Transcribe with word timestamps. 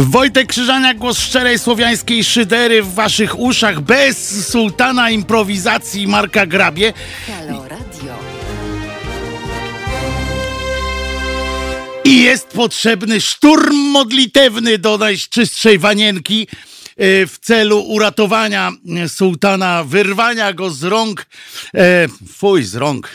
Wojtek 0.00 0.48
Krzyżania, 0.48 0.94
głos 0.94 1.18
szczerej 1.18 1.58
słowiańskiej 1.58 2.24
szydery 2.24 2.82
w 2.82 2.94
waszych 2.94 3.38
uszach, 3.38 3.80
bez 3.80 4.48
sułtana 4.48 5.10
improwizacji 5.10 6.06
Marka 6.06 6.46
Grabie. 6.46 6.92
Halo 7.26 7.68
Radio. 7.68 8.18
I 12.04 12.22
jest 12.22 12.46
potrzebny 12.46 13.20
szturm 13.20 13.76
modlitewny 13.76 14.78
do 14.78 14.98
najczystszej 14.98 15.78
wanienki 15.78 16.48
e, 16.96 17.26
w 17.26 17.38
celu 17.38 17.80
uratowania 17.80 18.72
sułtana, 19.08 19.84
wyrwania 19.84 20.52
go 20.52 20.70
z 20.70 20.82
rąk, 20.82 21.26
e, 21.74 22.08
fuj, 22.32 22.64
z 22.64 22.74
rąk, 22.74 23.10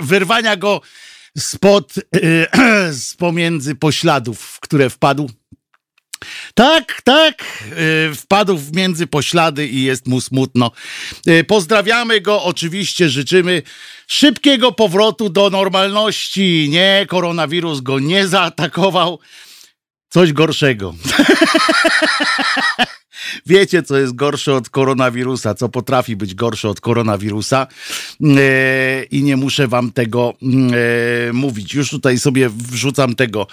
wyrwania 0.00 0.56
go 0.56 0.80
spod, 1.38 1.94
e, 1.98 2.92
z 2.92 3.14
pomiędzy 3.14 3.74
pośladów, 3.74 4.40
w 4.40 4.60
które 4.60 4.90
wpadł 4.90 5.30
tak, 6.54 7.02
tak. 7.04 7.42
E, 8.10 8.14
wpadł 8.14 8.56
w 8.56 8.76
między 8.76 9.06
poślady 9.06 9.68
i 9.68 9.82
jest 9.82 10.06
mu 10.06 10.20
smutno. 10.20 10.70
E, 11.26 11.44
pozdrawiamy 11.44 12.20
go, 12.20 12.42
oczywiście 12.42 13.08
życzymy 13.08 13.62
szybkiego 14.06 14.72
powrotu 14.72 15.28
do 15.28 15.50
normalności. 15.50 16.68
Nie, 16.70 17.06
koronawirus 17.08 17.80
go 17.80 17.98
nie 17.98 18.26
zaatakował. 18.26 19.18
Coś 20.12 20.32
gorszego. 20.32 20.94
Wiecie, 23.46 23.82
co 23.82 23.98
jest 23.98 24.14
gorsze 24.14 24.54
od 24.54 24.70
koronawirusa, 24.70 25.54
co 25.54 25.68
potrafi 25.68 26.16
być 26.16 26.34
gorsze 26.34 26.68
od 26.68 26.80
koronawirusa 26.80 27.66
e, 28.20 29.04
i 29.04 29.22
nie 29.22 29.36
muszę 29.36 29.68
wam 29.68 29.92
tego 29.92 30.34
e, 31.28 31.32
mówić. 31.32 31.74
Już 31.74 31.90
tutaj 31.90 32.18
sobie 32.18 32.48
wrzucam 32.48 33.14
tego 33.14 33.46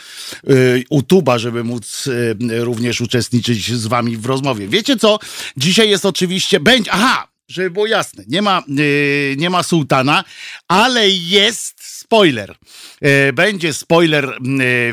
e, 0.48 0.54
YouTube'a, 0.80 1.40
żeby 1.40 1.63
móc 1.63 2.07
e, 2.07 2.35
również 2.63 3.02
uczestniczyć 3.02 3.74
z 3.74 3.87
wami 3.87 4.18
w 4.18 4.26
rozmowie. 4.26 4.68
Wiecie 4.68 4.98
co? 4.98 5.20
Dzisiaj 5.57 5.90
jest 5.90 6.05
oczywiście, 6.05 6.60
będzie, 6.60 6.91
aha, 6.91 7.27
żeby 7.48 7.71
było 7.71 7.87
jasne, 7.87 8.24
nie 8.27 8.41
ma, 8.41 8.60
e, 8.60 9.35
nie 9.35 9.49
ma 9.49 9.63
sułtana, 9.63 10.24
ale 10.68 11.10
jest 11.10 11.84
spoiler. 11.84 12.55
E, 13.02 13.34
będzie 13.34 13.74
spoiler 13.74 14.37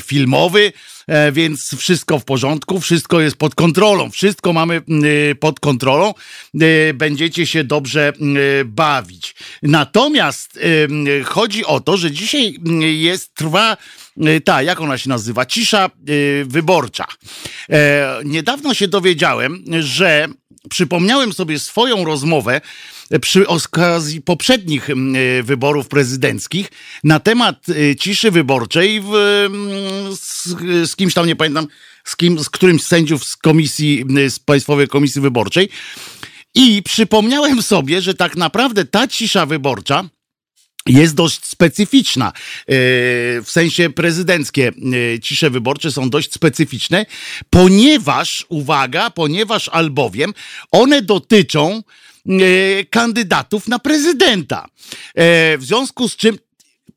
filmowy, 0.07 0.67
E, 0.67 0.96
więc 1.33 1.75
wszystko 1.77 2.19
w 2.19 2.25
porządku, 2.25 2.81
wszystko 2.81 3.21
jest 3.21 3.37
pod 3.37 3.55
kontrolą, 3.55 4.11
wszystko 4.11 4.53
mamy 4.53 4.77
e, 4.77 5.35
pod 5.35 5.61
kontrolą, 5.61 6.15
e, 6.61 6.95
będziecie 6.95 7.47
się 7.47 7.65
dobrze 7.65 8.13
bawić. 8.65 9.35
Natomiast 9.63 10.59
chodzi 11.25 11.65
o 11.65 11.81
to, 11.81 11.97
że 11.97 12.11
dzisiaj 12.11 12.55
jest, 12.81 13.35
trwa 13.35 13.77
ta, 14.45 14.63
jak 14.63 14.81
ona 14.81 14.99
się 14.99 15.09
nazywa? 15.09 15.47
Cisza 15.47 15.91
wyborcza. 16.45 17.07
Niedawno 18.25 18.75
się 18.75 18.89
dowiedziałem, 18.89 19.65
że 19.81 20.29
przypomniałem 20.71 21.33
sobie 21.33 21.59
swoją 21.59 22.05
rozmowę 22.05 22.61
przy 23.21 23.47
okazji 23.47 24.21
poprzednich 24.21 24.89
wyborów 25.43 25.89
prezydenckich 25.89 26.69
na 27.05 27.21
temat 27.21 27.67
ciszy 28.01 28.31
wyborczej 28.31 29.01
w, 29.01 29.11
z, 30.21 30.47
z 30.91 30.97
kimś 30.97 31.15
tam, 31.15 31.27
nie 31.27 31.37
pamiętam, 31.37 31.67
z, 32.05 32.17
kim, 32.17 32.39
z 32.39 32.51
którymś 32.51 32.83
z 32.83 32.87
sędziów 32.87 33.25
z 33.25 33.37
komisji, 33.37 34.05
z 34.29 34.39
Państwowej 34.39 34.89
Komisji 34.89 35.21
Wyborczej. 35.21 35.69
I 36.55 36.83
przypomniałem 36.83 37.63
sobie, 37.63 38.03
że 38.03 38.15
tak 38.15 38.37
naprawdę 38.37 38.85
ta 38.85 39.09
cisza 39.09 39.47
wyborcza 39.47 40.09
jest 40.87 41.15
dość 41.15 41.47
specyficzna. 41.47 42.33
W 43.45 43.47
sensie 43.47 43.91
prezydenckie 43.91 44.73
cisze 45.23 45.51
wyborcze 45.51 45.93
są 45.93 46.11
dość 46.11 46.33
specyficzne, 46.33 47.07
ponieważ, 47.51 48.47
uwaga, 48.49 49.11
ponieważ 49.11 49.69
albowiem 49.69 50.35
one 50.71 51.03
dotyczą 51.03 51.83
kandydatów 52.91 53.69
na 53.69 53.79
prezydenta. 53.79 54.69
W 55.59 55.59
związku 55.61 56.09
z 56.09 56.17
czym 56.17 56.39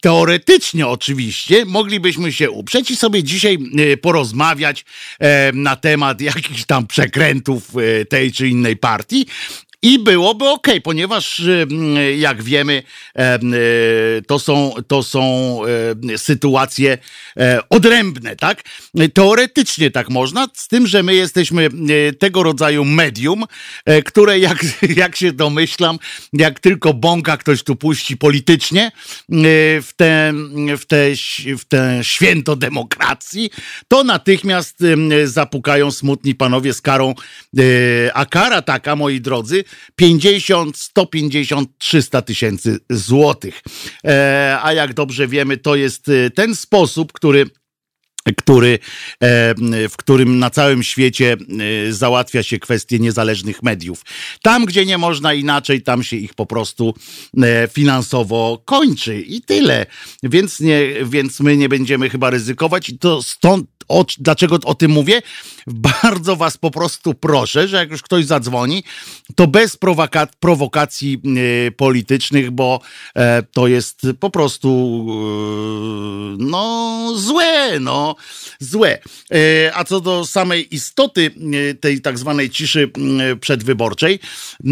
teoretycznie 0.02 0.88
oczywiście 0.88 1.66
moglibyśmy 1.66 2.34
się 2.34 2.52
uprzeć 2.52 2.92
i 2.92 2.96
sobie 2.96 3.24
dzisiaj 3.24 3.58
e, 3.78 3.98
porozmawiać 3.98 4.86
e, 5.20 5.52
na 5.52 5.76
temat 5.76 6.22
jakichś 6.22 6.66
tam 6.66 6.88
przekrętów 6.88 7.64
e, 7.78 8.06
tej 8.06 8.32
czy 8.32 8.48
innej 8.48 8.78
partii, 8.78 9.26
i 9.82 10.00
byłoby 10.00 10.50
ok, 10.50 10.68
ponieważ 10.84 11.42
jak 12.18 12.44
wiemy, 12.44 12.84
to 14.28 14.40
są, 14.40 14.74
to 14.88 15.04
są 15.04 15.60
sytuacje 16.18 16.98
odrębne, 17.70 18.36
tak? 18.36 18.64
Teoretycznie 19.14 19.92
tak 19.92 20.10
można, 20.10 20.48
z 20.54 20.68
tym, 20.68 20.88
że 20.88 21.04
my 21.04 21.16
jesteśmy 21.16 21.70
tego 22.20 22.44
rodzaju 22.44 22.86
medium, 22.86 23.44
które 24.06 24.40
jak, 24.40 24.66
jak 24.96 25.16
się 25.16 25.32
domyślam, 25.32 26.00
jak 26.34 26.60
tylko 26.60 26.94
bąka 26.94 27.38
ktoś 27.38 27.64
tu 27.64 27.76
puści 27.76 28.18
politycznie 28.18 28.92
w 29.82 29.90
te, 29.96 30.34
w 30.78 30.86
te, 30.86 31.06
w 31.58 31.66
te 31.66 32.00
święto 32.02 32.56
demokracji, 32.56 33.50
to 33.88 34.04
natychmiast 34.04 34.78
zapukają 35.26 35.92
smutni 35.92 36.36
panowie 36.36 36.74
z 36.74 36.82
karą, 36.82 37.14
a 38.14 38.26
kara 38.26 38.62
taka, 38.62 38.96
moi 38.96 39.22
drodzy, 39.22 39.64
50, 39.96 40.78
150, 40.78 41.70
300 41.78 42.22
tysięcy 42.22 42.80
złotych. 42.90 43.62
E, 44.06 44.58
a 44.62 44.74
jak 44.74 44.94
dobrze 44.94 45.28
wiemy, 45.28 45.58
to 45.58 45.76
jest 45.76 46.10
e, 46.10 46.30
ten 46.30 46.56
sposób, 46.56 47.14
który 47.14 47.46
który, 48.38 48.80
e, 49.20 49.56
w 49.90 49.98
którym 49.98 50.40
na 50.40 50.50
całym 50.50 50.84
świecie 50.84 51.38
załatwia 51.90 52.44
się 52.44 52.60
kwestie 52.60 53.00
niezależnych 53.00 53.64
mediów. 53.64 54.02
Tam, 54.42 54.66
gdzie 54.66 54.86
nie 54.86 54.98
można 54.98 55.34
inaczej, 55.34 55.82
tam 55.82 56.04
się 56.04 56.18
ich 56.18 56.34
po 56.34 56.46
prostu 56.46 56.94
finansowo 57.74 58.62
kończy 58.66 59.22
i 59.22 59.42
tyle. 59.42 59.86
Więc, 60.24 60.60
nie, 60.60 60.82
więc 61.06 61.40
my 61.40 61.58
nie 61.58 61.70
będziemy 61.70 62.10
chyba 62.10 62.30
ryzykować 62.30 62.90
i 62.90 62.98
to 63.00 63.24
stąd 63.24 63.79
o, 63.90 64.06
dlaczego 64.18 64.60
o 64.66 64.76
tym 64.76 64.92
mówię? 64.92 65.22
Bardzo 65.68 66.36
was 66.36 66.58
po 66.58 66.72
prostu 66.72 67.14
proszę, 67.14 67.68
że 67.68 67.78
jak 67.78 67.92
już 67.92 68.02
ktoś 68.02 68.26
zadzwoni, 68.26 68.84
to 69.36 69.48
bez 69.48 69.78
prowoka 69.78 70.28
prowokacji 70.40 71.22
y, 71.68 71.72
politycznych, 71.72 72.52
bo 72.52 72.82
e, 73.16 73.44
to 73.44 73.68
jest 73.68 74.02
po 74.20 74.30
prostu 74.30 74.70
y, 76.34 76.38
no 76.40 77.14
złe, 77.16 77.80
no 77.80 78.16
złe. 78.60 79.00
A 79.74 79.84
co 79.84 80.02
do 80.02 80.26
samej 80.26 80.76
istoty 80.76 81.32
tej 81.80 82.02
tak 82.02 82.18
zwanej 82.18 82.50
ciszy 82.50 82.92
przedwyborczej 83.42 84.20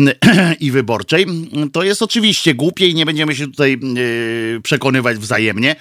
i 0.59 0.71
wyborczej, 0.71 1.25
to 1.73 1.83
jest 1.83 2.01
oczywiście 2.01 2.53
głupie 2.53 2.87
i 2.87 2.95
nie 2.95 3.05
będziemy 3.05 3.35
się 3.35 3.47
tutaj 3.47 3.79
przekonywać 4.63 5.17
wzajemnie, 5.17 5.75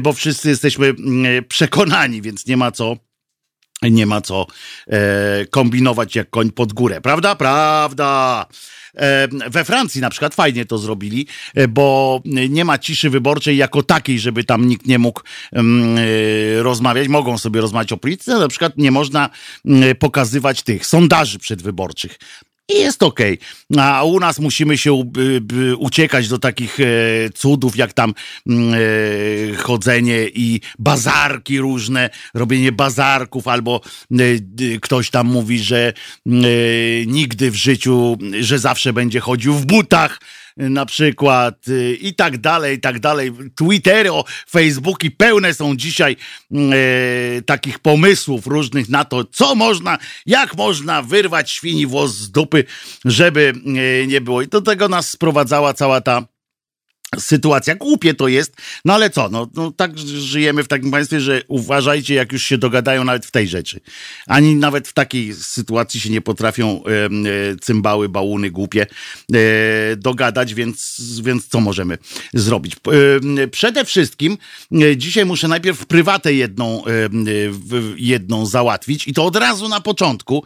bo 0.00 0.12
wszyscy 0.12 0.48
jesteśmy 0.48 0.94
przekonani, 1.48 2.22
więc 2.22 2.46
nie 2.46 2.56
ma 2.56 2.70
co 2.74 2.96
nie 3.82 4.06
ma 4.06 4.20
co 4.20 4.46
e, 4.86 5.46
kombinować 5.46 6.16
jak 6.16 6.30
koń 6.30 6.50
pod 6.50 6.72
górę, 6.72 7.00
prawda? 7.00 7.34
Prawda. 7.34 8.46
E, 8.96 9.28
we 9.50 9.64
Francji 9.64 10.00
na 10.00 10.10
przykład 10.10 10.34
fajnie 10.34 10.64
to 10.64 10.78
zrobili, 10.78 11.26
e, 11.54 11.68
bo 11.68 12.20
nie 12.24 12.64
ma 12.64 12.78
ciszy 12.78 13.10
wyborczej 13.10 13.56
jako 13.56 13.82
takiej, 13.82 14.18
żeby 14.18 14.44
tam 14.44 14.68
nikt 14.68 14.86
nie 14.86 14.98
mógł 14.98 15.20
mm, 15.52 15.98
e, 15.98 16.62
rozmawiać. 16.62 17.08
Mogą 17.08 17.38
sobie 17.38 17.60
rozmawiać 17.60 17.92
o 17.92 17.96
polityce, 17.96 18.38
na 18.38 18.48
przykład 18.48 18.72
nie 18.76 18.90
można 18.90 19.30
mm, 19.64 19.96
pokazywać 19.96 20.62
tych 20.62 20.86
sondaży 20.86 21.38
przedwyborczych. 21.38 22.18
I 22.68 22.80
jest 22.80 23.02
okej. 23.02 23.38
Okay. 23.70 23.84
A 23.84 24.04
u 24.04 24.20
nas 24.20 24.38
musimy 24.38 24.78
się 24.78 24.92
uciekać 25.78 26.28
do 26.28 26.38
takich 26.38 26.80
e, 26.80 26.84
cudów, 27.34 27.76
jak 27.76 27.92
tam 27.92 28.14
mm, 28.46 28.74
e, 28.74 29.56
chodzenie 29.56 30.28
i 30.34 30.60
bazarki 30.78 31.58
różne, 31.58 32.10
robienie 32.34 32.72
bazarków, 32.72 33.48
albo 33.48 33.80
e, 34.12 34.16
ktoś 34.80 35.10
tam 35.10 35.26
mówi, 35.26 35.58
że 35.58 35.92
nigdy 37.06 37.50
w 37.50 37.54
życiu, 37.54 38.18
że 38.40 38.58
zawsze 38.58 38.92
będzie 38.92 39.20
chodził 39.20 39.54
w 39.54 39.66
butach 39.66 40.20
na 40.56 40.86
przykład 40.86 41.68
y, 41.68 41.98
i 42.00 42.14
tak 42.14 42.38
dalej, 42.38 42.76
i 42.76 42.80
tak 42.80 43.00
dalej. 43.00 43.32
Twittery, 43.54 44.10
Facebooki 44.50 45.10
pełne 45.10 45.54
są 45.54 45.76
dzisiaj 45.76 46.16
e, 46.52 46.56
takich 47.42 47.78
pomysłów 47.78 48.46
różnych 48.46 48.88
na 48.88 49.04
to, 49.04 49.24
co 49.24 49.54
można, 49.54 49.98
jak 50.26 50.56
można 50.56 51.02
wyrwać 51.02 51.50
świni 51.50 51.86
włos 51.86 52.14
z 52.14 52.30
dupy, 52.30 52.64
żeby 53.04 53.52
e, 54.02 54.06
nie 54.06 54.20
było. 54.20 54.42
I 54.42 54.48
do 54.48 54.60
tego 54.60 54.88
nas 54.88 55.10
sprowadzała 55.10 55.74
cała 55.74 56.00
ta 56.00 56.33
sytuacja. 57.18 57.74
Głupie 57.74 58.14
to 58.14 58.28
jest, 58.28 58.56
no 58.84 58.94
ale 58.94 59.10
co, 59.10 59.28
no, 59.28 59.48
no 59.54 59.70
tak 59.70 59.98
żyjemy 59.98 60.64
w 60.64 60.68
takim 60.68 60.90
państwie, 60.90 61.20
że 61.20 61.42
uważajcie, 61.48 62.14
jak 62.14 62.32
już 62.32 62.42
się 62.42 62.58
dogadają 62.58 63.04
nawet 63.04 63.26
w 63.26 63.30
tej 63.30 63.48
rzeczy. 63.48 63.80
Ani 64.26 64.54
nawet 64.54 64.88
w 64.88 64.92
takiej 64.92 65.34
sytuacji 65.34 66.00
się 66.00 66.10
nie 66.10 66.20
potrafią 66.20 66.82
e, 66.84 66.90
e, 67.04 67.10
cymbały, 67.60 68.08
bałuny 68.08 68.50
głupie 68.50 68.86
e, 69.34 69.96
dogadać, 69.96 70.54
więc, 70.54 71.00
więc 71.24 71.46
co 71.48 71.60
możemy 71.60 71.98
zrobić? 72.34 72.76
E, 73.42 73.48
przede 73.48 73.84
wszystkim 73.84 74.38
e, 74.72 74.96
dzisiaj 74.96 75.24
muszę 75.24 75.48
najpierw 75.48 75.86
prywatę 75.86 76.34
jedną, 76.34 76.84
e, 76.86 76.90
jedną 77.96 78.46
załatwić 78.46 79.08
i 79.08 79.12
to 79.12 79.24
od 79.24 79.36
razu 79.36 79.68
na 79.68 79.80
początku 79.80 80.44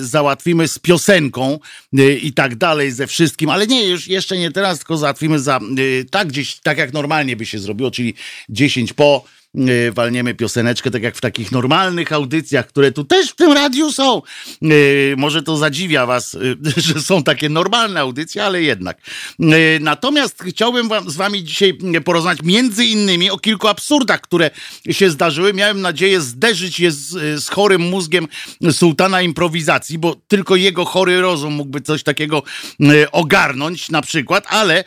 załatwimy 0.00 0.68
z 0.68 0.78
piosenką 0.78 1.58
i 2.22 2.32
tak 2.32 2.56
dalej, 2.56 2.92
ze 2.92 3.06
wszystkim, 3.06 3.50
ale 3.50 3.66
nie, 3.66 3.88
już 3.88 4.08
jeszcze 4.08 4.38
nie 4.38 4.50
teraz, 4.50 4.78
tylko 4.78 4.96
załatwimy 4.96 5.38
z 5.38 5.42
za, 5.48 5.60
y, 5.78 6.04
tak 6.10 6.28
gdzieś, 6.28 6.54
tak 6.54 6.78
jak 6.78 6.92
normalnie 6.92 7.36
by 7.36 7.46
się 7.46 7.58
zrobiło, 7.58 7.90
czyli 7.90 8.14
10 8.48 8.92
po, 8.92 9.24
walniemy 9.92 10.34
pioseneczkę, 10.34 10.90
tak 10.90 11.02
jak 11.02 11.16
w 11.16 11.20
takich 11.20 11.52
normalnych 11.52 12.12
audycjach, 12.12 12.66
które 12.66 12.92
tu 12.92 13.04
też 13.04 13.30
w 13.30 13.34
tym 13.34 13.52
radiu 13.52 13.92
są. 13.92 14.22
Y, 14.62 15.14
może 15.16 15.42
to 15.42 15.56
zadziwia 15.56 16.06
was, 16.06 16.34
y, 16.34 16.56
że 16.86 17.00
są 17.00 17.22
takie 17.22 17.48
normalne 17.48 18.00
audycje, 18.00 18.44
ale 18.44 18.62
jednak. 18.62 18.98
Natomiast 19.80 20.42
chciałbym 20.42 20.88
wam, 20.88 21.10
z 21.10 21.16
wami 21.16 21.44
dzisiaj 21.44 21.78
porozmawiać 22.04 22.42
między 22.42 22.84
innymi 22.84 23.30
o 23.30 23.38
kilku 23.38 23.68
absurdach, 23.68 24.20
które 24.20 24.50
się 24.90 25.10
zdarzyły. 25.10 25.54
Miałem 25.54 25.80
nadzieję 25.80 26.20
zderzyć 26.20 26.80
je 26.80 26.90
z, 26.90 27.08
z 27.44 27.48
chorym 27.48 27.82
mózgiem 27.82 28.28
sułtana 28.72 29.22
improwizacji, 29.22 29.98
bo 29.98 30.16
tylko 30.28 30.56
jego 30.56 30.84
chory 30.84 31.20
rozum 31.20 31.54
mógłby 31.54 31.80
coś 31.80 32.02
takiego 32.02 32.42
ogarnąć 33.12 33.90
na 33.90 34.02
przykład, 34.02 34.44
ale 34.48 34.84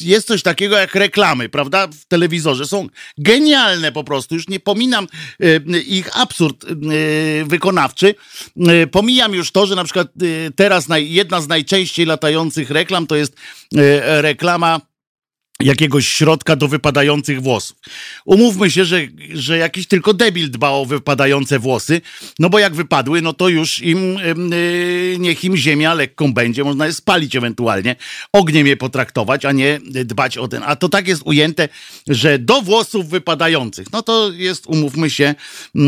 jest 0.00 0.26
coś 0.26 0.42
takiego 0.42 0.76
jak 0.76 0.94
reklamy, 0.94 1.48
prawda? 1.48 1.88
W 1.88 2.04
telewizorze 2.04 2.66
są 2.66 2.88
genialne 3.18 3.92
po 3.92 4.04
prostu. 4.04 4.34
Już 4.34 4.48
nie 4.48 4.60
pominam 4.60 5.06
e, 5.40 5.78
ich 5.78 6.20
absurd 6.20 6.64
e, 6.64 6.74
wykonawczy. 7.44 8.14
E, 8.66 8.86
pomijam 8.86 9.34
już 9.34 9.50
to, 9.50 9.66
że 9.66 9.74
na 9.74 9.84
przykład 9.84 10.08
teraz 10.56 10.86
jedna 10.96 11.40
z 11.40 11.48
najczęściej 11.48 12.06
latających 12.06 12.70
reklam 12.70 13.06
to 13.06 13.16
jest 13.16 13.36
reklama 14.20 14.80
jakiegoś 15.60 16.08
środka 16.08 16.56
do 16.56 16.68
wypadających 16.68 17.42
włosów. 17.42 17.76
Umówmy 18.24 18.70
się, 18.70 18.84
że, 18.84 19.00
że 19.34 19.58
jakiś 19.58 19.86
tylko 19.86 20.14
debil 20.14 20.50
dba 20.50 20.70
o 20.70 20.84
wypadające 20.84 21.58
włosy, 21.58 22.00
no 22.38 22.50
bo 22.50 22.58
jak 22.58 22.74
wypadły, 22.74 23.22
no 23.22 23.32
to 23.32 23.48
już 23.48 23.82
im, 23.82 24.18
yy, 24.50 25.18
niech 25.18 25.44
im 25.44 25.56
ziemia 25.56 25.94
lekką 25.94 26.34
będzie, 26.34 26.64
można 26.64 26.86
je 26.86 26.92
spalić 26.92 27.36
ewentualnie, 27.36 27.96
ogniem 28.32 28.66
je 28.66 28.76
potraktować, 28.76 29.44
a 29.44 29.52
nie 29.52 29.80
dbać 29.84 30.38
o 30.38 30.48
ten. 30.48 30.62
A 30.66 30.76
to 30.76 30.88
tak 30.88 31.08
jest 31.08 31.22
ujęte, 31.24 31.68
że 32.08 32.38
do 32.38 32.62
włosów 32.62 33.08
wypadających, 33.08 33.92
no 33.92 34.02
to 34.02 34.30
jest, 34.32 34.66
umówmy 34.66 35.10
się, 35.10 35.34
yy, 35.74 35.82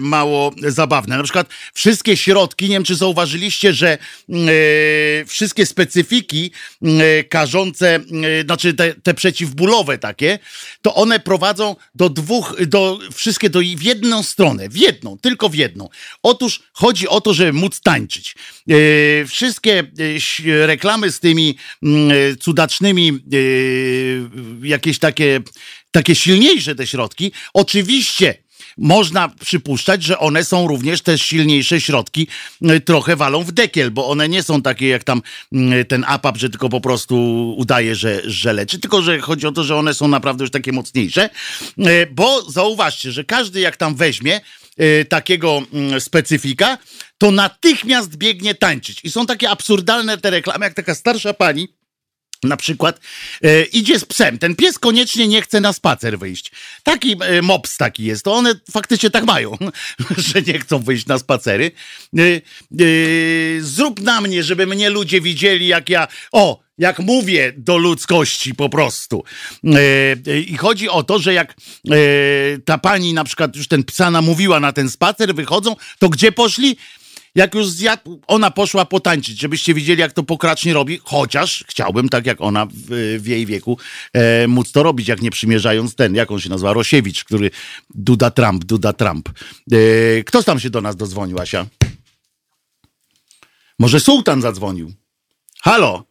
mało 0.00 0.54
zabawne. 0.66 1.16
Na 1.16 1.22
przykład 1.22 1.48
wszystkie 1.74 2.16
środki, 2.16 2.64
nie 2.64 2.74
wiem 2.74 2.84
czy 2.84 2.94
zauważyliście, 2.94 3.72
że 3.72 3.98
yy, 4.28 4.38
wszystkie 5.26 5.66
specyfiki 5.66 6.50
yy, 6.82 7.24
znaczy 8.44 8.74
te 8.74 8.91
te, 9.02 9.14
przeciwbólowe 9.14 9.98
takie, 9.98 10.38
to 10.82 10.94
one 10.94 11.20
prowadzą 11.20 11.76
do 11.94 12.08
dwóch, 12.08 12.56
do 12.66 12.98
wszystkie 13.14 13.50
do, 13.50 13.60
w 13.76 13.82
jedną 13.82 14.22
stronę, 14.22 14.68
w 14.68 14.76
jedną, 14.76 15.18
tylko 15.18 15.48
w 15.48 15.54
jedną. 15.54 15.88
Otóż 16.22 16.62
chodzi 16.72 17.08
o 17.08 17.20
to, 17.20 17.34
żeby 17.34 17.52
móc 17.52 17.80
tańczyć. 17.80 18.34
E, 18.68 18.74
wszystkie 19.26 19.78
e, 19.78 20.66
reklamy 20.66 21.12
z 21.12 21.20
tymi 21.20 21.56
mm, 21.82 22.36
cudacznymi, 22.38 23.08
e, 23.08 24.68
jakieś 24.68 24.98
takie, 24.98 25.40
takie 25.90 26.14
silniejsze 26.14 26.74
te 26.74 26.86
środki, 26.86 27.32
oczywiście 27.54 28.42
można 28.78 29.28
przypuszczać, 29.28 30.02
że 30.02 30.18
one 30.18 30.44
są 30.44 30.68
również 30.68 31.02
też 31.02 31.22
silniejsze 31.22 31.80
środki, 31.80 32.28
y, 32.70 32.80
trochę 32.80 33.16
walą 33.16 33.44
w 33.44 33.52
dekiel, 33.52 33.90
bo 33.90 34.08
one 34.08 34.28
nie 34.28 34.42
są 34.42 34.62
takie 34.62 34.88
jak 34.88 35.04
tam 35.04 35.22
y, 35.52 35.84
ten 35.84 36.04
APAP, 36.08 36.36
że 36.36 36.50
tylko 36.50 36.68
po 36.68 36.80
prostu 36.80 37.16
udaje, 37.56 37.94
że, 37.94 38.20
że 38.24 38.52
leczy, 38.52 38.78
tylko 38.78 39.02
że 39.02 39.20
chodzi 39.20 39.46
o 39.46 39.52
to, 39.52 39.64
że 39.64 39.76
one 39.76 39.94
są 39.94 40.08
naprawdę 40.08 40.44
już 40.44 40.50
takie 40.50 40.72
mocniejsze, 40.72 41.30
y, 41.78 42.08
bo 42.10 42.50
zauważcie, 42.50 43.12
że 43.12 43.24
każdy 43.24 43.60
jak 43.60 43.76
tam 43.76 43.94
weźmie 43.94 44.40
takiego 45.08 45.62
mm, 45.72 46.00
specyfika, 46.00 46.78
to 47.18 47.30
natychmiast 47.30 48.16
biegnie 48.16 48.54
tańczyć. 48.54 49.00
I 49.04 49.10
są 49.10 49.26
takie 49.26 49.50
absurdalne 49.50 50.18
te 50.18 50.30
reklamy, 50.30 50.64
jak 50.64 50.74
taka 50.74 50.94
starsza 50.94 51.34
pani, 51.34 51.68
na 52.42 52.56
przykład 52.56 53.00
e, 53.42 53.62
idzie 53.62 53.98
z 53.98 54.04
psem. 54.04 54.38
Ten 54.38 54.56
pies 54.56 54.78
koniecznie 54.78 55.28
nie 55.28 55.42
chce 55.42 55.60
na 55.60 55.72
spacer 55.72 56.18
wyjść. 56.18 56.52
Taki 56.82 57.16
e, 57.20 57.42
mops 57.42 57.76
taki 57.76 58.04
jest. 58.04 58.24
To 58.24 58.34
one 58.34 58.54
faktycznie 58.70 59.10
tak 59.10 59.24
mają, 59.24 59.56
że 60.32 60.42
nie 60.42 60.58
chcą 60.58 60.78
wyjść 60.78 61.06
na 61.06 61.18
spacery. 61.18 61.70
E, 62.18 62.22
e, 62.22 62.40
zrób 63.60 64.00
na 64.00 64.20
mnie, 64.20 64.42
żeby 64.42 64.66
mnie 64.66 64.90
ludzie 64.90 65.20
widzieli, 65.20 65.66
jak 65.66 65.88
ja. 65.88 66.08
O, 66.32 66.62
jak 66.78 66.98
mówię 66.98 67.52
do 67.56 67.78
ludzkości 67.78 68.54
po 68.54 68.68
prostu. 68.68 69.24
E, 70.26 70.40
I 70.40 70.56
chodzi 70.56 70.88
o 70.88 71.02
to, 71.02 71.18
że 71.18 71.34
jak 71.34 71.54
e, 71.90 71.94
ta 72.64 72.78
pani 72.78 73.14
na 73.14 73.24
przykład 73.24 73.56
już 73.56 73.68
ten 73.68 73.84
psa 73.84 74.10
namówiła 74.10 74.60
na 74.60 74.72
ten 74.72 74.90
spacer, 74.90 75.34
wychodzą, 75.34 75.76
to 75.98 76.08
gdzie 76.08 76.32
poszli? 76.32 76.76
Jak 77.34 77.54
już 77.54 77.68
zjadł, 77.68 78.20
ona 78.26 78.50
poszła 78.50 78.84
potańczyć, 78.84 79.40
żebyście 79.40 79.74
widzieli, 79.74 80.00
jak 80.00 80.12
to 80.12 80.22
pokracznie 80.22 80.74
robi, 80.74 81.00
chociaż 81.04 81.64
chciałbym, 81.68 82.08
tak 82.08 82.26
jak 82.26 82.40
ona 82.40 82.66
w, 82.66 83.18
w 83.20 83.26
jej 83.26 83.46
wieku, 83.46 83.78
e, 84.12 84.46
móc 84.48 84.72
to 84.72 84.82
robić, 84.82 85.08
jak 85.08 85.22
nie 85.22 85.30
przymierzając 85.30 85.94
ten, 85.94 86.14
jak 86.14 86.30
on 86.30 86.40
się 86.40 86.50
nazywa, 86.50 86.72
Rosiewicz, 86.72 87.24
który 87.24 87.50
Duda 87.94 88.30
Trump, 88.30 88.64
Duda 88.64 88.92
Trump. 88.92 89.28
E, 89.72 90.22
kto 90.24 90.42
tam 90.42 90.60
się 90.60 90.70
do 90.70 90.80
nas 90.80 90.96
dozwonił, 90.96 91.38
Asia? 91.38 91.66
Może 93.78 94.00
sułtan 94.00 94.42
zadzwonił. 94.42 94.92
Halo? 95.62 96.04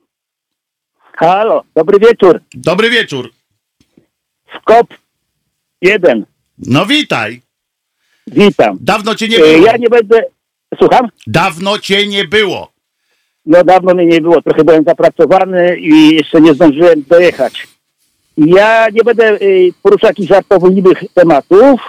Halo, 1.17 1.63
dobry 1.75 1.99
wieczór. 1.99 2.41
Dobry 2.53 2.89
wieczór. 2.89 3.33
Skop 4.61 4.87
jeden. 5.81 6.25
No 6.57 6.85
witaj. 6.85 7.41
Witam. 8.27 8.77
Dawno 8.81 9.15
cię 9.15 9.27
nie 9.27 9.37
E, 9.37 9.39
było. 9.39 9.65
Ja 9.65 9.77
nie 9.77 9.89
będę, 9.89 10.23
słucham? 10.77 11.07
Dawno 11.27 11.79
cię 11.79 12.07
nie 12.07 12.25
było. 12.25 12.71
No 13.45 13.63
dawno 13.63 13.93
mnie 13.93 14.05
nie 14.05 14.21
było, 14.21 14.41
trochę 14.41 14.63
byłem 14.63 14.83
zapracowany 14.83 15.77
i 15.79 16.15
jeszcze 16.15 16.41
nie 16.41 16.53
zdążyłem 16.53 17.03
dojechać. 17.09 17.67
Ja 18.37 18.87
nie 18.93 19.03
będę 19.03 19.41
y, 19.41 19.73
poruszał 19.83 20.07
jakichś 20.07 20.29
żartobliwych 20.29 21.03
tematów 21.13 21.81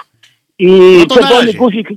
i 0.58 0.96
No 0.98 1.06
to 1.06 1.14
na 1.14 1.20
czerwony 1.20 1.46
razie. 1.46 1.58
guzik... 1.58 1.88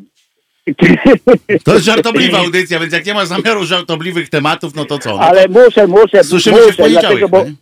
To 1.63 1.73
jest 1.73 1.85
żartobliwa 1.85 2.37
audycja, 2.39 2.79
więc 2.79 2.93
jak 2.93 3.05
nie 3.05 3.13
ma 3.13 3.25
zamiaru 3.25 3.65
żartobliwych 3.65 4.29
tematów, 4.29 4.75
no 4.75 4.85
to 4.85 4.99
co? 4.99 5.09
No, 5.09 5.19
Ale 5.19 5.47
muszę, 5.47 5.88
muszę, 5.88 6.23
Słyszymy 6.23 6.57
się 6.57 6.63
w 6.63 6.65
muszę, 6.65 6.77
poniedziałek. 6.83 7.19
dlatego, 7.19 7.29
bo... 7.29 7.43
nie? 7.43 7.53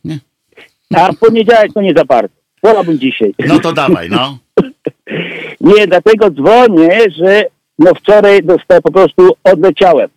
Nie. 0.92 1.00
A 1.00 1.12
w 1.12 1.18
poniedziałek 1.18 1.74
to 1.74 1.82
nie 1.82 1.94
za 1.94 2.06
bardzo. 2.06 2.36
Wolałbym 2.64 3.00
dzisiaj. 3.00 3.34
No 3.48 3.60
to 3.60 3.74
dawaj, 3.74 4.10
no. 4.10 4.38
Nie, 5.62 5.88
dlatego 5.88 6.30
dzwonię, 6.32 7.00
że 7.18 7.46
no 7.80 7.94
wczoraj 7.96 8.44
dostałem, 8.44 8.82
po 8.84 8.92
prostu 8.92 9.36
odleciałem. 9.44 10.10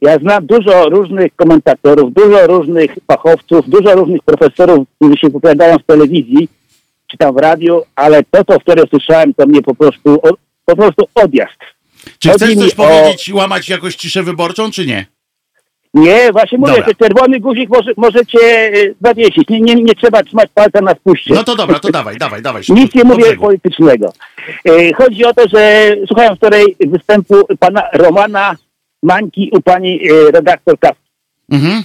Ja 0.00 0.18
znam 0.18 0.46
dużo 0.46 0.88
różnych 0.88 1.36
komentatorów, 1.36 2.12
dużo 2.14 2.46
różnych 2.46 2.94
fachowców, 3.06 3.68
dużo 3.68 3.94
różnych 3.94 4.22
profesorów, 4.22 4.88
którzy 4.96 5.16
się 5.16 5.28
wypowiadają 5.28 5.78
w 5.78 5.82
telewizji, 5.86 6.48
czy 7.10 7.16
tam 7.16 7.34
w 7.34 7.38
radiu, 7.38 7.82
ale 7.94 8.22
to, 8.30 8.44
co 8.44 8.58
wczoraj 8.60 8.84
słyszałem, 8.90 9.34
to 9.34 9.46
mnie 9.46 9.62
po 9.62 9.74
prostu, 9.74 10.20
po 10.64 10.76
prostu 10.76 11.04
odjazd. 11.14 11.58
Czy 12.18 12.28
Chodzi 12.28 12.44
chcesz 12.44 12.56
coś 12.58 12.72
o- 12.72 12.76
powiedzieć, 12.76 13.30
łamać 13.34 13.68
jakoś 13.68 13.96
ciszę 13.96 14.22
wyborczą, 14.22 14.70
czy 14.70 14.86
nie? 14.86 15.06
Nie, 15.94 16.32
właśnie 16.32 16.58
mówię, 16.58 16.72
Dobra. 16.72 16.86
że 16.88 16.94
czerwony 16.94 17.40
guzik 17.40 17.70
może, 17.70 17.90
możecie 17.96 18.38
y, 18.74 18.94
zawiesić. 19.00 19.48
Nie, 19.48 19.60
nie, 19.60 19.74
nie 19.74 19.94
trzeba 19.94 20.22
trzymać 20.22 20.50
palca 20.54 20.80
na 20.80 20.94
spuście. 20.94 21.34
No 21.34 21.44
to 21.44 21.56
dobra, 21.56 21.78
to 21.78 21.90
dawaj, 21.90 22.16
dawaj, 22.16 22.42
dawaj. 22.42 22.62
Nic 22.68 22.94
nie 22.94 23.02
Do 23.02 23.08
mówię 23.08 23.24
brzegu. 23.24 23.42
politycznego. 23.42 24.12
E, 24.64 24.92
Chodzi 24.94 25.24
o 25.24 25.34
to, 25.34 25.48
że 25.48 25.94
słuchałem 26.06 26.36
wczoraj 26.36 26.64
występu 26.80 27.34
pana 27.58 27.82
Romana 27.92 28.56
Mańki 29.02 29.50
u 29.52 29.60
pani 29.62 30.00
e, 30.10 30.30
redaktor 30.30 30.78
Kawki. 30.78 31.10
Mhm. 31.52 31.82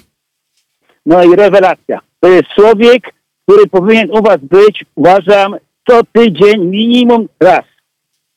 No 1.05 1.23
i 1.23 1.35
rewelacja. 1.35 1.99
To 2.19 2.27
jest 2.27 2.47
człowiek, 2.55 3.13
który 3.47 3.67
powinien 3.67 4.11
u 4.11 4.21
was 4.23 4.37
być, 4.41 4.85
uważam, 4.95 5.55
co 5.89 6.01
tydzień 6.13 6.65
minimum 6.65 7.27
raz. 7.39 7.63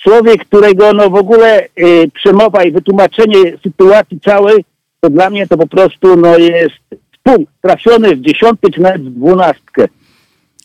Człowiek, 0.03 0.45
którego 0.45 0.93
no 0.93 1.11
w 1.11 1.15
ogóle 1.15 1.67
y, 1.79 2.11
przemowa 2.15 2.65
i 2.65 2.73
wytłumaczenie 2.73 3.59
sytuacji 3.63 4.21
całej, 4.21 4.65
to 5.01 5.11
dla 5.11 5.31
mnie 5.31 5.47
to 5.47 5.57
po 5.57 5.67
prostu 5.67 6.17
no 6.17 6.39
jest 6.39 6.75
punkt 7.23 7.53
trafiony 7.63 8.17
w 8.17 8.21
dziesiątkę 8.21 8.71
czy 8.71 8.81
nawet 8.81 9.03
w 9.03 9.11
dwunastkę. 9.15 9.89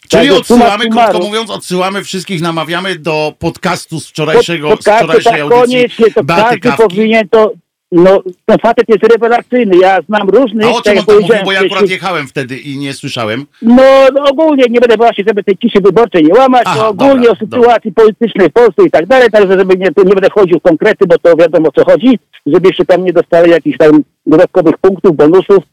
Czyli 0.09 0.27
Tak, 0.29 0.37
odsyłamy, 0.37 0.89
krótko 0.89 1.19
mówiąc, 1.19 1.49
odsyłamy 1.49 2.03
wszystkich, 2.03 2.41
namawiamy 2.41 2.95
do 2.95 3.33
podcastu 3.39 3.99
z 3.99 4.07
wczorajszego, 4.07 4.69
Pod- 4.69 4.81
z 4.81 4.85
podcastu, 4.85 5.05
wczorajszej 5.05 5.31
tak 5.33 5.41
audycji 5.41 5.61
koniecznie, 5.75 6.05
to 6.11 6.25
każdy 6.25 6.59
Kawki. 6.59 6.83
powinien 6.83 7.29
to 7.29 7.51
no, 7.95 8.21
ten 8.45 8.57
facet 8.57 8.89
jest 8.89 9.03
rewelacyjny. 9.03 9.77
Ja 9.77 10.01
znam 10.01 10.29
różnych... 10.29 10.65
A 10.65 10.69
o 10.69 10.81
czym 10.81 10.97
on 10.97 11.05
tam 11.05 11.15
mówił, 11.15 11.35
bo 11.45 11.51
ja 11.51 11.59
akurat 11.59 11.89
jechałem 11.89 12.27
wtedy 12.27 12.57
i 12.57 12.77
nie 12.77 12.93
słyszałem. 12.93 13.45
No, 13.61 13.83
no 14.13 14.23
ogólnie, 14.23 14.63
nie 14.69 14.79
będę 14.79 14.97
właśnie, 14.97 15.23
żeby 15.27 15.43
tej 15.43 15.57
ciszy 15.57 15.81
wyborczej 15.81 16.23
nie 16.23 16.33
łamać, 16.33 16.63
Aha, 16.65 16.79
to 16.79 16.87
ogólnie 16.87 17.27
dobra, 17.27 17.31
o 17.31 17.35
sytuacji 17.35 17.91
dobra. 17.91 18.03
politycznej 18.03 18.49
w 18.49 18.53
Polsce 18.53 18.83
i 18.85 18.91
tak 18.91 19.05
dalej, 19.05 19.31
także 19.31 19.59
żeby 19.59 19.77
nie, 19.77 19.87
nie 20.05 20.13
będę 20.13 20.29
chodził 20.29 20.59
w 20.59 20.61
konkrety, 20.61 21.07
bo 21.07 21.17
to 21.17 21.35
wiadomo 21.35 21.69
o 21.69 21.71
co 21.71 21.85
chodzi, 21.85 22.19
żeby 22.45 22.67
jeszcze 22.67 22.85
tam 22.85 23.05
nie 23.05 23.13
dostali 23.13 23.51
jakichś 23.51 23.77
tam 23.77 24.03
dodatkowych 24.25 24.77
punktów, 24.77 25.15
bonusów 25.15 25.63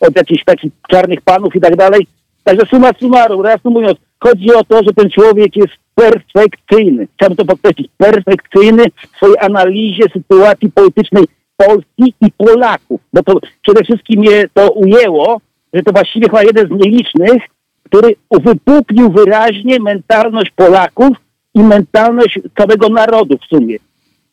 od 0.00 0.16
jakichś 0.16 0.44
takich 0.44 0.72
czarnych 0.90 1.20
panów 1.20 1.56
i 1.56 1.60
tak 1.60 1.76
dalej. 1.76 2.06
Także 2.44 2.66
suma 2.66 2.90
summarum, 3.00 3.42
reasumując, 3.42 3.98
chodzi 4.20 4.54
o 4.54 4.64
to, 4.64 4.82
że 4.82 4.92
ten 4.94 5.10
człowiek 5.10 5.56
jest 5.56 5.72
perfekcyjny. 5.94 7.08
Chciałbym 7.16 7.36
to 7.36 7.44
podkreślić. 7.44 7.88
Perfekcyjny 7.98 8.84
w 9.12 9.16
swojej 9.16 9.36
analizie 9.40 10.04
sytuacji 10.12 10.70
politycznej 10.72 11.24
Polski 11.58 12.14
i 12.20 12.32
Polaków. 12.36 13.00
Bo 13.12 13.22
to 13.22 13.40
przede 13.62 13.84
wszystkim 13.84 14.20
mnie 14.20 14.44
to 14.54 14.70
ujęło, 14.70 15.40
że 15.72 15.82
to 15.82 15.92
właściwie 15.92 16.26
chyba 16.26 16.42
jeden 16.42 16.66
z 16.66 16.70
nielicznych, 16.70 17.42
który 17.82 18.14
uwypuklił 18.28 19.10
wyraźnie 19.10 19.80
mentalność 19.80 20.50
Polaków 20.50 21.16
i 21.54 21.60
mentalność 21.60 22.38
całego 22.58 22.88
narodu 22.88 23.38
w 23.38 23.44
sumie. 23.56 23.76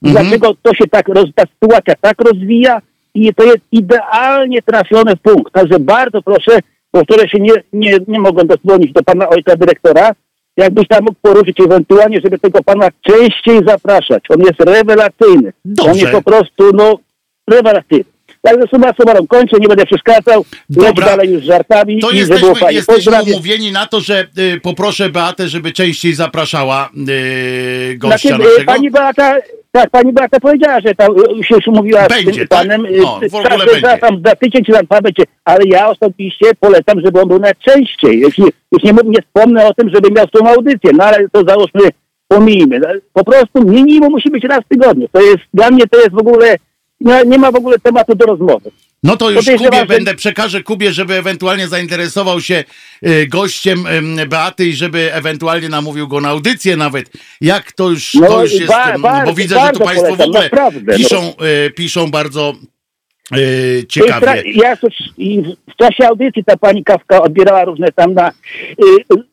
Mhm. 0.04 0.28
Dlaczego 0.28 0.56
to 0.62 0.74
się 0.74 0.88
tak, 0.88 1.06
ta 1.36 1.44
sytuacja 1.54 1.94
tak 2.02 2.22
rozwija 2.22 2.82
i 3.14 3.34
to 3.34 3.44
jest 3.44 3.62
idealnie 3.72 4.62
trafione 4.62 5.16
w 5.16 5.22
punkt. 5.22 5.54
Także 5.54 5.80
bardzo 5.80 6.22
proszę, 6.22 6.60
bo 6.94 7.04
które 7.04 7.30
się 7.30 7.38
nie, 7.40 7.54
nie, 7.74 7.98
nie 8.08 8.20
mogą 8.20 8.44
dodzwonić 8.44 8.94
do 8.94 9.04
pana 9.04 9.30
ojca 9.30 9.56
dyrektora, 9.56 10.12
jakbyś 10.58 10.88
tam 10.88 11.04
mógł 11.04 11.18
poruszyć 11.22 11.60
ewentualnie, 11.60 12.20
żeby 12.24 12.40
tego 12.40 12.64
pana 12.64 12.88
częściej 13.02 13.60
zapraszać. 13.68 14.24
On 14.30 14.40
jest 14.40 14.60
rewelacyjny. 14.60 15.54
Dobrze. 15.66 15.92
On 15.92 15.98
jest 15.98 16.12
po 16.12 16.22
prostu, 16.22 16.72
no, 16.74 16.96
rewelacyjny. 17.48 18.16
Także 18.46 18.68
suma 18.68 18.94
summarum 18.94 19.28
kończę, 19.28 19.58
nie 19.60 19.68
będę 19.68 19.86
przeszkadzał. 19.86 20.46
Dobra. 20.70 21.06
dalej 21.06 21.30
już 21.30 21.44
żartami. 21.44 22.00
To 22.00 22.12
i 22.12 22.18
jesteśmy, 22.18 22.74
jesteśmy 22.74 23.24
umówieni 23.24 23.72
na 23.72 23.86
to, 23.86 24.00
że 24.00 24.28
y, 24.38 24.60
poproszę 24.62 25.10
Beatę, 25.10 25.48
żeby 25.48 25.72
częściej 25.72 26.14
zapraszała 26.14 26.90
y, 27.10 27.98
gościa 27.98 28.30
znaczy, 28.30 28.44
naszego. 28.44 28.66
Pani 28.66 28.92
Beata, 28.92 29.36
tak, 29.72 29.90
pani 29.90 30.14
Beata 30.14 30.40
powiedziała, 30.40 30.80
że 30.80 30.96
tam 30.96 31.12
y, 31.40 31.44
się 31.44 31.56
już 31.56 31.68
umówiła 31.68 32.08
będzie, 32.08 32.34
z 32.34 32.36
tym 32.36 32.48
tak? 32.48 32.60
panem. 32.60 32.88
No, 32.98 33.20
w 33.32 33.36
ogóle 33.36 33.50
tak, 33.50 33.66
będzie. 33.66 33.98
Tam 33.98 34.22
za 34.26 34.36
tydzień 34.36 34.66
czy 34.66 34.72
za 34.72 34.84
dwa 34.84 35.02
będzie. 35.02 35.24
Ale 35.46 35.60
ja 35.66 35.90
osobiście 35.90 36.46
polecam, 36.60 37.02
żeby 37.06 37.22
on 37.22 37.28
był 37.28 37.40
najczęściej. 37.40 38.20
Jeśli, 38.20 38.44
jeśli 38.72 38.94
nie, 38.94 39.00
nie 39.06 39.22
wspomnę 39.22 39.66
o 39.68 39.74
tym, 39.74 39.90
żeby 39.90 40.12
miał 40.12 40.28
tą 40.28 40.50
audycję, 40.50 40.92
no 40.94 41.04
ale 41.04 41.30
to 41.30 41.44
załóżmy, 41.48 41.82
pomijmy. 42.28 42.82
Po 43.14 43.24
prostu 43.24 43.64
minimum 43.66 44.12
musi 44.12 44.30
być 44.30 44.44
raz 44.44 44.60
w 44.60 44.68
tygodniu. 44.68 45.08
To 45.12 45.22
jest, 45.22 45.44
dla 45.54 45.72
mnie 45.72 45.88
to 45.88 45.98
jest 46.00 46.12
w 46.12 46.18
ogóle 46.18 46.56
nie, 47.02 47.24
nie 47.26 47.38
ma 47.38 47.52
w 47.52 47.56
ogóle 47.56 47.80
tematu 47.80 48.16
do 48.16 48.26
rozmowy. 48.26 48.72
No 49.04 49.18
to 49.18 49.30
już 49.30 49.46
Kubie 49.46 49.80
że... 49.80 49.86
będę, 49.86 50.16
przekażę 50.16 50.64
Kubie, 50.64 50.94
żeby 50.94 51.14
ewentualnie 51.14 51.68
zainteresował 51.68 52.42
się 52.42 52.64
y, 53.08 53.28
gościem 53.28 53.88
y, 54.20 54.26
Beaty 54.26 54.66
i 54.66 54.74
żeby 54.74 55.14
ewentualnie 55.14 55.70
namówił 55.70 56.08
go 56.08 56.22
na 56.22 56.30
audycję 56.30 56.78
nawet. 56.78 57.10
Jak 57.42 57.72
to 57.72 57.90
już, 57.90 58.14
no, 58.14 58.28
to 58.28 58.44
już 58.44 58.54
jest, 58.54 58.68
ba, 58.68 58.98
ba, 59.00 59.26
bo 59.26 59.34
widzę, 59.34 59.60
że 59.66 59.72
tu 59.72 59.80
Państwo 59.80 60.02
polecam, 60.02 60.18
w 60.18 60.22
ogóle 60.22 60.44
naprawdę, 60.44 60.98
piszą, 60.98 61.34
no. 61.40 61.48
y, 61.48 61.72
piszą 61.72 62.12
bardzo 62.12 62.54
Yy, 63.32 63.84
ciekawie. 63.88 64.44
Ja 64.52 64.78
i 65.18 65.44
w 65.70 65.76
czasie 65.76 66.08
audycji 66.08 66.44
ta 66.44 66.58
pani 66.58 66.84
Kawka 66.84 67.22
odbierała 67.22 67.66
różne 67.66 67.92
tam 67.92 68.14
na 68.14 68.30
y, 68.30 68.32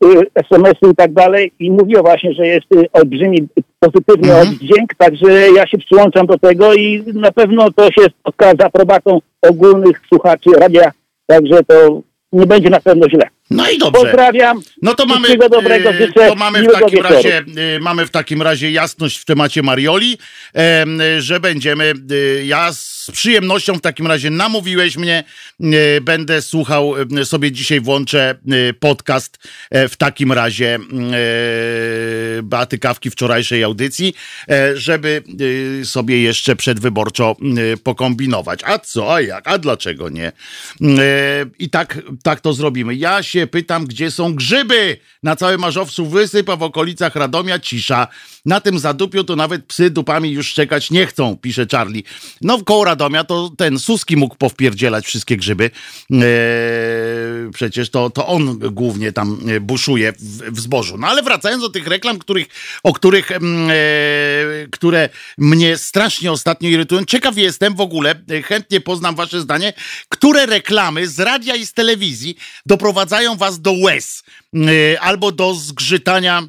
y, 0.06 0.26
SMS-y 0.34 0.90
i 0.92 0.94
tak 0.96 1.12
dalej 1.12 1.52
i 1.58 1.70
mówiła 1.70 2.02
właśnie, 2.02 2.32
że 2.32 2.46
jest 2.46 2.66
y, 2.74 2.92
olbrzymi 2.92 3.48
pozytywny 3.82 4.32
mhm. 4.32 4.48
oddźwięk, 4.48 4.94
także 4.98 5.50
ja 5.50 5.66
się 5.66 5.78
przyłączam 5.78 6.26
do 6.26 6.38
tego 6.38 6.74
i 6.74 7.04
na 7.14 7.32
pewno 7.32 7.70
to 7.70 7.84
się 7.84 8.02
spotka 8.20 8.52
z 8.58 8.60
aprobatą 8.60 9.18
ogólnych 9.42 10.00
słuchaczy 10.08 10.50
radia, 10.58 10.92
także 11.26 11.64
to 11.64 12.00
nie 12.32 12.46
będzie 12.46 12.70
na 12.70 12.80
pewno 12.80 13.08
źle. 13.08 13.28
No 13.52 13.70
i 13.70 13.78
dobrze. 13.78 14.02
Pozdrawiam. 14.02 14.62
No 14.82 14.94
to 14.94 15.06
mamy, 15.06 15.38
dobrego, 15.38 15.90
e, 15.90 15.98
życzę 15.98 16.28
to 16.28 16.34
mamy 16.34 16.62
w 16.62 16.72
takim 16.72 17.02
razie 17.02 17.38
e, 17.76 17.80
mamy 17.80 18.06
w 18.06 18.10
takim 18.10 18.42
razie 18.42 18.70
jasność 18.70 19.18
w 19.18 19.24
temacie 19.24 19.62
Marioli, 19.62 20.18
że 21.18 21.40
będziemy 21.40 21.94
e, 22.10 22.44
ja 22.44 22.72
z 22.72 23.10
przyjemnością 23.12 23.74
w 23.74 23.80
takim 23.80 24.06
razie 24.06 24.30
namówiłeś 24.30 24.96
mnie, 24.96 25.24
będę 26.02 26.42
słuchał 26.42 26.94
sobie 27.24 27.52
dzisiaj 27.52 27.80
włączę 27.80 28.34
podcast 28.80 29.38
w 29.72 29.96
takim 29.96 30.32
razie 30.32 30.78
Beaty 32.42 32.78
Kawki 32.78 33.10
wczorajszej 33.10 33.64
audycji, 33.64 34.14
żeby 34.74 35.22
sobie 35.84 36.22
jeszcze 36.22 36.56
przedwyborczo 36.56 37.36
pokombinować. 37.82 38.60
A 38.64 38.78
co, 38.78 39.14
a 39.14 39.20
jak, 39.20 39.48
a 39.48 39.58
dlaczego 39.58 40.08
nie? 40.08 40.32
I 41.58 41.70
tak, 41.70 41.98
tak 42.22 42.40
to 42.40 42.52
zrobimy. 42.52 42.94
Ja 42.94 43.22
się 43.22 43.41
pytam, 43.46 43.86
gdzie 43.86 44.10
są 44.10 44.34
grzyby. 44.34 44.96
Na 45.22 45.36
całym 45.36 45.60
Marzowcu 45.60 46.06
wysypa 46.06 46.56
w 46.56 46.62
okolicach 46.62 47.16
Radomia 47.16 47.58
cisza. 47.58 48.08
Na 48.44 48.60
tym 48.60 48.78
zadupiu 48.78 49.24
to 49.24 49.36
nawet 49.36 49.66
psy 49.66 49.90
dupami 49.90 50.30
już 50.30 50.54
czekać 50.54 50.90
nie 50.90 51.06
chcą, 51.06 51.36
pisze 51.36 51.66
Charlie. 51.70 52.02
No 52.40 52.58
w 52.58 52.64
koło 52.64 52.84
Radomia 52.84 53.24
to 53.24 53.50
ten 53.56 53.78
Suski 53.78 54.16
mógł 54.16 54.36
powpierdzielać 54.36 55.06
wszystkie 55.06 55.36
grzyby. 55.36 55.70
Eee, 56.10 56.20
przecież 57.52 57.90
to, 57.90 58.10
to 58.10 58.26
on 58.26 58.58
głównie 58.58 59.12
tam 59.12 59.38
e, 59.48 59.60
buszuje 59.60 60.12
w, 60.12 60.56
w 60.56 60.60
zbożu. 60.60 60.98
No 60.98 61.06
ale 61.06 61.22
wracając 61.22 61.62
do 61.62 61.68
tych 61.68 61.86
reklam, 61.86 62.18
których, 62.18 62.46
o 62.82 62.92
których, 62.92 63.30
e, 63.30 63.38
które 64.70 65.08
mnie 65.38 65.76
strasznie 65.76 66.32
ostatnio 66.32 66.68
irytują. 66.68 67.04
Ciekaw 67.04 67.36
jestem 67.36 67.74
w 67.74 67.80
ogóle, 67.80 68.14
e, 68.30 68.42
chętnie 68.42 68.80
poznam 68.80 69.14
wasze 69.14 69.40
zdanie, 69.40 69.72
które 70.08 70.46
reklamy 70.46 71.08
z 71.08 71.20
radia 71.20 71.54
i 71.54 71.66
z 71.66 71.72
telewizji 71.72 72.36
doprowadzają 72.66 73.36
was 73.36 73.60
do 73.60 73.72
łez 73.72 74.22
albo 75.00 75.32
do 75.32 75.54
zgrzytania 75.54 76.48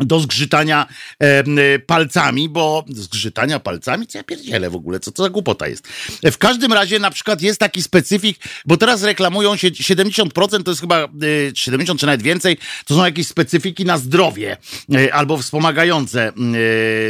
do 0.00 0.20
zgrzytania 0.20 0.86
e, 1.18 1.78
palcami, 1.78 2.48
bo 2.48 2.84
zgrzytania 2.88 3.60
palcami? 3.60 4.06
Co 4.06 4.18
ja 4.18 4.24
pierdzielę 4.24 4.70
w 4.70 4.74
ogóle, 4.74 5.00
co 5.00 5.12
to 5.12 5.22
za 5.22 5.30
głupota 5.30 5.68
jest? 5.68 5.88
W 6.32 6.38
każdym 6.38 6.72
razie 6.72 6.98
na 6.98 7.10
przykład 7.10 7.42
jest 7.42 7.60
taki 7.60 7.82
specyfik, 7.82 8.38
bo 8.66 8.76
teraz 8.76 9.02
reklamują 9.02 9.56
się 9.56 9.70
70%, 9.70 10.62
to 10.62 10.70
jest 10.70 10.80
chyba 10.80 11.04
e, 11.04 11.08
70 11.54 12.00
czy 12.00 12.06
nawet 12.06 12.22
więcej, 12.22 12.58
to 12.86 12.94
są 12.94 13.04
jakieś 13.04 13.26
specyfiki 13.26 13.84
na 13.84 13.98
zdrowie 13.98 14.56
e, 14.94 15.14
albo 15.14 15.36
wspomagające 15.36 16.28
e, 16.28 16.32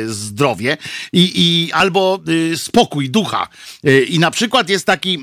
zdrowie 0.06 0.76
i, 1.12 1.32
i 1.34 1.72
albo 1.72 2.20
e, 2.52 2.56
spokój 2.56 3.10
ducha. 3.10 3.48
E, 3.84 4.00
I 4.00 4.18
na 4.18 4.30
przykład 4.30 4.68
jest 4.68 4.86
taki 4.86 5.18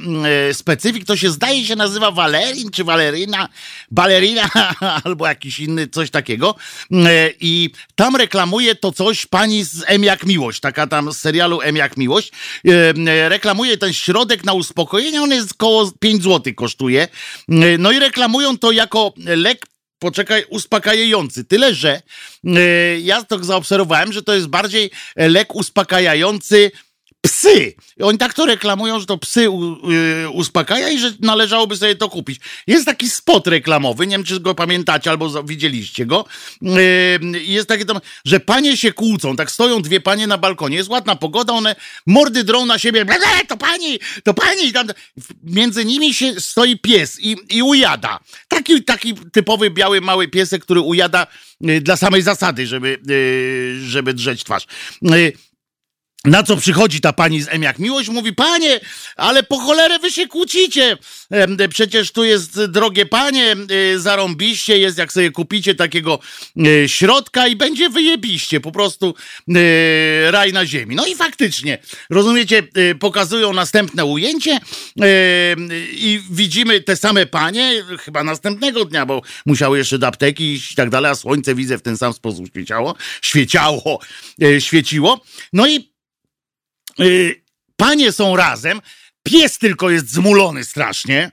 specyfik, 0.53 1.05
to 1.05 1.17
się 1.17 1.29
zdaje 1.29 1.65
się 1.65 1.75
nazywa 1.75 2.11
Walerin 2.11 2.71
czy 2.71 2.83
Waleryna, 2.83 3.49
balerina 3.91 4.49
albo 5.03 5.27
jakiś 5.27 5.59
inny, 5.59 5.87
coś 5.87 6.09
takiego 6.09 6.55
i 7.39 7.56
i 7.57 7.69
tam 7.95 8.15
reklamuje 8.15 8.75
to 8.75 8.91
coś 8.91 9.25
pani 9.25 9.63
z 9.63 9.83
M 9.87 10.03
jak 10.03 10.25
Miłość, 10.25 10.59
taka 10.59 10.87
tam 10.87 11.13
z 11.13 11.17
serialu 11.17 11.61
M 11.61 11.75
jak 11.75 11.97
Miłość. 11.97 12.31
E, 12.67 12.71
e, 12.71 13.29
reklamuje 13.29 13.77
ten 13.77 13.93
środek 13.93 14.43
na 14.45 14.53
uspokojenie, 14.53 15.21
on 15.21 15.31
jest 15.31 15.51
około 15.51 15.91
5 15.99 16.23
zł 16.23 16.53
kosztuje. 16.55 17.01
E, 17.03 17.77
no 17.77 17.91
i 17.91 17.99
reklamują 17.99 18.57
to 18.57 18.71
jako 18.71 19.13
lek 19.17 19.65
poczekaj, 19.99 20.45
uspokajający. 20.49 21.43
Tyle, 21.43 21.75
że 21.75 22.01
ja 23.01 23.23
to 23.23 23.43
zaobserwowałem, 23.43 24.13
że 24.13 24.23
to 24.23 24.35
jest 24.35 24.47
bardziej 24.47 24.91
lek 25.15 25.55
uspokajający 25.55 26.71
psy. 27.21 27.75
Oni 28.01 28.17
tak 28.17 28.33
to 28.33 28.45
reklamują, 28.45 28.99
że 28.99 29.05
to 29.05 29.17
psy 29.17 29.49
uspokaja 30.33 30.89
i 30.89 30.99
że 30.99 31.13
należałoby 31.19 31.77
sobie 31.77 31.95
to 31.95 32.09
kupić. 32.09 32.39
Jest 32.67 32.85
taki 32.85 33.09
spot 33.09 33.47
reklamowy, 33.47 34.07
nie 34.07 34.11
wiem 34.11 34.23
czy 34.23 34.39
go 34.39 34.55
pamiętacie 34.55 35.09
albo 35.09 35.43
widzieliście 35.43 36.05
go. 36.05 36.25
Yy, 36.61 37.43
jest 37.43 37.67
takie 37.67 37.85
tam, 37.85 37.99
że 38.25 38.39
panie 38.39 38.77
się 38.77 38.93
kłócą, 38.93 39.35
tak 39.35 39.51
stoją 39.51 39.81
dwie 39.81 39.99
panie 39.99 40.27
na 40.27 40.37
balkonie, 40.37 40.77
jest 40.77 40.89
ładna 40.89 41.15
pogoda, 41.15 41.53
one 41.53 41.75
mordy 42.05 42.43
drą 42.43 42.65
na 42.65 42.79
siebie, 42.79 43.05
to 43.47 43.57
pani, 43.57 43.99
to 44.23 44.33
pani. 44.33 44.73
Tam, 44.73 44.87
między 45.43 45.85
nimi 45.85 46.13
się 46.13 46.41
stoi 46.41 46.79
pies 46.79 47.19
i, 47.19 47.35
i 47.49 47.63
ujada. 47.63 48.19
Taki, 48.47 48.83
taki 48.83 49.13
typowy 49.13 49.69
biały 49.69 50.01
mały 50.01 50.27
piesek, 50.27 50.63
który 50.63 50.79
ujada 50.79 51.27
yy, 51.61 51.81
dla 51.81 51.97
samej 51.97 52.21
zasady, 52.21 52.67
żeby, 52.67 52.99
żeby 53.81 54.13
drzeć 54.13 54.43
twarz. 54.43 54.67
Na 56.25 56.43
co 56.43 56.57
przychodzi 56.57 57.01
ta 57.01 57.13
pani 57.13 57.41
z 57.41 57.47
M 57.49 57.63
jak 57.63 57.79
miłość? 57.79 58.09
Mówi, 58.09 58.33
panie, 58.33 58.79
ale 59.15 59.43
po 59.43 59.59
cholerę 59.59 59.99
wy 59.99 60.11
się 60.11 60.27
kłócicie. 60.27 60.97
Przecież 61.69 62.11
tu 62.11 62.23
jest 62.23 62.65
drogie 62.65 63.05
panie, 63.05 63.55
e, 63.93 63.99
zarąbiście 63.99 64.77
jest, 64.77 64.97
jak 64.97 65.13
sobie 65.13 65.31
kupicie 65.31 65.75
takiego 65.75 66.19
e, 66.57 66.89
środka 66.89 67.47
i 67.47 67.55
będzie 67.55 67.89
wyjebiście, 67.89 68.59
po 68.59 68.71
prostu 68.71 69.13
e, 69.55 70.31
raj 70.31 70.53
na 70.53 70.65
ziemi. 70.65 70.95
No 70.95 71.05
i 71.05 71.15
faktycznie, 71.15 71.77
rozumiecie, 72.09 72.63
pokazują 72.99 73.53
następne 73.53 74.05
ujęcie 74.05 74.59
i 75.91 76.21
widzimy 76.31 76.81
te 76.81 76.95
same 76.95 77.25
panie, 77.25 77.83
chyba 77.99 78.23
następnego 78.23 78.85
dnia, 78.85 79.05
bo 79.05 79.21
musiały 79.45 79.77
jeszcze 79.77 79.99
do 79.99 80.07
apteki 80.07 80.59
i 80.71 80.75
tak 80.75 80.89
dalej, 80.89 81.11
a 81.11 81.15
słońce 81.15 81.55
widzę 81.55 81.77
w 81.77 81.81
ten 81.81 81.97
sam 81.97 82.13
sposób 82.13 82.47
świeciało, 82.47 82.95
świeciało, 83.21 83.99
świeciło. 84.59 85.21
No 85.53 85.67
i 85.67 85.96
Panie 87.77 88.11
są 88.11 88.35
razem, 88.35 88.81
Pies 89.27 89.57
tylko 89.57 89.89
jest 89.89 90.11
zmulony 90.11 90.63
strasznie, 90.63 91.31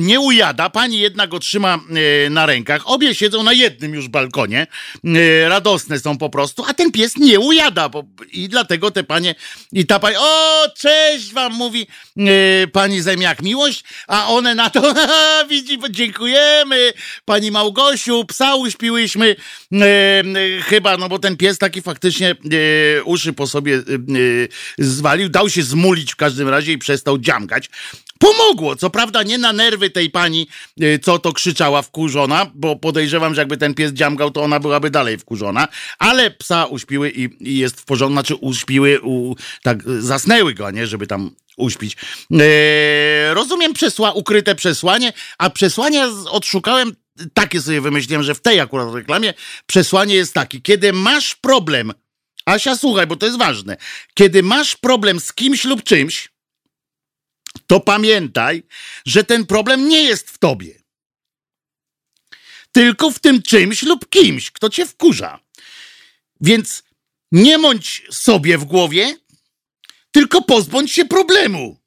nie 0.00 0.20
ujada, 0.20 0.70
pani 0.70 0.98
jedna 0.98 1.26
go 1.26 1.38
trzyma 1.38 1.78
e, 2.26 2.30
na 2.30 2.46
rękach, 2.46 2.82
obie 2.84 3.14
siedzą 3.14 3.42
na 3.42 3.52
jednym 3.52 3.94
już 3.94 4.08
balkonie, 4.08 4.66
e, 5.04 5.48
radosne 5.48 5.98
są 5.98 6.18
po 6.18 6.30
prostu, 6.30 6.64
a 6.68 6.74
ten 6.74 6.92
pies 6.92 7.16
nie 7.16 7.40
ujada 7.40 7.90
i 8.32 8.48
dlatego 8.48 8.90
te 8.90 9.04
panie, 9.04 9.34
i 9.72 9.86
ta 9.86 9.98
pani, 9.98 10.16
o 10.18 10.64
cześć 10.78 11.32
wam 11.32 11.52
mówi 11.52 11.86
e, 12.16 12.66
pani 12.66 13.02
Zemiak 13.02 13.42
miłość, 13.42 13.84
a 14.06 14.28
one 14.28 14.54
na 14.54 14.70
to, 14.70 14.94
widzi, 15.50 15.78
dziękujemy 15.90 16.92
pani 17.24 17.50
Małgosiu, 17.50 18.24
psa 18.24 18.54
uśpiłyśmy, 18.54 19.36
chyba, 20.62 20.96
no 20.96 21.08
bo 21.08 21.18
ten 21.18 21.36
pies 21.36 21.58
taki 21.58 21.82
faktycznie 21.82 22.34
uszy 23.04 23.32
po 23.32 23.46
sobie 23.46 23.82
zwalił, 24.78 25.28
dał 25.28 25.50
się 25.50 25.62
zmulić 25.62 26.12
w 26.12 26.16
każdym 26.16 26.48
razie 26.48 26.72
i 26.72 26.78
przez 26.78 26.99
przestał 27.00 27.18
dziamgać. 27.18 27.70
Pomogło, 28.18 28.76
co 28.76 28.90
prawda 28.90 29.22
nie 29.22 29.38
na 29.38 29.52
nerwy 29.52 29.90
tej 29.90 30.10
pani, 30.10 30.46
y, 30.82 30.98
co 31.02 31.18
to 31.18 31.32
krzyczała 31.32 31.82
wkurzona, 31.82 32.46
bo 32.54 32.76
podejrzewam, 32.76 33.34
że 33.34 33.40
jakby 33.40 33.56
ten 33.56 33.74
pies 33.74 33.92
dziamgał, 33.92 34.30
to 34.30 34.42
ona 34.42 34.60
byłaby 34.60 34.90
dalej 34.90 35.18
wkurzona, 35.18 35.68
ale 35.98 36.30
psa 36.30 36.66
uśpiły 36.66 37.10
i, 37.10 37.28
i 37.40 37.58
jest 37.58 37.80
w 37.80 37.84
porządku, 37.84 38.12
znaczy 38.12 38.34
uśpiły, 38.34 39.00
u, 39.02 39.34
tak 39.62 39.82
zasnęły 39.84 40.54
go, 40.54 40.70
nie, 40.70 40.86
żeby 40.86 41.06
tam 41.06 41.30
uśpić. 41.56 41.96
Eee, 42.30 43.34
rozumiem 43.34 43.72
przesła, 43.72 44.12
ukryte 44.12 44.54
przesłanie, 44.54 45.12
a 45.38 45.50
przesłanie 45.50 46.06
odszukałem 46.30 46.96
takie 47.34 47.60
sobie 47.60 47.80
wymyśliłem, 47.80 48.22
że 48.22 48.34
w 48.34 48.40
tej 48.40 48.60
akurat 48.60 48.94
reklamie 48.94 49.34
przesłanie 49.66 50.14
jest 50.14 50.34
takie, 50.34 50.60
kiedy 50.60 50.92
masz 50.92 51.34
problem, 51.34 51.92
Asia 52.46 52.76
słuchaj, 52.76 53.06
bo 53.06 53.16
to 53.16 53.26
jest 53.26 53.38
ważne, 53.38 53.76
kiedy 54.14 54.42
masz 54.42 54.76
problem 54.76 55.20
z 55.20 55.32
kimś 55.32 55.64
lub 55.64 55.82
czymś, 55.82 56.28
to 57.70 57.80
pamiętaj, 57.80 58.62
że 59.06 59.24
ten 59.24 59.46
problem 59.46 59.88
nie 59.88 60.02
jest 60.02 60.30
w 60.30 60.38
tobie, 60.38 60.82
tylko 62.72 63.10
w 63.10 63.18
tym 63.18 63.42
czymś 63.42 63.82
lub 63.82 64.08
kimś, 64.08 64.50
kto 64.50 64.70
cię 64.70 64.86
wkurza. 64.86 65.40
Więc 66.40 66.82
nie 67.32 67.58
mądź 67.58 68.02
sobie 68.10 68.58
w 68.58 68.64
głowie, 68.64 69.16
tylko 70.10 70.42
pozbądź 70.42 70.92
się 70.92 71.04
problemu. 71.04 71.80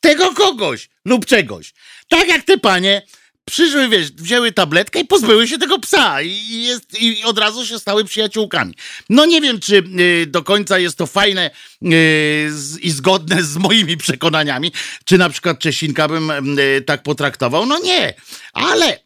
Tego 0.00 0.34
kogoś 0.34 0.88
lub 1.04 1.26
czegoś. 1.26 1.74
Tak 2.08 2.28
jak 2.28 2.44
te 2.44 2.58
panie 2.58 3.02
przyszły, 3.44 3.88
wiesz, 3.88 4.12
wzięły 4.12 4.52
tabletkę 4.52 5.00
i 5.00 5.04
pozbyły 5.04 5.48
się 5.48 5.58
tego 5.58 5.78
psa 5.78 6.22
i, 6.22 6.62
jest, 6.62 7.02
i 7.02 7.24
od 7.24 7.38
razu 7.38 7.66
się 7.66 7.78
stały 7.78 8.04
przyjaciółkami. 8.04 8.74
No 9.08 9.26
nie 9.26 9.40
wiem, 9.40 9.60
czy 9.60 9.82
y, 10.00 10.26
do 10.26 10.42
końca 10.42 10.78
jest 10.78 10.98
to 10.98 11.06
fajne 11.06 11.50
y, 11.82 12.50
i 12.80 12.90
zgodne 12.90 13.42
z 13.42 13.56
moimi 13.56 13.96
przekonaniami, 13.96 14.72
czy 15.04 15.18
na 15.18 15.28
przykład 15.28 15.58
Czesinka 15.58 16.08
bym 16.08 16.58
y, 16.58 16.82
tak 16.86 17.02
potraktował. 17.02 17.66
No 17.66 17.78
nie, 17.78 18.14
ale, 18.52 18.98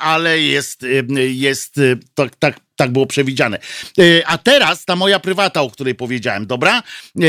ale 0.00 0.40
jest, 0.40 0.86
jest 1.16 1.74
tak, 2.14 2.36
tak 2.36 2.60
tak 2.80 2.92
było 2.92 3.06
przewidziane. 3.06 3.58
E, 3.98 4.26
a 4.26 4.38
teraz 4.38 4.84
ta 4.84 4.96
moja 4.96 5.20
prywata, 5.20 5.62
o 5.62 5.70
której 5.70 5.94
powiedziałem, 5.94 6.46
dobra? 6.46 6.82
E, 6.82 7.22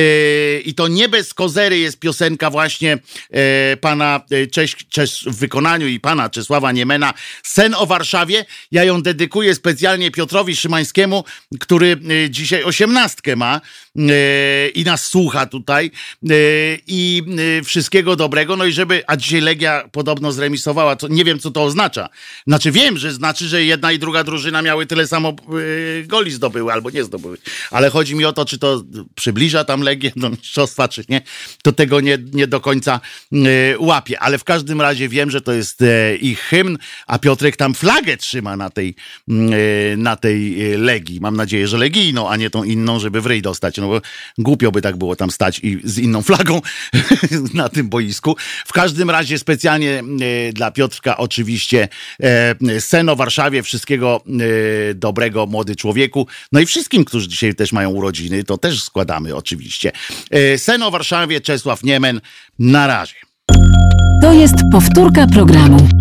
I 0.60 0.74
to 0.74 0.88
nie 0.88 1.10
bez 1.10 1.34
kozery 1.34 1.77
jest 1.77 2.00
piosenka 2.00 2.50
właśnie 2.50 2.98
e, 3.31 3.77
pana 3.77 4.22
Cześć 4.51 5.25
w 5.25 5.36
wykonaniu 5.36 5.88
i 5.88 6.00
pana 6.00 6.29
Czesława 6.29 6.72
Niemena 6.72 7.13
Sen 7.43 7.75
o 7.75 7.86
Warszawie. 7.86 8.46
Ja 8.72 8.84
ją 8.84 9.01
dedykuję 9.01 9.55
specjalnie 9.55 10.12
Piotrowi 10.12 10.55
Szymańskiemu, 10.55 11.24
który 11.60 11.98
dzisiaj 12.29 12.63
osiemnastkę 12.63 13.36
ma 13.36 13.62
i 14.75 14.83
nas 14.86 15.07
słucha 15.07 15.45
tutaj 15.45 15.91
i 16.88 17.24
wszystkiego 17.63 18.15
dobrego. 18.15 18.55
No 18.55 18.65
i 18.65 18.71
żeby, 18.71 19.03
a 19.07 19.17
dzisiaj 19.17 19.41
Legia 19.41 19.89
podobno 19.91 20.31
zremisowała, 20.31 20.95
to 20.95 21.07
nie 21.07 21.25
wiem 21.25 21.39
co 21.39 21.51
to 21.51 21.63
oznacza. 21.63 22.10
Znaczy 22.48 22.71
wiem, 22.71 22.98
że 22.98 23.12
znaczy, 23.13 23.48
że 23.48 23.63
jedna 23.63 23.91
i 23.91 24.00
druga 24.00 24.24
drużyna 24.24 24.62
miały 24.62 24.86
tyle 24.86 25.07
samo 25.07 25.36
goli 26.05 26.31
zdobyły 26.31 26.74
albo 26.74 26.89
nie 26.89 27.03
zdobyły. 27.03 27.38
Ale 27.71 27.89
chodzi 27.89 28.15
mi 28.15 28.25
o 28.25 28.33
to, 28.33 28.45
czy 28.45 28.57
to 28.57 28.83
przybliża 29.15 29.63
tam 29.63 29.81
Legię 29.81 30.12
do 30.15 30.29
mistrzostwa, 30.29 30.88
czy 30.88 31.03
nie. 31.10 31.21
To 31.63 31.71
tego 31.71 32.01
nie, 32.01 32.17
nie 32.33 32.48
do 32.48 32.60
końca 32.60 33.00
łapie. 33.79 34.19
Ale 34.19 34.38
w 34.38 34.43
każdym 34.43 34.81
razie 34.81 35.10
wiem, 35.10 35.31
że 35.31 35.41
to 35.41 35.53
jest 35.53 35.83
ich 36.21 36.39
hymn, 36.39 36.77
a 37.07 37.19
Piotrek 37.19 37.57
tam 37.57 37.74
flagę 37.74 38.17
trzyma 38.17 38.57
na 38.57 38.69
tej, 38.69 38.95
na 39.98 40.15
tej 40.15 40.55
Legii. 40.77 41.19
Mam 41.21 41.38
nadzieję, 41.38 41.67
że 41.67 41.77
legijną, 41.77 42.29
a 42.29 42.37
nie 42.37 42.50
tą 42.50 42.63
inną, 42.63 43.00
żeby 43.00 43.22
w 43.22 43.25
ryj 43.25 43.42
dostać. 43.42 43.80
No 43.81 43.87
bo 43.87 44.01
głupio 44.37 44.72
by 44.72 44.81
tak 44.81 44.98
było 44.98 45.15
tam 45.15 45.31
stać 45.31 45.59
i 45.63 45.79
z 45.83 45.98
inną 45.98 46.22
flagą 46.22 46.61
na 47.53 47.70
tym 47.70 47.89
boisku. 47.89 48.35
W 48.65 48.74
każdym 48.74 49.09
razie 49.09 49.39
specjalnie 49.39 50.03
dla 50.53 50.72
Piotrka 50.72 51.17
oczywiście 51.17 51.87
Seno 52.79 53.15
Warszawie. 53.15 53.63
Wszystkiego 53.63 54.24
dobrego 54.96 55.46
młody 55.46 55.75
człowieku. 55.75 56.27
No 56.51 56.59
i 56.59 56.65
wszystkim, 56.65 57.05
którzy 57.05 57.27
dzisiaj 57.27 57.55
też 57.55 57.72
mają 57.72 57.89
urodziny, 57.89 58.44
to 58.44 58.57
też 58.57 58.83
składamy 58.83 59.35
oczywiście. 59.35 59.91
E, 60.31 60.57
Sen 60.57 60.83
o 60.83 60.91
Warszawie, 60.91 61.41
Czesław 61.41 61.83
Niemen. 61.83 62.22
Na 62.59 62.87
razie. 62.87 63.15
To 64.22 64.33
jest 64.33 64.55
powtórka 64.72 65.27
programu. 65.27 66.00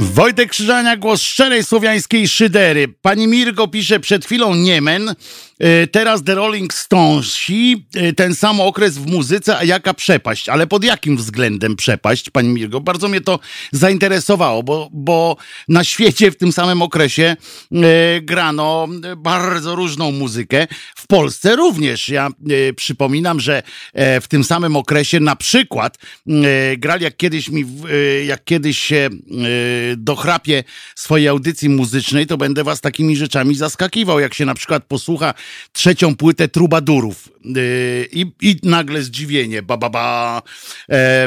Wojtek 0.00 0.50
Krzyżania, 0.50 0.96
głos 0.96 1.22
szczerej 1.22 1.64
słowiańskiej 1.64 2.28
szydery. 2.28 2.88
Pani 3.02 3.26
Mirgo 3.26 3.68
pisze 3.68 4.00
przed 4.00 4.24
chwilą 4.24 4.54
Niemen, 4.54 5.14
E, 5.58 5.86
teraz 5.86 6.24
The 6.24 6.34
Rolling 6.34 6.74
Stonesi, 6.74 7.86
e, 7.94 8.12
ten 8.12 8.34
sam 8.34 8.60
okres 8.60 8.98
w 8.98 9.06
muzyce, 9.06 9.58
a 9.58 9.64
jaka 9.64 9.94
przepaść? 9.94 10.48
Ale 10.48 10.66
pod 10.66 10.84
jakim 10.84 11.16
względem 11.16 11.76
przepaść, 11.76 12.30
pani 12.30 12.48
Mirgo? 12.48 12.80
Bardzo 12.80 13.08
mnie 13.08 13.20
to 13.20 13.38
zainteresowało, 13.72 14.62
bo, 14.62 14.88
bo 14.92 15.36
na 15.68 15.84
świecie 15.84 16.30
w 16.30 16.36
tym 16.36 16.52
samym 16.52 16.82
okresie 16.82 17.36
e, 17.72 17.76
grano 18.20 18.88
bardzo 19.16 19.74
różną 19.74 20.12
muzykę. 20.12 20.66
W 20.96 21.06
Polsce 21.06 21.56
również. 21.56 22.08
Ja 22.08 22.30
przypominam, 22.76 23.40
że 23.40 23.62
w 23.94 24.24
tym 24.28 24.44
samym 24.44 24.76
okresie 24.76 25.20
na 25.20 25.36
przykład 25.36 25.98
grali, 26.78 27.04
jak 27.04 27.16
kiedyś 27.16 27.48
mi, 27.48 27.64
jak 28.26 28.44
kiedyś 28.44 28.78
się 28.78 29.08
dochrapie 29.96 30.64
swojej 30.94 31.28
audycji 31.28 31.68
muzycznej, 31.68 32.26
to 32.26 32.36
będę 32.36 32.64
was 32.64 32.80
takimi 32.80 33.16
rzeczami 33.16 33.54
zaskakiwał. 33.54 34.20
Jak 34.20 34.34
się 34.34 34.44
na 34.44 34.54
przykład 34.54 34.84
posłucha 34.84 35.34
trzecią 35.72 36.16
płytę 36.16 36.48
Trubadurów 36.48 37.28
i, 38.12 38.26
i 38.42 38.56
nagle 38.62 39.02
zdziwienie, 39.02 39.62
ba, 39.62 39.76
ba, 39.76 39.90
ba, 39.90 40.42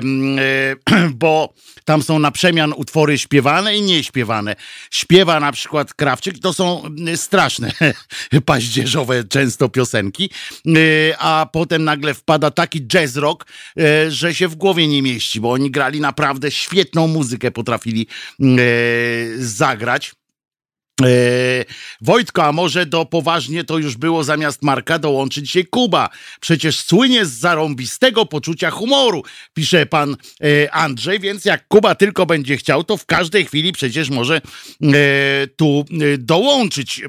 bo 1.13 1.53
tam 1.85 2.03
są 2.03 2.19
na 2.19 2.31
przemian 2.31 2.73
utwory 2.73 3.17
śpiewane 3.17 3.77
i 3.77 3.81
nieśpiewane. 3.81 4.55
Śpiewa 4.91 5.39
na 5.39 5.51
przykład 5.51 5.93
Krawczyk, 5.93 6.39
to 6.39 6.53
są 6.53 6.83
yy, 6.95 7.17
straszne 7.17 7.71
paździerzowe 8.45 9.23
często 9.23 9.69
piosenki, 9.69 10.29
yy, 10.65 11.13
a 11.19 11.47
potem 11.53 11.83
nagle 11.83 12.13
wpada 12.13 12.51
taki 12.51 12.87
jazz 12.87 13.15
rock, 13.15 13.45
że 14.07 14.35
się 14.35 14.47
w 14.47 14.55
głowie 14.55 14.87
nie 14.87 15.01
mieści, 15.01 15.41
bo 15.41 15.51
oni 15.51 15.71
grali 15.71 16.01
naprawdę 16.01 16.51
świetną 16.51 17.07
muzykę, 17.07 17.51
potrafili 17.51 18.07
zagrać. 19.37 20.13
Eee, 21.05 21.65
Wojtko, 22.01 22.43
a 22.43 22.51
może 22.51 22.85
do 22.85 23.05
poważnie 23.05 23.63
to 23.63 23.77
już 23.77 23.97
było 23.97 24.23
zamiast 24.23 24.61
Marka 24.61 24.99
dołączyć 24.99 25.51
się 25.51 25.63
Kuba. 25.63 26.09
Przecież 26.39 26.79
słynie 26.79 27.25
z 27.25 27.31
zarąbistego 27.31 28.25
poczucia 28.25 28.71
humoru, 28.71 29.23
pisze 29.53 29.85
pan 29.85 30.17
e, 30.43 30.73
Andrzej, 30.73 31.19
więc 31.19 31.45
jak 31.45 31.67
Kuba 31.67 31.95
tylko 31.95 32.25
będzie 32.25 32.57
chciał, 32.57 32.83
to 32.83 32.97
w 32.97 33.05
każdej 33.05 33.45
chwili 33.45 33.71
przecież 33.71 34.09
może 34.09 34.35
e, 34.35 34.41
tu 35.55 35.85
e, 35.91 36.17
dołączyć 36.17 36.99
e, 36.99 37.07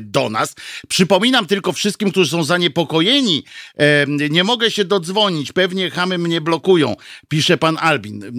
do 0.00 0.30
nas. 0.30 0.54
Przypominam 0.88 1.46
tylko 1.46 1.72
wszystkim, 1.72 2.10
którzy 2.10 2.30
są 2.30 2.44
zaniepokojeni, 2.44 3.44
e, 3.76 4.06
nie 4.30 4.44
mogę 4.44 4.70
się 4.70 4.84
dodzwonić, 4.84 5.52
pewnie 5.52 5.90
chamy 5.90 6.18
mnie 6.18 6.40
blokują, 6.40 6.96
pisze 7.28 7.58
pan 7.58 7.76
Albin. 7.80 8.24
E, 8.24 8.30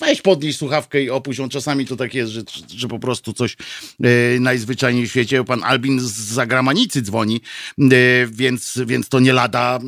weź 0.00 0.22
podnieś 0.22 0.56
słuchawkę 0.56 1.02
i 1.02 1.10
opuść, 1.10 1.40
on 1.40 1.48
czasami 1.48 1.86
to 1.86 1.96
tak 1.96 2.14
jest, 2.14 2.32
że, 2.32 2.42
że 2.76 2.88
po 2.88 2.98
prostu 2.98 3.32
coś 3.32 3.56
najzwyczajniej 4.40 5.06
w 5.06 5.10
świecie. 5.10 5.44
Pan 5.44 5.64
Albin 5.64 6.00
z 6.00 6.12
zagranicy 6.12 7.02
dzwoni, 7.02 7.40
więc, 8.30 8.78
więc 8.86 9.08
to 9.08 9.20
nie 9.20 9.32
lada 9.32 9.78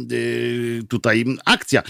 tutaj 0.89 1.25
akcja. 1.45 1.83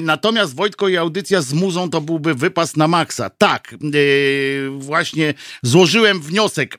Natomiast 0.00 0.54
Wojtko 0.54 0.88
i 0.88 0.96
audycja 0.96 1.42
z 1.42 1.52
muzą 1.52 1.90
to 1.90 2.00
byłby 2.00 2.34
wypas 2.34 2.76
na 2.76 2.88
maksa. 2.88 3.30
Tak, 3.30 3.74
właśnie 4.78 5.34
złożyłem 5.62 6.20
wniosek 6.20 6.78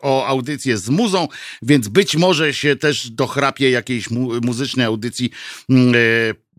o 0.00 0.26
audycję 0.26 0.78
z 0.78 0.88
muzą, 0.88 1.28
więc 1.62 1.88
być 1.88 2.16
może 2.16 2.54
się 2.54 2.76
też 2.76 3.10
dochrapie 3.10 3.70
jakiejś 3.70 4.10
mu 4.10 4.40
muzycznej 4.40 4.86
audycji 4.86 5.30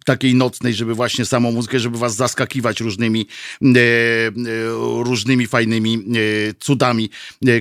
takiej 0.04 0.36
nocnej, 0.36 0.74
żeby 0.74 0.96
właśnie 0.96 1.26
samą 1.26 1.52
muzykę, 1.52 1.80
żeby 1.80 1.98
was 1.98 2.16
zaskakiwać 2.16 2.80
różnymi, 2.80 3.28
e, 3.62 3.68
e, 3.68 4.32
różnymi 5.04 5.48
fajnymi 5.48 5.94
e, 5.96 6.00
cudami, 6.60 7.10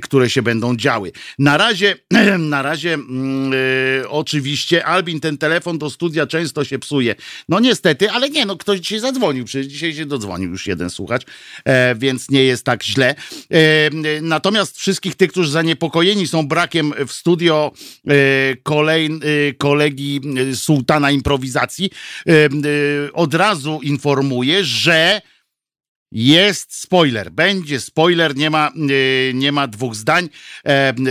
które 0.03 0.31
się 0.31 0.43
będą 0.43 0.77
działy. 0.77 1.13
Na 1.39 1.57
razie, 1.57 1.97
na 2.39 2.63
razie 2.63 2.95
mm, 2.95 3.53
oczywiście 4.09 4.87
Albin, 4.87 5.21
ten 5.21 5.39
telefon 5.39 5.79
do 5.79 5.91
studia 5.91 6.27
często 6.27 6.65
się 6.65 6.79
psuje. 6.79 7.15
No 7.49 7.61
niestety, 7.61 8.11
ale 8.11 8.31
nie, 8.31 8.47
no 8.47 8.57
ktoś 8.57 8.81
dzisiaj 8.81 8.99
zadzwonił, 8.99 9.45
przecież 9.45 9.67
dzisiaj 9.67 9.95
się 9.95 10.07
dodzwonił 10.07 10.51
już 10.51 10.67
jeden 10.67 10.91
słuchacz, 10.91 11.23
więc 11.97 12.31
nie 12.31 12.45
jest 12.45 12.65
tak 12.65 12.85
źle. 12.85 13.15
natomiast 14.23 14.79
wszystkich 14.79 15.15
tych, 15.15 15.31
którzy 15.31 15.51
zaniepokojeni 15.51 16.29
są 16.29 16.49
brakiem 16.49 16.93
w 17.07 17.13
studio 17.13 17.73
kolej, 18.63 19.11
kolegi 19.59 20.21
sułtana 20.55 21.11
improwizacji, 21.11 21.91
od 23.13 23.35
razu 23.35 23.81
informuję, 23.83 24.65
że 24.65 25.21
jest 26.13 26.75
spoiler, 26.75 27.31
będzie 27.31 27.81
spoiler, 27.81 28.37
nie 28.37 28.51
ma, 28.51 28.71
y, 28.91 29.33
nie 29.35 29.53
ma 29.53 29.67
dwóch 29.67 29.95
zdań. 29.95 30.29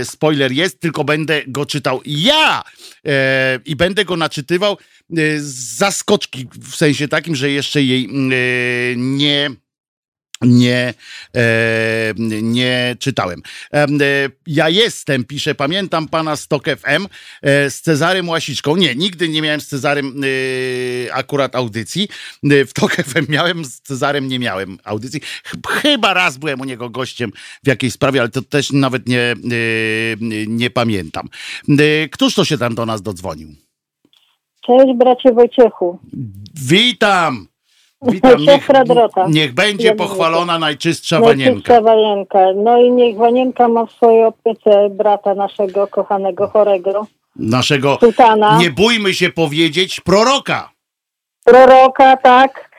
Spoiler 0.04 0.52
jest, 0.52 0.80
tylko 0.80 1.04
będę 1.04 1.42
go 1.46 1.66
czytał 1.66 2.00
ja 2.06 2.62
e, 3.06 3.60
i 3.64 3.76
będę 3.76 4.04
go 4.04 4.16
naczytywał 4.16 4.78
y, 5.18 5.40
z 5.40 5.76
zaskoczki, 5.76 6.48
w 6.60 6.76
sensie 6.76 7.08
takim, 7.08 7.36
że 7.36 7.50
jeszcze 7.50 7.82
jej 7.82 8.04
y, 8.04 8.94
nie 8.96 9.50
nie, 10.42 10.94
e, 11.36 12.14
nie 12.42 12.96
czytałem. 12.98 13.42
E, 13.74 13.86
ja 14.46 14.68
jestem, 14.68 15.24
pisze, 15.24 15.54
pamiętam 15.54 16.08
pana 16.08 16.36
Stok 16.36 16.64
FM 16.64 17.06
e, 17.42 17.70
z 17.70 17.80
Cezarym 17.80 18.28
Łasiczką. 18.28 18.76
Nie, 18.76 18.94
nigdy 18.94 19.28
nie 19.28 19.42
miałem 19.42 19.60
z 19.60 19.66
Cezarym 19.66 20.22
e, 20.24 21.14
akurat 21.14 21.56
audycji. 21.56 22.08
E, 22.44 22.64
w 22.64 22.72
Tok 22.72 22.94
FM 22.94 23.26
miałem, 23.28 23.64
z 23.64 23.80
Cezarem 23.80 24.28
nie 24.28 24.38
miałem 24.38 24.78
audycji. 24.84 25.20
Chyba 25.68 26.14
raz 26.14 26.38
byłem 26.38 26.60
u 26.60 26.64
niego 26.64 26.90
gościem 26.90 27.32
w 27.64 27.68
jakiejś 27.68 27.92
sprawie, 27.92 28.20
ale 28.20 28.28
to 28.28 28.42
też 28.42 28.72
nawet 28.72 29.08
nie, 29.08 29.20
e, 29.20 29.36
nie 30.46 30.70
pamiętam. 30.70 31.28
Któż 32.12 32.34
to 32.34 32.44
się 32.44 32.58
tam 32.58 32.74
do 32.74 32.86
nas 32.86 33.02
dodzwonił? 33.02 33.48
Cześć 34.66 34.98
bracie 34.98 35.32
Wojciechu. 35.32 35.98
Witam! 36.54 37.51
Witam, 38.02 38.40
niech, 38.40 38.68
Dorota. 38.86 39.26
niech 39.28 39.54
będzie 39.54 39.94
pochwalona 39.94 40.58
najczystsza 40.58 41.20
Najczystsza 41.20 41.50
wanienka. 41.50 41.80
Wanienka. 41.80 42.38
No 42.56 42.78
i 42.82 42.90
niech 42.90 43.16
Wanienka 43.16 43.68
ma 43.68 43.86
w 43.86 43.92
swojej 43.92 44.24
opiece 44.24 44.90
brata 44.90 45.34
naszego 45.34 45.86
kochanego 45.86 46.48
chorego, 46.48 47.06
Naszego, 47.36 47.96
Sultana, 48.00 48.58
nie 48.58 48.70
bójmy 48.70 49.14
się 49.14 49.30
powiedzieć, 49.30 50.00
proroka. 50.00 50.70
proroka, 51.44 52.16
tak. 52.16 52.72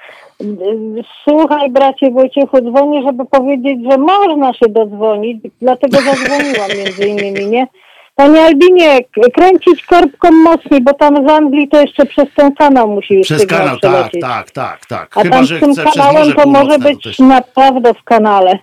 Słuchaj 1.23 1.71
bracie 1.71 2.11
Wojciechu, 2.11 2.61
dzwonię, 2.61 3.03
żeby 3.03 3.25
powiedzieć, 3.25 3.79
że 3.91 3.97
można 3.97 4.53
się 4.53 4.65
dodzwonić, 4.69 5.37
dlatego 5.61 5.97
zadzwoniłam 6.01 6.69
między 6.77 7.07
innymi, 7.07 7.45
nie? 7.47 7.67
Panie 8.15 8.41
Albinie, 8.41 8.99
kręcić 9.35 9.85
korbką 9.85 10.31
mocniej, 10.31 10.81
bo 10.81 10.93
tam 10.93 11.27
z 11.27 11.31
Anglii 11.31 11.67
to 11.67 11.81
jeszcze 11.81 12.05
przez 12.05 12.25
ten 12.35 12.55
kanał 12.55 12.87
musi 12.87 13.21
Przez 13.21 13.41
sygnał 13.41 13.59
kanał, 13.59 13.79
tak, 13.79 14.11
tak, 14.21 14.51
tak, 14.51 14.85
tak. 14.85 15.17
A 15.17 15.21
Chyba, 15.21 15.35
tam 15.35 15.45
że 15.45 15.57
z 15.57 15.59
tym 15.59 15.71
chce 15.73 15.81
przez 15.83 15.95
kanałem 15.95 16.15
Morze 16.17 16.35
to 16.35 16.45
może 16.49 16.59
Północne, 16.59 16.89
być 16.89 17.03
to 17.03 17.09
też. 17.09 17.19
naprawdę 17.19 17.93
w 17.93 18.03
kanale. 18.03 18.59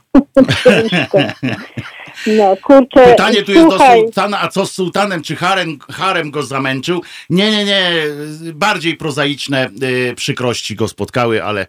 Ciężko. 0.65 1.19
no 2.27 2.57
kurczę, 2.63 3.05
Pytanie 3.05 3.43
tu 3.43 3.53
jest 3.53 3.65
do 3.65 3.71
słuchaj, 3.71 4.01
sułtana, 4.01 4.41
a 4.43 4.49
co 4.49 4.67
z 4.67 4.73
sułtanem? 4.73 5.23
Czy 5.23 5.37
harem, 5.37 5.79
harem 5.91 6.31
go 6.31 6.43
zamęczył? 6.43 7.01
Nie, 7.31 7.51
nie, 7.51 7.65
nie. 7.65 7.91
Bardziej 8.55 8.97
prozaiczne 8.97 9.69
y, 9.83 10.15
przykrości 10.15 10.77
go 10.77 10.89
spotkały, 10.89 11.45
ale 11.45 11.67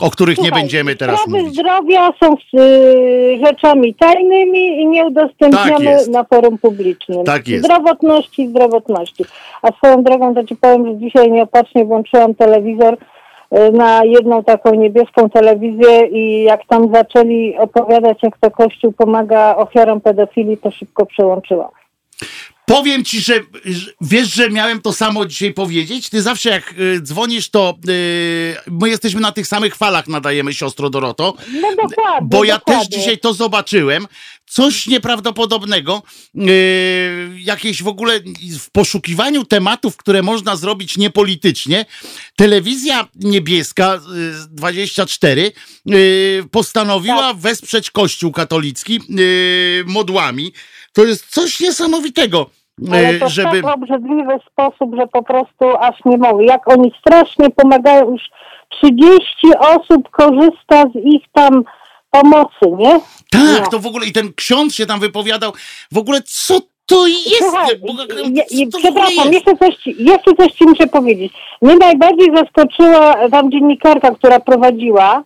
o 0.00 0.10
których 0.10 0.38
nie 0.38 0.44
słuchaj, 0.44 0.62
będziemy 0.62 0.96
teraz 0.96 1.20
sprawy 1.20 1.38
mówić. 1.38 1.54
zdrowia 1.54 2.12
są 2.22 2.34
y, 2.34 3.38
rzeczami 3.46 3.94
tajnymi 3.94 4.82
i 4.82 4.86
nie 4.86 5.04
Tak 5.50 6.08
na 6.08 6.24
forum 6.24 6.58
publicznym. 6.58 7.24
Tak 7.24 7.48
jest. 7.48 7.64
Zdrowotności, 7.64 8.48
zdrowotności. 8.48 9.24
A 9.62 9.72
swoją 9.72 10.02
drogą 10.02 10.34
to 10.34 10.44
ci 10.44 10.56
powiem, 10.56 10.86
że 10.86 10.98
dzisiaj 10.98 11.30
nieopatrznie 11.30 11.84
włączyłam 11.84 12.34
telewizor 12.34 12.96
na 13.72 14.04
jedną 14.04 14.44
taką 14.44 14.74
niebieską 14.74 15.30
telewizję 15.30 16.06
i 16.06 16.42
jak 16.42 16.60
tam 16.68 16.92
zaczęli 16.94 17.56
opowiadać, 17.58 18.18
jak 18.22 18.38
to 18.38 18.50
Kościół 18.50 18.92
pomaga 18.92 19.56
ofiarom 19.56 20.00
pedofilii, 20.00 20.56
to 20.56 20.70
szybko 20.70 21.06
przełączyłam. 21.06 21.70
Powiem 22.66 23.04
ci, 23.04 23.20
że, 23.20 23.34
wiesz, 24.00 24.34
że 24.34 24.50
miałem 24.50 24.80
to 24.80 24.92
samo 24.92 25.26
dzisiaj 25.26 25.52
powiedzieć. 25.52 26.10
Ty 26.10 26.22
zawsze 26.22 26.50
jak 26.50 26.74
y, 26.78 27.00
dzwonisz, 27.00 27.50
to 27.50 27.74
y, 27.88 28.56
my 28.66 28.88
jesteśmy 28.88 29.20
na 29.20 29.32
tych 29.32 29.46
samych 29.46 29.76
falach, 29.76 30.08
nadajemy 30.08 30.54
siostro 30.54 30.90
Doroto. 30.90 31.34
No 31.60 31.68
dokładnie. 31.70 32.28
Bo 32.28 32.44
ja 32.44 32.54
dokładnie. 32.54 32.82
też 32.82 32.98
dzisiaj 32.98 33.18
to 33.18 33.32
zobaczyłem. 33.32 34.06
Coś 34.54 34.86
nieprawdopodobnego. 34.86 36.02
Yy, 36.34 36.46
jakieś 37.36 37.82
w 37.82 37.88
ogóle 37.88 38.12
w 38.60 38.70
poszukiwaniu 38.70 39.44
tematów, 39.44 39.96
które 39.96 40.22
można 40.22 40.56
zrobić 40.56 40.98
niepolitycznie. 40.98 41.84
Telewizja 42.36 43.08
niebieska 43.14 43.94
yy, 43.94 44.00
24 44.50 45.52
yy, 45.86 46.44
postanowiła 46.50 47.34
wesprzeć 47.34 47.90
Kościół 47.90 48.32
katolicki 48.32 49.00
yy, 49.08 49.84
modłami. 49.86 50.52
To 50.92 51.04
jest 51.04 51.26
coś 51.26 51.60
niesamowitego. 51.60 52.50
Ale 52.90 53.12
yy, 53.12 53.18
to 53.18 53.26
w 53.26 53.30
żeby... 53.30 53.62
tak 53.62 53.74
obrzydliwy 53.74 54.32
sposób, 54.52 54.96
że 54.96 55.06
po 55.06 55.22
prostu 55.22 55.76
aż 55.80 55.96
nie 56.04 56.18
mogę. 56.18 56.44
Jak 56.44 56.68
oni 56.68 56.92
strasznie 57.00 57.50
pomagają, 57.50 58.10
już 58.10 58.22
30 58.68 59.18
osób 59.58 60.10
korzysta 60.10 60.82
z 60.82 60.96
ich 60.96 61.22
tam 61.32 61.64
pomocy, 62.22 62.76
nie? 62.78 63.00
Tak, 63.30 63.60
No. 63.64 63.70
to 63.70 63.78
w 63.78 63.86
ogóle 63.86 64.06
i 64.06 64.12
ten 64.12 64.32
ksiądz 64.36 64.74
się 64.74 64.86
tam 64.86 65.00
wypowiadał. 65.00 65.52
W 65.92 65.98
ogóle 65.98 66.22
co 66.22 66.58
to 66.86 67.06
jest? 67.06 67.38
Słuchaj, 67.38 67.76
bo- 67.78 68.02
je, 68.50 68.66
to 68.70 68.78
przepraszam, 68.78 69.32
jest? 69.32 69.32
jeszcze 69.32 69.56
coś, 69.56 69.76
ci, 69.76 69.94
jeszcze 69.98 70.34
coś 70.34 70.52
ci 70.52 70.64
muszę 70.64 70.86
powiedzieć. 70.86 71.32
Mnie 71.62 71.76
najbardziej 71.76 72.28
zaskoczyła 72.36 73.28
tam 73.30 73.50
dziennikarka, 73.50 74.10
która 74.10 74.40
prowadziła, 74.40 75.22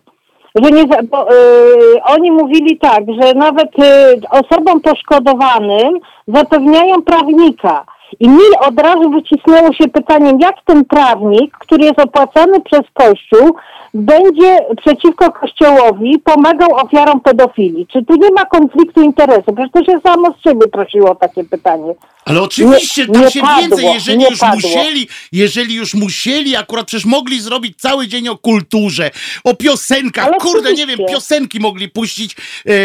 że 0.63 0.71
nie, 0.71 0.85
bo, 1.03 1.31
y, 1.33 2.03
oni 2.03 2.31
mówili 2.31 2.77
tak, 2.77 3.03
że 3.21 3.33
nawet 3.33 3.79
y, 3.79 4.21
osobom 4.29 4.81
poszkodowanym 4.81 5.99
zapewniają 6.27 7.01
prawnika. 7.01 7.85
I 8.19 8.29
mi 8.29 8.43
od 8.61 8.79
razu 8.79 9.09
wycisnęło 9.09 9.73
się 9.73 9.87
pytaniem, 9.87 10.39
jak 10.39 10.55
ten 10.65 10.85
prawnik, 10.85 11.57
który 11.57 11.85
jest 11.85 11.99
opłacany 11.99 12.61
przez 12.61 12.81
Kościół, 12.93 13.55
będzie 13.93 14.57
przeciwko 14.81 15.31
Kościołowi 15.31 16.19
pomagał 16.23 16.75
ofiarom 16.75 17.21
pedofilii. 17.21 17.87
Czy 17.93 18.05
tu 18.05 18.15
nie 18.15 18.31
ma 18.31 18.45
konfliktu 18.45 19.01
interesu? 19.01 19.53
Przecież 19.55 19.71
to 19.73 19.83
się 19.83 19.99
samo 20.03 20.33
z 20.39 20.43
siebie 20.43 20.67
prosiło 20.67 21.11
o 21.11 21.15
takie 21.15 21.43
pytanie. 21.43 21.93
Ale 22.25 22.41
oczywiście 22.41 23.05
Nie- 23.07 23.19
nie 23.19 23.31
się 23.31 23.41
padło, 23.41 23.77
więcej, 23.77 23.93
jeżeli 23.93 24.23
już 24.23 24.39
padło. 24.39 24.55
musieli, 24.55 25.07
jeżeli 25.31 25.75
już 25.75 25.93
musieli, 25.93 26.55
akurat 26.55 26.85
przecież 26.87 27.05
mogli 27.05 27.41
zrobić 27.41 27.77
cały 27.81 28.07
dzień 28.07 28.29
o 28.29 28.37
kulturze, 28.37 29.11
o 29.43 29.55
piosenkach, 29.55 30.25
Ale 30.25 30.37
kurde, 30.37 30.73
nie 30.73 30.87
wiem, 30.87 30.99
piosenki 31.09 31.59
mogli 31.59 31.89
puścić 31.89 32.33
e, 32.33 32.37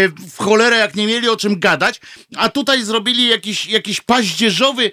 w 0.09 0.37
cholerę, 0.39 0.77
jak 0.77 0.95
nie 0.95 1.07
mieli 1.07 1.29
o 1.29 1.37
czym 1.37 1.61
gadać, 1.61 2.01
a 2.37 2.49
tutaj 2.49 2.83
zrobili 2.83 3.29
jakiś, 3.29 3.67
jakiś 3.67 4.01
paździerzowy, 4.01 4.91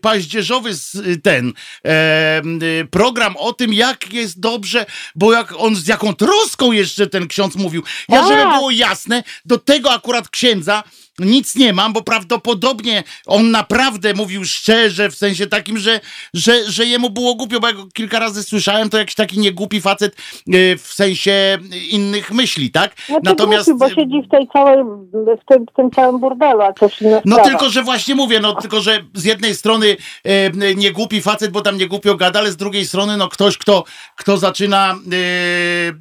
paździerzowy 0.00 0.70
s- 0.70 0.98
ten 1.22 1.52
e, 1.86 2.42
program 2.90 3.36
o 3.36 3.52
tym, 3.52 3.72
jak 3.74 4.12
jest 4.12 4.40
dobrze, 4.40 4.86
bo 5.14 5.32
jak 5.32 5.54
on 5.56 5.76
z 5.76 5.86
jaką 5.86 6.14
troską 6.14 6.72
jeszcze 6.72 7.06
ten 7.06 7.28
ksiądz 7.28 7.56
mówił. 7.56 7.82
Ja, 8.08 8.22
żeby 8.22 8.42
Tak. 8.42 8.54
było 8.54 8.70
jasne, 8.70 9.22
do 9.44 9.58
tego 9.58 9.92
akurat 9.92 10.28
księdza 10.28 10.82
nic 11.18 11.54
nie 11.56 11.72
mam, 11.72 11.92
bo 11.92 12.02
prawdopodobnie 12.02 13.02
on 13.26 13.50
naprawdę 13.50 14.14
mówił 14.14 14.44
szczerze, 14.44 15.10
w 15.10 15.14
sensie 15.14 15.46
takim, 15.46 15.78
że, 15.78 16.00
że, 16.34 16.70
że 16.70 16.86
jemu 16.86 17.10
było 17.10 17.34
głupio, 17.34 17.60
bo 17.60 17.66
jak 17.66 17.76
go 17.76 17.86
kilka 17.94 18.18
razy 18.18 18.42
słyszałem, 18.42 18.90
to 18.90 18.98
jakiś 18.98 19.14
taki 19.14 19.38
niegłupi 19.38 19.80
facet 19.80 20.16
e, 20.16 20.76
w 20.76 20.92
sensie 20.92 21.58
innych 21.90 22.30
myśli, 22.32 22.70
tak? 22.70 22.94
No 23.08 23.14
to 23.14 23.20
Natomiast. 23.24 23.70
głupi, 23.70 23.78
bo 23.78 23.88
siedzi 23.88 24.22
w 24.26 24.30
tej 24.30 24.48
całej, 24.52 24.84
w 25.42 25.44
tym, 25.48 25.66
w 25.72 25.76
tym 25.76 25.90
całym 25.90 26.20
burdelu, 26.20 26.60
a 26.62 26.72
No 27.24 27.34
sprawa. 27.36 27.44
tylko, 27.50 27.70
że 27.70 27.82
właśnie 27.82 28.14
mówię, 28.14 28.40
no 28.40 28.54
tylko, 28.54 28.80
że 28.80 29.04
z 29.14 29.24
jednej 29.24 29.54
strony 29.54 29.96
e, 30.24 30.74
nie 30.74 30.92
głupi 30.92 31.22
facet, 31.22 31.50
bo 31.50 31.60
tam 31.60 31.78
nie 31.78 31.86
głupio 31.86 32.14
gada, 32.16 32.38
ale 32.38 32.52
z 32.52 32.56
drugiej 32.56 32.86
strony 32.86 33.16
no 33.16 33.28
ktoś, 33.28 33.58
kto, 33.58 33.84
kto 34.16 34.36
zaczyna, 34.38 34.94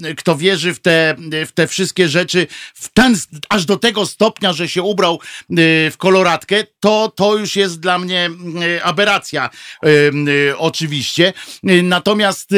e, 0.10 0.13
kto 0.15 0.36
wierzy 0.36 0.73
w 0.73 0.80
te, 0.80 1.15
w 1.47 1.52
te 1.52 1.67
wszystkie 1.67 2.08
rzeczy 2.08 2.47
w 2.73 2.89
ten, 2.93 3.15
aż 3.49 3.65
do 3.65 3.78
tego 3.78 4.06
stopnia, 4.06 4.54
że 4.54 4.67
się 4.67 4.84
ubrał 5.04 5.13
e, 5.13 5.92
w 5.92 5.98
koloratkę, 5.98 6.56
to, 6.80 7.12
to 7.16 7.38
już 7.38 7.56
jest 7.56 7.80
dla 7.80 8.00
mnie 8.00 8.30
e, 8.78 8.84
aberracja 8.84 9.50
e, 9.84 10.58
oczywiście. 10.58 11.34
Natomiast 11.84 12.50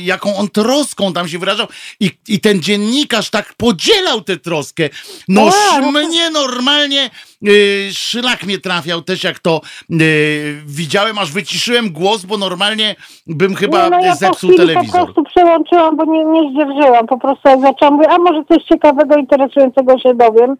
jaką 0.00 0.36
on 0.36 0.48
troską 0.48 1.12
tam 1.12 1.28
się 1.28 1.38
wyrażał 1.38 1.66
i, 2.00 2.10
i 2.28 2.40
ten 2.40 2.62
dziennikarz 2.62 3.30
tak 3.30 3.54
podzielał 3.56 4.20
tę 4.20 4.36
troskę. 4.36 4.88
No 5.28 5.46
no 5.46 5.52
to- 5.82 5.90
mnie 5.90 6.30
normalnie 6.30 7.10
y, 7.48 7.88
szlak 7.92 8.42
mnie 8.42 8.58
trafiał 8.58 9.02
też 9.02 9.24
jak 9.24 9.38
to 9.38 9.60
y, 9.90 10.62
widziałem, 10.66 11.18
aż 11.18 11.32
wyciszyłem 11.32 11.92
głos, 11.92 12.24
bo 12.24 12.38
normalnie 12.38 12.94
bym 13.26 13.54
chyba 13.54 13.84
nie, 13.84 13.90
no 13.90 14.00
ja 14.00 14.12
po 14.12 14.16
zepsuł 14.16 14.50
chwili 14.50 14.68
telewizor. 14.68 15.00
po 15.00 15.04
prostu 15.04 15.24
przełączyłam, 15.24 15.96
bo 15.96 16.04
nie, 16.04 16.24
nie 16.24 16.50
zdzierżyłam. 16.50 17.06
Po 17.06 17.18
prostu 17.18 17.48
jak 17.48 17.60
zaczęłam 17.60 18.00
a 18.10 18.18
może 18.18 18.44
coś 18.44 18.62
ciekawego, 18.64 19.16
interesującego 19.16 19.98
się 19.98 20.14
dowiem. 20.14 20.56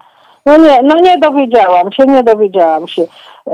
No 0.47 0.57
nie, 0.57 0.83
no 0.83 0.95
nie 1.01 1.19
dowiedziałam 1.19 1.93
się, 1.93 2.03
nie 2.07 2.23
dowiedziałam 2.23 2.89
się. 2.89 3.03
Yy, 3.03 3.53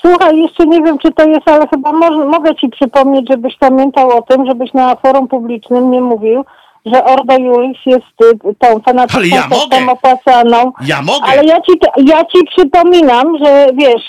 Słuchaj, 0.00 0.38
jeszcze 0.38 0.66
nie 0.66 0.82
wiem, 0.82 0.98
czy 0.98 1.12
to 1.12 1.24
jest, 1.28 1.48
ale 1.48 1.66
chyba 1.68 1.92
mogę 2.26 2.54
ci 2.56 2.68
przypomnieć, 2.68 3.26
żebyś 3.30 3.56
pamiętał 3.56 4.10
o 4.10 4.22
tym, 4.22 4.46
żebyś 4.46 4.72
na 4.72 4.96
forum 4.96 5.28
publicznym 5.28 5.90
nie 5.90 6.00
mówił, 6.00 6.44
że 6.86 7.04
Ordo 7.04 7.36
Juris 7.38 7.78
jest 7.86 8.06
y, 8.22 8.54
tą 8.58 8.80
fanatyczną 8.80 9.22
ja 9.22 9.48
mogę. 9.48 9.92
opłacaną. 9.92 10.72
Ja 10.86 11.02
mogę, 11.02 11.26
Ale 11.26 11.44
ja 11.44 11.60
ci, 11.60 11.72
ja 12.06 12.24
ci 12.24 12.38
przypominam, 12.56 13.26
że 13.44 13.66
wiesz, 13.74 14.02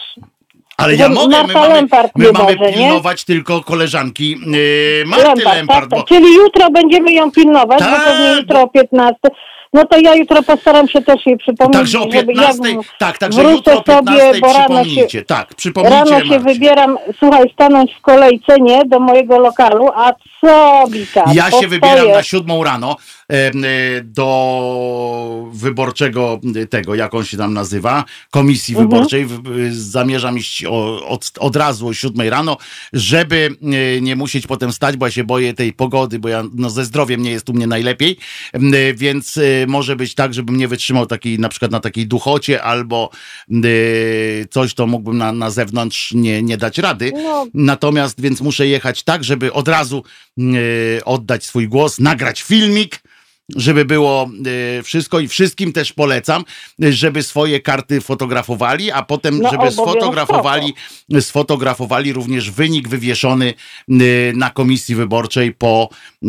ale 0.77 0.95
ja 0.95 1.09
mogę. 1.09 1.27
My 1.27 1.43
Marta 1.43 1.59
mamy, 1.59 1.73
Lempart 1.73 2.11
my 2.15 2.31
mamy 2.31 2.55
może, 2.55 2.71
nie? 2.71 2.73
pilnować 2.77 3.25
tylko 3.25 3.61
koleżanki 3.63 4.35
y, 4.55 5.03
Marty 5.07 5.25
Lempart, 5.25 5.55
Lempart, 5.55 5.89
tak, 5.89 5.99
bo 5.99 6.03
Czyli 6.05 6.35
jutro 6.35 6.69
będziemy 6.69 7.11
ją 7.11 7.31
pilnować, 7.31 7.79
Tak, 7.79 7.89
bo 7.91 8.05
pewnie 8.11 8.29
bo- 8.29 8.35
jutro 8.37 8.61
o 8.61 8.67
15. 8.67 9.15
No 9.73 9.85
to 9.85 9.99
ja 9.99 10.15
jutro 10.15 10.43
postaram 10.43 10.87
się 10.87 11.01
też 11.01 11.25
jej 11.25 11.37
przypomnieć, 11.37 11.77
Także 11.77 11.99
o 11.99 12.11
żeby 12.11 12.33
15, 12.33 12.69
ja 12.71 12.79
tak, 12.99 13.17
także 13.17 13.43
jutro 13.43 13.77
o 13.77 13.81
15 13.81 14.27
sobie, 14.27 14.39
bo 14.41 14.47
rano 14.47 14.59
się, 14.59 14.83
przypomnijcie. 14.83 15.21
Tak, 15.25 15.55
przypomnijcie 15.55 15.97
rano 15.97 16.19
się 16.19 16.29
Marcie. 16.29 16.39
wybieram, 16.39 16.97
słuchaj, 17.19 17.49
stanąć 17.53 17.93
w 17.93 18.01
kolejce, 18.01 18.59
nie, 18.59 18.85
do 18.85 18.99
mojego 18.99 19.39
lokalu, 19.39 19.87
a 19.95 20.13
co 20.41 20.83
tam? 21.13 21.33
Ja 21.33 21.43
się 21.45 21.51
Postoję. 21.51 21.67
wybieram 21.67 22.07
na 22.11 22.23
siódmą 22.23 22.63
rano 22.63 22.95
do 24.03 25.49
wyborczego 25.53 26.39
tego, 26.69 26.95
jak 26.95 27.13
on 27.13 27.25
się 27.25 27.37
tam 27.37 27.53
nazywa, 27.53 28.05
komisji 28.31 28.75
Mhm. 28.75 28.89
wyborczej. 28.89 29.27
Y, 29.67 29.81
Zamierzam 29.81 30.37
iść 30.37 30.63
od, 31.07 31.31
od 31.39 31.55
razu 31.55 31.87
o 31.87 31.93
siódmej 31.93 32.29
rano, 32.29 32.57
żeby 32.93 33.49
y, 33.97 34.01
nie 34.01 34.15
musieć 34.15 34.47
potem 34.47 34.71
stać, 34.73 34.97
bo 34.97 35.05
ja 35.05 35.11
się 35.11 35.23
boję 35.23 35.53
tej 35.53 35.73
pogody, 35.73 36.19
bo 36.19 36.29
ja 36.29 36.43
no, 36.55 36.69
ze 36.69 36.85
zdrowiem 36.85 37.21
nie 37.23 37.31
jest 37.31 37.49
u 37.49 37.53
mnie 37.53 37.67
najlepiej, 37.67 38.17
więc 38.95 39.39
może 39.67 39.95
być 39.95 40.15
tak, 40.15 40.33
żebym 40.33 40.57
nie 40.57 40.67
wytrzymał 40.67 41.05
takiej, 41.05 41.39
na 41.39 41.49
przykład 41.49 41.71
na 41.71 41.79
takiej 41.79 42.07
duchocie 42.07 42.63
albo 42.63 43.09
coś, 44.49 44.73
to 44.73 44.87
mógłbym 44.87 45.17
na, 45.17 45.31
na 45.31 45.49
zewnątrz 45.49 46.13
nie, 46.13 46.43
nie 46.43 46.57
dać 46.57 46.77
rady. 46.77 47.11
No. 47.15 47.47
Natomiast 47.53 48.21
więc 48.21 48.41
muszę 48.41 48.67
jechać 48.67 49.03
tak, 49.03 49.23
żeby 49.23 49.53
od 49.53 49.67
razu 49.67 50.03
e, 50.39 50.41
oddać 51.05 51.45
swój 51.45 51.67
głos, 51.67 51.99
nagrać 51.99 52.41
filmik, 52.41 52.99
żeby 53.55 53.85
było 53.85 54.29
e, 54.79 54.83
wszystko 54.83 55.19
i 55.19 55.27
wszystkim 55.27 55.73
też 55.73 55.93
polecam, 55.93 56.43
żeby 56.79 57.23
swoje 57.23 57.59
karty 57.59 58.01
fotografowali, 58.01 58.91
a 58.91 59.01
potem, 59.03 59.39
No, 59.41 59.49
żeby 59.49 59.71
sfotografowali, 59.71 60.73
sfotografowali 61.19 62.13
również 62.13 62.51
wynik 62.51 62.89
wywieszony 62.89 63.53
e, 63.89 63.93
na 64.35 64.49
komisji 64.49 64.95
wyborczej 64.95 65.53
po, 65.53 65.89
e, 66.23 66.27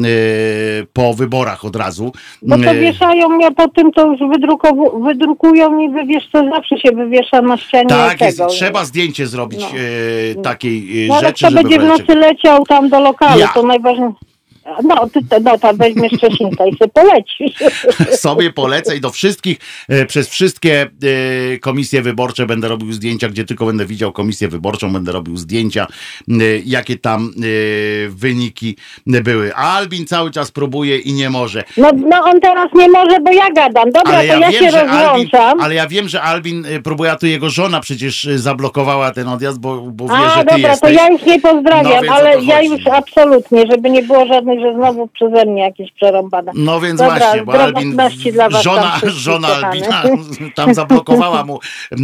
po 0.92 1.14
wyborach 1.14 1.64
od 1.64 1.76
razu. 1.76 2.12
Bo 2.42 2.58
to 2.58 2.74
wieszają 2.74 3.28
mnie 3.28 3.52
po 3.52 3.68
tym, 3.68 3.92
to 3.92 4.06
już 4.06 4.20
wydrukują 5.04 5.78
i 5.80 5.90
wywiesz, 5.90 6.24
to 6.32 6.50
zawsze 6.54 6.78
się 6.78 6.90
wywiesza 6.96 7.42
na 7.42 7.56
ścianie 7.56 7.88
tak, 7.88 8.20
jest, 8.20 8.38
tego. 8.38 8.50
trzeba 8.50 8.84
zdjęcie 8.84 9.26
zrobić 9.26 9.60
No. 9.60 9.68
e, 10.38 10.42
takiej 10.42 11.08
No 11.08 11.14
ale 11.14 11.26
rzeczy, 11.26 11.44
kto 11.44 11.50
żeby 11.50 11.62
będzie 11.62 11.80
w 11.80 11.84
nocy 11.88 12.14
leciał 12.14 12.64
tam 12.64 12.88
do 12.88 13.00
lokalu, 13.00 13.40
Ja. 13.40 13.48
to 13.48 13.62
najważniejsze. 13.62 14.31
No, 14.84 15.08
ty, 15.08 15.20
no 15.44 15.58
tam 15.58 15.76
weźmiesz 15.76 16.12
Czesinka 16.20 16.66
i 16.66 16.76
sobie 16.76 16.90
polecisz. 16.94 17.54
sobie 18.26 18.52
polecę 18.52 18.96
i 18.96 19.00
do 19.00 19.10
wszystkich, 19.10 19.58
e, 19.88 20.06
przez 20.06 20.28
wszystkie 20.28 20.82
e, 21.52 21.58
komisje 21.58 22.02
wyborcze 22.02 22.46
będę 22.46 22.68
robił 22.68 22.92
zdjęcia, 22.92 23.28
gdzie 23.28 23.44
tylko 23.44 23.66
będę 23.66 23.86
widział 23.86 24.12
komisję 24.12 24.48
wyborczą, 24.48 24.92
będę 24.92 25.12
robił 25.12 25.36
zdjęcia, 25.36 25.86
e, 26.28 26.32
jakie 26.64 26.96
tam 26.98 27.30
wyniki 28.08 28.76
były. 29.06 29.54
A 29.54 29.72
Albin 29.76 30.06
cały 30.06 30.30
czas 30.30 30.50
próbuje 30.50 30.98
i 30.98 31.12
nie 31.12 31.30
może. 31.30 31.64
No, 31.76 31.90
no 31.96 32.20
on 32.24 32.40
teraz 32.40 32.68
nie 32.74 32.88
może, 32.88 33.20
bo 33.20 33.32
ja 33.32 33.50
gadam. 33.50 33.90
Dobra, 33.90 34.12
Ale 34.14 34.28
to 34.28 34.34
ja, 34.34 34.38
ja, 34.38 34.50
wiem, 34.50 34.64
się 34.64 34.70
że 34.70 34.80
Albin, 34.80 35.00
rozłączam. 35.00 35.60
ale 35.60 35.74
ja 35.74 35.86
wiem, 35.88 36.08
że 36.08 36.22
Albin 36.22 36.66
próbuje, 36.84 37.10
a 37.12 37.16
tu 37.16 37.26
jego 37.26 37.50
żona 37.50 37.80
przecież 37.80 38.28
zablokowała 38.34 39.10
ten 39.10 39.28
odjazd, 39.28 39.60
bo, 39.60 39.80
bo 39.80 40.08
wie, 40.08 40.14
A, 40.14 40.38
że 40.38 40.44
ty 40.44 40.54
dobra, 40.54 40.70
jesteś. 40.70 40.80
to 40.80 41.02
ja 41.04 41.08
już 41.08 41.22
nie 41.22 41.38
No, 41.44 41.52
pozdrawiam, 41.52 41.92
więc 42.02 42.08
o 42.08 42.14
ale 42.14 42.42
ja 42.44 42.62
już 42.62 42.86
absolutnie, 42.86 43.64
żeby 43.70 43.90
nie 43.90 44.02
było 44.02 44.26
żadnych, 44.26 44.51
że 44.60 44.74
znowu 44.74 45.06
przeze 45.06 45.44
mnie 45.44 45.62
jakieś 45.62 45.92
przerąbane. 45.92 46.52
No 46.54 46.80
więc 46.80 46.98
Dobra, 47.00 47.18
właśnie, 47.18 47.42
bo 47.42 47.52
Albin, 47.62 47.96
dla 48.32 48.48
was 48.48 48.62
żona, 48.62 49.00
żona. 49.26 49.48
Albina 49.48 50.02
tam 50.54 50.74
zablokowała 50.74 51.44
mu 51.44 51.60
e, 51.92 51.96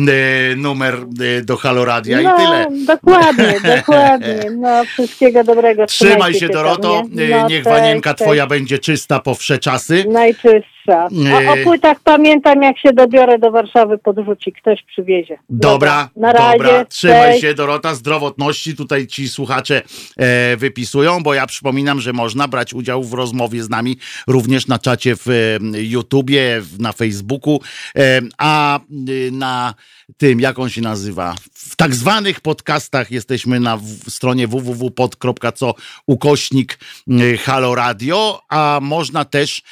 numer 0.57 0.95
e, 1.39 1.43
do 1.43 1.57
Haloradia 1.57 2.21
no, 2.23 2.35
i 2.35 2.37
tyle. 2.37 2.67
dokładnie, 2.87 3.55
dokładnie. 3.77 4.51
No, 4.57 4.85
wszystkiego 4.85 5.45
dobrego. 5.45 5.87
Trzymaj 5.87 6.35
się 6.35 6.49
Doroto? 6.49 7.03
E, 7.19 7.29
No, 7.29 7.49
niech 7.49 7.65
wanienka 7.65 8.15
twoja 8.15 8.47
będzie 8.47 8.79
czysta 8.79 9.21
po 9.21 9.35
wsze 9.35 9.59
czasy. 9.59 10.05
Najczystsza. 10.09 10.78
A 10.97 11.07
o 11.53 11.57
Nie. 11.57 11.65
płytach 11.65 12.01
pamiętam, 12.05 12.63
jak 12.63 12.79
się 12.79 12.93
dobiorę 12.93 13.39
do 13.39 13.51
Warszawy, 13.51 13.99
podrzuci. 13.99 14.53
Ktoś 14.53 14.83
przywiezie. 14.83 15.39
Dobra, 15.51 16.09
Na 16.17 16.33
razie. 16.33 16.59
dobra, 16.59 16.85
trzymaj 16.85 17.31
cześć. 17.31 17.41
się 17.41 17.55
Dorota, 17.55 17.95
zdrowotności 17.95 18.77
tutaj 18.77 19.07
ci 19.07 19.29
słuchacze 19.29 19.83
e, 20.17 20.57
wypisują, 20.57 21.23
bo 21.23 21.35
ja 21.35 21.47
przypominam, 21.47 22.01
że 22.01 22.13
można 22.13 22.49
brać 22.49 22.75
udział 22.75 23.03
w 23.05 23.13
rozmowie 23.15 23.63
z 23.63 23.71
nami 23.71 23.97
również 24.27 24.67
na 24.67 24.79
czacie 24.79 25.17
w 25.17 25.29
e, 25.29 25.59
YouTubie, 25.83 26.61
w- 26.61 26.81
na 26.81 26.93
Facebooku, 26.93 27.61
e, 27.97 28.21
a 28.39 28.81
y, 29.09 29.31
na 29.33 29.75
tym, 30.17 30.41
jak 30.41 30.59
on 30.59 30.71
się 30.71 30.81
nazywa, 30.81 31.35
w 31.55 31.77
tak 31.77 31.95
zwanych 31.95 32.41
podcastach 32.41 33.11
jesteśmy 33.11 33.61
na 33.61 33.81
stronie 34.09 34.49
www.pod.co 34.49 35.75
ukośnik 36.07 36.79
y, 37.11 37.39
Halo 37.39 37.75
Radio, 37.75 38.43
a 38.49 38.79
można 38.83 39.25
też 39.25 39.63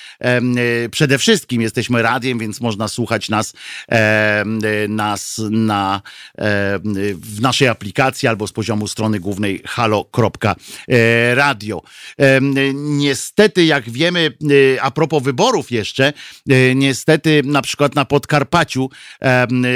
y, 0.87 0.89
przede 0.91 1.19
wszystkim 1.19 1.63
jesteśmy 1.63 2.03
radiem, 2.03 2.39
więc 2.39 2.61
można 2.61 2.89
słuchać 2.89 3.29
nas, 3.29 3.53
y, 3.53 3.57
nas 4.89 5.41
na, 5.51 6.03
w 7.15 7.41
naszej 7.41 7.69
aplikacji 7.69 8.29
albo 8.29 8.47
z 8.47 8.53
poziomu 8.53 8.89
strony 8.89 9.21
głównej 9.21 9.63
halo.radio. 9.67 10.23
Y, 12.21 12.25
Niestety, 12.75 13.65
jak 13.65 13.91
wiemy, 13.91 14.37
a 14.81 14.91
propos 14.91 15.23
wyborów 15.23 15.71
jeszcze, 15.71 16.13
niestety 16.75 17.43
na 17.45 17.63
przykład 17.63 17.95
na 17.95 18.05
Podkarpaciu 18.05 18.91
em, 19.21 19.67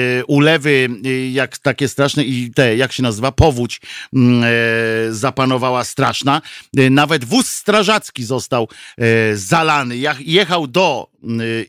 y, 0.50 0.60
ulewy, 0.60 0.88
y, 1.06 1.30
jak 1.30 1.58
takie 1.58 1.88
straszne 1.88 2.24
i 2.24 2.50
te, 2.50 2.76
jak 2.76 2.92
się 2.92 3.02
nazywa, 3.02 3.32
powódź 3.32 3.80
mm, 4.12 4.44
e, 4.44 5.12
zapanowała 5.12 5.84
straszna. 5.84 6.42
E, 6.76 6.90
Nawet 6.90 7.24
wóz 7.24 7.48
strażacki 7.48 8.24
został 8.24 8.68
e, 8.98 9.36
zalany. 9.36 9.96
Jechał 10.20 10.66
do 10.66 11.09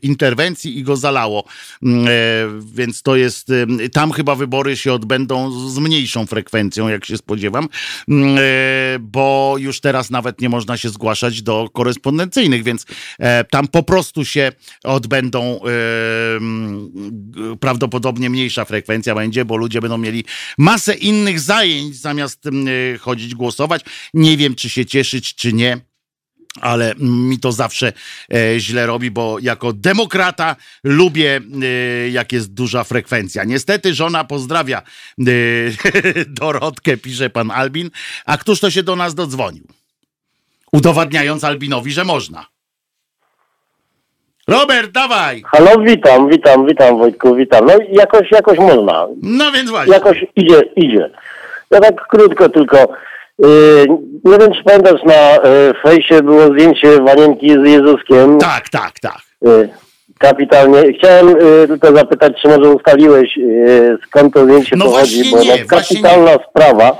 interwencji 0.02 0.78
i 0.78 0.82
go 0.82 0.96
zalało. 0.96 1.44
E, 1.82 1.86
Więc 2.74 3.02
to 3.02 3.16
jest, 3.16 3.50
e, 3.50 3.88
tam 3.88 4.12
chyba 4.12 4.34
wybory 4.34 4.76
się 4.76 4.92
odbędą 4.92 5.68
z 5.70 5.78
mniejszą 5.78 6.26
frekwencją, 6.26 6.88
jak 6.88 7.04
się 7.04 7.16
spodziewam, 7.16 7.68
bo 9.00 9.54
już 9.58 9.80
teraz 9.80 10.10
nawet 10.10 10.40
nie 10.40 10.48
można 10.48 10.76
się 10.76 10.88
zgłaszać 10.88 11.42
do 11.42 11.70
korespondencyjnych, 11.72 12.62
więc 12.62 12.86
e, 13.18 13.44
tam 13.44 13.68
po 13.68 13.82
prostu 13.82 14.24
się 14.24 14.52
odbędą 14.84 15.60
prawdopodobnie 17.60 18.30
mniejsza 18.30 18.64
frekwencja 18.64 19.14
będzie, 19.14 19.44
bo 19.44 19.56
ludzie 19.56 19.80
będą 19.80 19.98
mieli 19.98 20.24
masę 20.58 20.94
innych 20.94 21.40
zajęć 21.40 21.96
zamiast 21.96 22.48
chodzić 23.00 23.34
głosować. 23.34 23.82
Nie 24.14 24.36
wiem, 24.36 24.54
czy 24.54 24.68
się 24.68 24.86
cieszyć, 24.86 25.34
czy 25.34 25.52
nie. 25.52 25.91
Ale 26.60 26.94
mi 26.98 27.38
to 27.38 27.52
zawsze 27.52 27.92
e, 28.34 28.60
źle 28.60 28.86
robi, 28.86 29.10
bo 29.10 29.36
jako 29.40 29.72
demokrata 29.72 30.56
lubię, 30.84 31.40
e, 31.62 32.08
jak 32.08 32.32
jest 32.32 32.54
duża 32.54 32.84
frekwencja. 32.84 33.44
Niestety 33.44 33.94
żona 33.94 34.24
pozdrawia 34.24 34.82
e, 35.18 35.24
Dorotkę, 36.40 36.96
pisze 36.96 37.30
pan 37.30 37.50
Albin. 37.50 37.90
A 38.26 38.38
któż 38.38 38.60
to 38.60 38.70
się 38.70 38.82
do 38.82 38.96
nas 38.96 39.14
dodzwonił? 39.14 39.64
Udowadniając 40.72 41.44
Albinowi, 41.44 41.92
że 41.92 42.04
można. 42.04 42.46
Robert, 44.48 44.90
dawaj! 44.90 45.42
Halo, 45.46 45.80
witam, 45.80 46.28
witam, 46.28 46.66
witam 46.66 46.98
Wojtku, 46.98 47.34
witam. 47.34 47.66
No 47.66 47.74
jakoś, 47.88 48.30
jakoś 48.30 48.58
można. 48.58 49.06
No 49.22 49.52
więc 49.52 49.70
właśnie. 49.70 49.94
Jakoś 49.94 50.24
idzie, 50.36 50.60
idzie. 50.76 51.10
Ja 51.70 51.80
tak 51.80 52.06
krótko 52.06 52.48
tylko. 52.48 52.88
Yy, 53.42 53.86
nie 54.24 54.38
wiem, 54.38 54.52
czy 54.52 54.64
pamiętasz, 54.64 55.02
na 55.04 55.48
yy, 55.50 55.74
fejsie 55.82 56.22
było 56.22 56.46
zdjęcie 56.46 57.00
wanienki 57.00 57.50
z 57.50 57.68
Jezuskiem. 57.68 58.38
Tak, 58.38 58.68
tak, 58.68 58.92
tak. 59.00 59.18
Yy, 59.42 59.68
kapitalnie. 60.18 60.92
Chciałem 60.98 61.36
tylko 61.66 61.96
zapytać, 61.96 62.32
czy 62.42 62.48
może 62.48 62.70
ustaliłeś, 62.70 63.38
skąd 64.06 64.34
to 64.34 64.44
zdjęcie 64.44 64.76
No 64.76 64.84
pochodzi, 64.84 65.30
bo 65.30 65.38
nie, 65.38 65.56
no, 65.60 65.66
kapitalna 65.68 66.30
sprawa. 66.50 66.84
Ja 66.84 66.94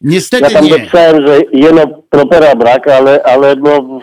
Niestety 0.00 0.54
tam 0.54 0.64
nie. 0.64 0.70
dopisałem, 0.70 1.26
że 1.26 1.38
jeno 1.52 1.99
propera 2.10 2.54
brak, 2.54 2.88
ale, 2.88 3.22
ale 3.22 3.56
no, 3.56 4.00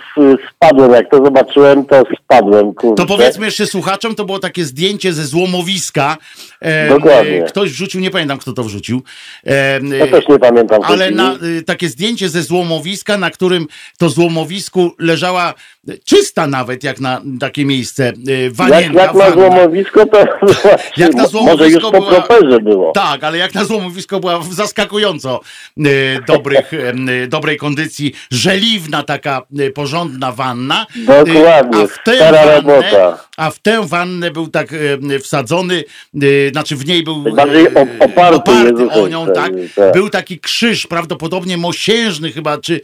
spadłem. 0.56 0.92
Jak 0.92 1.12
to 1.12 1.26
zobaczyłem, 1.26 1.86
to 1.86 2.04
spadłem. 2.24 2.74
Kurczę. 2.74 2.96
To 2.96 3.06
powiedzmy 3.18 3.46
jeszcze 3.46 3.66
słuchaczom, 3.66 4.16
to 4.16 4.26
było 4.26 4.40
takie 4.40 4.64
zdjęcie 4.66 5.14
ze 5.14 5.26
złomowiska. 5.26 6.18
E, 6.62 6.90
Dokładnie. 6.90 7.44
e, 7.44 7.48
Ktoś 7.48 7.72
wrzucił, 7.72 8.02
nie 8.02 8.12
pamiętam 8.12 8.38
kto 8.38 8.54
to 8.54 8.64
wrzucił. 8.64 9.02
E, 9.46 9.80
Ja 9.98 10.08
też 10.08 10.28
nie 10.28 10.40
pamiętam. 10.40 10.82
Ale 10.84 11.12
na, 11.12 11.36
y, 11.60 11.64
takie 11.64 11.90
zdjęcie 11.90 12.30
ze 12.30 12.44
złomowiska, 12.44 13.18
na 13.18 13.30
którym 13.32 13.68
to 13.98 14.10
złomowisku 14.10 14.92
leżała 15.00 15.54
czysta 16.06 16.48
nawet, 16.48 16.84
jak 16.84 17.00
na 17.00 17.22
takie 17.40 17.66
miejsce, 17.66 18.14
y, 18.30 18.42
Jak, 18.44 18.54
wanienka, 18.54 19.02
jak 19.04 19.14
na 19.14 19.32
złomowisko, 19.32 20.06
to 20.06 20.18
Jak 20.98 21.14
na 21.14 21.24
może 21.24 21.24
już 21.24 21.32
złomowisko 21.32 21.92
po 21.92 22.00
była- 22.02 22.22
properze 22.22 22.60
było. 22.60 22.92
Tak, 22.92 23.24
ale 23.24 23.38
jak 23.38 23.54
na 23.56 23.64
złomowisko 23.66 24.20
była 24.20 24.40
w 24.40 24.54
zaskakująco 24.54 25.40
y, 25.78 25.84
dobrych, 26.28 26.72
dobrej 27.28 27.58
kondycji, 27.58 27.97
żeliwna 28.32 29.04
taka 29.04 29.42
y, 29.60 29.72
porządna 29.72 30.32
wanna. 30.32 30.86
Y, 30.96 31.06
Dokładnie, 31.06 31.84
a 31.84 31.88
w 31.88 32.04
tę 32.04 32.16
stara 32.16 32.46
wannę, 32.46 32.56
robota. 32.56 33.27
A 33.38 33.52
w 33.52 33.60
tę 33.60 33.88
wannę 33.88 34.32
był 34.32 34.48
tak 34.48 34.74
y, 34.74 35.20
wsadzony, 35.20 35.84
y, 36.24 36.50
znaczy 36.52 36.76
w 36.76 36.86
niej 36.88 37.04
był 37.04 37.24
Bardziej 37.36 37.66
y, 37.66 37.70
op- 37.70 37.88
oparty 38.00 38.52
Jezusem 38.52 38.90
o 39.04 39.08
nią, 39.08 39.28
tak. 39.36 39.52
wtedy, 39.52 39.70
tak. 39.76 39.94
Był 39.94 40.10
taki 40.10 40.40
krzyż, 40.40 40.88
prawdopodobnie 40.88 41.58
mosiężny 41.58 42.32
chyba, 42.32 42.58
czy 42.58 42.82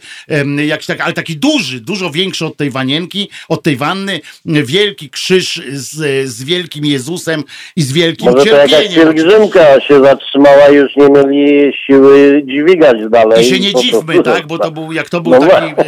jakiś 0.66 0.86
tak, 0.86 1.00
ale 1.00 1.12
taki 1.12 1.36
duży, 1.36 1.80
dużo 1.80 2.10
większy 2.10 2.46
od 2.46 2.56
tej 2.56 2.70
wanienki, 2.70 3.30
od 3.48 3.62
tej 3.62 3.76
wanny. 3.76 4.20
Wielki 4.44 5.10
krzyż 5.10 5.62
z, 5.72 6.28
z 6.28 6.44
wielkim 6.44 6.84
Jezusem 6.84 7.44
i 7.76 7.82
z 7.82 7.92
wielkim 7.92 8.30
Może 8.30 8.44
to 8.50 8.56
jakaś 8.56 8.70
cierpieniem. 8.70 9.14
pielgrzymka 9.14 9.80
się 9.80 10.00
zatrzymała 10.00 10.68
już 10.68 10.96
nie 10.96 11.08
mieli 11.08 11.72
siły 11.86 12.42
dźwigać 12.46 12.96
dalej. 13.10 13.46
I 13.46 13.50
się 13.50 13.60
nie 13.60 13.72
Po 13.72 13.82
dziwmy, 13.82 14.02
prostu- 14.14 14.22
tak, 14.22 14.46
bo 14.46 14.58
to 14.58 14.70
był, 14.70 14.92
jak 14.92 15.10
to 15.10 15.20
był 15.20 15.32
No 15.32 15.46
taki, 15.46 15.72
e, 15.80 15.82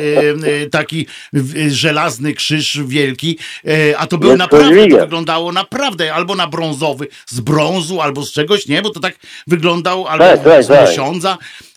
e, 0.62 0.66
taki 0.70 1.07
e, 1.37 1.70
żelazny 1.70 2.33
krzyż 2.35 2.81
wielki, 2.87 3.38
e, 3.66 3.98
a 3.98 4.07
to 4.07 4.18
był 4.18 4.31
to 4.31 4.37
naprawdę, 4.62 4.97
to 4.97 5.01
wyglądało 5.05 5.53
naprawdę 5.53 6.14
albo 6.14 6.35
na 6.35 6.47
brązowy, 6.47 7.09
z 7.27 7.40
brązu, 7.40 8.01
albo 8.01 8.23
z 8.23 8.33
czegoś, 8.33 8.69
nie, 8.69 8.83
bo 8.83 8.90
to 8.90 9.01
tak 9.01 9.14
wyglądał, 9.47 10.07
albo 10.07 10.25
Tak, 10.25 10.45
tak, 10.45 10.64
z 10.64 10.69
tak. 10.69 10.88
mosiądza, 10.88 11.31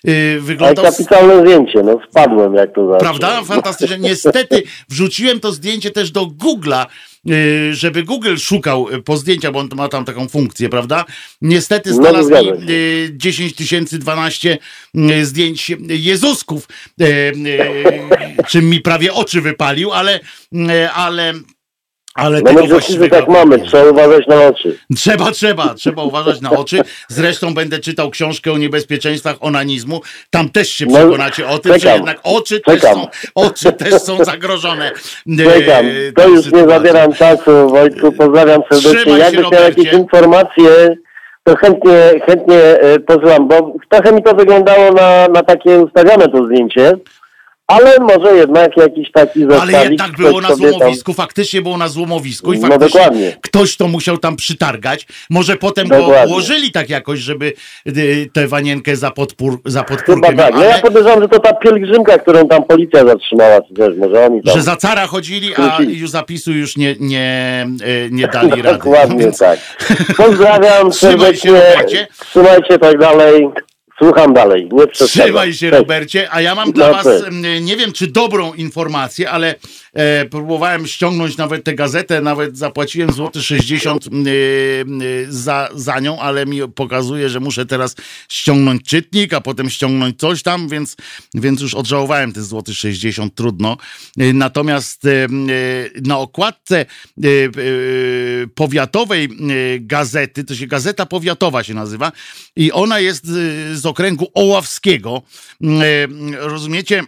e, 0.08 0.12
Ale 0.32 0.40
wyglądał 0.40 0.86
kapitalne 0.86 1.42
zdjęcie, 1.42 1.84
no 1.84 2.00
spadłem 2.12 2.54
jak 2.54 2.74
to 2.76 2.88
zawsze. 2.88 3.00
Prawda? 3.06 3.42
Fantastyczne. 3.44 4.00
Niestety 4.00 4.64
wrzuciłem 4.90 5.40
to 5.40 5.52
zdjęcie 5.52 5.92
też 5.92 6.12
do 6.12 6.22
Google'a, 6.26 6.86
y, 7.30 7.74
żeby 7.76 8.04
Google 8.04 8.36
szukał 8.38 8.90
y, 8.94 9.02
po 9.02 9.18
zdjęciach, 9.18 9.52
bo 9.52 9.60
on 9.60 9.70
ma 9.76 9.88
tam 9.90 10.06
taką 10.06 10.28
funkcję, 10.28 10.70
prawda? 10.70 11.06
Niestety 11.42 11.90
No, 11.90 11.96
znalazł 11.96 12.30
mi 12.30 12.36
się. 12.46 12.54
y, 12.74 13.10
10 13.14 13.56
tysięcy 13.56 14.00
12 14.00 14.58
y, 14.96 15.26
zdjęć 15.26 15.72
Jezusków, 15.88 16.68
y, 17.02 17.06
y, 17.06 18.44
czym 18.48 18.70
mi 18.70 18.80
prawie 18.82 19.14
oczy 19.14 19.42
wypalił, 19.42 19.92
ale, 19.94 20.20
y, 20.54 20.90
ale 20.94 21.34
ale 22.20 22.42
No 22.42 22.54
my 22.54 22.68
właściwego 22.68 23.16
tak 23.16 23.28
mamy, 23.28 23.60
trzeba 23.60 23.84
uważać 23.84 24.28
na 24.28 24.48
oczy. 24.48 24.78
Trzeba, 24.96 25.32
trzeba, 25.32 25.74
trzeba 25.74 26.04
uważać 26.04 26.42
na 26.42 26.52
oczy. 26.52 26.82
Zresztą 27.08 27.54
będę 27.54 27.80
czytał 27.80 28.10
książkę 28.10 28.52
o 28.52 28.58
niebezpieczeństwach 28.58 29.36
onanizmu. 29.40 30.02
Tam 30.30 30.50
też 30.50 30.70
się 30.70 30.86
No, 30.86 30.98
przekonacie 30.98 31.48
o 31.48 31.60
tym, 31.60 31.74
że 31.74 31.80
czekam, 31.80 31.96
jednak 31.96 32.20
oczy 32.24 32.60
też, 32.60 32.82
są, 32.82 33.08
oczy 33.36 33.74
też 33.74 33.94
są 33.94 34.24
zagrożone. 34.24 34.92
Czekam, 35.44 35.86
e, 35.86 36.12
to 36.16 36.28
już 36.28 36.52
nie 36.52 36.68
zabieram 36.68 37.14
czasu, 37.14 37.70
Wojtku, 37.70 38.12
pozdrawiam 38.12 38.62
serdecznie. 38.72 39.00
Trzymaj 39.00 39.20
Jakbyś 39.20 39.52
miał 39.52 39.64
jakieś 39.64 39.94
informacje, 39.94 40.96
to 41.44 41.56
chętnie, 41.56 42.12
chętnie 42.26 42.62
e, 42.62 43.00
posłucham, 43.00 43.48
bo 43.48 43.74
trochę 43.90 44.12
mi 44.12 44.24
to 44.24 44.36
wyglądało 44.36 44.92
na, 44.92 45.28
na 45.28 45.44
takie 45.44 45.80
ustawione 45.80 46.28
to 46.28 46.46
zdjęcie, 46.46 46.94
ale 47.70 48.00
może 48.00 48.36
jednak 48.36 48.78
jakiś 48.78 49.12
taki 49.12 49.44
Ale 49.44 49.60
zestawik 49.60 49.90
jednak 49.92 50.12
było 50.18 50.42
na 50.42 50.48
sobie 50.50 50.62
tam- 50.64 50.72
złomowisku, 50.80 51.14
faktycznie 51.14 51.62
było 51.62 51.78
na 51.78 51.88
złomowisku 51.88 52.54
i 52.54 52.60
No 52.60 52.68
faktycznie 52.68 53.00
dokładnie. 53.02 53.38
ktoś 53.42 53.78
to 53.78 53.88
musiał 53.88 54.18
tam 54.18 54.36
przytargać. 54.36 55.08
Może 55.30 55.56
potem 55.56 55.88
go 55.88 55.98
Dokładnie. 55.98 56.32
ułożyli 56.34 56.72
tak 56.72 56.90
jakoś, 56.90 57.20
żeby 57.20 57.54
y, 57.88 58.30
tę 58.34 58.48
wanienkę 58.48 58.96
za, 58.96 59.12
podpór, 59.12 59.60
za 59.66 59.84
podpórkę 59.84 60.28
Chyba 60.30 60.44
tak. 60.44 60.54
miał, 60.54 60.60
No 60.62 60.64
ja 60.68 60.74
ale- 60.74 60.82
podejrzewam, 60.82 61.22
że 61.22 61.28
to 61.30 61.40
ta 61.40 61.54
pielgrzymka, 61.54 62.18
którą 62.20 62.48
tam 62.48 62.64
policja 62.64 63.06
zatrzymała, 63.06 63.62
czy 63.62 63.74
też 63.74 63.98
może 63.98 64.26
oni 64.26 64.44
tam... 64.44 64.56
że 64.56 64.62
za 64.62 64.76
cara 64.76 65.08
chodzili, 65.08 65.56
a 65.56 65.78
już 65.88 66.10
zapisu 66.10 66.52
już 66.52 66.78
nie, 66.78 66.96
nie, 67.00 67.68
y, 68.06 68.10
nie 68.12 68.28
dali 68.28 68.50
rady. 68.62 68.78
Dokładnie 68.78 69.20
Więc- 69.24 69.38
tak. 69.40 69.60
Pozdrawiam 70.18 70.94
serdecznie. 71.04 71.52
Robercie. 71.52 72.08
Trzymajcie 72.30 72.80
tak 72.80 72.98
dalej. 73.00 73.48
Słucham 74.04 74.34
dalej. 74.34 74.70
Nie 74.72 74.88
przeszkadzam. 74.88 75.26
Trzymaj 75.26 75.54
się. 75.54 75.70
Robercie, 75.70 76.28
a 76.32 76.42
ja 76.42 76.56
mam 76.56 76.72
dla 76.72 76.88
No, 76.88 76.94
was, 76.94 77.04
cześć. 77.04 77.24
m, 77.28 77.42
nie 77.66 77.78
wiem 77.78 77.92
czy 77.94 78.08
dobrą 78.08 78.54
informację, 78.54 79.30
ale 79.30 79.56
próbowałem 80.30 80.88
ściągnąć 80.88 81.38
nawet 81.38 81.64
tę 81.64 81.76
gazetę, 81.76 82.22
nawet 82.22 82.58
zapłaciłem 82.58 83.14
złoty 83.14 83.42
60 83.42 84.08
m, 84.08 84.26
e, 84.28 84.32
m, 84.82 85.00
za, 85.30 85.70
za 85.76 86.00
nią, 86.00 86.20
ale 86.20 86.46
mi 86.46 86.60
pokazuje, 86.76 87.30
że 87.30 87.40
muszę 87.40 87.66
teraz 87.66 87.96
ściągnąć 88.30 88.84
czytnik, 88.84 89.34
a 89.34 89.42
potem 89.42 89.70
ściągnąć 89.70 90.20
coś 90.20 90.44
tam, 90.44 90.70
więc, 90.70 90.96
więc 91.34 91.62
już 91.62 91.74
odżałowałem 91.74 92.34
te 92.34 92.44
złoty 92.44 92.76
60, 92.76 93.36
trudno. 93.36 93.78
E, 94.20 94.34
Natomiast 94.34 95.06
e, 95.06 95.10
e, 95.12 95.28
na 96.02 96.18
okładce 96.18 96.80
e, 96.80 96.86
e, 97.28 97.50
powiatowej 98.56 99.26
e, 99.26 99.30
gazety, 99.80 100.44
to 100.44 100.56
się 100.56 100.68
Gazeta 100.68 101.06
Powiatowa 101.06 101.64
się 101.64 101.74
nazywa 101.74 102.12
i 102.56 102.72
ona 102.72 103.00
jest 103.00 103.26
e, 103.26 103.76
z 103.76 103.86
okręgu 103.86 104.28
Oławskiego. 104.34 105.22
E, 105.64 105.68
Rozumiecie? 106.38 107.04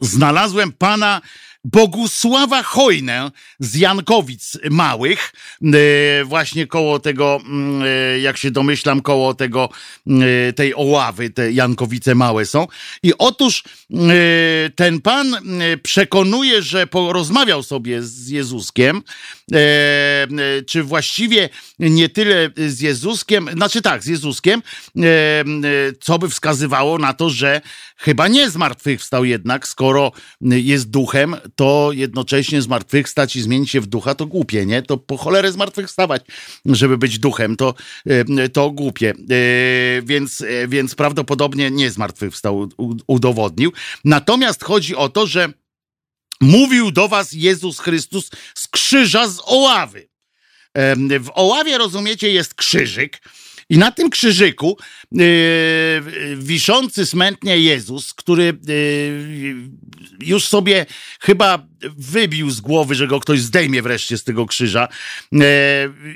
Znalazłem 0.00 0.72
pana 0.72 1.20
Bogusława 1.64 2.62
Hojnę 2.62 3.30
z 3.58 3.74
Jankowic 3.74 4.58
Małych, 4.70 5.32
e, 5.62 6.24
właśnie 6.24 6.66
koło 6.66 6.98
tego, 6.98 7.40
mm, 7.44 7.82
e, 7.82 8.20
jak 8.20 8.36
się 8.36 8.50
domyślam, 8.50 9.02
koło 9.02 9.34
tego, 9.34 9.68
e, 10.06 10.52
tej 10.52 10.74
Oławy, 10.74 11.30
te 11.30 11.52
Jankowice 11.52 12.14
Małe 12.14 12.46
są. 12.46 12.66
I 13.02 13.12
otóż 13.18 13.64
ten 14.76 15.00
pan 15.00 15.36
przekonuje, 15.82 16.62
że 16.62 16.86
porozmawiał 16.86 17.62
sobie 17.62 18.02
z 18.02 18.28
Jezuskiem, 18.28 19.02
czy 20.66 20.82
właściwie 20.82 21.48
nie 21.78 22.08
tyle 22.08 22.50
z 22.56 22.80
Jezuskiem, 22.80 23.48
znaczy 23.52 23.82
tak, 23.82 24.02
z 24.02 24.06
Jezuskiem, 24.06 24.62
e, 24.96 25.02
e, 25.02 25.44
co 26.00 26.18
by 26.18 26.28
wskazywało 26.28 26.98
na 26.98 27.12
to, 27.12 27.30
że 27.30 27.60
chyba 27.96 28.28
nie 28.28 28.50
zmartwychwstał 28.50 29.24
jednak, 29.24 29.68
skoro 29.68 30.12
jest 30.40 30.90
duchem, 30.90 31.36
to 31.56 31.90
jednocześnie 31.92 32.62
zmartwychwstać 32.62 33.36
i 33.36 33.42
zmienić 33.42 33.70
się 33.70 33.80
w 33.80 33.86
ducha 33.86 34.14
to 34.14 34.26
głupie, 34.26 34.66
nie? 34.66 34.82
To 34.82 34.96
po 34.96 35.16
cholerę 35.16 35.52
zmartwychwstawać, 35.52 36.24
żeby 36.66 36.98
być 36.98 37.18
duchem, 37.18 37.56
to, 37.56 37.74
e, 38.06 38.48
to 38.48 38.70
głupie. 38.70 39.10
E, 39.30 40.02
Więc, 40.02 40.40
e, 40.40 40.68
więc 40.68 40.94
prawdopodobnie 40.94 41.70
nie 41.70 41.90
zmartwychwstał, 41.90 42.68
udowodnił. 43.06 43.72
Natomiast 44.04 44.64
chodzi 44.64 44.96
o 44.96 45.08
to, 45.08 45.26
że 45.26 45.48
mówił 46.40 46.90
do 46.90 47.08
was 47.08 47.32
Jezus 47.32 47.78
Chrystus 47.78 48.30
z 48.54 48.68
krzyża 48.68 49.28
z 49.28 49.40
Oławy. 49.44 50.08
W 51.20 51.30
Oławie, 51.34 51.78
rozumiecie, 51.78 52.32
jest 52.32 52.54
krzyżyk. 52.54 53.20
I 53.68 53.78
na 53.78 53.90
tym 53.90 54.10
krzyżyku 54.10 54.78
yy, 55.12 55.26
wiszący 56.36 57.06
smętnie 57.06 57.58
Jezus, 57.58 58.14
który 58.14 58.58
yy, 58.66 59.54
już 60.20 60.48
sobie 60.48 60.86
chyba 61.20 61.66
wybił 61.96 62.50
z 62.50 62.60
głowy, 62.60 62.94
że 62.94 63.06
go 63.06 63.20
ktoś 63.20 63.40
zdejmie 63.40 63.82
wreszcie 63.82 64.18
z 64.18 64.24
tego 64.24 64.46
krzyża 64.46 64.88
yy, 65.32 65.40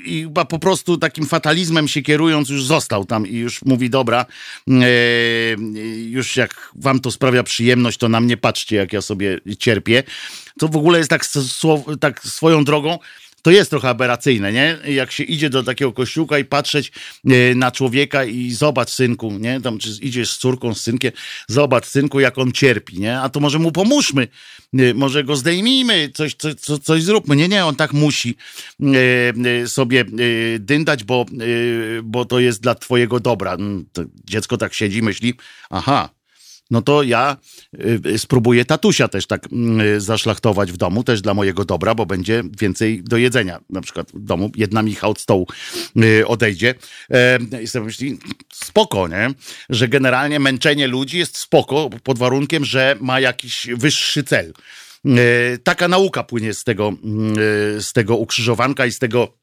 i 0.05 0.23
chyba 0.23 0.45
po 0.45 0.59
prostu 0.59 0.97
takim 0.97 1.25
fatalizmem 1.25 1.87
się 1.87 2.01
kierując 2.01 2.49
już 2.49 2.65
został 2.65 3.05
tam 3.05 3.27
i 3.27 3.35
już 3.35 3.61
mówi 3.65 3.89
dobra, 3.89 4.25
yy, 4.67 4.85
już 6.09 6.35
jak 6.35 6.71
wam 6.75 6.99
to 6.99 7.11
sprawia 7.11 7.43
przyjemność, 7.43 7.97
to 7.97 8.09
na 8.09 8.19
mnie 8.19 8.37
patrzcie, 8.37 8.75
jak 8.75 8.93
ja 8.93 9.01
sobie 9.01 9.39
cierpię. 9.59 10.03
To 10.59 10.67
w 10.67 10.77
ogóle 10.77 10.97
jest 10.97 11.09
tak, 11.09 11.25
tak 11.99 12.23
swoją 12.23 12.63
drogą, 12.63 12.99
to 13.41 13.51
jest 13.51 13.69
trochę 13.69 13.89
aberracyjne, 13.89 14.53
nie? 14.53 14.77
Jak 14.87 15.11
się 15.11 15.23
idzie 15.23 15.49
do 15.49 15.63
takiego 15.63 15.93
kościółka 15.93 16.39
i 16.39 16.45
patrzeć 16.45 16.91
e, 17.25 17.55
na 17.55 17.71
człowieka 17.71 18.25
i 18.25 18.51
zobacz 18.51 18.89
synku, 18.89 19.31
nie? 19.31 19.61
Tam 19.61 19.77
czy 19.77 19.89
idziesz 20.01 20.31
z 20.31 20.37
córką, 20.37 20.73
z 20.73 20.81
synkiem, 20.81 21.11
zobacz 21.47 21.85
synku, 21.85 22.19
jak 22.19 22.37
on 22.37 22.51
cierpi, 22.51 22.99
nie? 22.99 23.19
A 23.19 23.29
to 23.29 23.39
może 23.39 23.59
mu 23.59 23.71
pomóżmy, 23.71 24.27
e, 24.73 24.93
może 24.93 25.23
go 25.23 25.35
zdejmijmy, 25.35 26.09
coś, 26.13 26.33
coś, 26.33 26.55
coś, 26.83 27.03
zróbmy. 27.03 27.35
Nie, 27.35 27.47
nie, 27.47 27.65
on 27.65 27.75
tak 27.75 27.93
musi 27.93 28.35
e, 29.63 29.67
sobie 29.67 30.05
dyndać, 30.59 31.03
bo, 31.03 31.25
bo 32.03 32.25
to 32.25 32.39
jest 32.39 32.61
dla 32.61 32.75
twojego 32.75 33.19
dobra. 33.19 33.53
Mm, 33.53 33.85
dziecko 34.25 34.57
tak 34.57 34.73
siedzi, 34.73 35.01
myśli, 35.01 35.33
aha, 35.69 36.09
no 36.69 36.81
to 36.81 37.03
ja 37.03 37.37
y, 38.15 38.19
spróbuję 38.19 38.65
tatusia 38.65 39.07
też 39.07 39.27
tak 39.27 39.47
y, 39.95 40.01
zaszlachtować 40.01 40.71
w 40.71 40.77
domu, 40.77 41.03
też 41.03 41.21
dla 41.21 41.33
mojego 41.33 41.65
dobra, 41.65 41.95
bo 41.95 42.05
będzie 42.05 42.43
więcej 42.59 43.03
do 43.03 43.17
jedzenia. 43.17 43.59
Na 43.69 43.81
przykład 43.81 44.11
w 44.11 44.23
domu 44.23 44.51
jedna 44.55 44.81
micha 44.81 45.07
od 45.07 45.19
stołu 45.19 45.47
y, 46.03 46.27
odejdzie 46.27 46.75
e, 47.11 47.39
i 47.63 47.67
sobie 47.67 47.85
myśli, 47.85 48.19
spoko, 48.53 49.07
nie? 49.07 49.29
Że 49.69 49.87
generalnie 49.87 50.39
męczenie 50.39 50.87
ludzi 50.87 51.17
jest 51.17 51.37
spoko, 51.37 51.89
pod 52.03 52.17
warunkiem, 52.17 52.65
że 52.65 52.95
ma 53.01 53.19
jakiś 53.19 53.67
wyższy 53.75 54.23
cel. 54.23 54.53
E, 55.05 55.11
taka 55.63 55.87
nauka 55.87 56.23
płynie 56.23 56.53
z 56.53 56.63
tego, 56.63 56.93
z 57.79 57.93
tego 57.93 58.17
ukrzyżowanka 58.17 58.85
i 58.85 58.91
z 58.91 58.99
tego 58.99 59.38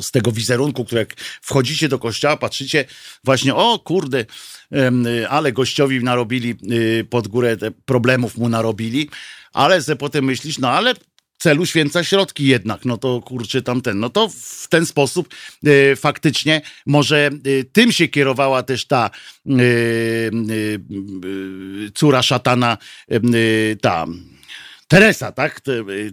z 0.00 0.10
tego 0.10 0.32
wizerunku, 0.32 0.84
który 0.84 0.98
jak 0.98 1.14
wchodzicie 1.42 1.88
do 1.88 1.98
kościoła, 1.98 2.36
patrzycie 2.36 2.84
właśnie, 3.24 3.54
o 3.54 3.78
kurde, 3.78 4.24
ale 5.28 5.52
gościowi 5.52 6.04
narobili 6.04 6.54
y, 6.72 7.06
pod 7.10 7.28
górę 7.28 7.56
problemów 7.84 8.36
mu 8.36 8.48
narobili, 8.48 9.08
ale 9.52 9.82
ze 9.82 9.96
potem 9.96 10.24
myślisz, 10.24 10.58
no 10.58 10.70
ale 10.70 10.94
celu 11.38 11.66
święca 11.66 12.04
środki 12.04 12.46
jednak, 12.46 12.84
no 12.84 12.98
to 12.98 13.20
kurczę 13.20 13.62
tamten, 13.62 14.00
no 14.00 14.10
to 14.10 14.28
w 14.28 14.68
ten 14.68 14.86
sposób 14.86 15.34
y, 15.66 15.96
faktycznie 15.96 16.60
może 16.86 17.30
y, 17.46 17.64
tym 17.72 17.92
się 17.92 18.08
kierowała 18.08 18.62
też 18.62 18.86
ta 18.86 19.10
y 19.46 20.30
córa 21.94 22.22
szatana, 22.22 22.78
ta 23.80 24.06
Teresa, 24.92 25.32
tak? 25.32 25.60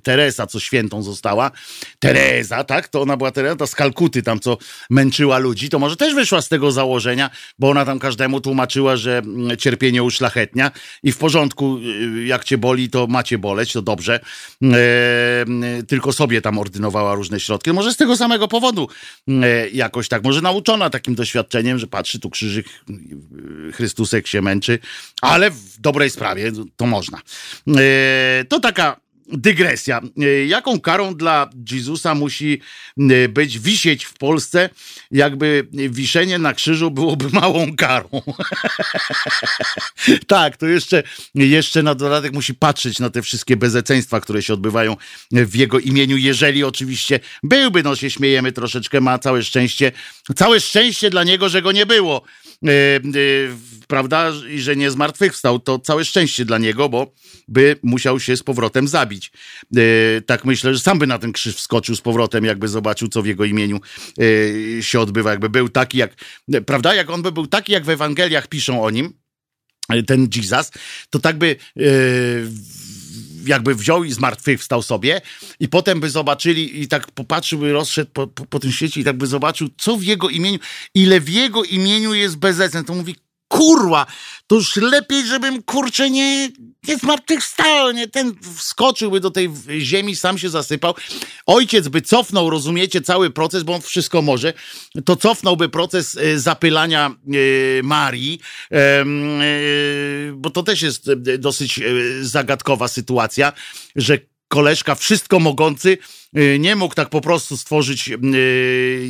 Teresa, 0.03 0.47
co 0.47 0.59
świętą 0.59 1.03
została. 1.03 1.51
Teresa, 1.99 2.63
tak? 2.63 2.87
To 2.87 3.01
ona 3.01 3.17
była 3.17 3.31
Teresa 3.31 3.67
z 3.67 3.75
Kalkuty, 3.75 4.23
tam 4.23 4.39
co 4.39 4.57
męczyła 4.89 5.37
ludzi. 5.37 5.69
To 5.69 5.79
może 5.79 5.95
też 5.95 6.15
wyszła 6.15 6.41
z 6.41 6.49
tego 6.49 6.71
założenia, 6.71 7.29
bo 7.59 7.69
ona 7.69 7.85
tam 7.85 7.99
każdemu 7.99 8.41
tłumaczyła, 8.41 8.95
że 8.95 9.17
mm, 9.17 9.57
cierpienie 9.57 10.03
uszlachetnia 10.03 10.71
i 11.03 11.11
w 11.11 11.17
porządku, 11.17 11.77
y, 11.77 12.25
jak 12.25 12.43
cię 12.43 12.57
boli, 12.57 12.89
to 12.89 13.07
macie 13.07 13.37
boleć, 13.37 13.73
to 13.73 13.81
dobrze. 13.81 14.19
E, 14.63 15.45
tylko 15.87 16.13
sobie 16.13 16.41
tam 16.41 16.57
ordynowała 16.57 17.15
różne 17.15 17.39
środki. 17.39 17.73
Może 17.73 17.93
z 17.93 17.97
tego 17.97 18.17
samego 18.17 18.47
powodu 18.47 18.87
e, 19.27 19.69
jakoś 19.69 20.07
tak, 20.07 20.23
może 20.23 20.41
nauczona 20.41 20.89
takim 20.89 21.15
doświadczeniem, 21.15 21.79
że 21.79 21.87
patrzy, 21.87 22.19
tu 22.19 22.29
krzyżyk, 22.29 22.67
y, 23.69 23.71
Chrystusek 23.71 24.27
się 24.27 24.41
męczy, 24.41 24.79
ale 25.21 25.51
w 25.51 25.79
dobrej 25.79 26.09
sprawie 26.09 26.51
to 26.77 26.85
można. 26.85 27.21
E, 27.77 28.45
to 28.49 28.59
tak 28.59 28.68
taka 28.69 29.01
dygresja. 29.31 30.01
E, 30.21 30.45
jaką 30.45 30.79
karą 30.79 31.15
dla 31.15 31.49
Jezusa 31.71 32.15
musi 32.15 32.61
e, 32.97 33.29
być 33.29 33.59
wisieć 33.59 34.05
w 34.05 34.13
Polsce, 34.13 34.69
jakby 35.11 35.67
wiszenie 35.71 36.39
na 36.39 36.53
krzyżu 36.53 36.91
byłoby 36.91 37.29
małą 37.41 37.75
karą? 37.75 38.09
tak, 40.27 40.57
to 40.57 40.67
jeszcze, 40.67 41.03
jeszcze 41.35 41.83
na 41.83 41.95
dodatek 41.95 42.33
musi 42.33 42.53
patrzeć 42.53 42.99
na 42.99 43.09
te 43.09 43.21
wszystkie 43.21 43.57
bezeceństwa, 43.57 44.21
które 44.21 44.41
się 44.41 44.53
odbywają 44.53 44.95
w 45.31 45.55
jego 45.55 45.79
imieniu, 45.79 46.17
jeżeli 46.17 46.63
oczywiście 46.63 47.19
byłby, 47.43 47.83
no 47.83 47.95
się 47.95 48.09
śmiejemy 48.09 48.51
troszeczkę, 48.51 49.01
ma 49.01 49.19
całe 49.19 49.43
szczęście, 49.43 49.91
całe 50.35 50.59
szczęście 50.59 51.09
dla 51.09 51.23
niego, 51.23 51.49
że 51.49 51.61
go 51.61 51.71
nie 51.71 51.85
było, 51.85 52.21
e, 52.67 52.69
prawda, 53.87 54.31
i 54.49 54.59
że 54.59 54.75
nie 54.75 54.91
zmartwychwstał, 54.91 55.59
to 55.59 55.79
całe 55.79 56.05
szczęście 56.05 56.45
dla 56.45 56.57
niego, 56.57 56.89
bo 56.89 57.13
by 57.47 57.75
musiał 57.83 58.19
się 58.19 58.37
z 58.37 58.43
powrotem 58.43 58.87
zabić. 58.87 59.18
E, 59.77 59.81
tak 60.21 60.45
myślę, 60.45 60.73
że 60.73 60.79
sam 60.79 60.99
by 60.99 61.07
na 61.07 61.19
ten 61.19 61.31
krzyż 61.31 61.55
wskoczył 61.55 61.95
z 61.95 62.01
powrotem, 62.01 62.45
jakby 62.45 62.67
zobaczył, 62.67 63.07
co 63.07 63.21
w 63.21 63.25
jego 63.25 63.45
imieniu 63.45 63.79
e, 64.79 64.83
się 64.83 64.99
odbywa. 64.99 65.29
Jakby 65.29 65.49
był 65.49 65.69
taki, 65.69 65.97
jak, 65.97 66.15
prawda, 66.65 66.93
jak 66.93 67.09
on 67.09 67.21
by 67.21 67.31
był 67.31 67.47
taki, 67.47 67.71
jak 67.71 67.85
w 67.85 67.89
Ewangeliach 67.89 68.47
piszą 68.47 68.83
o 68.83 68.89
nim, 68.89 69.13
e, 69.89 70.03
ten 70.03 70.27
Jesus, 70.35 70.71
to 71.09 71.19
tak 71.19 71.37
by 71.37 71.55
jakby 73.45 73.75
wziął 73.75 74.03
i 74.03 74.11
zmartwychwstał 74.11 74.81
sobie 74.81 75.21
i 75.59 75.67
potem 75.67 75.99
by 75.99 76.09
zobaczyli 76.09 76.81
i 76.81 76.87
tak 76.87 77.11
popatrzył, 77.11 77.59
by 77.59 77.71
rozszedł 77.71 78.11
po, 78.13 78.27
po, 78.27 78.45
po 78.45 78.59
tym 78.59 78.71
świecie 78.71 79.01
i 79.01 79.03
tak 79.03 79.17
by 79.17 79.27
zobaczył, 79.27 79.69
co 79.77 79.97
w 79.97 80.03
jego 80.03 80.29
imieniu, 80.29 80.59
ile 80.95 81.21
w 81.21 81.29
jego 81.29 81.63
imieniu 81.63 82.13
jest 82.13 82.37
bezecen. 82.37 82.85
To 82.85 82.93
mówi, 82.93 83.15
kurwa, 83.49 84.05
to 84.47 84.55
już 84.55 84.75
lepiej, 84.75 85.25
żebym 85.25 85.63
kurczę 85.63 86.09
nie, 86.09 86.49
nie 86.87 86.97
zmartwychwstał, 86.97 87.91
nie 87.91 88.07
ten 88.07 88.35
wskoczyłby 88.57 89.19
do 89.19 89.31
tej 89.31 89.49
ziemi, 89.79 90.15
sam 90.15 90.37
się 90.37 90.49
zasypał. 90.49 90.95
Ojciec 91.45 91.87
by 91.87 92.01
cofnął, 92.01 92.49
rozumiecie, 92.49 93.01
cały 93.01 93.29
proces, 93.29 93.63
bo 93.63 93.75
on 93.75 93.81
wszystko 93.81 94.21
może, 94.21 94.53
to 95.05 95.15
cofnąłby 95.15 95.69
proces 95.69 96.17
e, 96.17 96.39
zapylania 96.39 97.09
e, 97.09 97.83
Marii, 97.83 98.39
e, 98.71 99.05
bo 100.33 100.49
to 100.49 100.63
też 100.63 100.81
jest 100.81 101.13
dosyć 101.39 101.79
zagadkowa 102.21 102.87
sytuacja, 102.87 103.53
że 103.95 104.17
koleżka 104.47 104.95
wszystko 104.95 105.39
mogący 105.39 105.97
nie 106.59 106.75
mógł 106.75 106.95
tak 106.95 107.09
po 107.09 107.21
prostu 107.21 107.57
stworzyć 107.57 108.09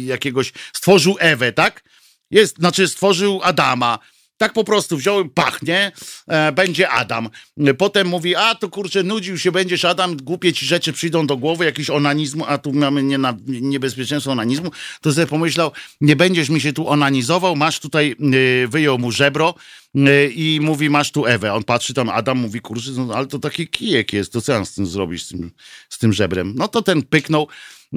jakiegoś, 0.06 0.54
stworzył 0.74 1.16
Ewę, 1.20 1.54
tak? 1.54 1.84
Jest, 2.32 2.58
znaczy 2.58 2.88
stworzył 2.88 3.40
Adama, 3.44 4.00
tak 4.40 4.54
po 4.54 4.64
prostu 4.64 4.98
wziąłem, 4.98 5.30
pachnie, 5.30 5.92
e, 6.28 6.52
będzie 6.52 6.90
Adam. 6.90 7.30
Potem 7.78 8.08
mówi, 8.08 8.36
a 8.36 8.56
to 8.56 8.70
kurczę, 8.70 9.04
nudził 9.04 9.38
się 9.38 9.52
będziesz 9.52 9.86
Adam, 9.86 10.18
głupie 10.18 10.54
ci 10.54 10.66
rzeczy 10.66 10.94
przyjdą 10.94 11.28
do 11.28 11.38
głowy, 11.38 11.66
jakiś 11.66 11.90
onanizmu, 11.90 12.46
a 12.48 12.58
tu 12.58 12.74
mamy 12.74 13.04
nie 13.04 13.18
na, 13.18 13.38
niebezpieczeństwo 13.48 14.32
onanizmu, 14.32 14.72
to 15.02 15.14
sobie 15.14 15.28
pomyślał, 15.28 15.72
nie 16.02 16.16
będziesz 16.16 16.50
mi 16.50 16.62
się 16.62 16.74
tu 16.74 16.90
onanizował, 16.90 17.56
masz 17.56 17.80
tutaj, 17.80 18.16
y, 18.64 18.68
wyjął 18.68 18.98
mu 18.98 19.12
żebro, 19.12 19.56
y, 19.96 20.32
i 20.36 20.60
mówi, 20.62 20.90
masz 20.90 21.12
tu 21.12 21.26
Ewę. 21.26 21.54
On 21.54 21.64
patrzy 21.64 21.94
tam, 21.94 22.10
Adam 22.10 22.38
mówi, 22.38 22.62
kurczę, 22.62 22.92
no, 22.92 23.14
ale 23.14 23.28
to 23.28 23.40
taki 23.40 23.68
kijek 23.68 24.14
jest, 24.14 24.34
to 24.34 24.42
co 24.42 24.52
ja 24.52 24.66
z 24.66 24.74
tym 24.74 24.86
zrobisz, 24.86 25.24
z 25.24 25.28
tym, 25.28 25.52
z 25.90 25.98
tym 25.98 26.14
żebrem? 26.14 26.54
No 26.56 26.68
to 26.68 26.82
ten 26.82 27.04
pyknął, 27.04 27.48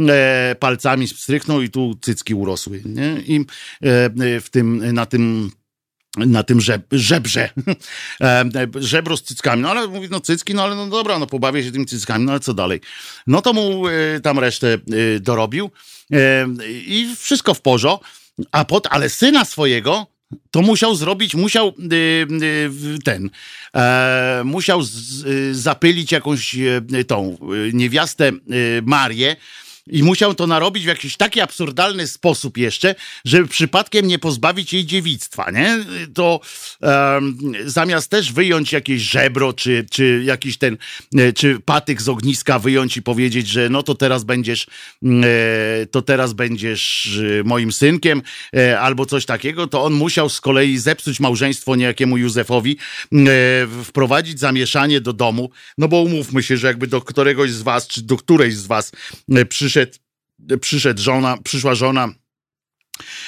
e, 0.08 0.56
palcami 0.60 1.08
strychnął 1.08 1.62
i 1.62 1.70
tu 1.70 1.98
cycki 2.00 2.34
urosły. 2.34 2.82
Nie? 2.84 3.22
I 3.26 3.36
e, 3.82 4.40
w 4.40 4.48
tym, 4.50 4.94
na 4.94 5.06
tym 5.06 5.50
na 6.16 6.42
tym 6.42 6.60
żeb, 6.60 6.82
żebrze, 6.92 7.48
e, 8.20 8.44
żebro 8.74 9.16
z 9.16 9.22
cyckami. 9.22 9.62
No 9.62 9.70
ale 9.70 9.88
mówi, 9.88 10.08
no 10.10 10.20
cycki, 10.20 10.54
no 10.54 10.62
ale 10.62 10.76
no 10.76 10.86
dobra, 10.86 11.18
no 11.18 11.26
pobawię 11.26 11.64
się 11.64 11.72
tymi 11.72 11.86
cyckami, 11.86 12.24
no 12.24 12.32
ale 12.32 12.40
co 12.40 12.54
dalej? 12.54 12.80
No 13.26 13.42
to 13.42 13.52
mu 13.52 13.88
e, 13.88 14.20
tam 14.22 14.38
resztę 14.38 14.74
e, 14.74 14.78
dorobił 15.20 15.70
i 16.68 17.14
wszystko 17.18 17.54
w 17.54 17.60
porządku, 17.60 18.06
a 18.52 18.64
ale 18.90 19.08
syna 19.08 19.44
swojego 19.44 20.06
to 20.50 20.62
musiał 20.62 20.94
zrobić, 20.94 21.34
musiał 21.34 21.72
ten, 23.04 23.30
musiał 24.44 24.80
zapylić 25.52 26.12
jakąś 26.12 26.56
tą 27.06 27.36
niewiastę 27.72 28.32
Marię, 28.82 29.36
i 29.86 30.02
musiał 30.02 30.34
to 30.34 30.46
narobić 30.46 30.84
w 30.84 30.86
jakiś 30.86 31.16
taki 31.16 31.40
absurdalny 31.40 32.06
sposób 32.06 32.58
jeszcze, 32.58 32.94
żeby 33.24 33.48
przypadkiem 33.48 34.06
nie 34.06 34.18
pozbawić 34.18 34.72
jej 34.72 34.86
dziewictwa, 34.86 35.50
nie? 35.50 35.84
To 36.14 36.40
um, 36.80 37.38
zamiast 37.64 38.10
też 38.10 38.32
wyjąć 38.32 38.72
jakieś 38.72 39.02
żebro, 39.02 39.52
czy, 39.52 39.86
czy 39.90 40.22
jakiś 40.24 40.58
ten, 40.58 40.76
e, 41.16 41.32
czy 41.32 41.60
patyk 41.64 42.02
z 42.02 42.08
ogniska 42.08 42.58
wyjąć 42.58 42.96
i 42.96 43.02
powiedzieć, 43.02 43.48
że 43.48 43.68
no 43.68 43.82
to 43.82 43.94
teraz 43.94 44.24
będziesz, 44.24 44.66
mm, 45.02 45.24
e, 45.24 45.86
to 45.86 46.02
teraz 46.02 46.32
będziesz 46.32 47.06
e, 47.40 47.44
moim 47.44 47.72
synkiem, 47.72 48.22
albo 48.80 49.06
coś 49.06 49.26
takiego, 49.26 49.66
to 49.66 49.84
on 49.84 49.92
musiał 49.92 50.28
z 50.28 50.40
kolei 50.40 50.78
zepsuć 50.78 51.20
małżeństwo 51.20 51.76
niejakiemu 51.76 52.16
Józefowi, 52.16 52.76
wprowadzić 53.84 54.40
zamieszanie 54.40 55.00
do 55.00 55.12
domu, 55.12 55.50
no 55.78 55.88
bo 55.88 56.02
umówmy 56.02 56.42
się, 56.42 56.56
że 56.56 56.66
jakby 56.66 56.86
do 56.86 57.00
któregoś 57.00 57.50
z 57.50 57.62
was, 57.62 57.86
czy 57.86 58.02
do 58.02 58.16
którejś 58.16 58.56
z 58.56 58.66
was 58.66 58.92
przyszedł 59.48 59.71
przyszedł, 59.72 59.98
przyszedł 60.60 61.02
żona, 61.02 61.38
przyszła 61.44 61.74
żona 61.74 62.08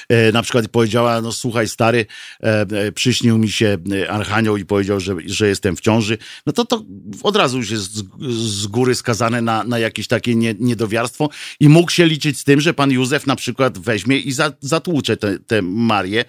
e, 0.09 0.33
na 0.33 0.43
przykład 0.43 0.69
powiedziała, 0.69 1.21
no 1.21 1.33
słuchaj 1.33 1.69
stary, 1.69 2.07
e, 2.43 2.61
e, 2.61 2.93
przyśnił 2.93 3.39
mi 3.39 3.51
się 3.51 3.79
Archanioł 4.09 4.57
i 4.57 4.65
powiedział, 4.65 5.01
że, 5.01 5.17
że 5.27 5.49
jestem 5.49 5.77
w 5.77 5.81
ciąży, 5.81 6.19
no 6.47 6.53
to 6.53 6.65
to 6.65 6.85
od 7.23 7.37
razu 7.37 7.57
już 7.57 7.71
jest 7.71 7.95
z, 7.95 8.05
z 8.31 8.67
góry 8.67 8.95
skazane 8.95 9.43
na, 9.43 9.65
na 9.65 9.79
jakieś 9.79 10.09
takie 10.09 10.35
nie, 10.35 10.55
niedowiarstwo 10.59 11.29
i 11.61 11.69
mógł 11.69 11.91
się 11.91 12.07
liczyć 12.07 12.39
z 12.39 12.45
tym, 12.45 12.61
że 12.61 12.75
pan 12.75 12.91
Józef 12.91 13.27
na 13.27 13.37
przykład 13.37 13.79
weźmie 13.79 14.19
i 14.19 14.33
za, 14.33 14.53
zatłucze 14.61 15.17
tę 15.17 15.63
Marię 15.63 16.25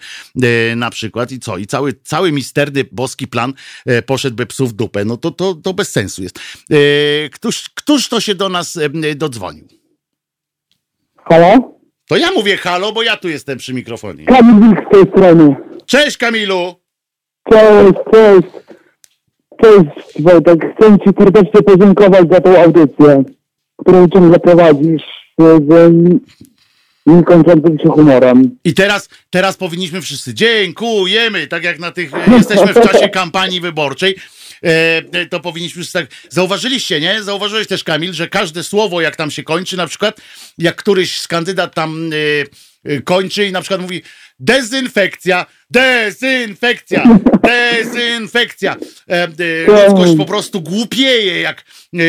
na 0.76 0.90
przykład 0.90 1.32
i 1.32 1.40
co? 1.40 1.58
I 1.58 1.68
cały, 1.68 1.94
cały 2.04 2.32
misterny 2.32 2.86
boski 2.92 3.28
plan 3.28 3.54
poszedłby 4.06 4.46
psów 4.46 4.70
w 4.70 4.74
dupę. 4.74 5.06
No 5.06 5.18
to, 5.18 5.32
to, 5.32 5.54
to 5.54 5.74
bez 5.74 5.92
sensu 5.92 6.24
jest. 6.24 6.40
Któż, 7.32 7.70
któż 7.70 8.10
to 8.10 8.20
się 8.20 8.36
do 8.36 8.50
nas 8.50 8.80
dodzwonił? 9.16 9.85
Halo? 11.30 11.76
To 12.08 12.18
ja 12.18 12.32
mówię 12.32 12.58
halo, 12.58 12.92
bo 12.92 13.04
ja 13.04 13.18
tu 13.18 13.30
jestem 13.30 13.58
przy 13.58 13.74
mikrofonie. 13.74 14.26
Kamil 14.26 14.74
z 14.88 14.92
tej 14.92 15.12
strony. 15.12 15.56
Cześć 15.86 16.18
Kamilu! 16.18 16.76
Cześć, 17.52 17.94
cześć. 18.14 18.48
Cześć 19.62 20.22
Wojtek, 20.22 20.60
chcę 20.76 20.98
Ci 21.00 21.10
serdecznie 21.20 21.62
podziękować 21.62 22.30
za 22.32 22.42
tą 22.42 22.64
audycję, 22.64 23.24
którą 23.78 24.08
ciągle 24.10 24.40
prowadzisz 24.40 25.04
z 25.40 25.70
niekończącym 27.06 27.80
się 27.80 27.90
humorem. 27.90 28.58
I 28.64 28.74
teraz, 28.74 29.10
teraz 29.30 29.58
powinniśmy 29.58 30.02
wszyscy 30.02 30.34
dziękujemy, 30.34 31.48
tak 31.48 31.64
jak 31.64 31.80
na 31.80 31.92
tych, 31.92 32.12
jesteśmy 32.38 32.74
w 32.74 32.92
czasie 32.92 33.10
kampanii 33.20 33.62
wyborczej. 33.62 34.16
E, 34.64 35.26
to 35.26 35.40
powinniśmy 35.40 35.82
wszyscy 35.82 36.00
tak. 36.00 36.08
Zauważyliście, 36.30 37.00
nie? 37.02 37.24
Zauważyłeś 37.24 37.68
też, 37.68 37.84
Kamil, 37.84 38.14
że 38.14 38.28
każde 38.28 38.64
słowo, 38.64 39.02
jak 39.02 39.16
tam 39.16 39.32
się 39.32 39.44
kończy, 39.44 39.78
na 39.78 39.88
przykład, 39.88 40.22
jak 40.58 40.76
któryś 40.76 41.20
z 41.20 41.28
kandydat 41.28 41.76
tam 41.76 42.10
e, 42.14 42.16
e, 42.16 42.46
kończy 43.04 43.46
i 43.46 43.52
na 43.52 43.62
przykład 43.62 43.82
mówi 43.82 44.02
dezynfekcja, 44.40 45.46
dezynfekcja, 45.70 47.04
dezynfekcja. 47.52 48.76
E, 49.10 49.24
e, 49.24 49.28
ludzkość 49.68 50.18
po 50.18 50.26
prostu 50.26 50.62
głupieje, 50.62 51.42
jak, 51.42 51.64
e, 51.94 52.00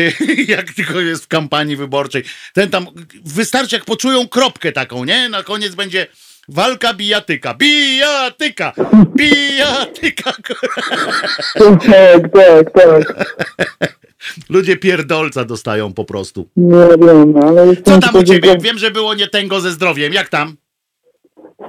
jak 0.55 0.73
tylko 0.73 0.99
jest 0.99 1.23
w 1.23 1.27
kampanii 1.27 1.75
wyborczej. 1.75 2.23
Ten 2.53 2.69
tam, 2.69 2.87
wystarczy 3.25 3.75
jak 3.75 3.85
poczują 3.85 4.27
kropkę 4.27 4.71
taką, 4.71 5.05
nie? 5.05 5.29
Na 5.29 5.43
koniec 5.43 5.75
będzie 5.75 6.07
walka 6.47 6.93
bijatyka, 6.93 7.53
bijatyka, 7.53 8.73
bijatyka. 9.15 10.33
Tak, 11.63 12.31
tak, 12.33 12.71
tak. 12.73 13.27
Ludzie 14.49 14.77
pierdolca 14.77 15.45
dostają 15.45 15.93
po 15.93 16.05
prostu. 16.05 16.49
Nie 16.55 16.87
wiem, 17.07 17.37
ale... 17.37 17.75
Co 17.75 17.99
tam 17.99 18.15
u 18.15 18.23
ciebie? 18.23 18.57
Wiem, 18.61 18.77
że 18.77 18.91
było 18.91 19.13
nie 19.13 19.27
tęgo 19.27 19.61
ze 19.61 19.71
zdrowiem. 19.71 20.13
Jak 20.13 20.29
tam? 20.29 20.55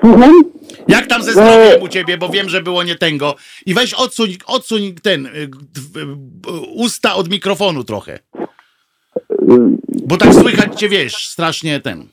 Słucham? 0.01 0.45
Jak 0.89 1.07
tam 1.07 1.23
ze 1.23 1.33
zdrowiem 1.33 1.83
u 1.83 1.89
ciebie, 1.89 2.19
bo 2.19 2.29
wiem, 2.29 2.49
że 2.49 2.63
było 2.63 2.83
nie 2.83 2.97
tęgo. 2.97 3.35
I 3.67 3.75
weź 3.75 3.95
odsuń, 3.95 4.37
odsuń 4.47 4.95
ten 5.03 5.27
y, 5.27 5.51
usta 6.75 7.15
od 7.15 7.31
mikrofonu 7.31 7.85
trochę. 7.85 8.19
Bo 10.07 10.17
tak 10.17 10.35
słychać 10.35 10.81
cię, 10.81 10.89
wiesz, 10.89 11.29
strasznie 11.29 11.81
ten. 11.81 12.09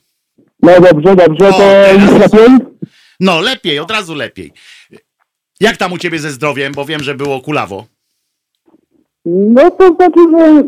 No 0.61 0.81
dobrze, 0.81 1.15
dobrze, 1.15 1.51
to 1.51 1.93
już 1.93 2.11
lepiej? 2.11 2.57
No, 3.19 3.41
lepiej, 3.41 3.79
od 3.79 3.91
razu 3.91 4.15
lepiej. 4.15 4.51
Jak 5.59 5.77
tam 5.77 5.93
u 5.93 5.97
ciebie 5.97 6.19
ze 6.19 6.31
zdrowiem, 6.31 6.73
bo 6.73 6.85
wiem, 6.85 7.03
że 7.03 7.15
było 7.15 7.41
kulawo. 7.41 7.85
No 9.25 9.71
to 9.71 9.95
znaczy, 9.95 10.19
że... 10.31 10.63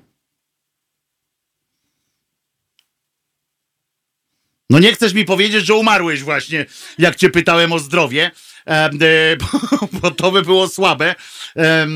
No 4.70 4.80
nie 4.80 4.94
chcesz 4.94 5.14
mi 5.14 5.26
powiedzieć, 5.26 5.66
że 5.66 5.76
umarłeś 5.76 6.24
właśnie, 6.24 6.66
jak 6.98 7.16
cię 7.16 7.30
pytałem 7.30 7.74
o 7.74 7.80
zdrowie, 7.80 8.32
bo, 9.52 9.90
bo 10.02 10.12
to 10.12 10.32
by 10.32 10.42
było 10.42 10.68
słabe, 10.68 11.16
e, 11.56 11.88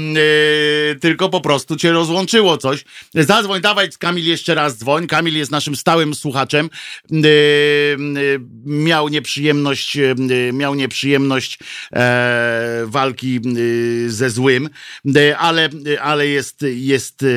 tylko 1.02 1.30
po 1.30 1.42
prostu 1.42 1.76
cię 1.76 1.92
rozłączyło 1.92 2.58
coś. 2.58 2.84
Zadzwoń, 3.14 3.62
dawaj 3.62 3.90
Kamil 4.00 4.26
jeszcze 4.26 4.56
raz 4.56 4.78
dzwoń. 4.78 5.08
Kamil 5.08 5.38
jest 5.38 5.52
naszym 5.52 5.76
stałym 5.76 6.16
słuchaczem. 6.16 6.70
E, 7.12 7.18
e, 7.18 7.20
miał 8.66 9.08
nieprzyjemność, 9.08 9.98
e, 9.98 10.54
miał 10.54 10.76
nieprzyjemność 10.76 11.60
e, 11.94 12.84
walki 12.86 13.36
e, 13.36 14.10
ze 14.10 14.30
złym, 14.30 14.70
e, 15.16 15.38
ale, 15.38 15.70
ale 16.02 16.28
jest, 16.28 16.62
jest 16.62 17.24
e, 17.24 17.28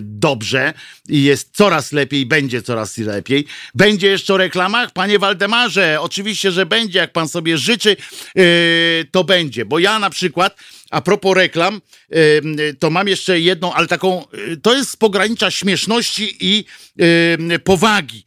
dobrze 0.00 0.72
i 1.08 1.22
jest 1.22 1.56
coraz 1.56 1.92
lepiej, 1.92 2.26
będzie 2.26 2.62
coraz 2.62 2.98
lepiej. 2.98 3.46
Będzie 3.74 4.06
jeszcze 4.06 4.34
o 4.34 4.36
reklamach? 4.36 4.90
Panie 4.90 5.18
Waldemarze, 5.18 5.98
oczywiście, 6.00 6.50
że 6.50 6.66
będzie, 6.66 6.98
jak 6.98 7.12
pan 7.12 7.28
sobie 7.28 7.58
życzy, 7.58 7.96
to 9.10 9.24
będzie, 9.24 9.64
bo 9.64 9.78
ja 9.78 9.98
na 9.98 10.10
przykład 10.10 10.56
a 10.90 11.00
propos 11.00 11.36
reklam, 11.36 11.80
yy, 12.10 12.74
to 12.78 12.90
mam 12.90 13.08
jeszcze 13.08 13.40
jedną, 13.40 13.72
ale 13.72 13.86
taką, 13.86 14.24
to 14.62 14.74
jest 14.74 14.90
z 14.90 14.96
pogranicza 14.96 15.50
śmieszności 15.50 16.36
i 16.40 16.64
powagi. 17.64 18.24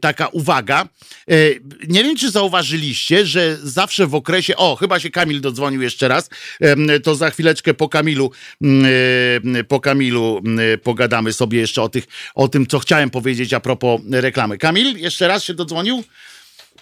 Taka 0.00 0.26
uwaga. 0.26 0.88
Nie 1.88 2.04
wiem, 2.04 2.16
czy 2.16 2.30
zauważyliście, 2.30 3.26
że 3.26 3.58
zawsze 3.62 4.06
w 4.06 4.14
okresie, 4.14 4.56
o, 4.56 4.76
chyba 4.76 5.00
się 5.00 5.10
Kamil 5.10 5.40
dodzwonił 5.40 5.82
jeszcze 5.82 6.08
raz, 6.08 6.30
to 7.02 7.14
za 7.14 7.30
chwileczkę 7.30 7.74
po 7.74 7.88
Kamilu, 7.88 8.30
yy, 8.60 9.64
po 9.64 9.80
Kamilu 9.80 10.42
yy, 10.44 10.78
pogadamy 10.78 11.32
sobie 11.32 11.60
jeszcze 11.60 11.82
o, 11.82 11.88
tych, 11.88 12.04
o 12.34 12.48
tym, 12.48 12.66
co 12.66 12.78
chciałem 12.78 13.10
powiedzieć 13.10 13.52
a 13.52 13.60
propos 13.60 14.00
reklamy. 14.10 14.58
Kamil, 14.58 14.98
jeszcze 14.98 15.28
raz 15.28 15.44
się 15.44 15.54
dodzwonił? 15.54 16.04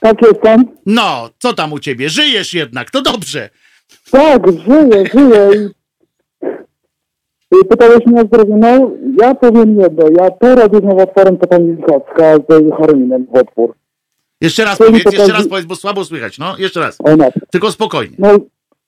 Tak 0.03 0.16
jestem. 0.22 0.64
No, 0.86 1.30
co 1.38 1.53
tam 1.53 1.72
u 1.72 1.78
ciebie? 1.78 2.09
Żyjesz 2.09 2.55
jednak, 2.55 2.90
to 2.90 3.03
dobrze. 3.03 3.50
Tak, 4.11 4.42
żyję, 4.53 5.05
żyję. 5.14 5.70
I, 7.53 7.64
pytałeś 7.68 8.07
mnie 8.07 8.20
o 8.22 8.24
zdrowie. 8.24 8.55
No, 8.59 8.90
ja 9.22 9.34
powiem 9.34 9.80
jedno. 9.80 10.05
Ja 10.18 10.30
teraz 10.30 10.68
z 10.70 10.82
nowotworem 10.82 11.38
to 11.38 11.46
pani 11.46 11.76
Wilkowska 11.76 12.36
z 12.36 12.76
heroinem 12.78 13.26
w 13.32 13.36
otwór. 13.38 13.74
Jeszcze 14.40 14.64
raz 14.64 14.78
powiedz, 14.78 14.94
jeszcze 15.05 15.11
pokaże- 15.11 15.32
raz 15.32 15.48
powiedz, 15.48 15.66
bo 15.66 15.76
słabo 15.76 16.05
słychać. 16.05 16.38
No, 16.38 16.57
jeszcze 16.59 16.80
raz. 16.80 16.96
Ona. 17.05 17.24
Tylko 17.50 17.72
spokojnie. 17.72 18.16
No, 18.18 18.28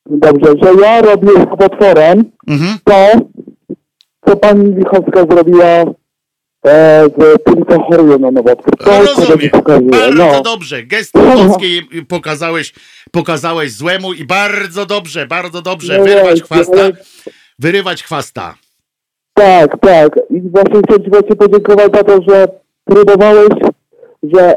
dobrze, 0.07 0.55
że 0.63 0.73
ja 0.83 1.01
robię 1.03 1.29
z 1.29 1.35
nowotworem 1.51 2.25
Mhm. 2.49 2.79
to, 2.85 2.95
co 4.27 4.37
pani 4.37 4.75
Wilkowska 4.75 5.27
zrobiła 5.31 5.85
e, 6.67 7.05
tymi, 7.45 7.63
co 7.71 7.81
chorują 7.83 8.19
na 8.19 8.31
nowotwór. 8.31 8.77
To 8.79 8.91
No, 8.91 8.99
rozumiem. 9.01 9.51
pokazuje. 9.51 9.91
Bardzo 9.91 10.15
No, 10.33 10.43
dobrze. 10.43 10.83
Gesty 10.83 11.19
polskie 11.19 11.67
pokazałeś, 12.09 12.75
pokazałeś 13.13 13.73
złemu 13.73 14.13
i 14.13 14.25
bardzo 14.25 14.87
dobrze, 14.87 15.27
bardzo 15.27 15.63
dobrze. 15.63 15.99
No 15.99 16.05
Wyrywać 16.05 16.25
właśnie, 16.43 16.43
chwasta. 16.45 16.83
Wyrywać 17.59 18.03
chwasta. 18.03 18.55
tak, 19.35 19.81
tak. 19.81 20.21
I 20.31 20.41
właśnie 20.41 20.81
chcę 20.89 21.05
ci 21.05 21.11
właśnie 21.11 21.37
podziękować 21.37 21.93
za 21.95 22.05
to, 22.05 22.19
że 22.29 22.47
próbowałeś, 22.85 23.49
że 24.23 24.55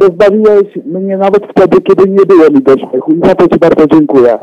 rozbawiłeś 0.00 0.64
mnie 0.84 1.16
nawet 1.16 1.42
wtedy, 1.50 1.76
kiedy 1.82 2.10
nie 2.10 2.26
było 2.26 2.50
mi 2.50 2.62
do 2.62 2.74
śmiechu. 2.78 3.12
I 3.12 3.26
za 3.28 3.34
to 3.34 3.48
ci 3.48 3.58
bardzo 3.58 3.86
dziękuję. 3.86 4.38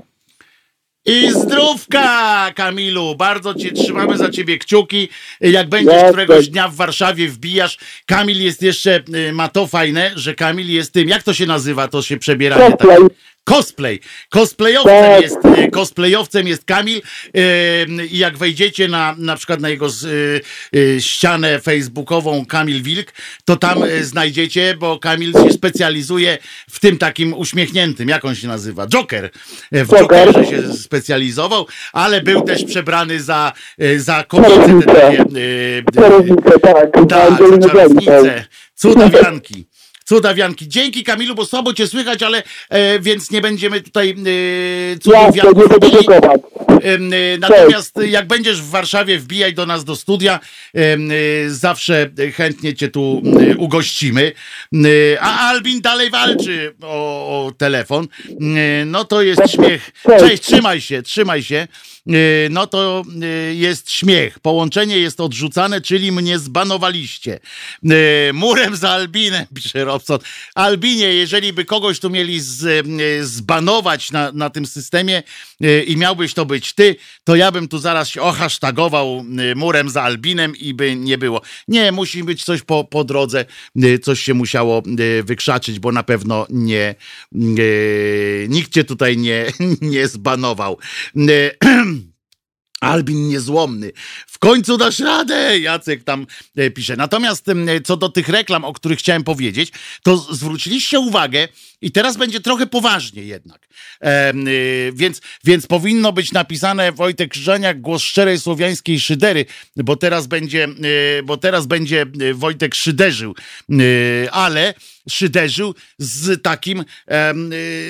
I 1.05 1.31
zdrówka, 1.31 2.51
Kamilu! 2.55 3.15
Bardzo 3.15 3.53
cię 3.53 3.71
trzymamy 3.71 4.17
za 4.17 4.29
ciebie 4.29 4.57
kciuki. 4.57 5.09
Jak 5.41 5.69
będziesz 5.69 5.93
Jasne. 5.93 6.09
któregoś 6.09 6.47
dnia 6.49 6.67
w 6.67 6.75
Warszawie, 6.75 7.27
wbijasz. 7.27 7.77
Kamil 8.05 8.43
jest 8.43 8.61
jeszcze, 8.61 9.03
y, 9.29 9.33
ma 9.33 9.47
to 9.49 9.67
fajne, 9.67 10.11
że 10.15 10.35
Kamil 10.35 10.69
jest 10.73 10.93
tym, 10.93 11.09
jak 11.09 11.23
to 11.23 11.33
się 11.33 11.45
nazywa, 11.45 11.87
to 11.87 12.01
się 12.01 12.17
przebieranie. 12.17 12.77
tak- 12.77 12.87
Cosplay. 13.43 13.99
Cosplay. 14.29 14.73
Cosplayowcem 14.73 15.11
Tak. 15.13 15.21
jest, 15.21 15.45
y, 15.67 15.71
cosplayowcem 15.71 16.47
jest 16.47 16.65
Kamil 16.65 16.97
y, 16.97 18.05
i 18.11 18.17
jak 18.17 18.37
wejdziecie 18.37 18.87
na 18.87 19.15
na 19.17 19.35
przykład 19.35 19.59
na 19.61 19.69
jego 19.69 19.87
y, 20.75 21.01
ścianę 21.01 21.59
facebookową 21.59 22.45
Kamil 22.45 22.83
Wilk, 22.83 23.13
to 23.45 23.55
tam 23.55 23.79
znajdziecie, 24.01 24.75
bo 24.79 24.99
Kamil 24.99 25.33
się 25.33 25.53
specjalizuje 25.53 26.37
w 26.69 26.79
tym 26.79 26.97
takim 26.97 27.33
uśmiechniętym, 27.33 28.09
jak 28.09 28.25
on 28.25 28.35
się 28.35 28.47
nazywa? 28.47 28.87
Joker. 28.87 29.29
W 29.71 29.87
Joker. 29.87 30.27
Jokerze 30.27 30.45
się 30.45 30.73
specjalizował, 30.73 31.67
ale 31.93 32.21
był 32.21 32.41
też 32.41 32.63
przebrany 32.63 33.21
za, 33.21 33.51
za 33.97 34.23
kobietę. 34.23 34.81
Czarownicę. 34.85 35.83
Czarownicę, 35.95 36.59
tak. 36.59 36.91
tak, 37.09 37.39
Jolie, 37.39 37.59
czarownice, 37.59 38.45
cudawianki. 38.75 39.67
Cudawianki. 40.05 40.67
Dzięki 40.67 41.03
Kamilu, 41.03 41.35
bo 41.35 41.45
słabo 41.45 41.73
cię 41.73 41.87
słychać, 41.87 42.23
ale 42.23 42.43
e, 42.69 42.99
więc 42.99 43.31
nie 43.31 43.41
będziemy 43.41 43.81
tutaj 43.81 44.15
e, 44.95 44.99
cudawianków 44.99 45.63
e, 46.83 47.37
Natomiast 47.37 47.95
jak 48.07 48.27
będziesz 48.27 48.61
w 48.61 48.69
Warszawie, 48.69 49.19
wbijaj 49.19 49.53
do 49.53 49.65
nas 49.65 49.83
do 49.83 49.95
studia. 49.95 50.39
E, 50.75 50.97
Zawsze 51.49 52.09
chętnie 52.35 52.73
cię 52.75 52.87
tu 52.87 53.21
e, 53.51 53.57
ugościmy. 53.57 54.31
E, 54.73 55.21
A 55.21 55.39
Albin 55.39 55.81
dalej 55.81 56.09
walczy 56.09 56.75
o, 56.83 57.45
o 57.45 57.51
telefon. 57.51 58.07
No 58.85 59.05
to 59.05 59.21
jest 59.21 59.41
śmiech. 59.51 59.91
Cześć, 60.19 60.43
trzymaj 60.43 60.81
się, 60.81 61.01
trzymaj 61.01 61.43
się. 61.43 61.67
E, 62.09 62.49
No 62.49 62.67
to 62.67 63.03
e, 63.21 63.53
jest 63.53 63.91
śmiech. 63.91 64.39
Połączenie 64.39 64.97
jest 64.97 65.21
odrzucane, 65.21 65.81
czyli 65.81 66.11
mnie 66.11 66.39
zbanowaliście. 66.39 67.39
E, 67.89 68.33
Murem 68.33 68.75
za 68.75 68.89
Albinem, 68.89 69.45
pisze 69.55 69.85
Robson. 69.85 70.19
Albinie, 70.55 71.13
jeżeli 71.13 71.53
by 71.53 71.65
kogoś 71.65 71.99
tu 71.99 72.09
mieli 72.09 72.41
z, 72.41 72.87
zbanować 73.27 74.11
na, 74.11 74.31
na 74.31 74.49
tym 74.49 74.65
systemie 74.65 75.23
i 75.87 75.97
miałbyś 75.97 76.33
to 76.33 76.45
być 76.45 76.73
ty, 76.73 76.95
to 77.23 77.35
ja 77.35 77.51
bym 77.51 77.67
tu 77.67 77.77
zaraz 77.77 78.09
się 78.09 78.21
ohasztagował 78.21 79.25
murem 79.55 79.89
za 79.89 80.03
Albinem 80.03 80.55
i 80.55 80.73
by 80.73 80.95
nie 80.95 81.17
było. 81.17 81.41
Nie, 81.67 81.91
musi 81.91 82.23
być 82.23 82.43
coś 82.43 82.61
po, 82.61 82.83
po 82.83 83.03
drodze, 83.03 83.45
coś 84.01 84.21
się 84.21 84.33
musiało 84.33 84.83
wykrzaczyć, 85.23 85.79
bo 85.79 85.91
na 85.91 86.03
pewno 86.03 86.47
nie, 86.49 86.95
nikt 88.49 88.73
cię 88.73 88.83
tutaj 88.83 89.17
nie, 89.17 89.45
nie 89.81 90.07
zbanował. 90.07 90.77
E, 92.83 92.85
Albin 92.85 93.27
niezłomny. 93.27 93.91
W 94.27 94.39
końcu 94.39 94.77
dasz 94.77 94.99
radę, 94.99 95.59
Jacek 95.59 96.03
tam 96.03 96.27
e, 96.55 96.69
pisze. 96.69 96.95
Natomiast 96.95 97.45
co 97.85 97.97
do 97.97 98.09
tych 98.09 98.29
reklam, 98.29 98.65
o 98.65 98.73
których 98.73 98.99
chciałem 98.99 99.23
powiedzieć, 99.23 99.71
to 100.03 100.17
zwróciliście 100.17 100.99
uwagę, 100.99 101.47
i 101.83 101.91
teraz 101.91 102.17
będzie 102.17 102.39
trochę 102.39 102.67
poważnie 102.67 103.23
jednak. 103.23 103.67
E, 104.01 104.33
więc, 104.93 105.21
więc 105.43 105.67
powinno 105.67 106.13
być 106.13 106.31
napisane 106.31 106.91
Wojtek 106.91 107.31
Krzyżaniak, 107.31 107.81
głos 107.81 108.01
szczerej 108.01 108.39
słowiańskiej 108.39 108.99
szydery, 108.99 109.45
bo 109.75 109.95
teraz 109.95 110.27
będzie, 110.27 110.63
e, 110.63 111.23
bo 111.23 111.37
teraz 111.37 111.65
będzie 111.65 112.05
Wojtek 112.33 112.75
szyderzył. 112.75 113.35
E, 113.69 114.31
ale 114.31 114.73
szyderzył 115.09 115.75
z 115.97 116.41
takim, 116.41 116.85
e, 117.07 117.33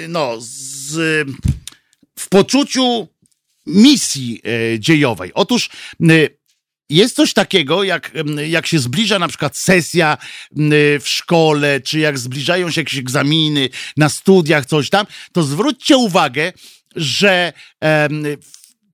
no, 0.08 0.36
z, 0.39 1.28
w 2.20 2.30
poczuciu 2.30 3.08
misji 3.66 4.41
e, 4.43 4.80
dziejowej. 4.80 5.32
Otóż 5.34 5.70
jest 6.89 7.16
coś 7.16 7.34
takiego, 7.34 7.84
jak, 7.84 8.11
jak 8.47 8.68
się 8.68 8.80
zbliża 8.80 9.20
na 9.20 9.28
przykład 9.28 9.57
sesja 9.57 10.18
w 11.01 11.03
szkole, 11.05 11.82
czy 11.82 11.99
jak 11.99 12.20
zbliżają 12.20 12.72
się 12.72 12.82
jakieś 12.82 12.99
egzaminy 12.99 13.70
na 13.97 14.09
studiach, 14.09 14.66
coś 14.66 14.89
tam, 14.89 15.05
to 15.32 15.43
zwróćcie 15.43 15.97
uwagę, 15.97 16.53
że 16.95 17.53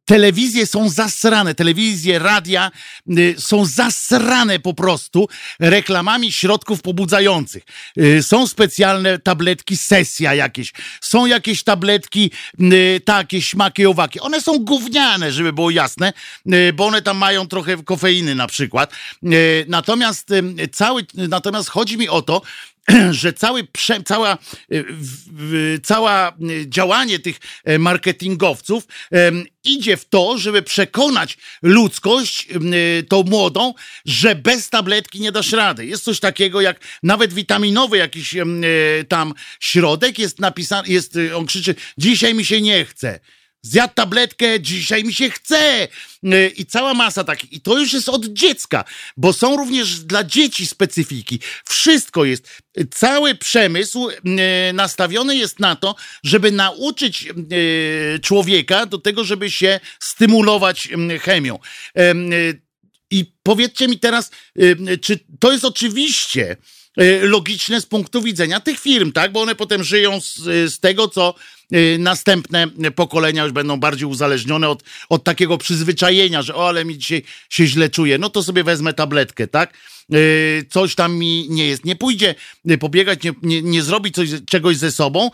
telewizje 0.10 0.66
są 0.66 0.90
zasrane, 0.90 1.56
telewizje, 1.56 2.20
radia 2.20 2.72
y, 3.18 3.36
są 3.38 3.66
zasrane 3.66 4.60
po 4.60 4.74
prostu 4.74 5.28
reklamami 5.60 6.32
środków 6.32 6.82
pobudzających. 6.82 7.64
Y, 7.98 8.24
są 8.24 8.48
specjalne 8.48 9.20
tabletki, 9.20 9.78
sesja 9.78 10.34
jakieś, 10.34 10.74
są 11.02 11.26
jakieś 11.26 11.64
tabletki 11.64 12.32
y, 12.62 13.02
takie, 13.06 13.42
śmaki, 13.42 13.86
owaki. 13.86 14.20
One 14.20 14.42
są 14.42 14.60
gówniane, 14.60 15.32
żeby 15.32 15.54
było 15.54 15.70
jasne, 15.70 16.14
bo 16.74 16.86
one 16.86 17.02
tam 17.02 17.18
mają 17.18 17.48
trochę 17.48 17.84
kofeiny 17.84 18.36
na 18.36 18.48
przykład. 18.48 18.94
Natomiast 19.68 20.30
cały, 20.72 21.06
natomiast 21.14 21.70
chodzi 21.70 21.98
mi 21.98 22.10
o 22.10 22.22
to, 22.22 22.42
że 23.12 23.34
cały, 23.34 23.68
cała, 24.06 24.38
e, 24.72 24.84
cała 25.84 26.30
e, 26.30 26.34
działanie 26.68 27.20
tych 27.20 27.40
e, 27.64 27.80
marketingowców 27.80 28.84
idzie 29.64 29.98
w 29.98 30.06
to, 30.06 30.38
żeby 30.38 30.62
przekonać 30.62 31.38
ludzkość, 31.62 32.48
tą 33.10 33.24
młodą, 33.24 33.74
że 34.06 34.36
bez 34.36 34.70
tabletki 34.70 35.20
nie 35.20 35.32
dasz 35.32 35.52
rady. 35.52 35.86
Jest 35.86 36.04
coś 36.04 36.20
takiego 36.20 36.62
jak 36.62 36.80
nawet 37.04 37.34
witaminowy 37.34 37.98
jakiś 37.98 38.36
tam 39.08 39.34
środek 39.60 40.20
jest 40.20 40.40
napisany, 40.40 40.88
jest, 40.88 41.18
on 41.36 41.46
krzyczy, 41.46 41.76
dzisiaj 41.98 42.34
mi 42.34 42.46
się 42.46 42.62
nie 42.62 42.86
chce 42.86 43.20
zjadł 43.62 43.94
tabletkę, 43.94 44.60
dzisiaj 44.60 45.04
mi 45.04 45.14
się 45.14 45.30
chce. 45.30 45.88
Y, 46.26 46.54
I 46.58 46.66
cała 46.66 46.94
masa 46.94 47.24
takich. 47.24 47.54
I 47.54 47.62
to 47.62 47.80
już 47.80 47.94
jest 47.94 48.10
od 48.10 48.26
dziecka, 48.26 48.84
bo 49.18 49.34
są 49.34 49.58
również 49.58 50.00
dla 50.00 50.24
dzieci 50.24 50.66
specyfiki. 50.66 51.40
Wszystko 51.70 52.26
jest. 52.26 52.48
Cały 52.92 53.36
przemysł 53.36 54.10
y, 54.10 54.14
nastawiony 54.74 55.36
jest 55.36 55.60
na 55.60 55.76
to, 55.76 55.96
żeby 56.24 56.52
nauczyć 56.52 57.28
y, 57.52 58.20
człowieka 58.24 58.86
do 58.86 58.98
tego, 58.98 59.24
żeby 59.24 59.52
się 59.52 59.80
stymulować 60.00 60.90
chemią. 61.22 61.60
I 63.12 63.26
powiedzcie 63.44 63.88
mi 63.88 64.00
teraz, 64.00 64.32
czy 65.02 65.20
to 65.40 65.52
jest 65.52 65.66
oczywiście 65.66 66.58
logiczne 67.22 67.82
z 67.82 67.86
punktu 67.86 68.22
widzenia 68.22 68.60
tych 68.60 68.80
firm, 68.80 69.12
tak? 69.12 69.32
Bo 69.32 69.42
one 69.42 69.56
potem 69.56 69.84
żyją 69.84 70.22
z, 70.22 70.36
z 70.74 70.80
tego, 70.80 71.08
co 71.08 71.36
następne 72.00 72.68
pokolenia 72.96 73.44
już 73.44 73.54
będą 73.54 73.80
bardziej 73.80 74.08
uzależnione 74.08 74.70
od, 74.70 74.84
od 75.10 75.24
takiego 75.24 75.58
przyzwyczajenia, 75.58 76.42
że 76.42 76.56
o, 76.56 76.68
ale 76.68 76.86
mi 76.86 76.98
dzisiaj 76.98 77.24
się 77.50 77.68
źle 77.68 77.90
czuję, 77.90 78.18
no 78.18 78.30
to 78.30 78.44
sobie 78.44 78.64
wezmę 78.64 78.94
tabletkę, 78.94 79.48
tak? 79.48 79.74
Y, 80.14 80.66
coś 80.70 80.96
tam 80.96 81.16
mi 81.16 81.48
nie 81.50 81.68
jest. 81.68 81.86
Nie 81.86 81.96
pójdzie 81.96 82.36
y, 82.72 82.78
pobiegać, 82.78 83.24
nie, 83.24 83.32
nie, 83.42 83.62
nie 83.62 83.84
zrobi 83.84 84.12
coś, 84.12 84.30
czegoś 84.50 84.78
ze 84.78 84.92
sobą, 84.92 85.32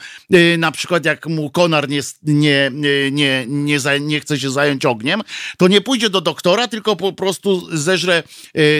na 0.57 0.71
przykład 0.71 1.05
jak 1.05 1.27
mu 1.27 1.49
konar 1.49 1.89
nie, 1.89 2.01
nie, 2.23 2.71
nie, 3.11 3.45
nie, 3.47 3.79
nie 3.99 4.19
chce 4.19 4.39
się 4.39 4.51
zająć 4.51 4.85
ogniem, 4.85 5.21
to 5.57 5.67
nie 5.67 5.81
pójdzie 5.81 6.09
do 6.09 6.21
doktora, 6.21 6.67
tylko 6.67 6.95
po 6.95 7.13
prostu 7.13 7.77
zeżre 7.77 8.23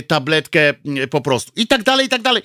tabletkę 0.07 0.73
po 1.09 1.21
prostu. 1.21 1.51
I 1.55 1.67
tak 1.67 1.83
dalej, 1.83 2.05
i 2.05 2.09
tak 2.09 2.21
dalej. 2.21 2.43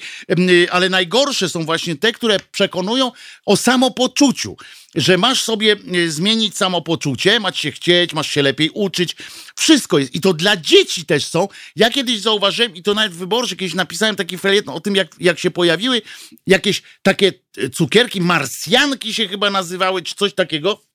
Ale 0.70 0.88
najgorsze 0.88 1.48
są 1.48 1.64
właśnie 1.64 1.96
te, 1.96 2.12
które 2.12 2.36
przekonują 2.52 3.12
o 3.46 3.56
samopoczuciu 3.56 4.56
że 4.94 5.18
masz 5.18 5.42
sobie 5.42 5.76
e, 6.06 6.08
zmienić 6.08 6.56
samopoczucie, 6.56 7.40
masz 7.40 7.60
się 7.60 7.70
chcieć, 7.70 8.12
masz 8.12 8.30
się 8.30 8.42
lepiej 8.42 8.70
uczyć. 8.74 9.16
Wszystko 9.56 9.98
jest. 9.98 10.14
I 10.14 10.20
to 10.20 10.32
dla 10.32 10.56
dzieci 10.56 11.04
też 11.04 11.26
są. 11.26 11.48
Ja 11.76 11.90
kiedyś 11.90 12.20
zauważyłem, 12.20 12.76
i 12.76 12.82
to 12.82 12.94
nawet 12.94 13.12
w 13.12 13.16
wyborze 13.16 13.56
kiedyś 13.56 13.74
napisałem 13.74 14.16
taki 14.16 14.38
felieton 14.38 14.74
o 14.74 14.80
tym, 14.80 14.96
jak, 14.96 15.16
jak 15.20 15.38
się 15.38 15.50
pojawiły 15.50 16.02
jakieś 16.46 16.82
takie 17.02 17.32
e, 17.58 17.68
cukierki, 17.68 18.20
marsjanki 18.20 19.14
się 19.14 19.28
chyba 19.28 19.50
nazywały, 19.50 20.02
czy 20.02 20.14
coś 20.14 20.34
takiego 20.34 20.89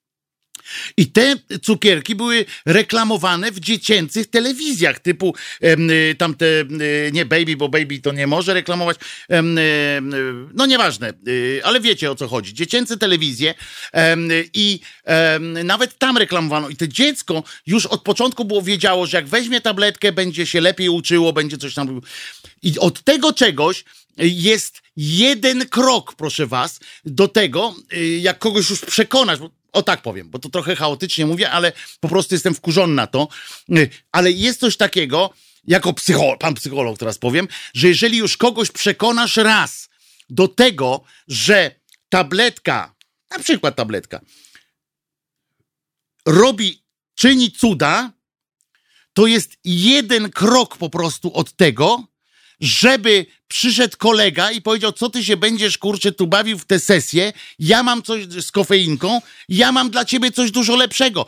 i 0.98 1.08
te 1.08 1.36
cukierki 1.62 2.16
były 2.16 2.46
reklamowane 2.66 3.52
w 3.52 3.60
dziecięcych 3.60 4.28
telewizjach, 4.28 5.00
typu 5.00 5.36
y, 5.64 6.16
tamte, 6.18 6.46
y, 6.46 7.10
nie 7.14 7.26
Baby, 7.26 7.58
bo 7.58 7.70
Baby 7.70 8.00
to 8.00 8.12
nie 8.12 8.28
może 8.28 8.54
reklamować, 8.54 8.98
y, 8.98 9.36
no 10.54 10.66
nieważne, 10.66 11.14
ale 11.64 11.80
wiecie 11.80 12.12
o 12.12 12.16
co 12.16 12.28
chodzi. 12.28 12.54
Dziecięce 12.54 12.98
telewizje 12.98 13.54
i 14.54 14.80
nawet 15.64 15.98
tam 15.98 16.18
reklamowano. 16.18 16.70
I 16.70 16.76
to 16.76 16.88
dziecko 16.88 17.44
już 17.68 17.86
od 17.86 18.02
początku 18.02 18.46
było 18.46 18.62
wiedziało, 18.62 19.06
że 19.06 19.18
jak 19.18 19.28
weźmie 19.28 19.62
tabletkę, 19.62 20.12
będzie 20.12 20.46
się 20.46 20.62
lepiej 20.62 20.90
uczyło, 20.90 21.34
będzie 21.34 21.58
coś 21.58 21.74
tam. 21.74 22.02
I 22.64 22.80
od 22.80 23.04
tego 23.04 23.34
czegoś 23.34 23.84
jest 24.18 24.82
jeden 24.98 25.70
krok, 25.70 26.16
proszę 26.16 26.48
was, 26.48 26.80
do 27.06 27.28
tego, 27.28 27.76
jak 28.20 28.40
kogoś 28.40 28.70
już 28.70 28.80
przekonasz, 28.80 29.40
bo 29.40 29.50
o 29.76 29.84
tak 29.84 30.02
powiem, 30.02 30.30
bo 30.30 30.40
to 30.40 30.50
trochę 30.50 30.76
chaotycznie 30.76 31.26
mówię, 31.26 31.52
ale 31.52 31.72
po 32.00 32.10
prostu 32.10 32.36
jestem 32.36 32.56
wkurzony 32.56 32.94
na 32.94 33.08
to. 33.08 33.28
Y, 33.78 33.90
ale 34.12 34.32
jest 34.32 34.60
coś 34.60 34.78
takiego, 34.78 35.34
jako 35.68 35.94
psycholog, 35.94 36.40
pan 36.40 36.54
psycholog 36.54 36.98
teraz 36.98 37.18
powiem, 37.18 37.48
że 37.74 37.88
jeżeli 37.88 38.18
już 38.18 38.38
kogoś 38.38 38.72
przekonasz 38.72 39.38
raz 39.38 39.90
do 40.30 40.48
tego, 40.48 41.04
że 41.28 41.76
tabletka, 42.10 42.96
na 43.32 43.40
przykład 43.40 43.76
tabletka, 43.76 44.22
robi, 46.26 46.84
czyni 47.16 47.52
cuda, 47.52 48.12
to 49.14 49.28
jest 49.28 49.58
jeden 49.64 50.30
krok 50.30 50.78
po 50.78 50.90
prostu 50.90 51.34
od 51.34 51.54
tego, 51.54 52.08
żeby 52.60 53.26
przyszedł 53.48 53.98
kolega 53.98 54.52
i 54.52 54.62
powiedział, 54.62 54.92
co 54.92 55.10
ty 55.10 55.24
się 55.24 55.38
będziesz, 55.38 55.78
kurczę, 55.78 56.12
tu 56.12 56.28
bawił 56.28 56.60
w 56.60 56.66
tę 56.66 56.80
sesję, 56.80 57.34
ja 57.60 57.84
mam 57.84 58.04
coś 58.04 58.24
z 58.26 58.52
kofeinką, 58.52 59.22
ja 59.50 59.72
mam 59.72 59.90
dla 59.90 60.06
ciebie 60.06 60.32
coś 60.32 60.52
dużo 60.52 60.76
lepszego. 60.76 61.26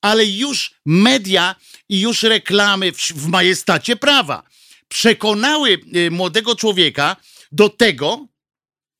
Ale 0.00 0.26
już 0.26 0.74
media 0.86 1.54
i 1.88 2.00
już 2.00 2.22
reklamy 2.22 2.92
w, 2.92 2.96
w 2.96 3.26
majestacie 3.26 3.96
prawa 3.96 4.42
przekonały 4.88 5.78
y, 5.96 6.10
młodego 6.10 6.56
człowieka 6.56 7.16
do 7.52 7.68
tego, 7.68 8.26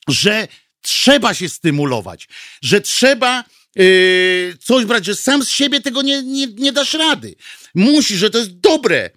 że 0.09 0.49
trzeba 0.81 1.35
się 1.35 1.49
stymulować, 1.49 2.29
że 2.63 2.81
trzeba 2.81 3.45
yy, 3.77 4.57
coś 4.65 4.85
brać, 4.85 5.07
że 5.07 5.17
sam 5.17 5.45
z 5.45 5.49
siebie 5.49 5.81
tego 5.81 6.03
nie, 6.03 6.23
nie, 6.23 6.47
nie 6.47 6.73
dasz 6.73 6.95
rady. 6.95 7.35
Musi, 7.75 8.17
że 8.17 8.31
to 8.31 8.39
jest 8.39 8.61
dobre 8.61 9.11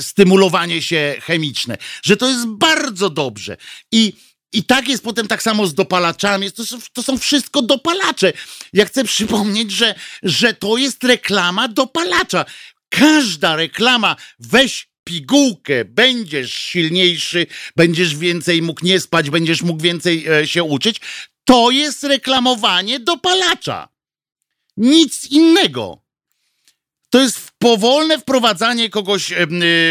stymulowanie 0.00 0.82
się 0.82 1.16
chemiczne, 1.20 1.76
że 2.02 2.16
to 2.16 2.28
jest 2.28 2.46
bardzo 2.46 3.10
dobrze. 3.10 3.56
I 3.92 4.12
i 4.52 4.64
tak 4.64 4.88
jest 4.88 5.04
potem 5.04 5.28
tak 5.28 5.42
samo 5.42 5.66
z 5.66 5.74
dopalaczami. 5.74 6.52
To 6.52 6.66
są, 6.66 6.78
to 6.92 7.02
są 7.02 7.18
wszystko 7.18 7.62
dopalacze. 7.62 8.32
Ja 8.72 8.84
chcę 8.84 9.04
przypomnieć, 9.04 9.70
że, 9.70 9.94
że 10.22 10.54
to 10.54 10.76
jest 10.76 11.04
reklama 11.04 11.68
dopalacza. 11.68 12.44
Każda 12.88 13.56
reklama, 13.56 14.16
weź 14.38 14.88
pigułkę, 15.04 15.84
będziesz 15.84 16.54
silniejszy, 16.54 17.46
będziesz 17.76 18.16
więcej 18.16 18.62
mógł 18.62 18.84
nie 18.84 19.00
spać, 19.00 19.30
będziesz 19.30 19.62
mógł 19.62 19.82
więcej 19.82 20.26
e, 20.28 20.46
się 20.46 20.62
uczyć. 20.62 21.00
To 21.44 21.70
jest 21.70 22.04
reklamowanie 22.04 23.00
dopalacza. 23.00 23.88
Nic 24.76 25.30
innego. 25.30 26.02
To 27.10 27.20
jest 27.20 27.49
powolne 27.62 28.18
wprowadzanie 28.18 28.90
kogoś 28.90 29.32
y, 29.32 29.36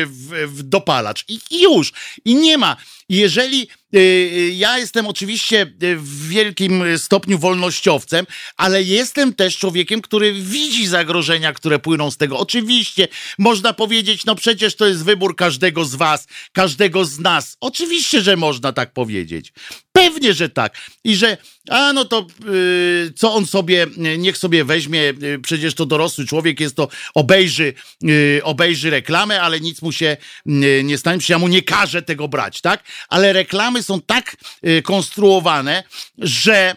w, 0.06 0.48
w 0.48 0.64
dopalacz. 0.64 1.26
I, 1.28 1.40
I 1.52 1.62
już. 1.62 1.94
I 2.26 2.36
nie 2.36 2.58
ma. 2.58 2.78
Jeżeli 3.10 3.68
y, 3.96 3.98
y, 4.00 4.54
ja 4.56 4.78
jestem 4.78 5.08
oczywiście 5.08 5.74
w 5.98 6.28
wielkim 6.28 6.84
stopniu 6.98 7.40
wolnościowcem, 7.40 8.26
ale 8.58 8.84
jestem 8.84 9.34
też 9.34 9.58
człowiekiem, 9.58 10.02
który 10.02 10.34
widzi 10.34 10.88
zagrożenia, 10.88 11.54
które 11.54 11.80
płyną 11.80 12.12
z 12.12 12.18
tego. 12.18 12.40
Oczywiście 12.40 13.08
można 13.38 13.74
powiedzieć, 13.74 14.26
no 14.26 14.36
przecież 14.36 14.76
to 14.76 14.88
jest 14.88 15.04
wybór 15.04 15.36
każdego 15.36 15.86
z 15.86 15.96
was, 15.96 16.28
każdego 16.54 17.06
z 17.06 17.20
nas. 17.20 17.58
Oczywiście, 17.62 18.22
że 18.22 18.38
można 18.38 18.74
tak 18.74 18.94
powiedzieć. 18.94 19.54
Pewnie, 19.92 20.34
że 20.34 20.50
tak. 20.50 20.78
I 21.04 21.16
że, 21.16 21.38
a 21.70 21.94
no 21.94 22.06
to 22.06 22.28
y, 22.50 23.14
co 23.16 23.34
on 23.34 23.46
sobie, 23.48 23.88
niech 24.18 24.38
sobie 24.38 24.66
weźmie, 24.66 25.14
przecież 25.44 25.74
to 25.74 25.86
dorosły 25.86 26.26
człowiek 26.26 26.60
jest 26.60 26.76
to, 26.76 26.88
obejrzy, 27.16 27.59
y, 28.04 28.42
obejrzy 28.44 28.90
reklamę, 28.90 29.42
ale 29.42 29.60
nic 29.60 29.82
mu 29.82 29.92
się 29.92 30.18
y, 30.48 30.82
nie 30.84 30.98
stanie, 30.98 31.22
ja 31.30 31.40
mu 31.40 31.48
nie 31.48 31.62
każę 31.62 32.02
tego 32.02 32.28
brać, 32.28 32.62
tak? 32.62 32.84
Ale 33.10 33.34
reklamy 33.34 33.84
są 33.84 34.02
tak 34.02 34.36
y, 34.68 34.82
konstruowane, 34.82 35.84
że 36.18 36.76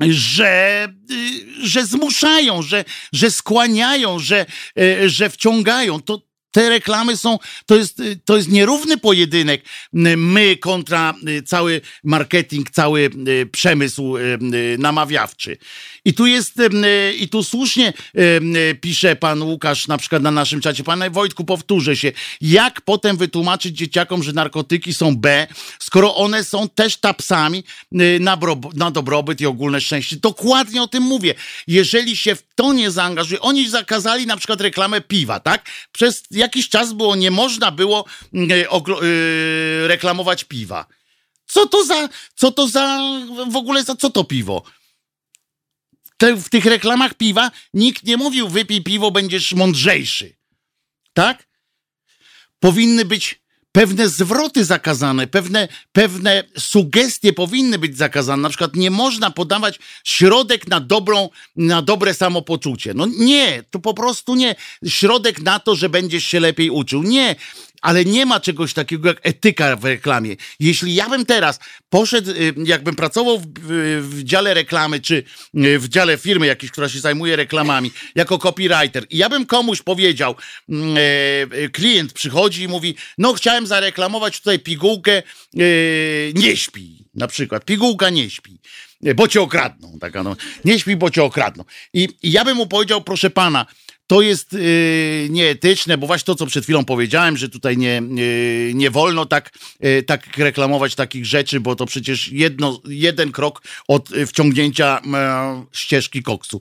że, 0.00 0.88
y, 1.10 1.66
że 1.66 1.86
zmuszają, 1.86 2.62
że, 2.62 2.84
że 3.12 3.30
skłaniają, 3.30 4.18
że, 4.18 4.46
że 5.06 5.30
wciągają. 5.30 6.02
To, 6.02 6.22
te 6.54 6.68
reklamy 6.68 7.16
są, 7.16 7.38
to 7.66 7.76
jest, 7.76 8.00
y, 8.00 8.20
to 8.24 8.36
jest 8.36 8.48
nierówny 8.48 8.98
pojedynek. 8.98 9.62
y, 9.62 10.16
My 10.16 10.56
kontra 10.56 11.14
y, 11.28 11.42
cały 11.42 11.80
marketing, 12.04 12.70
cały 12.70 13.10
przemysł 13.52 14.14
namawiawczy. 14.78 15.56
I 16.04 16.14
tu 16.14 16.26
jest, 16.26 16.54
i 17.18 17.28
tu 17.28 17.44
słusznie 17.44 17.92
pisze 18.80 19.16
pan 19.16 19.42
Łukasz 19.42 19.88
na 19.88 19.98
przykład 19.98 20.22
na 20.22 20.30
naszym 20.30 20.60
czacie. 20.60 20.84
Panie 20.84 21.10
Wojtku, 21.10 21.44
powtórzę 21.44 21.96
się. 21.96 22.12
Jak 22.40 22.80
potem 22.80 23.16
wytłumaczyć 23.16 23.76
dzieciakom, 23.76 24.22
że 24.22 24.32
narkotyki 24.32 24.94
są 24.94 25.16
B, 25.16 25.46
skoro 25.78 26.14
one 26.14 26.44
są 26.44 26.68
też 26.68 26.96
tapsami 26.96 27.64
na, 28.20 28.38
na 28.74 28.90
dobrobyt 28.90 29.40
i 29.40 29.46
ogólne 29.46 29.80
szczęście? 29.80 30.16
Dokładnie 30.16 30.82
o 30.82 30.88
tym 30.88 31.02
mówię. 31.02 31.34
Jeżeli 31.66 32.16
się 32.16 32.34
w 32.34 32.42
to 32.54 32.72
nie 32.72 32.90
zaangażuje, 32.90 33.40
oni 33.40 33.68
zakazali 33.68 34.26
na 34.26 34.36
przykład 34.36 34.60
reklamę 34.60 35.00
piwa, 35.00 35.40
tak? 35.40 35.66
Przez 35.92 36.22
jakiś 36.44 36.68
czas 36.68 36.92
było, 36.92 37.16
nie 37.16 37.30
można 37.30 37.70
było 37.70 38.04
y, 38.34 38.66
oglo- 38.68 39.02
y, 39.02 39.88
reklamować 39.88 40.44
piwa. 40.44 40.86
Co 41.46 41.66
to 41.66 41.84
za, 41.84 42.08
co 42.34 42.52
to 42.52 42.68
za, 42.68 43.00
w 43.50 43.56
ogóle 43.56 43.84
za 43.84 43.96
co 43.96 44.10
to 44.10 44.24
piwo? 44.24 44.62
Te, 46.16 46.36
w 46.36 46.48
tych 46.48 46.64
reklamach 46.64 47.14
piwa 47.14 47.50
nikt 47.74 48.04
nie 48.04 48.16
mówił, 48.16 48.48
wypij 48.48 48.82
piwo, 48.82 49.10
będziesz 49.10 49.52
mądrzejszy. 49.52 50.36
Tak? 51.12 51.48
Powinny 52.60 53.04
być 53.04 53.43
pewne 53.74 54.08
zwroty 54.08 54.64
zakazane, 54.64 55.26
pewne, 55.26 55.68
pewne 55.92 56.44
sugestie 56.58 57.32
powinny 57.32 57.78
być 57.78 57.96
zakazane. 57.96 58.42
Na 58.42 58.48
przykład 58.48 58.76
nie 58.76 58.90
można 58.90 59.30
podawać 59.30 59.78
środek 60.04 60.68
na 60.68 60.80
dobrą, 60.80 61.28
na 61.56 61.82
dobre 61.82 62.14
samopoczucie. 62.14 62.94
No 62.94 63.06
nie, 63.06 63.62
to 63.70 63.78
po 63.78 63.94
prostu 63.94 64.34
nie. 64.34 64.54
Środek 64.88 65.42
na 65.42 65.58
to, 65.58 65.74
że 65.74 65.88
będziesz 65.88 66.24
się 66.24 66.40
lepiej 66.40 66.70
uczył. 66.70 67.02
Nie. 67.02 67.36
Ale 67.84 68.04
nie 68.04 68.26
ma 68.26 68.40
czegoś 68.40 68.74
takiego 68.74 69.08
jak 69.08 69.20
etyka 69.22 69.76
w 69.76 69.84
reklamie. 69.84 70.36
Jeśli 70.60 70.94
ja 70.94 71.08
bym 71.08 71.26
teraz 71.26 71.58
poszedł, 71.88 72.30
y, 72.30 72.54
jakbym 72.64 72.96
pracował 72.96 73.38
w, 73.38 73.46
w, 73.46 74.08
w 74.10 74.22
dziale 74.22 74.54
reklamy, 74.54 75.00
czy 75.00 75.24
y, 75.64 75.78
w 75.78 75.88
dziale 75.88 76.18
firmy 76.18 76.46
jakiejś, 76.46 76.72
która 76.72 76.88
się 76.88 77.00
zajmuje 77.00 77.36
reklamami, 77.36 77.90
jako 78.14 78.38
copywriter, 78.38 79.06
i 79.10 79.18
ja 79.18 79.28
bym 79.28 79.46
komuś 79.46 79.82
powiedział, 79.82 80.34
mm, 80.68 80.96
e, 80.96 81.00
e, 81.64 81.68
klient 81.68 82.12
przychodzi 82.12 82.62
i 82.62 82.68
mówi, 82.68 82.94
no 83.18 83.32
chciałem 83.32 83.66
zareklamować 83.66 84.38
tutaj 84.38 84.58
pigułkę, 84.58 85.22
nie 86.34 86.56
śpi, 86.56 87.04
na 87.14 87.26
przykład, 87.26 87.64
pigułka 87.64 88.10
nie 88.10 88.30
śpi 88.30 88.58
bo 89.14 89.28
cię 89.28 89.42
okradną. 89.42 89.98
Taka 90.00 90.22
no. 90.22 90.36
Nie 90.64 90.78
śpi, 90.78 90.96
bo 90.96 91.10
cię 91.10 91.22
okradną. 91.22 91.64
I, 91.92 92.08
I 92.22 92.32
ja 92.32 92.44
bym 92.44 92.56
mu 92.56 92.66
powiedział, 92.66 93.02
proszę 93.02 93.30
pana, 93.30 93.66
to 94.06 94.22
jest 94.22 94.52
yy, 94.52 95.28
nieetyczne, 95.30 95.98
bo 95.98 96.06
właśnie 96.06 96.26
to, 96.26 96.34
co 96.34 96.46
przed 96.46 96.64
chwilą 96.64 96.84
powiedziałem, 96.84 97.36
że 97.36 97.48
tutaj 97.48 97.76
nie, 97.76 98.02
yy, 98.14 98.74
nie 98.74 98.90
wolno 98.90 99.26
tak, 99.26 99.50
yy, 99.80 100.02
tak 100.02 100.38
reklamować 100.38 100.94
takich 100.94 101.26
rzeczy, 101.26 101.60
bo 101.60 101.76
to 101.76 101.86
przecież 101.86 102.32
jedno, 102.32 102.80
jeden 102.84 103.32
krok 103.32 103.62
od 103.88 104.10
y, 104.12 104.26
wciągnięcia 104.26 105.00
e, 105.14 105.64
ścieżki 105.72 106.22
koksu. 106.22 106.60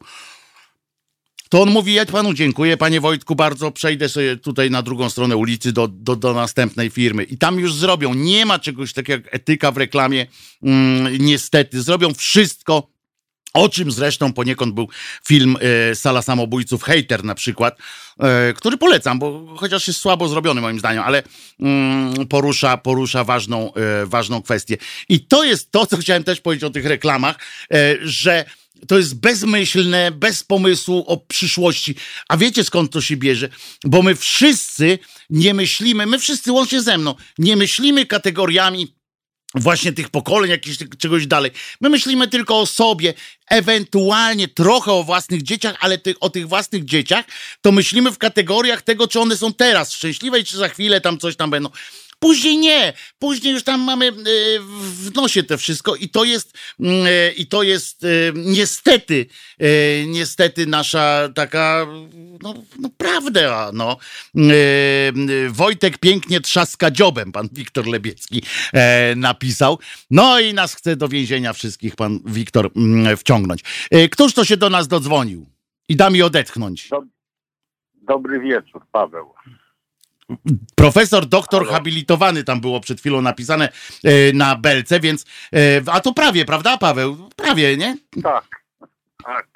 To 1.53 1.61
on 1.61 1.69
mówi, 1.69 1.93
ja 1.93 2.05
panu 2.05 2.33
dziękuję, 2.33 2.77
panie 2.77 3.01
Wojtku, 3.01 3.35
bardzo. 3.35 3.71
Przejdę 3.71 4.09
sobie 4.09 4.37
tutaj 4.37 4.71
na 4.71 4.81
drugą 4.81 5.09
stronę 5.09 5.37
ulicy 5.37 5.71
do, 5.71 5.87
do, 5.87 6.15
do 6.15 6.33
następnej 6.33 6.89
firmy. 6.89 7.23
I 7.23 7.37
tam 7.37 7.59
już 7.59 7.73
zrobią. 7.73 8.13
Nie 8.13 8.45
ma 8.45 8.59
czegoś 8.59 8.93
takiego 8.93 9.23
jak 9.23 9.35
etyka 9.35 9.71
w 9.71 9.77
reklamie. 9.77 10.27
Mm, 10.63 11.17
niestety. 11.17 11.81
Zrobią 11.81 12.13
wszystko, 12.13 12.92
o 13.53 13.69
czym 13.69 13.91
zresztą 13.91 14.33
poniekąd 14.33 14.73
był 14.75 14.87
film 15.25 15.57
e, 15.91 15.95
Sala 15.95 16.21
Samobójców, 16.21 16.83
Hater 16.83 17.23
na 17.23 17.35
przykład, 17.35 17.77
e, 18.19 18.53
który 18.53 18.77
polecam, 18.77 19.19
bo 19.19 19.55
chociaż 19.57 19.87
jest 19.87 19.99
słabo 19.99 20.27
zrobiony 20.27 20.61
moim 20.61 20.79
zdaniem, 20.79 21.03
ale 21.03 21.23
mm, 21.59 22.27
porusza, 22.27 22.77
porusza 22.77 23.23
ważną, 23.23 23.73
e, 23.73 24.05
ważną 24.05 24.41
kwestię. 24.41 24.77
I 25.09 25.25
to 25.25 25.43
jest 25.43 25.71
to, 25.71 25.85
co 25.85 25.97
chciałem 25.97 26.23
też 26.23 26.41
powiedzieć 26.41 26.63
o 26.63 26.69
tych 26.69 26.85
reklamach, 26.85 27.35
że 28.01 28.45
to 28.87 28.97
jest 28.97 29.19
bezmyślne, 29.19 30.11
bez 30.11 30.43
pomysłu 30.43 31.03
o 31.07 31.17
przyszłości. 31.17 31.95
A 32.29 32.37
wiecie 32.37 32.63
skąd 32.63 32.91
to 32.91 33.01
się 33.01 33.17
bierze? 33.17 33.49
Bo 33.83 34.01
my 34.01 34.15
wszyscy 34.15 34.99
nie 35.29 35.53
myślimy, 35.53 36.05
my 36.05 36.19
wszyscy 36.19 36.51
łącznie 36.51 36.81
ze 36.81 36.97
mną, 36.97 37.15
nie 37.37 37.55
myślimy 37.55 38.05
kategoriami 38.05 38.95
właśnie 39.55 39.93
tych 39.93 40.09
pokoleń, 40.09 40.51
jakichś 40.51 40.77
czegoś 40.97 41.27
dalej. 41.27 41.51
My 41.81 41.89
myślimy 41.89 42.27
tylko 42.27 42.59
o 42.59 42.65
sobie, 42.65 43.13
ewentualnie 43.49 44.47
trochę 44.47 44.91
o 44.91 45.03
własnych 45.03 45.41
dzieciach, 45.41 45.75
ale 45.79 45.97
ty, 45.97 46.19
o 46.19 46.29
tych 46.29 46.47
własnych 46.47 46.85
dzieciach 46.85 47.25
to 47.61 47.71
myślimy 47.71 48.11
w 48.11 48.17
kategoriach 48.17 48.81
tego, 48.81 49.07
czy 49.07 49.19
one 49.19 49.37
są 49.37 49.53
teraz 49.53 49.91
szczęśliwe 49.91 50.39
i 50.39 50.45
czy 50.45 50.57
za 50.57 50.69
chwilę 50.69 51.01
tam 51.01 51.17
coś 51.17 51.35
tam 51.35 51.49
będą. 51.49 51.69
Później 52.23 52.57
nie, 52.57 52.93
później 53.19 53.53
już 53.53 53.63
tam 53.63 53.81
mamy 53.81 54.07
e, 54.07 54.11
w 54.79 55.15
nosie 55.15 55.43
to 55.43 55.57
wszystko 55.57 55.95
i 55.95 56.09
to 56.09 56.23
jest, 56.23 56.57
mm, 56.79 57.05
e, 57.07 57.31
i 57.31 57.47
to 57.47 57.63
jest 57.63 58.03
e, 58.03 58.07
niestety, 58.35 59.25
niestety 60.07 60.65
nasza 60.65 61.29
taka, 61.35 61.87
no, 62.41 62.53
no 62.79 62.89
prawda, 62.97 63.71
no. 63.73 63.97
Wojtek 65.49 65.97
pięknie 65.97 66.41
trzaska 66.41 66.91
dziobem, 66.91 67.31
pan 67.31 67.49
Wiktor 67.51 67.87
Lebiecki 67.87 68.43
e, 68.73 69.15
napisał. 69.15 69.79
No 70.11 70.39
i 70.39 70.53
nas 70.53 70.75
chce 70.75 70.95
do 70.95 71.07
więzienia 71.07 71.53
wszystkich 71.53 71.95
pan 71.95 72.19
Wiktor 72.25 72.71
mm, 72.75 73.17
wciągnąć. 73.17 73.61
Któż 74.11 74.33
to 74.33 74.45
się 74.45 74.57
do 74.57 74.69
nas 74.69 74.87
dodzwonił? 74.87 75.45
I 75.89 75.95
da 75.95 76.09
mi 76.09 76.21
odetchnąć. 76.21 76.89
Dobry 77.93 78.39
wieczór, 78.39 78.85
Paweł. 78.91 79.33
Profesor, 80.75 81.25
doktor 81.25 81.61
Halo? 81.61 81.73
habilitowany 81.73 82.43
tam 82.43 82.61
było 82.61 82.79
przed 82.79 82.99
chwilą 82.99 83.21
napisane 83.21 83.69
e, 84.03 84.33
na 84.33 84.55
belce, 84.55 84.99
więc. 84.99 85.25
E, 85.55 85.57
a 85.91 85.99
to 85.99 86.13
prawie, 86.13 86.45
prawda, 86.45 86.77
Paweł? 86.77 87.29
Prawie, 87.35 87.77
nie? 87.77 87.97
Tak, 88.23 88.45
tak. 89.25 89.47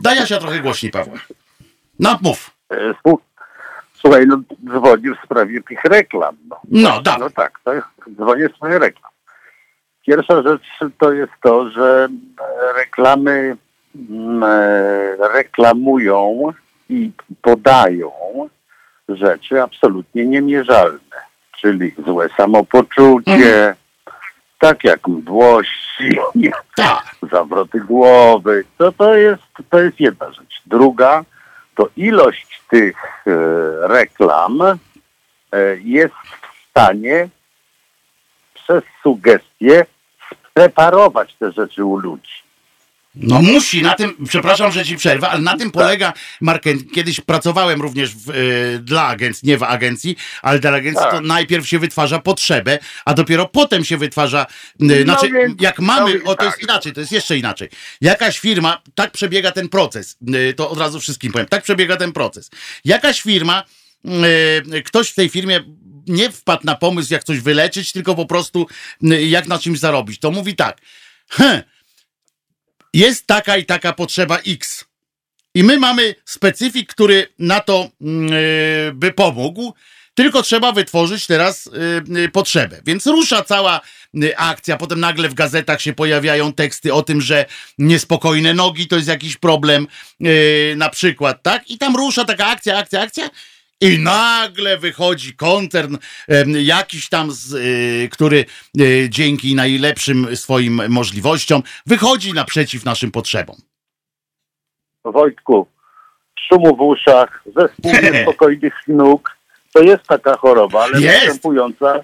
Daj 0.00 0.26
się 0.26 0.38
trochę 0.38 0.60
głośniej, 0.60 0.92
Paweł. 0.92 1.14
No, 1.98 2.18
mów. 2.22 2.50
E, 2.72 2.94
słu- 3.06 3.18
Słuchaj, 3.94 4.26
no 4.26 4.38
dzwonię 4.64 5.10
w 5.14 5.24
sprawie 5.24 5.62
tych 5.62 5.84
reklam. 5.84 6.36
No, 6.48 6.56
No, 6.70 7.02
dawaj. 7.02 7.20
no 7.20 7.30
tak, 7.30 7.60
to 7.64 7.74
jest, 7.74 7.86
dzwonię 8.16 8.48
w 8.48 8.56
sprawie 8.56 8.78
reklam. 8.78 9.12
Pierwsza 10.06 10.42
rzecz 10.42 10.62
to 10.98 11.12
jest 11.12 11.32
to, 11.42 11.70
że 11.70 12.08
reklamy 12.76 13.56
mm, 14.10 14.44
reklamują 15.34 16.42
i 16.88 17.10
podają 17.42 18.10
rzeczy 19.08 19.62
absolutnie 19.62 20.26
niemierzalne, 20.26 21.16
czyli 21.60 21.94
złe 22.06 22.28
samopoczucie, 22.36 23.74
tak 24.58 24.84
jak 24.84 25.08
mdłości, 25.08 26.18
Tak. 26.76 27.16
zawroty 27.32 27.80
głowy. 27.80 28.64
To, 28.78 28.92
to, 28.92 29.14
jest, 29.14 29.42
to 29.70 29.80
jest 29.80 30.00
jedna 30.00 30.32
rzecz. 30.32 30.62
Druga 30.66 31.24
to 31.74 31.88
ilość 31.96 32.62
tych 32.70 32.96
e, 33.26 33.30
reklam 33.88 34.62
e, 34.62 34.76
jest 35.76 36.14
w 36.14 36.70
stanie 36.70 37.28
przez 38.54 38.84
sugestie 39.02 39.86
preparować 40.54 41.34
te 41.34 41.52
rzeczy 41.52 41.84
u 41.84 41.96
ludzi. 41.96 42.45
No 43.16 43.42
musi, 43.42 43.82
na 43.82 43.94
tym, 43.94 44.26
przepraszam, 44.28 44.72
że 44.72 44.84
ci 44.84 44.96
przerwę, 44.96 45.28
ale 45.28 45.40
na 45.40 45.56
tym 45.56 45.70
polega 45.70 46.12
marketing. 46.40 46.92
Kiedyś 46.92 47.20
pracowałem 47.20 47.82
również 47.82 48.14
w, 48.14 48.30
y, 48.30 48.78
dla 48.82 49.06
agencji, 49.06 49.48
nie 49.48 49.58
w 49.58 49.62
agencji, 49.62 50.16
ale 50.42 50.58
dla 50.58 50.70
agencji 50.70 51.02
Tak. 51.02 51.10
to 51.12 51.20
najpierw 51.20 51.68
się 51.68 51.78
wytwarza 51.78 52.18
potrzebę, 52.18 52.78
a 53.04 53.14
dopiero 53.14 53.46
potem 53.48 53.84
się 53.84 53.96
wytwarza, 53.96 54.46
y, 54.82 55.02
znaczy 55.02 55.30
więc- 55.30 55.62
jak 55.62 55.78
no 55.78 55.84
mamy, 55.86 56.12
więc 56.12 56.26
o 56.26 56.34
to 56.34 56.44
jest 56.44 56.56
tak. 56.56 56.64
inaczej, 56.64 56.92
to 56.92 57.00
jest 57.00 57.12
jeszcze 57.12 57.38
inaczej. 57.38 57.68
Jakaś 58.00 58.38
firma, 58.38 58.82
tak 58.94 59.10
przebiega 59.10 59.52
ten 59.52 59.68
proces, 59.68 60.16
y, 60.50 60.54
to 60.54 60.70
od 60.70 60.78
razu 60.78 61.00
wszystkim 61.00 61.32
powiem, 61.32 61.46
tak 61.48 61.62
przebiega 61.62 61.96
ten 61.96 62.12
proces. 62.12 62.50
Jakaś 62.84 63.22
firma, 63.22 63.64
y, 64.74 64.82
ktoś 64.82 65.10
w 65.10 65.14
tej 65.14 65.28
firmie 65.28 65.60
nie 66.06 66.30
wpadł 66.30 66.62
na 66.66 66.74
pomysł, 66.74 67.12
jak 67.12 67.24
coś 67.24 67.40
wyleczyć, 67.40 67.92
tylko 67.92 68.14
po 68.14 68.26
prostu 68.26 68.66
y, 69.04 69.26
jak 69.26 69.46
na 69.46 69.58
czymś 69.58 69.78
zarobić. 69.78 70.20
To 70.20 70.30
mówi 70.30 70.56
tak, 70.56 70.78
hm, 71.30 71.62
jest 72.96 73.26
taka 73.26 73.56
i 73.56 73.64
taka 73.64 73.92
potrzeba 73.92 74.38
X. 74.38 74.84
I 75.54 75.64
my 75.64 75.78
mamy 75.78 76.14
specyfik, 76.24 76.90
który 76.90 77.28
na 77.38 77.60
to 77.60 77.90
mm, 78.00 78.32
y, 78.32 78.92
by 78.94 79.12
pomógł, 79.12 79.74
tylko 80.14 80.42
trzeba 80.42 80.72
wytworzyć 80.72 81.26
teraz 81.26 81.66
y, 81.66 81.70
y, 82.18 82.28
potrzebę. 82.28 82.80
Więc 82.86 83.06
rusza 83.06 83.42
cała 83.44 83.80
akcja, 84.36 84.76
potem 84.76 85.00
nagle 85.00 85.28
w 85.28 85.34
gazetach 85.34 85.82
się 85.82 85.92
pojawiają 85.92 86.52
teksty 86.52 86.94
o 86.94 87.02
tym, 87.02 87.20
że 87.20 87.44
niespokojne 87.78 88.54
nogi 88.54 88.86
to 88.86 88.96
jest 88.96 89.08
jakiś 89.08 89.36
problem, 89.36 89.86
na 90.76 90.88
przykład, 90.88 91.42
tak? 91.42 91.70
I 91.70 91.78
tam 91.78 91.96
rusza 91.96 92.24
taka 92.24 92.46
akcja, 92.46 92.78
akcja, 92.78 93.00
akcja. 93.00 93.30
I 93.80 93.98
nagle 93.98 94.78
wychodzi 94.78 95.36
koncern 95.36 95.96
jakiś 96.58 97.08
tam, 97.08 97.30
z, 97.30 97.52
y, 97.54 98.08
który 98.12 98.44
y, 98.80 99.06
dzięki 99.10 99.54
najlepszym 99.54 100.36
swoim 100.36 100.82
możliwościom 100.88 101.62
wychodzi 101.86 102.32
naprzeciw 102.32 102.84
naszym 102.84 103.10
potrzebom. 103.10 103.56
Wojtku, 105.04 105.66
szumu 106.48 106.76
w 106.76 106.80
uszach, 106.80 107.42
zespół 107.56 107.92
niespokojnych 108.12 108.74
nóg, 108.88 109.36
to 109.72 109.82
jest 109.82 110.06
taka 110.06 110.36
choroba, 110.36 110.82
ale 110.82 111.00
Jest. 111.00 111.24
występująca 111.24 112.00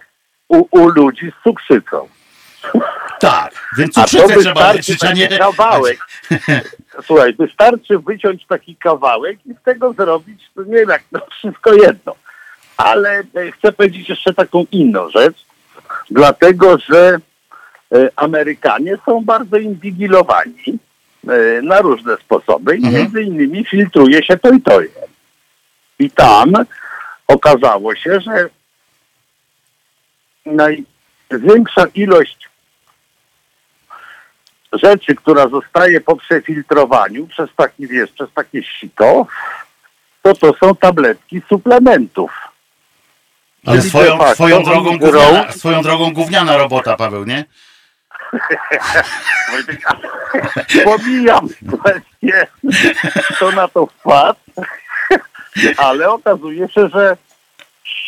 u, 0.48 0.68
u 0.70 0.88
ludzi 0.88 1.32
z 1.40 1.42
cukrzycą. 1.44 2.08
Tak, 3.20 3.68
więc 3.78 3.98
A 3.98 4.02
to 4.02 4.08
cukrzycę 4.08 4.40
trzeba 4.40 4.72
wystarczy 4.72 4.92
leczyć, 4.92 5.04
a 5.04 5.12
nie... 5.12 5.38
kawałek. 5.38 5.98
Słuchaj, 7.06 7.34
wystarczy 7.34 7.98
wyciąć 7.98 8.46
taki 8.46 8.76
kawałek 8.76 9.38
i 9.46 9.54
z 9.54 9.62
tego 9.64 9.92
zrobić, 9.92 10.42
no 10.56 10.62
nie 10.62 10.76
wiem 10.76 10.88
jak, 10.88 11.02
no 11.12 11.20
wszystko 11.30 11.74
jedno. 11.74 12.14
Ale 12.76 13.10
e, 13.34 13.52
chcę 13.58 13.72
powiedzieć 13.72 14.08
jeszcze 14.08 14.34
taką 14.34 14.64
inną 14.72 15.10
rzecz, 15.10 15.36
dlatego 16.10 16.78
że 16.78 17.18
e, 17.94 18.08
Amerykanie 18.16 18.96
są 19.06 19.24
bardzo 19.24 19.56
inwigilowani 19.56 20.78
e, 21.28 21.62
na 21.62 21.80
różne 21.80 22.16
sposoby 22.16 22.76
i 22.76 22.84
Mhm. 22.86 22.94
między 22.94 23.22
innymi 23.22 23.64
filtruje 23.64 24.24
się 24.24 24.36
to 24.36 24.50
i 24.50 24.60
to. 24.60 24.80
I 25.98 26.10
tam 26.10 26.52
okazało 27.28 27.94
się, 27.94 28.20
że 28.20 28.48
największa 30.46 31.86
ilość 31.94 32.51
rzeczy, 34.72 35.14
która 35.14 35.48
zostaje 35.48 36.00
po 36.00 36.16
przefiltrowaniu 36.16 37.26
przez 37.26 37.50
taki, 37.56 37.86
wiesz, 37.86 38.10
przez 38.10 38.28
takie 38.34 38.62
sito, 38.62 39.26
to 40.22 40.34
to 40.34 40.54
są 40.60 40.76
tabletki 40.76 41.42
suplementów. 41.48 42.30
Ale 43.66 43.78
Czyli 43.78 43.90
swoją, 43.90 44.18
facto 44.18 44.34
swoją, 44.34 44.62
drogą 44.62 44.90
oni 44.90 44.98
gówniana, 44.98 45.44
grą- 45.44 45.52
swoją 45.52 45.82
drogą 45.82 46.12
gówniana 46.12 46.56
robota, 46.56 46.96
Paweł, 46.96 47.24
nie? 47.24 47.44
Pomijam 50.84 51.48
kwestię, 51.48 52.46
kto 53.34 53.52
na 53.52 53.68
to 53.68 53.86
wpadł, 53.86 54.38
ale 55.76 56.10
okazuje 56.10 56.68
się, 56.68 56.88
że 56.88 57.16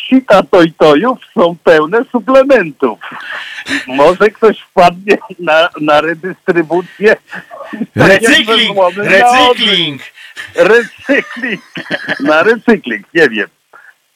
sita 0.09 0.43
tojtojów 0.43 1.17
są 1.33 1.55
pełne 1.63 2.05
suplementów. 2.11 2.99
Może 3.87 4.29
ktoś 4.29 4.59
wpadnie 4.59 5.17
na, 5.39 5.69
na 5.81 6.01
redystrybucję. 6.01 7.15
Recykling! 7.95 8.77
Na 8.97 9.03
Recykling! 9.03 10.01
Recykling. 10.55 11.61
Na 12.19 12.43
recykling, 12.43 13.13
nie 13.13 13.29
wiem. 13.29 13.47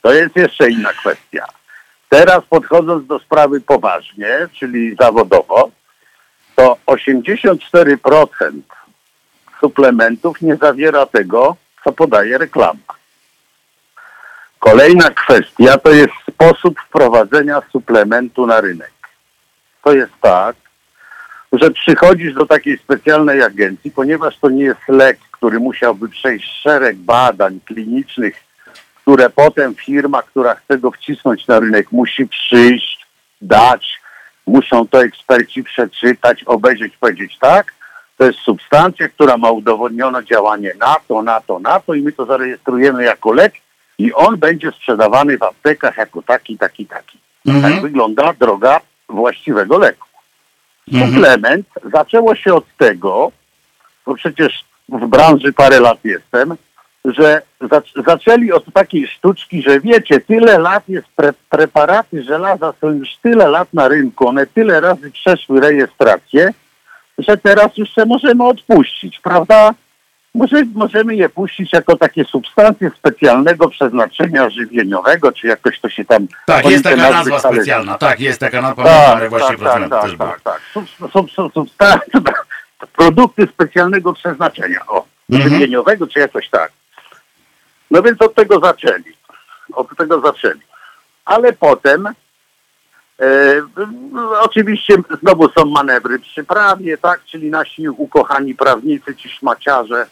To 0.02 0.14
jest 0.14 0.36
jeszcze 0.36 0.70
inna 0.70 0.94
kwestia. 0.94 1.46
Teraz 2.10 2.46
podchodząc 2.50 3.08
do 3.08 3.20
sprawy 3.20 3.62
poważnie, 3.62 4.48
czyli 4.54 4.96
zawodowo, 5.00 5.72
to 6.56 6.78
84% 6.88 8.62
suplementów 9.60 10.42
nie 10.42 10.56
zawiera 10.56 11.06
tego, 11.06 11.56
co 11.84 11.92
podaje 11.92 12.38
reklama. 12.38 12.99
Kolejna 14.60 15.10
kwestia 15.10 15.78
to 15.78 15.92
jest 15.92 16.14
sposób 16.32 16.80
wprowadzenia 16.80 17.62
suplementu 17.72 18.48
na 18.48 18.62
rynek. 18.62 18.92
To 19.84 19.94
jest 19.94 20.14
tak, 20.22 20.56
że 21.52 21.72
przychodzisz 21.72 22.34
do 22.34 22.46
takiej 22.46 22.78
specjalnej 22.78 23.44
agencji, 23.44 23.92
ponieważ 23.92 24.38
to 24.38 24.50
nie 24.50 24.64
jest 24.64 24.88
lek, 24.88 25.20
który 25.32 25.60
musiałby 25.60 26.10
przejść 26.10 26.62
szereg 26.62 26.98
badań 26.98 27.60
klinicznych, 27.66 28.44
które 28.96 29.30
potem 29.30 29.76
firma, 29.76 30.22
która 30.22 30.56
chce 30.56 30.78
go 30.78 30.92
wcisnąć 30.92 31.48
na 31.48 31.60
rynek, 31.60 31.92
musi 31.92 32.28
przyjść, 32.28 33.08
dać, 33.42 34.02
muszą 34.48 34.88
to 34.88 35.04
eksperci 35.04 35.64
przeczytać, 35.64 36.44
obejrzeć, 36.44 36.98
powiedzieć 36.98 37.38
tak, 37.40 37.74
to 38.18 38.26
jest 38.26 38.40
substancja, 38.40 39.10
która 39.10 39.38
ma 39.38 39.52
udowodnione 39.52 40.26
działanie 40.26 40.74
na 40.80 40.96
to, 41.08 41.22
na 41.22 41.42
to, 41.42 41.60
na 41.60 41.80
to 41.80 41.94
i 41.94 42.02
my 42.02 42.12
to 42.12 42.26
zarejestrujemy 42.26 43.04
jako 43.04 43.34
lek 43.34 43.54
i 44.00 44.14
on 44.14 44.38
będzie 44.38 44.72
sprzedawany 44.72 45.38
w 45.38 45.44
aptekach 45.44 45.98
jako 45.98 46.22
taki, 46.22 46.58
taki, 46.58 46.86
taki. 46.86 47.18
Tak 47.46 47.56
Mhm. 47.56 47.82
wygląda 47.82 48.34
droga 48.34 48.82
właściwego 49.10 49.78
leku. 49.78 50.08
Mhm. 50.94 51.12
Suplement 51.14 51.68
zaczęło 51.94 52.36
się 52.36 52.54
od 52.54 52.66
tego, 52.78 53.32
bo 54.06 54.16
przecież 54.16 54.64
w 54.90 55.06
branży 55.08 55.54
parę 55.54 55.80
lat 55.80 55.98
jestem, 56.04 56.56
że 57.06 57.42
zac- 57.62 58.04
zaczęli 58.06 58.52
od 58.52 58.74
takiej 58.74 59.08
sztuczki, 59.08 59.62
że 59.62 59.80
wiecie, 59.80 60.20
tyle 60.20 60.58
lat 60.60 60.90
jest 60.90 61.08
pre- 61.18 61.34
preparaty 61.50 62.24
żelaza 62.24 62.74
są 62.82 62.90
już 62.90 63.10
tyle 63.22 63.48
lat 63.48 63.74
na 63.74 63.88
rynku, 63.88 64.28
one 64.28 64.48
tyle 64.48 64.80
razy 64.82 65.12
przeszły 65.12 65.60
rejestrację, 65.62 66.54
że 67.18 67.38
teraz 67.38 67.78
już 67.78 67.94
se 67.94 68.06
możemy 68.06 68.44
odpuścić, 68.48 69.20
prawda? 69.20 69.74
Może, 70.36 70.64
możemy 70.76 71.16
je 71.16 71.30
puścić 71.30 71.74
jako 71.74 71.96
takie 71.98 72.26
substancje 72.26 72.92
specjalnego 72.98 73.70
przeznaczenia 73.70 74.50
żywieniowego, 74.50 75.32
czy 75.32 75.48
jakoś 75.48 75.80
to 75.80 75.90
się 75.90 76.06
tam... 76.06 76.28
Tak, 76.46 76.66
jest 76.66 76.84
taka 76.84 77.12
nazwa 77.12 77.40
specjalna. 77.40 77.98
Tak, 77.98 78.20
jest 78.20 78.40
taka 78.40 78.62
nazwa. 78.62 78.84
Pamiętam, 78.84 79.22
jak 79.22 79.30
właśnie 79.30 79.58
tak, 79.58 79.90
tak, 79.90 80.02
też 80.02 80.18
tak, 80.18 80.30
tak, 80.30 80.42
tak. 80.42 80.62
Sub, 80.74 80.86
sub, 81.12 81.32
sub, 81.32 81.54
substancje, 81.54 82.22
produkty 82.98 83.48
specjalnego 83.54 84.14
przeznaczenia, 84.14 84.80
o, 84.88 85.06
Mhm. 85.32 85.50
żywieniowego 85.50 86.08
czy 86.08 86.20
jakoś 86.20 86.50
tak. 86.50 86.72
No 87.92 88.02
więc 88.02 88.22
od 88.22 88.36
tego 88.36 88.60
zaczęli. 88.60 89.14
Od 89.74 89.98
tego 89.98 90.22
zaczęli. 90.22 90.60
Ale 91.26 91.54
potem 91.54 92.08
e, 92.08 92.14
no, 94.12 94.42
oczywiście 94.42 94.96
znowu 95.22 95.50
są 95.50 95.66
manewry 95.66 96.20
przy 96.20 96.44
prawie, 96.44 96.98
tak, 96.98 97.22
czyli 97.26 97.50
nasi 97.50 97.90
ukochani 97.90 98.56
prawnicy, 98.56 99.16
ci 99.16 99.30
szmaciarze 99.30 100.08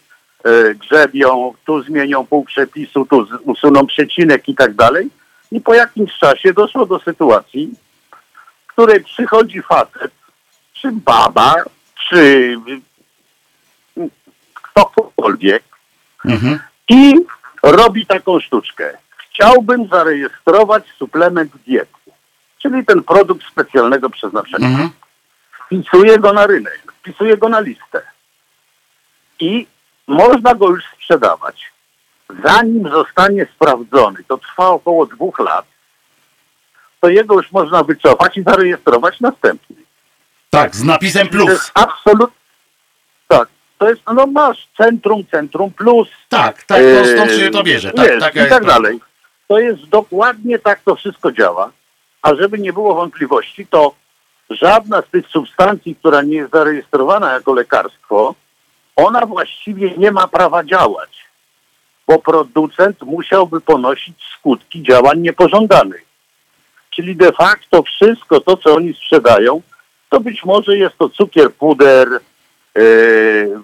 grzebią, 0.76 1.54
tu 1.66 1.84
zmienią 1.84 2.26
pół 2.26 2.46
przepisu, 2.46 3.06
tu 3.06 3.28
usuną 3.44 3.88
przecinek 3.88 4.50
i 4.50 4.56
tak 4.56 4.74
dalej. 4.74 5.10
I 5.52 5.62
po 5.62 5.74
jakimś 5.74 6.18
czasie 6.18 6.54
doszło 6.54 6.86
do 6.86 7.00
sytuacji, 7.00 7.74
w 8.68 8.72
której 8.72 9.04
przychodzi 9.04 9.62
facet, 9.62 10.12
czy 10.74 10.92
baba, 10.92 11.56
czy 12.10 12.18
y, 13.98 14.10
ktokolwiek 14.54 15.64
Mhm. 16.26 16.60
i 16.90 17.14
robi 17.64 18.06
taką 18.06 18.40
sztuczkę. 18.40 18.98
Chciałbym 19.18 19.88
zarejestrować 19.88 20.84
suplement 20.98 21.52
diety, 21.68 22.12
czyli 22.58 22.86
ten 22.86 23.04
produkt 23.04 23.48
specjalnego 23.52 24.10
przeznaczenia. 24.10 24.68
Mhm. 24.68 24.90
Wpisuje 25.66 26.20
go 26.20 26.34
na 26.34 26.48
rynek, 26.48 26.94
wpisuje 27.00 27.38
go 27.38 27.50
na 27.50 27.60
listę 27.60 28.02
i 29.40 29.68
można 30.08 30.56
go 30.56 30.70
już 30.70 30.84
sprzedawać. 30.96 31.72
Zanim 32.44 32.90
zostanie 32.90 33.48
sprawdzony, 33.56 34.24
to 34.28 34.38
trwa 34.38 34.70
około 34.70 35.06
dwóch 35.06 35.40
lat, 35.40 35.66
to 37.02 37.10
jego 37.10 37.36
już 37.36 37.52
można 37.52 37.84
wycofać 37.84 38.38
i 38.38 38.44
zarejestrować 38.44 39.20
następny. 39.20 39.76
Tak, 40.50 40.76
z 40.76 40.84
napisem 40.84 41.28
To 41.28 41.34
plus. 41.34 41.50
jest 41.50 41.72
absolut... 41.74 42.32
Tak, 43.28 43.50
to 43.78 43.90
jest, 43.90 44.02
no 44.14 44.28
masz 44.28 44.68
centrum, 44.78 45.24
centrum 45.32 45.72
plus, 45.72 46.08
Tak, 46.30 46.64
tak, 46.64 46.82
to 46.82 47.06
stąd 47.06 47.32
się 47.32 47.50
to 47.50 47.64
bierze. 47.64 47.92
Tak, 47.92 48.08
Wiesz, 48.08 48.20
taka 48.20 48.40
I 48.40 48.44
jest 48.44 48.50
tak 48.50 48.66
dalej. 48.66 49.00
To 49.48 49.60
jest 49.60 49.86
dokładnie 49.86 50.60
tak 50.60 50.80
to 50.86 50.96
wszystko 50.96 51.32
działa. 51.32 51.72
A 52.22 52.36
żeby 52.36 52.60
nie 52.60 52.74
było 52.74 52.96
wątpliwości, 52.96 53.68
to 53.68 53.94
żadna 54.50 55.02
z 55.02 55.10
tych 55.10 55.28
substancji, 55.28 55.96
która 55.96 56.22
nie 56.22 56.36
jest 56.36 56.52
zarejestrowana 56.52 57.34
jako 57.34 57.54
lekarstwo, 57.54 58.36
ona 58.98 59.26
właściwie 59.26 59.92
nie 59.98 60.12
ma 60.12 60.28
prawa 60.28 60.64
działać, 60.64 61.10
bo 62.08 62.20
producent 62.20 63.02
musiałby 63.02 63.62
ponosić 63.62 64.16
skutki 64.40 64.84
działań 64.84 65.20
niepożądanych. 65.20 66.06
Czyli 66.90 67.16
de 67.16 67.32
facto 67.32 67.84
wszystko 67.84 68.40
to, 68.42 68.58
co 68.58 68.76
oni 68.76 68.94
sprzedają, 68.94 69.62
to 70.10 70.20
być 70.20 70.46
może 70.46 70.78
jest 70.78 70.98
to 70.98 71.10
cukier, 71.10 71.54
puder, 71.54 72.08
yy. 72.76 73.62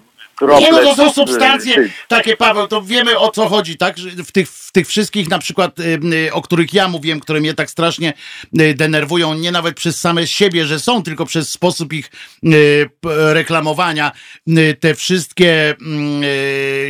Nie, 0.60 0.72
no 0.72 0.78
to 0.78 0.94
są 0.94 1.12
substancje 1.12 1.90
takie, 2.08 2.36
Paweł, 2.36 2.68
to 2.68 2.82
wiemy 2.82 3.18
o 3.18 3.30
co 3.30 3.48
chodzi, 3.48 3.76
tak? 3.76 3.96
W 3.98 4.32
tych, 4.32 4.50
w 4.50 4.72
tych 4.72 4.88
wszystkich 4.88 5.28
na 5.28 5.38
przykład, 5.38 5.78
y, 5.80 6.32
o 6.32 6.42
których 6.42 6.74
ja 6.74 6.88
mówiłem, 6.88 7.20
które 7.20 7.40
mnie 7.40 7.54
tak 7.54 7.70
strasznie 7.70 8.12
y, 8.60 8.74
denerwują, 8.74 9.34
nie 9.34 9.52
nawet 9.52 9.76
przez 9.76 10.00
same 10.00 10.26
siebie, 10.26 10.66
że 10.66 10.80
są, 10.80 11.02
tylko 11.02 11.26
przez 11.26 11.50
sposób 11.50 11.92
ich 11.92 12.10
y, 12.44 12.90
reklamowania, 13.32 14.12
te 14.80 14.94
wszystkie 14.94 15.74
mm, 15.80 16.22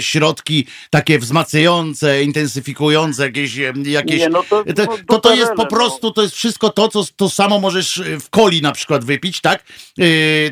środki 0.00 0.66
takie 0.90 1.18
wzmacniające, 1.18 2.22
intensyfikujące, 2.22 3.26
jakieś, 3.26 3.56
jakieś 3.84 4.20
Nie, 4.20 4.28
no 4.28 4.42
to- 4.42 4.64
to, 4.64 4.84
no, 4.86 4.96
to, 5.08 5.18
to 5.18 5.34
jest 5.34 5.52
po 5.56 5.62
no. 5.62 5.68
prostu, 5.68 6.10
to 6.10 6.22
jest 6.22 6.34
wszystko 6.34 6.70
to, 6.70 6.88
co 6.88 7.04
to 7.16 7.30
samo 7.30 7.60
możesz 7.60 8.02
w 8.20 8.30
coli 8.30 8.62
na 8.62 8.72
przykład 8.72 9.04
wypić, 9.04 9.40
tak? 9.40 9.64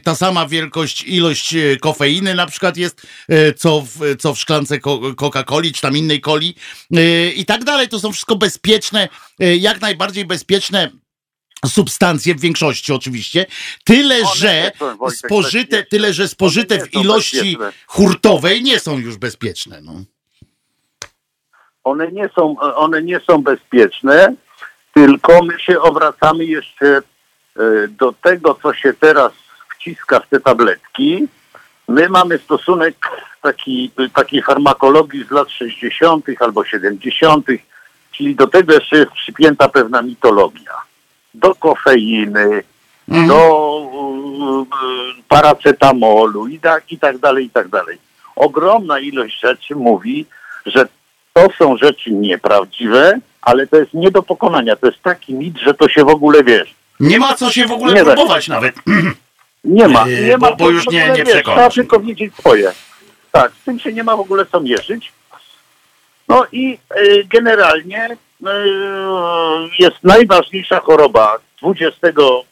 Ta 0.03 0.15
sama 0.15 0.47
wielkość, 0.47 1.05
ilość 1.07 1.55
kofeiny 1.81 2.35
na 2.35 2.47
przykład 2.47 2.77
jest, 2.83 3.07
y, 3.33 3.55
co 3.55 3.81
w, 3.81 4.17
co 4.19 4.35
w 4.35 4.39
szklance 4.39 4.79
Coca-Coli, 5.17 5.73
czy 5.73 5.81
tam 5.83 5.97
innej 5.97 6.21
coli 6.21 6.55
yy, 6.91 7.33
i 7.33 7.45
tak 7.45 7.65
dalej. 7.65 7.89
To 7.89 8.01
są 8.01 8.13
wszystko 8.13 8.37
bezpieczne, 8.37 9.09
y, 9.43 9.57
jak 9.57 9.81
najbardziej 9.81 10.25
bezpieczne 10.25 10.91
substancje 11.67 12.35
w 12.35 12.41
większości 12.41 12.93
oczywiście, 12.93 13.47
tyle 13.85 14.17
One 14.17 14.35
że 14.37 14.73
są, 14.79 14.97
Wojtek, 14.97 15.19
spożyte, 15.19 15.85
tyle 15.85 16.13
że 16.13 16.29
spożyte 16.29 16.87
w 16.87 16.95
ilości 16.95 17.37
bezpieczne. 17.37 17.73
hurtowej 17.87 18.63
nie 18.63 18.81
są 18.81 18.99
już 18.99 19.17
bezpieczne. 19.17 19.81
No. 19.83 19.93
one 21.85 22.13
nie 22.13 22.29
są, 22.29 22.61
one 22.61 23.03
nie 23.03 23.21
są 23.21 23.43
bezpieczne, 23.43 24.35
tylko 24.95 25.43
my 25.43 25.61
się 25.61 25.81
obracamy 25.81 26.45
jeszcze 26.45 26.97
e, 26.97 27.03
do 27.89 28.13
tego, 28.13 28.59
co 28.63 28.75
się 28.75 28.95
teraz 28.95 29.33
wciska 29.77 30.21
w 30.21 30.29
te 30.29 30.41
tabletki. 30.41 31.29
My 31.93 32.09
mamy 32.09 32.39
stosunek 32.39 32.95
taki, 33.43 33.91
takiej 34.15 34.43
farmakologii 34.43 35.25
z 35.25 35.31
lat 35.31 35.51
60. 35.51 36.27
albo 36.41 36.65
70., 36.65 37.47
czyli 38.13 38.35
do 38.35 38.47
tego 38.47 38.73
jeszcze 38.75 38.97
jest 38.97 39.13
przypięta 39.13 39.69
pewna 39.69 40.03
mitologia. 40.03 40.73
Do 41.35 41.55
kofeiny, 41.55 42.63
do 43.09 43.83
e, 44.29 45.23
paracetamolu 45.29 46.49
i 46.49 46.61
tak, 46.61 46.93
i 46.93 46.99
tak 46.99 47.19
dalej, 47.19 47.47
i 47.47 47.51
tak 47.51 47.69
dalej. 47.69 47.99
Ogromna 48.37 48.99
ilość 48.99 49.41
rzeczy 49.41 49.77
mówi, 49.77 50.27
że 50.67 50.89
to 51.33 51.49
są 51.59 51.77
rzeczy 51.77 52.11
nieprawdziwe, 52.11 53.19
ale 53.43 53.67
to 53.67 53.77
jest 53.77 53.95
nie 53.95 54.11
do 54.11 54.23
pokonania. 54.23 54.77
To 54.77 54.87
jest 54.87 55.03
taki 55.03 55.35
mit, 55.35 55.59
że 55.59 55.75
to 55.75 55.89
się 55.89 56.05
w 56.05 56.09
ogóle 56.09 56.45
wiesz. 56.45 56.75
Nie 57.01 57.19
ma 57.19 57.35
co 57.35 57.51
się 57.51 57.67
w 57.67 57.73
ogóle 57.73 58.05
próbować 58.05 58.49
nawet. 58.49 58.75
Nie 59.65 59.89
ma. 59.89 60.07
Yy, 60.09 60.21
Nie 60.27 60.39
ma 60.39 60.51
bo- 60.51 60.57
bo 60.57 60.71
już 60.71 60.87
nie- 60.87 61.11
nie 61.11 61.25
przekonasz. 61.25 61.73
Trzeba 61.73 61.89
tylko 61.89 62.01
wiedzieć 62.01 62.35
swoje. 62.35 62.73
Tak, 63.33 63.53
z 63.53 63.65
tym 63.65 63.79
się 63.79 63.93
nie 63.93 64.05
ma 64.05 64.17
w 64.17 64.21
ogóle 64.21 64.47
co 64.47 64.61
mierzyć. 64.61 65.13
No 66.29 66.47
i 66.53 66.79
y, 66.97 67.25
generalnie 67.25 68.09
y, 68.11 68.17
jest 69.79 69.97
najważniejsza 70.03 70.81
choroba 70.81 71.39
20, 71.63 72.09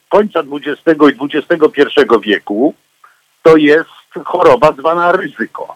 końca 0.09 0.39
XX 0.39 1.01
i 1.01 1.37
XXI 1.37 2.01
wieku. 2.21 2.73
To 3.43 3.57
jest 3.57 3.89
choroba 4.25 4.71
zwana 4.71 5.11
ryzyko. 5.11 5.75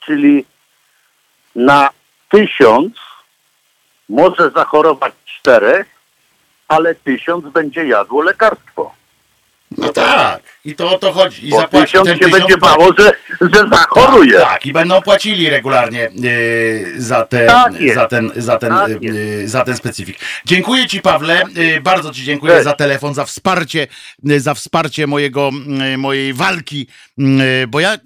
Czyli 0.00 0.44
na 1.54 1.90
tysiąc 2.28 2.94
może 4.08 4.50
zachorować 4.50 5.12
czterech, 5.24 5.86
ale 6.68 6.94
tysiąc 6.94 7.44
będzie 7.48 7.86
jadło 7.86 8.22
lekarstwo. 8.22 8.94
No 9.76 9.92
tak, 9.92 10.42
i 10.64 10.74
to 10.74 10.94
o 10.94 10.98
to 10.98 11.12
chodzi. 11.12 11.46
I 11.46 11.50
Bo 11.50 11.60
zapłaci 11.60 11.86
tysiąc 11.86 12.06
ten 12.08 12.18
się 12.18 12.24
tysiąc 12.24 12.40
będzie 12.42 12.58
bało, 12.58 12.92
że, 12.98 13.12
że 13.40 13.68
zachoruje. 13.70 14.38
Tak, 14.38 14.48
tak, 14.48 14.66
i 14.66 14.72
będą 14.72 15.02
płacili 15.02 15.50
regularnie 15.50 16.10
yy, 16.14 17.00
za, 17.02 17.24
te, 17.24 17.46
Tak 17.46 17.80
jest. 17.80 17.94
za, 17.94 18.06
ten, 18.08 18.30
za, 18.36 18.58
ten, 18.58 18.70
Tak 18.70 19.02
yy, 19.02 19.48
za 19.48 19.64
ten 19.64 19.76
specyfik. 19.76 20.18
Dziękuję 20.44 20.86
Ci, 20.86 21.00
Pawle. 21.00 21.42
Bardzo 21.82 22.10
Ci 22.14 22.24
dziękuję 22.24 22.52
Cześć. 22.52 22.64
za 22.64 22.72
telefon, 22.72 23.14
za 23.14 23.24
wsparcie, 23.24 23.86
za 24.24 24.54
wsparcie 24.54 25.06
mojego, 25.06 25.50
mojej 25.98 26.34
walki, 26.34 26.86
bo 27.68 27.80
ja 27.80 27.98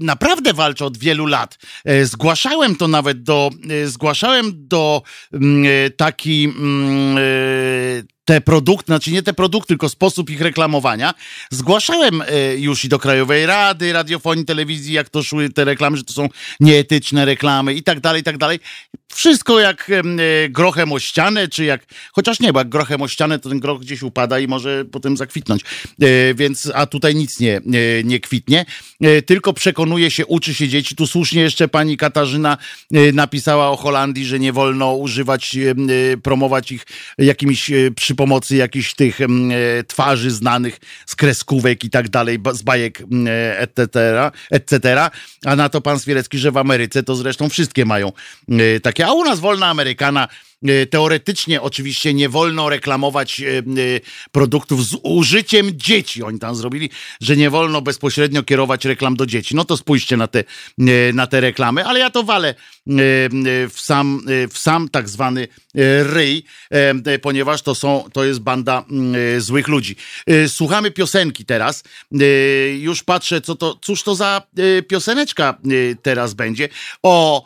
naprawdę 0.00 0.52
walczę 0.52 0.84
od 0.84 0.98
wielu 0.98 1.26
lat. 1.26 1.58
Zgłaszałem 2.02 2.76
to 2.76 2.88
nawet 2.88 3.22
do, 3.22 3.50
zgłaszałem 3.84 4.52
do 4.54 5.02
yy, 5.32 5.90
taki 5.96 6.42
yy, 6.42 8.13
te 8.24 8.40
produkty, 8.40 8.86
znaczy 8.86 9.10
nie 9.10 9.22
te 9.22 9.32
produkty, 9.32 9.68
tylko 9.68 9.88
sposób 9.88 10.30
ich 10.30 10.40
reklamowania. 10.40 11.14
Zgłaszałem 11.50 12.22
e, 12.22 12.56
już 12.56 12.84
i 12.84 12.88
do 12.88 12.98
Krajowej 12.98 13.46
Rady 13.46 13.92
Radiofonii, 13.92 14.44
Telewizji, 14.44 14.94
jak 14.94 15.08
to 15.08 15.22
szły 15.22 15.50
te 15.50 15.64
reklamy, 15.64 15.96
że 15.96 16.04
to 16.04 16.12
są 16.12 16.28
nieetyczne 16.60 17.24
reklamy 17.24 17.74
i 17.74 17.82
tak 17.82 18.00
dalej, 18.00 18.20
i 18.20 18.24
tak 18.24 18.38
dalej. 18.38 18.58
Wszystko 19.14 19.60
jak 19.60 19.90
e, 19.90 20.02
grochem 20.48 20.92
o 20.92 20.98
ścianę, 20.98 21.48
czy 21.48 21.64
jak, 21.64 21.86
chociaż 22.12 22.40
nie, 22.40 22.52
bo 22.52 22.58
jak 22.58 22.68
grochem 22.68 23.02
o 23.02 23.08
ścianę, 23.08 23.38
to 23.38 23.48
ten 23.48 23.60
groch 23.60 23.80
gdzieś 23.80 24.02
upada 24.02 24.38
i 24.38 24.48
może 24.48 24.84
potem 24.84 25.16
zakwitnąć. 25.16 25.62
E, 25.62 26.34
więc, 26.34 26.72
a 26.74 26.86
tutaj 26.86 27.14
nic 27.14 27.40
nie, 27.40 27.60
nie, 27.66 28.04
nie 28.04 28.20
kwitnie, 28.20 28.64
e, 29.00 29.22
tylko 29.22 29.52
przekonuje 29.52 30.10
się, 30.10 30.26
uczy 30.26 30.54
się 30.54 30.68
dzieci. 30.68 30.96
Tu 30.96 31.06
słusznie 31.06 31.42
jeszcze 31.42 31.68
pani 31.68 31.96
Katarzyna 31.96 32.58
e, 32.92 33.12
napisała 33.12 33.70
o 33.70 33.76
Holandii, 33.76 34.24
że 34.24 34.38
nie 34.38 34.52
wolno 34.52 34.94
używać, 34.94 35.56
e, 35.56 35.70
e, 36.12 36.16
promować 36.16 36.72
ich 36.72 36.86
jakimiś 37.18 37.70
e, 37.70 37.90
przy 37.96 38.14
pomocy 38.14 38.56
jakichś 38.56 38.94
tych 38.94 39.20
e, 39.20 39.26
twarzy 39.86 40.30
znanych 40.30 40.80
z 41.06 41.16
kreskówek 41.16 41.84
i 41.84 41.90
tak 41.90 42.08
dalej, 42.08 42.38
z 42.52 42.62
bajek 42.62 43.02
e, 43.26 43.58
etc., 43.58 43.90
etc. 44.50 45.10
A 45.44 45.56
na 45.56 45.68
to 45.68 45.80
pan 45.80 45.98
Swierecki, 45.98 46.38
że 46.38 46.52
w 46.52 46.56
Ameryce 46.56 47.02
to 47.02 47.16
zresztą 47.16 47.48
wszystkie 47.48 47.84
mają 47.84 48.12
e, 48.48 48.80
a 49.06 49.12
u 49.12 49.24
nas 49.24 49.40
wolna 49.40 49.66
Amerykana 49.66 50.28
e, 50.64 50.86
Teoretycznie 50.86 51.62
oczywiście 51.62 52.14
nie 52.14 52.28
wolno 52.28 52.68
reklamować 52.68 53.40
e, 53.40 53.58
e, 53.58 53.62
produktów 54.32 54.86
z 54.86 54.96
użyciem 55.02 55.70
dzieci. 55.74 56.22
Oni 56.22 56.38
tam 56.38 56.54
zrobili, 56.54 56.90
że 57.20 57.36
nie 57.36 57.50
wolno 57.50 57.82
bezpośrednio 57.82 58.42
kierować 58.42 58.84
reklam 58.84 59.16
do 59.16 59.26
dzieci. 59.26 59.56
No 59.56 59.64
to 59.64 59.76
spójrzcie 59.76 60.16
na 60.16 60.26
te, 60.26 60.44
na 61.12 61.26
te 61.26 61.40
reklamy, 61.40 61.84
ale 61.84 62.00
ja 62.00 62.10
to 62.10 62.22
walę 62.22 62.54
w 63.70 63.76
sam, 63.76 64.20
w 64.50 64.58
sam 64.58 64.88
tak 64.88 65.08
zwany 65.08 65.48
ryj, 66.02 66.44
ponieważ 67.22 67.62
to 67.62 67.74
są, 67.74 68.04
to 68.12 68.24
jest 68.24 68.40
banda 68.40 68.84
złych 69.38 69.68
ludzi. 69.68 69.96
Słuchamy 70.48 70.90
piosenki 70.90 71.44
teraz. 71.44 71.84
Już 72.78 73.02
patrzę, 73.02 73.40
co 73.40 73.54
to, 73.54 73.78
cóż 73.82 74.02
to 74.02 74.14
za 74.14 74.42
pioseneczka 74.88 75.58
teraz 76.02 76.34
będzie. 76.34 76.68
O 77.02 77.44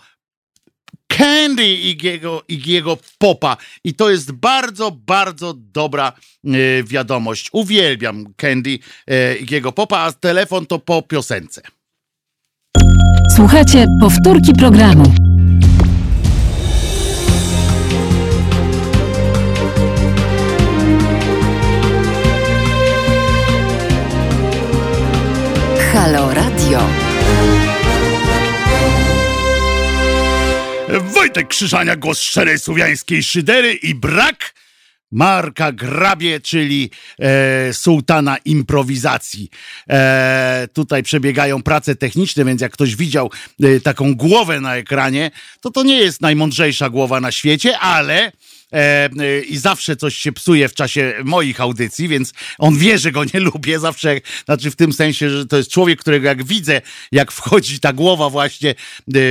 Candy 1.19 1.67
Igiego, 1.67 2.43
Igiego 2.49 2.99
Popa. 3.19 3.57
I 3.85 3.95
to 3.95 4.11
jest 4.11 4.33
bardzo, 4.33 4.91
bardzo 4.91 5.55
dobra 5.55 6.13
e, 6.45 6.51
wiadomość. 6.85 7.49
Uwielbiam 7.53 8.25
Candy 8.37 8.79
e, 9.07 9.37
Igiego 9.37 9.73
Popa, 9.73 9.99
a 9.99 10.13
telefon 10.13 10.67
to 10.67 10.79
po 10.79 11.03
piosence. 11.03 11.63
Słuchajcie 13.37 13.87
powtórki 14.01 14.53
programu. 14.53 15.28
Wojtek 31.29 31.49
Krzyżania, 31.49 31.97
głos 31.97 32.21
szczerej 32.21 32.59
słowiańskiej 32.59 33.23
szydery 33.23 33.75
i 33.75 33.95
brak 33.95 34.55
Marka 35.13 35.73
Grabie, 35.73 36.41
czyli 36.41 36.91
e, 37.19 37.75
sułtana 37.75 38.37
improwizacji. 38.45 39.51
E, 39.91 40.69
tutaj 40.73 41.03
przebiegają 41.03 41.63
prace 41.63 41.97
techniczne, 41.97 42.45
więc 42.45 42.61
jak 42.61 42.73
ktoś 42.73 42.97
widział 42.97 43.31
e, 43.63 43.81
taką 43.81 44.15
głowę 44.15 44.61
na 44.61 44.77
ekranie, 44.77 45.31
to 45.61 45.71
to 45.71 45.83
nie 45.83 45.99
jest 45.99 46.21
najmądrzejsza 46.21 46.91
głowa 46.91 47.21
na 47.21 47.33
świecie, 47.33 47.79
ale 47.79 48.33
i 49.49 49.59
zawsze 49.59 49.97
coś 49.97 50.17
się 50.17 50.33
psuje 50.33 50.69
w 50.69 50.75
czasie 50.75 51.15
moich 51.25 51.61
audycji, 51.61 52.09
więc 52.09 52.33
on 52.59 52.79
wie, 52.79 52.99
że 52.99 53.13
go 53.13 53.25
nie 53.35 53.41
lubię. 53.41 53.81
Zawsze, 53.81 54.21
znaczy 54.45 54.71
w 54.71 54.77
tym 54.77 54.93
sensie, 54.93 55.31
że 55.31 55.47
to 55.47 55.57
jest 55.57 55.71
człowiek, 55.71 56.01
którego 56.01 56.29
jak 56.29 56.45
widzę, 56.45 56.83
jak 57.13 57.33
wchodzi 57.33 57.81
ta 57.81 57.93
głowa 57.93 58.31
właśnie 58.31 58.71
e, 58.71 58.75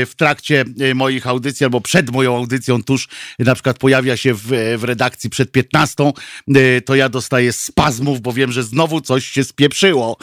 w 0.05 0.15
trakcie 0.15 0.65
e, 0.79 0.95
moich 0.95 1.27
audycji 1.27 1.63
albo 1.63 1.81
przed 1.81 2.09
moją 2.09 2.35
audycją, 2.35 2.83
tuż 2.83 3.07
na 3.39 3.53
przykład 3.55 3.77
pojawia 3.77 4.17
się 4.17 4.33
w, 4.33 4.75
w 4.77 4.83
redakcji 4.83 5.29
przed 5.29 5.51
15, 5.51 6.03
e, 6.03 6.81
to 6.81 6.95
ja 6.95 7.09
dostaję 7.09 7.53
spazmów, 7.53 8.21
bo 8.21 8.33
wiem, 8.33 8.51
że 8.51 8.63
znowu 8.63 9.01
coś 9.01 9.25
się 9.27 9.43
spieprzyło. 9.43 10.17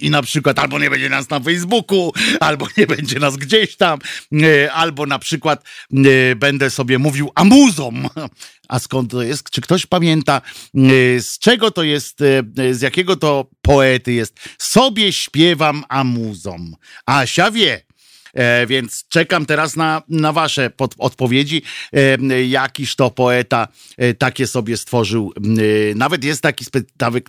I 0.00 0.10
na 0.10 0.22
przykład 0.22 0.58
albo 0.58 0.78
nie 0.78 0.90
będzie 0.90 1.08
nas 1.08 1.30
na 1.30 1.40
Facebooku, 1.40 2.12
albo 2.40 2.68
nie 2.76 2.86
będzie 2.86 3.18
nas 3.18 3.36
gdzieś 3.36 3.76
tam, 3.76 3.98
e, 4.32 4.72
albo 4.72 5.06
na 5.06 5.18
przykład 5.18 5.64
e, 5.92 6.36
będę 6.36 6.70
sobie 6.70 6.98
mówił 6.98 7.30
amuzom. 7.34 8.08
A 8.68 8.78
skąd 8.78 9.10
to 9.10 9.22
jest? 9.22 9.50
Czy 9.50 9.60
ktoś 9.60 9.86
pamięta, 9.86 10.40
e, 10.74 10.80
z 11.20 11.38
czego 11.38 11.70
to 11.70 11.82
jest, 11.82 12.20
e, 12.20 12.74
z 12.74 12.80
jakiego 12.80 13.16
to 13.16 13.46
poety 13.62 14.12
jest? 14.12 14.40
Sobie 14.58 15.12
śpiewam 15.12 15.84
amuzom. 15.88 16.74
Asia 17.06 17.50
wie. 17.50 17.82
E, 18.34 18.66
więc 18.66 19.04
czekam 19.08 19.46
teraz 19.46 19.76
na, 19.76 20.02
na 20.08 20.32
wasze 20.32 20.70
pod, 20.70 20.94
odpowiedzi. 20.98 21.62
E, 21.92 22.44
jakiż 22.44 22.96
to 22.96 23.10
poeta 23.10 23.68
e, 23.98 24.14
takie 24.14 24.46
sobie 24.46 24.76
stworzył. 24.76 25.32
E, 25.36 25.94
nawet 25.94 26.24
jest 26.24 26.42
taki, 26.42 26.64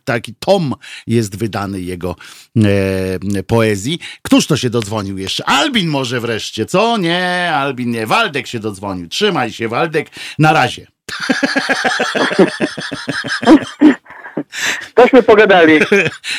taki 0.03 0.35
tom 0.39 0.75
jest 1.07 1.37
wydany 1.37 1.81
jego 1.81 2.15
e, 2.57 3.43
poezji. 3.43 3.99
Któż 4.21 4.47
to 4.47 4.57
się 4.57 4.69
dodzwonił 4.69 5.17
jeszcze? 5.17 5.45
Albin 5.45 5.87
może 5.87 6.19
wreszcie, 6.19 6.65
co? 6.65 6.97
Nie, 6.97 7.51
Albin 7.53 7.91
nie. 7.91 8.07
Waldek 8.07 8.47
się 8.47 8.59
dodzwonił. 8.59 9.07
Trzymaj 9.07 9.51
się, 9.51 9.67
Waldek. 9.67 10.09
Na 10.39 10.53
razie. 10.53 10.92
Tośmy 14.95 15.23
pogadali. 15.23 15.79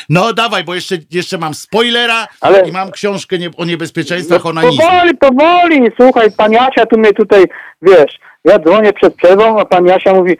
No 0.09 0.33
dawaj, 0.33 0.63
bo 0.63 0.75
jeszcze, 0.75 0.95
jeszcze 1.11 1.37
mam 1.37 1.53
spoilera 1.53 2.27
Ale- 2.41 2.69
i 2.69 2.71
mam 2.71 2.91
książkę 2.91 3.37
nie, 3.37 3.49
o 3.57 3.65
niebezpieczeństwach 3.65 4.43
No, 4.43 4.49
onanizmu. 4.49 4.81
powoli, 4.83 5.17
powoli, 5.17 5.81
słuchaj, 5.99 6.31
pani 6.37 6.57
Asia 6.57 6.85
tu 6.85 6.99
mnie 6.99 7.13
tutaj, 7.13 7.45
wiesz, 7.81 8.19
ja 8.45 8.59
dzwonię 8.59 8.93
przed 8.93 9.15
przerwą, 9.15 9.59
a 9.59 9.65
pani 9.65 9.91
Asia 9.91 10.13
mówi, 10.13 10.37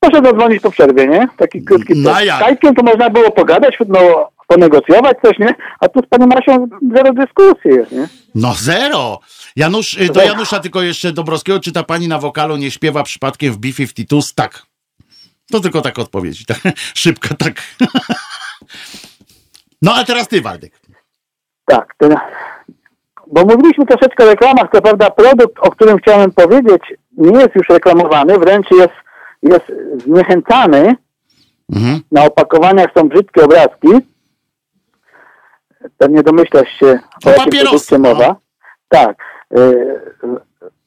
proszę 0.00 0.22
zadzwonić 0.24 0.62
po 0.62 0.70
przerwie, 0.70 1.06
nie? 1.06 1.28
Taki 1.36 1.64
krótki 1.64 1.92
No? 1.96 2.10
Skype'iem 2.12 2.74
to 2.76 2.82
można 2.82 3.10
było 3.10 3.30
pogadać, 3.30 3.76
no, 3.88 4.28
ponegocjować 4.46 5.16
coś, 5.24 5.38
nie? 5.38 5.54
A 5.80 5.88
tu 5.88 6.00
z 6.00 6.06
panią 6.08 6.28
Asią 6.36 6.66
zero 6.94 7.12
dyskusji 7.12 7.70
jest, 7.70 7.92
nie? 7.92 8.08
No 8.34 8.54
zero. 8.54 9.20
Janusz, 9.56 9.94
y, 9.94 10.06
do 10.06 10.22
Janusza 10.22 10.60
tylko 10.60 10.82
jeszcze 10.82 11.12
Dobrowskiego, 11.12 11.60
czy 11.60 11.72
ta 11.72 11.82
pani 11.82 12.08
na 12.08 12.18
wokalu 12.18 12.56
nie 12.56 12.70
śpiewa 12.70 13.02
przypadkiem 13.02 13.52
w 13.52 13.58
B-52? 13.58 14.34
Tak. 14.34 14.62
To 15.50 15.60
tylko 15.60 15.80
tak 15.80 15.98
odpowiedź. 15.98 16.44
Tak. 16.46 16.58
Szybka, 16.94 17.34
tak. 17.34 17.54
No 19.82 19.94
a 19.94 20.04
teraz 20.04 20.28
ty, 20.28 20.40
Waldek. 20.40 20.80
Tak, 21.66 21.94
to, 21.98 22.08
bo 23.26 23.44
mówiliśmy 23.44 23.86
troszeczkę 23.86 24.24
o 24.24 24.26
reklamach, 24.26 24.70
to 24.72 24.82
prawda 24.82 25.10
produkt, 25.10 25.58
o 25.58 25.70
którym 25.70 25.98
chciałem 25.98 26.32
powiedzieć, 26.32 26.82
nie 27.16 27.38
jest 27.38 27.54
już 27.54 27.68
reklamowany, 27.68 28.38
wręcz 28.38 28.70
jest, 28.70 28.94
jest 29.42 29.72
zniechęcany. 30.04 30.96
Mhm. 31.74 32.00
Na 32.12 32.24
opakowaniach 32.24 32.90
są 32.96 33.08
brzydkie 33.08 33.44
obrazki. 33.44 33.88
Pewnie 35.98 36.22
domyślasz 36.22 36.68
się, 36.78 36.98
o 37.26 37.30
jakim 37.30 37.44
papierosy, 37.44 37.68
produkcie 37.68 37.98
no. 37.98 38.08
mowa. 38.08 38.36
Tak. 38.88 39.31
Y, 39.58 40.00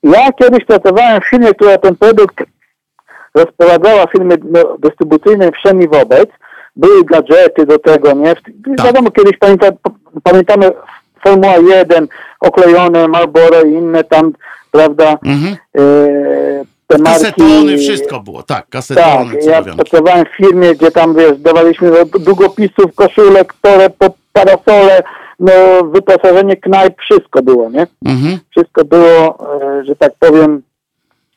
Ja 0.03 0.32
kiedyś 0.32 0.66
pracowałem 0.66 1.22
w 1.22 1.30
firmie, 1.30 1.53
która 1.53 1.78
ten 1.78 1.95
produkt 1.95 2.36
rozprowadzała 3.36 4.05
w 4.05 4.11
firmie 4.11 4.36
no, 4.43 4.78
dystrybucyjnej 4.80 5.51
wszemi 5.51 5.88
wobec. 5.88 6.30
Były 6.76 7.03
gadżety 7.03 7.66
do 7.66 7.80
tego, 7.80 8.13
nie? 8.13 8.36
Tak. 8.78 8.86
Wiadomo, 8.86 9.11
kiedyś 9.11 9.38
pamięta, 9.38 9.68
pamiętamy 10.24 10.72
Formuła 11.24 11.57
1, 11.57 12.07
oklejone, 12.39 13.07
Marlboro 13.07 13.61
i 13.61 13.72
inne 13.72 14.03
tam, 14.03 14.34
prawda, 14.72 15.18
Mhm. 15.26 15.55
te 16.88 16.97
marki. 16.97 17.20
Kasetony, 17.24 17.78
wszystko 17.78 18.20
było. 18.20 18.43
Tak, 18.43 18.57
Tak, 18.57 18.70
kasetony, 18.70 19.34
ja 19.36 19.41
cyfrowianki. 19.41 19.76
pracowałem 19.78 20.26
w 20.26 20.38
firmie, 20.38 20.76
gdzie 20.76 20.91
tam, 20.91 21.16
wiesz, 21.16 21.38
dawaliśmy 21.38 21.91
długopisów, 22.20 22.95
koszulek, 22.95 23.53
toreb, 23.61 23.93
parasole, 24.34 25.03
no, 25.39 25.53
wyposażenie 25.83 26.55
knajp, 26.55 27.01
wszystko 27.01 27.43
było, 27.43 27.69
nie? 27.69 27.88
Mhm. 28.05 28.39
Wszystko 28.49 28.86
było, 28.86 29.38
e, 29.61 29.83
że 29.86 29.95
tak 29.95 30.11
powiem. 30.19 30.61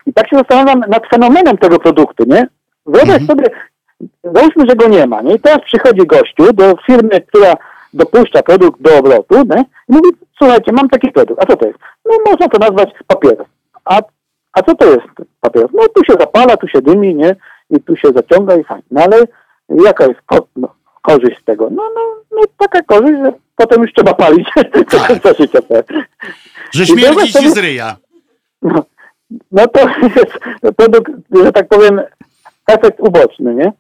I 0.07 0.13
tak 0.13 0.29
się 0.31 0.37
zastanawiam 0.37 0.81
nad 0.89 1.07
fenomenem 1.07 1.59
tego 1.59 1.79
produktu, 1.79 2.25
nie? 2.27 2.47
Wyobraź 2.87 3.27
sobie, 3.27 3.45
załóżmy, 4.25 4.65
że 4.69 4.77
go 4.77 4.89
nie 4.89 5.07
ma, 5.07 5.23
nie? 5.23 5.35
I 5.35 5.41
teraz 5.41 5.61
przychodzi 5.65 6.07
gościu 6.07 6.53
do 6.53 6.75
firmy, 6.87 7.21
która 7.21 7.55
dopuszcza 7.95 8.43
produkt 8.43 8.83
do 8.83 8.99
obrotu, 8.99 9.35
nie? 9.35 9.65
I 9.89 9.93
mówi, 9.93 10.09
słuchajcie, 10.39 10.73
mam 10.73 10.89
taki 10.89 11.13
produkt, 11.13 11.43
a 11.43 11.47
co 11.47 11.57
to 11.57 11.67
jest? 11.67 11.79
No 12.05 12.15
można 12.27 12.49
to 12.49 12.59
nazwać 12.59 12.91
papieros. 13.07 13.47
A, 13.85 14.01
a 14.53 14.63
co 14.63 14.75
to 14.75 14.85
jest 14.85 15.07
papieros? 15.41 15.71
No 15.75 15.89
tu 15.89 16.05
się 16.05 16.13
zapala, 16.13 16.57
tu 16.57 16.69
się 16.69 16.83
dymi, 16.83 17.15
nie? 17.15 17.37
I 17.71 17.81
tu 17.81 17.97
się 17.97 18.09
zaciąga 18.13 18.57
i 18.57 18.65
fajnie. 18.65 18.85
No 18.91 19.03
ale 19.03 19.17
jaka 19.85 20.07
jest 20.07 20.21
no, 20.57 20.75
korzyść 21.03 21.41
z 21.41 21.45
tego? 21.45 21.69
No, 21.71 21.83
no, 21.95 22.01
no 22.33 22.43
taka 22.57 22.83
korzyść, 22.83 23.21
że 23.25 23.33
potem 23.57 23.83
już 23.83 23.93
trzeba 23.93 24.15
palić 24.15 24.49
do 24.93 25.01
końca 25.07 25.33
życia. 25.39 25.59
Że 26.73 26.87
śmierdzi 26.87 27.33
ci 27.33 27.51
z 27.51 27.59
ryja. 27.59 27.97
no, 28.63 28.85
no 29.53 29.69
to 29.69 29.81
jest 30.03 30.39
produkt, 30.77 31.13
że 31.45 31.53
tak 31.53 31.69
powiem, 31.69 32.01
efekt 32.67 33.01
uboczny, 33.01 33.55
nie? 33.55 33.73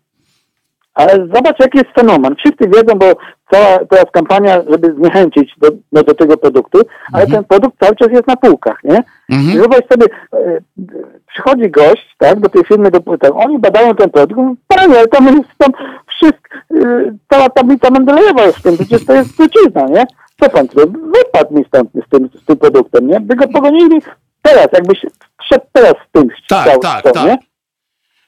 Ale 0.98 1.26
zobacz, 1.34 1.60
jaki 1.60 1.78
jest 1.78 1.90
fenomen. 1.90 2.36
Wszyscy 2.36 2.68
wiedzą, 2.68 2.94
bo 2.98 3.06
cała 3.50 3.78
jest 3.92 4.10
kampania, 4.12 4.62
żeby 4.70 4.94
zniechęcić 4.94 5.54
do, 5.58 5.70
do, 5.92 6.02
do 6.02 6.14
tego 6.14 6.36
produktu, 6.36 6.78
ale 7.12 7.26
ten 7.26 7.44
produkt 7.44 7.78
cały 7.80 7.96
czas 7.96 8.08
jest 8.10 8.26
na 8.26 8.36
półkach, 8.36 8.84
nie? 8.84 9.02
Mhm. 9.30 9.56
I 9.56 9.58
Zobacz 9.58 9.88
sobie, 9.92 10.06
e, 10.32 10.60
przychodzi 11.26 11.70
gość, 11.70 12.14
tak, 12.18 12.40
do 12.40 12.48
tej 12.48 12.64
firmy, 12.64 12.90
do, 12.90 13.00
tak, 13.00 13.34
oni 13.34 13.58
badają 13.58 13.94
ten 13.94 14.10
produkt, 14.10 14.42
ale 14.68 15.06
tam 15.06 15.26
jest 15.26 15.48
tam 15.58 15.72
wszystko, 16.22 16.58
e, 16.88 17.16
cała 17.32 17.48
tablica 17.48 17.90
Mendelejewa 17.90 18.42
jest 18.42 18.58
w 18.58 18.62
tym, 18.62 18.76
przecież 18.76 19.06
to 19.06 19.12
jest 19.14 19.36
trucizna, 19.36 19.86
nie? 19.86 20.06
Co 20.40 20.50
pan 20.50 20.68
tu, 20.68 20.76
wypadł 21.16 21.58
mi 21.58 21.64
stąd 21.64 21.90
z 22.06 22.10
tym, 22.10 22.28
z 22.42 22.44
tym 22.46 22.56
produktem, 22.56 23.06
nie? 23.08 23.20
By 23.20 23.36
go 23.36 23.48
pogonili 23.48 24.02
teraz, 24.42 24.66
jakbyś 24.72 24.98
wszedł 25.44 25.64
teraz 25.72 25.94
z 26.08 26.12
tym 26.12 26.28
Tak, 26.48 26.64
chciał, 26.66 26.80
tak, 26.80 27.02
co, 27.02 27.10
tak. 27.10 27.26
nie? 27.26 27.38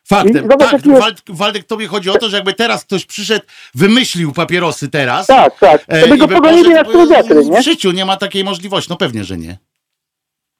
Faktem. 0.08 0.42
Zobacz, 0.42 0.58
Tak, 0.58 0.72
jaki 0.72 0.88
jest- 0.88 1.02
Wald, 1.02 1.22
Waldek, 1.28 1.64
tobie 1.64 1.86
chodzi 1.86 2.10
o 2.10 2.14
to, 2.18 2.28
że 2.28 2.36
jakby 2.36 2.52
teraz 2.52 2.84
ktoś 2.84 3.06
przyszedł, 3.06 3.44
wymyślił 3.74 4.32
papierosy 4.32 4.88
teraz. 4.90 5.26
Tak, 5.26 5.58
tak, 5.58 5.84
e, 5.88 6.00
to 6.00 6.08
by 6.08 6.16
go 6.18 6.28
pogonili 6.28 6.70
na 6.70 6.84
cztery 6.84 7.42
W 7.42 7.50
nie? 7.50 7.62
życiu 7.62 7.92
nie 7.92 8.04
ma 8.04 8.16
takiej 8.16 8.44
możliwości. 8.44 8.90
No 8.90 8.96
pewnie, 8.96 9.24
że 9.24 9.36
nie. 9.36 9.58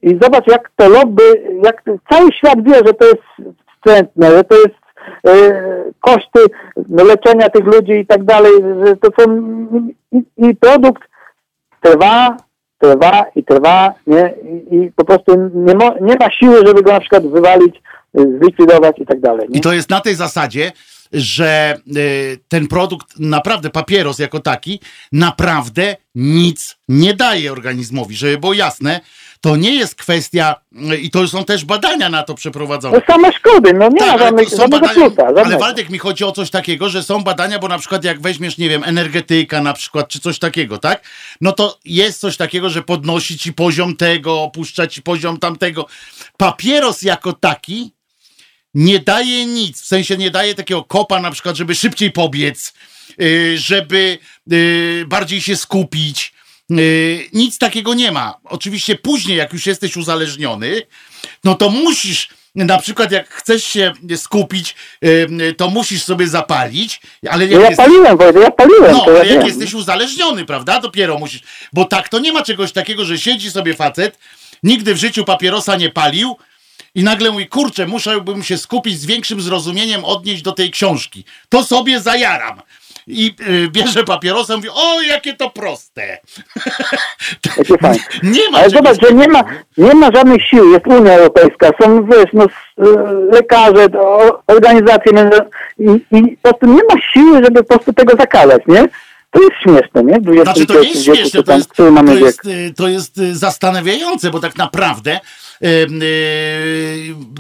I 0.02 0.18
zobacz, 0.22 0.46
jak 0.46 0.70
to 0.76 0.88
lobby, 0.88 1.22
jak 1.64 1.82
cały 2.10 2.32
świat 2.32 2.64
wie, 2.64 2.74
że 2.74 2.94
to 2.94 3.04
jest 3.04 3.22
wstrętne, 3.76 4.30
że 4.30 4.44
to 4.44 4.54
jest 4.56 4.68
e, 4.68 4.79
koszty 6.00 6.40
no, 6.88 7.04
leczenia 7.04 7.48
tych 7.48 7.64
ludzi 7.64 7.92
i 7.92 8.06
tak 8.06 8.24
dalej, 8.24 8.52
że 8.86 8.96
to 8.96 9.08
są 9.18 9.26
i, 10.36 10.56
produkt 10.56 11.02
trwa, 11.80 12.36
trwa 12.78 13.24
i 13.36 13.44
trwa, 13.44 13.94
nie? 14.06 14.34
I, 14.42 14.76
i 14.76 14.92
po 14.96 15.04
prostu 15.04 15.50
nie, 15.54 15.74
mo, 15.74 15.94
nie 16.00 16.14
ma 16.20 16.30
siły, 16.30 16.66
żeby 16.66 16.82
go 16.82 16.92
na 16.92 17.00
przykład 17.00 17.26
wywalić, 17.26 17.82
e, 18.18 18.38
zlikwidować 18.38 18.98
i 18.98 19.06
tak 19.06 19.20
dalej. 19.20 19.48
Nie? 19.48 19.58
I 19.58 19.60
to 19.60 19.72
jest 19.72 19.90
na 19.90 20.00
tej 20.00 20.14
zasadzie, 20.14 20.72
że 21.12 21.78
y, 21.96 22.38
ten 22.48 22.68
produkt, 22.68 23.18
naprawdę 23.18 23.70
papieros 23.70 24.18
jako 24.18 24.40
taki, 24.40 24.80
naprawdę 25.12 25.96
nic 26.14 26.76
nie 26.88 27.14
daje 27.14 27.52
organizmowi. 27.52 28.16
Żeby 28.16 28.38
było 28.38 28.54
jasne, 28.54 29.00
to 29.40 29.56
nie 29.56 29.74
jest 29.74 29.94
kwestia, 29.94 30.56
y, 30.92 30.96
i 30.96 31.10
to 31.10 31.28
są 31.28 31.44
też 31.44 31.64
badania 31.64 32.08
na 32.08 32.22
to 32.22 32.34
przeprowadzone. 32.34 32.96
No 33.08 33.14
same 33.14 33.32
szkody, 33.32 33.72
no 33.72 33.88
nie 33.88 34.00
ma 34.00 34.06
Tak, 34.06 34.10
ale 34.10 34.24
żadnych, 34.24 34.50
to 34.50 34.56
są 34.56 34.68
badania, 34.68 34.94
plusa. 34.94 35.26
ale. 35.26 35.58
Waldek 35.58 35.90
mi 35.90 35.98
chodzi 35.98 36.24
o 36.24 36.32
coś 36.32 36.50
takiego, 36.50 36.88
że 36.88 37.02
są 37.02 37.22
badania, 37.22 37.58
bo 37.58 37.68
na 37.68 37.78
przykład 37.78 38.04
jak 38.04 38.20
weźmiesz, 38.20 38.58
nie 38.58 38.68
wiem, 38.68 38.84
energetyka 38.84 39.62
na 39.62 39.72
przykład, 39.72 40.08
czy 40.08 40.20
coś 40.20 40.38
takiego, 40.38 40.78
tak? 40.78 41.04
No 41.40 41.52
to 41.52 41.78
jest 41.84 42.20
coś 42.20 42.36
takiego, 42.36 42.70
że 42.70 42.82
podnosi 42.82 43.38
ci 43.38 43.52
poziom 43.52 43.96
tego, 43.96 44.42
opuszcza 44.42 44.86
ci 44.86 45.02
poziom 45.02 45.38
tamtego. 45.38 45.86
Papieros 46.36 47.02
jako 47.02 47.32
taki 47.32 47.92
nie 48.74 48.98
daje 48.98 49.46
nic, 49.46 49.82
w 49.82 49.86
sensie 49.86 50.16
nie 50.16 50.30
daje 50.30 50.54
takiego 50.54 50.84
kopa 50.84 51.20
na 51.20 51.30
przykład, 51.30 51.56
żeby 51.56 51.74
szybciej 51.74 52.12
pobiec, 52.12 52.72
yy, 53.18 53.58
żeby 53.58 54.18
yy, 54.46 55.04
bardziej 55.06 55.40
się 55.40 55.56
skupić. 55.56 56.32
Yy, 56.70 57.28
nic 57.32 57.58
takiego 57.58 57.94
nie 57.94 58.12
ma. 58.12 58.34
Oczywiście 58.44 58.96
później, 58.96 59.38
jak 59.38 59.52
już 59.52 59.66
jesteś 59.66 59.96
uzależniony, 59.96 60.82
no 61.44 61.54
to 61.54 61.70
musisz, 61.70 62.28
na 62.54 62.78
przykład 62.78 63.12
jak 63.12 63.28
chcesz 63.28 63.64
się 63.64 63.92
skupić, 64.16 64.74
yy, 65.02 65.54
to 65.56 65.70
musisz 65.70 66.02
sobie 66.02 66.28
zapalić, 66.28 67.00
ale 67.30 67.46
jak 67.46 67.52
ja 67.52 67.58
jesteś... 67.68 67.76
paliłem, 67.76 68.16
Wojtek, 68.16 68.42
ja 68.42 68.50
paliłem, 68.50 68.92
No, 68.92 69.04
to 69.04 69.12
ja 69.12 69.20
ale 69.20 69.34
jak 69.34 69.46
jesteś 69.46 69.74
uzależniony, 69.74 70.44
prawda? 70.44 70.80
Dopiero 70.80 71.18
musisz. 71.18 71.40
Bo 71.72 71.84
tak 71.84 72.08
to 72.08 72.18
nie 72.18 72.32
ma 72.32 72.42
czegoś 72.42 72.72
takiego, 72.72 73.04
że 73.04 73.18
siedzi 73.18 73.50
sobie 73.50 73.74
facet, 73.74 74.18
nigdy 74.62 74.94
w 74.94 74.98
życiu 74.98 75.24
papierosa 75.24 75.76
nie 75.76 75.90
palił 75.90 76.36
I 76.94 77.02
nagle 77.02 77.30
mówi, 77.30 77.46
kurczę, 77.46 77.86
musiałbym 77.86 78.42
się 78.42 78.58
skupić 78.58 79.00
z 79.00 79.06
większym 79.06 79.40
zrozumieniem, 79.40 80.04
odnieść 80.04 80.42
do 80.42 80.52
tej 80.52 80.70
książki. 80.70 81.24
To 81.48 81.64
sobie 81.64 82.00
zajaram. 82.00 82.60
I 83.10 83.34
y, 83.48 83.68
bierze 83.68 84.04
papierosa 84.04 84.54
i 84.54 84.56
mówi, 84.56 84.68
o, 84.74 85.02
jakie 85.02 85.36
to 85.36 85.50
proste. 85.50 86.18
Nie 88.22 88.50
ma 88.50 88.58
Ale 88.58 88.70
zobacz, 88.70 88.96
że 89.02 89.14
nie 89.14 89.28
ma, 89.28 89.44
nie 89.78 89.94
ma 89.94 90.10
żadnych 90.14 90.46
sił. 90.46 90.72
Jest 90.72 90.86
Unia 90.86 91.12
Europejska, 91.12 91.70
są 91.82 92.04
wiesz, 92.06 92.30
no, 92.32 92.44
y, 92.44 92.48
lekarze, 93.32 93.86
organizacje 94.46 95.12
między- 95.12 95.40
i, 95.78 96.16
i 96.16 96.36
po 96.42 96.48
prostu 96.48 96.66
nie 96.66 96.82
ma 96.94 97.02
siły, 97.12 97.44
żeby 97.44 97.64
po 97.64 97.68
prostu 97.74 97.92
tego 97.92 98.16
zakalać, 98.18 98.62
nie? 98.66 98.88
To 99.30 99.40
jest 99.42 99.52
śmieszne, 99.62 100.04
nie? 100.04 100.42
Znaczy 100.42 100.66
to 100.66 100.80
nie 100.80 100.88
jest 100.88 101.04
śmieszne, 101.04 101.42
to 101.42 101.52
jest, 101.56 101.78
mamy 101.78 102.12
to 102.18 102.18
jest, 102.26 102.46
y, 102.46 102.74
to 102.76 102.88
jest 102.88 103.18
y, 103.18 103.36
zastanawiające, 103.36 104.30
bo 104.30 104.40
tak 104.40 104.56
naprawdę 104.56 105.10
y, 105.12 105.16
y, 105.16 105.20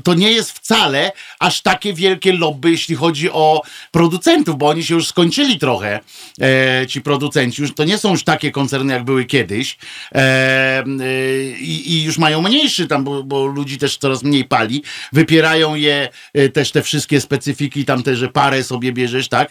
to 0.04 0.14
nie 0.14 0.32
jest 0.32 0.52
wcale 0.52 1.12
aż 1.38 1.62
takie 1.62 1.92
wielkie 1.92 2.32
lobby, 2.32 2.70
jeśli 2.70 2.94
chodzi 2.94 3.30
o 3.30 3.62
producentów, 3.90 4.58
bo 4.58 4.68
oni 4.68 4.84
się 4.84 4.94
już 4.94 5.06
skończyli 5.06 5.58
trochę, 5.58 6.00
e, 6.40 6.86
ci 6.86 7.00
producenci. 7.00 7.62
Już, 7.62 7.74
to 7.74 7.84
nie 7.84 7.98
są 7.98 8.10
już 8.10 8.24
takie 8.24 8.50
koncerny, 8.50 8.92
jak 8.92 9.04
były 9.04 9.24
kiedyś 9.24 9.78
e, 10.14 10.84
i, 11.60 11.92
i 11.92 12.04
już 12.04 12.18
mają 12.18 12.42
mniejszy 12.42 12.86
tam, 12.86 13.04
bo, 13.04 13.22
bo 13.22 13.46
ludzi 13.46 13.78
też 13.78 13.96
coraz 13.96 14.22
mniej 14.22 14.44
pali. 14.44 14.82
Wypierają 15.12 15.74
je 15.74 16.08
e, 16.34 16.48
też 16.48 16.72
te 16.72 16.82
wszystkie 16.82 17.20
specyfiki, 17.20 17.84
tam 17.84 18.02
te, 18.02 18.16
że 18.16 18.28
parę 18.28 18.62
sobie 18.62 18.92
bierzesz, 18.92 19.28
tak? 19.28 19.50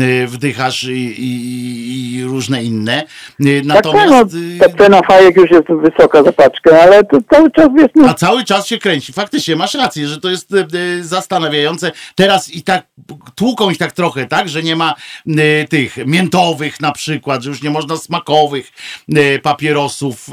E, 0.00 0.26
Wdychasz 0.26 0.82
i, 0.84 1.14
i, 1.18 2.16
i 2.16 2.24
różne 2.24 2.64
inne. 2.64 3.02
E, 3.40 3.60
Tak, 3.60 3.64
no, 3.64 3.74
Natomiast 3.74 4.36
ta 4.60 4.68
cena 4.84 5.00
fajek 5.02 5.36
już 5.36 5.50
jest 5.50 5.68
wysoka 5.68 6.22
za 6.22 6.32
paczkę, 6.32 6.82
ale 6.82 7.04
to 7.04 7.18
cały 7.30 7.50
czas 7.50 7.68
jest... 7.76 7.90
No, 7.94 8.09
a 8.10 8.14
cały 8.14 8.44
czas 8.44 8.66
się 8.66 8.78
kręci. 8.78 9.12
Faktycznie 9.12 9.56
masz 9.56 9.74
rację, 9.74 10.08
że 10.08 10.20
to 10.20 10.30
jest 10.30 10.52
e, 10.52 10.66
zastanawiające. 11.00 11.92
Teraz 12.14 12.50
i 12.50 12.62
tak 12.62 12.86
tłuką 13.34 13.70
ich 13.70 13.78
tak 13.78 13.92
trochę, 13.92 14.26
tak, 14.26 14.48
że 14.48 14.62
nie 14.62 14.76
ma 14.76 14.94
e, 15.26 15.68
tych 15.68 15.96
miętowych 16.06 16.80
na 16.80 16.92
przykład, 16.92 17.42
że 17.42 17.50
już 17.50 17.62
nie 17.62 17.70
można 17.70 17.96
smakowych 17.96 18.72
e, 19.16 19.38
papierosów 19.38 20.30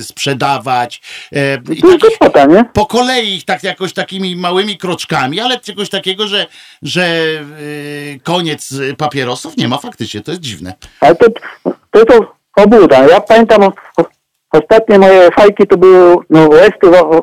sprzedawać. 0.00 1.02
I 1.72 1.82
to 1.82 1.88
jest 1.88 2.18
takich, 2.18 2.48
nie? 2.48 2.64
po 2.64 2.86
kolei 2.86 3.34
ich 3.34 3.44
tak 3.44 3.62
jakoś 3.62 3.92
takimi 3.92 4.36
małymi 4.36 4.78
kroczkami, 4.78 5.40
ale 5.40 5.60
czegoś 5.60 5.88
takiego, 5.88 6.28
że, 6.28 6.46
że 6.82 7.22
koniec 8.22 8.74
papierosów 8.98 9.56
nie 9.56 9.68
ma 9.68 9.78
faktycznie. 9.78 10.20
To 10.20 10.30
jest 10.30 10.42
dziwne. 10.42 10.74
Ale 11.00 11.14
to, 11.16 11.26
to 11.90 11.98
jest 11.98 12.10
obłuda. 12.56 13.08
Ja 13.08 13.20
pamiętam 13.20 13.72
ostatnie 14.52 14.98
moje 14.98 15.30
fajki 15.30 15.66
to 15.66 15.76
były, 15.76 16.16
no 16.30 16.48
o, 16.94 17.22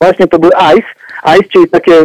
właśnie 0.00 0.26
to 0.26 0.38
był 0.38 0.50
ice. 0.50 0.88
Ice, 1.38 1.48
czyli 1.52 1.68
takie 1.70 2.04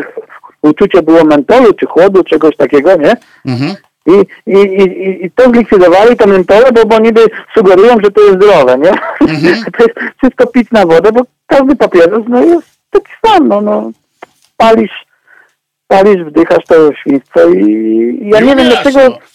uczucie 0.62 1.02
było 1.02 1.24
mentolu, 1.24 1.74
czy 1.74 1.86
chłodu, 1.86 2.24
czegoś 2.24 2.58
takiego, 2.58 2.96
nie? 2.96 3.16
Mhm. 3.46 3.76
I, 4.06 4.12
i, 4.46 4.58
i, 4.58 5.26
I 5.26 5.32
to 5.32 5.50
zlikwidowali, 5.50 6.18
to 6.18 6.28
mentole, 6.28 6.72
bo, 6.72 6.86
bo 6.86 7.00
niby 7.00 7.22
sugerują, 7.58 7.98
że 8.04 8.12
to 8.12 8.22
jest 8.22 8.36
zdrowe, 8.36 8.78
nie? 8.78 8.92
to 9.78 9.84
jest 9.84 9.96
wszystko 10.18 10.48
pić 10.48 10.72
na 10.72 10.86
wodę, 10.86 11.12
bo 11.12 11.22
każdy 11.48 11.76
papieros 11.76 12.24
no, 12.28 12.42
jest 12.42 12.68
taki 12.90 13.12
sam, 13.26 13.48
no, 13.48 13.62
no. 13.62 13.92
Palisz, 14.58 15.06
palisz, 15.88 16.24
wdychasz 16.24 16.66
to 16.66 16.94
świństwo 16.94 17.48
i, 17.48 17.62
i 18.22 18.30
ja 18.30 18.40
I 18.40 18.46
nie 18.46 18.56
wiem 18.56 18.70
dlaczego... 18.70 19.00
no. 19.00 19.18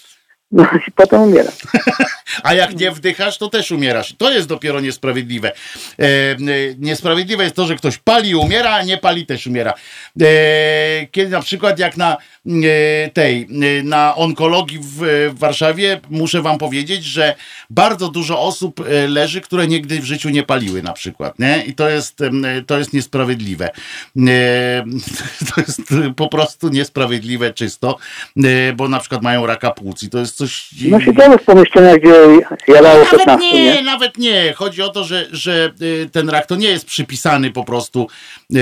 No 0.52 0.64
i 0.88 0.90
potem 0.90 1.22
umiera. 1.22 1.51
A 2.42 2.54
jak 2.54 2.76
nie 2.76 2.90
wdychasz, 2.90 3.38
to 3.38 3.48
też 3.48 3.70
umierasz. 3.70 4.14
To 4.18 4.32
jest 4.32 4.48
dopiero 4.48 4.80
niesprawiedliwe. 4.80 5.52
E, 5.98 6.02
e, 6.02 6.36
niesprawiedliwe 6.78 7.44
jest 7.44 7.56
to, 7.56 7.66
że 7.66 7.76
ktoś 7.76 7.98
pali 7.98 8.30
i 8.30 8.34
umiera, 8.34 8.70
a 8.70 8.82
nie 8.82 8.98
pali 8.98 9.26
też 9.26 9.46
umiera. 9.46 9.74
E, 10.20 11.06
kiedy 11.10 11.30
na 11.30 11.40
przykład 11.40 11.78
jak 11.78 11.96
na 11.96 12.16
e, 12.46 13.10
tej, 13.10 13.48
e, 13.78 13.82
na 13.82 14.16
onkologii 14.16 14.78
w, 14.78 15.30
w 15.34 15.38
Warszawie, 15.38 16.00
muszę 16.10 16.42
wam 16.42 16.58
powiedzieć, 16.58 17.04
że 17.04 17.34
bardzo 17.70 18.08
dużo 18.08 18.40
osób 18.40 18.80
e, 18.80 19.08
leży, 19.08 19.40
które 19.40 19.66
nigdy 19.66 20.00
w 20.00 20.04
życiu 20.04 20.28
nie 20.30 20.42
paliły 20.42 20.82
na 20.82 20.92
przykład, 20.92 21.38
nie? 21.38 21.64
I 21.66 21.74
to 21.74 21.88
jest, 21.88 22.18
to 22.66 22.78
jest 22.78 22.92
niesprawiedliwe. 22.92 23.70
E, 24.16 24.84
to 25.54 25.60
jest 25.60 25.80
po 26.16 26.28
prostu 26.28 26.68
niesprawiedliwe 26.68 27.52
czysto, 27.52 27.98
e, 28.36 28.72
bo 28.72 28.88
na 28.88 29.00
przykład 29.00 29.22
mają 29.22 29.46
raka 29.46 29.70
płuc 29.70 30.02
i 30.02 30.10
to 30.10 30.18
jest 30.18 30.36
coś... 30.36 30.68
No 30.88 31.00
siedziałem 31.00 31.38
w 31.38 31.44
pomieszczeniach, 31.44 32.00
gdzie 32.00 32.25
jadało 32.68 32.94
Nawet 33.04 33.10
15, 33.10 33.52
nie, 33.54 33.74
nie? 33.74 33.82
nawet 33.82 34.18
nie. 34.18 34.52
Chodzi 34.52 34.82
o 34.82 34.88
to, 34.88 35.04
że, 35.04 35.26
że 35.30 35.70
y, 35.82 36.08
ten 36.12 36.30
rak 36.30 36.46
to 36.46 36.56
nie 36.56 36.68
jest 36.68 36.86
przypisany 36.86 37.50
po 37.50 37.64
prostu 37.64 38.06
y, 38.54 38.58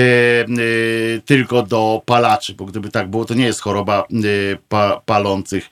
y, 0.59 1.21
tylko 1.25 1.63
do 1.63 2.01
palaczy, 2.05 2.53
bo 2.53 2.65
gdyby 2.65 2.89
tak 2.89 3.07
było, 3.07 3.25
to 3.25 3.33
nie 3.33 3.45
jest 3.45 3.61
choroba 3.61 4.03
y, 4.25 4.57
pa, 4.69 5.01
palących 5.05 5.69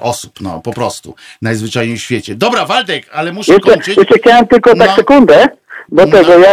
osób, 0.00 0.32
no 0.40 0.60
po 0.60 0.72
prostu. 0.72 1.14
Najzwyczajniej 1.42 1.96
w 1.96 2.02
świecie. 2.02 2.34
Dobra, 2.34 2.66
Waldek, 2.66 3.06
ale 3.12 3.32
muszę 3.32 3.52
Jeszcze, 3.52 3.70
kończyć. 3.70 3.96
jeszcze 3.96 4.18
chciałem 4.18 4.46
tylko 4.46 4.76
tak 4.76 4.88
No. 4.88 4.96
sekundę, 4.96 5.48
do 5.88 6.06
No. 6.06 6.12
tego, 6.12 6.38
ja, 6.38 6.50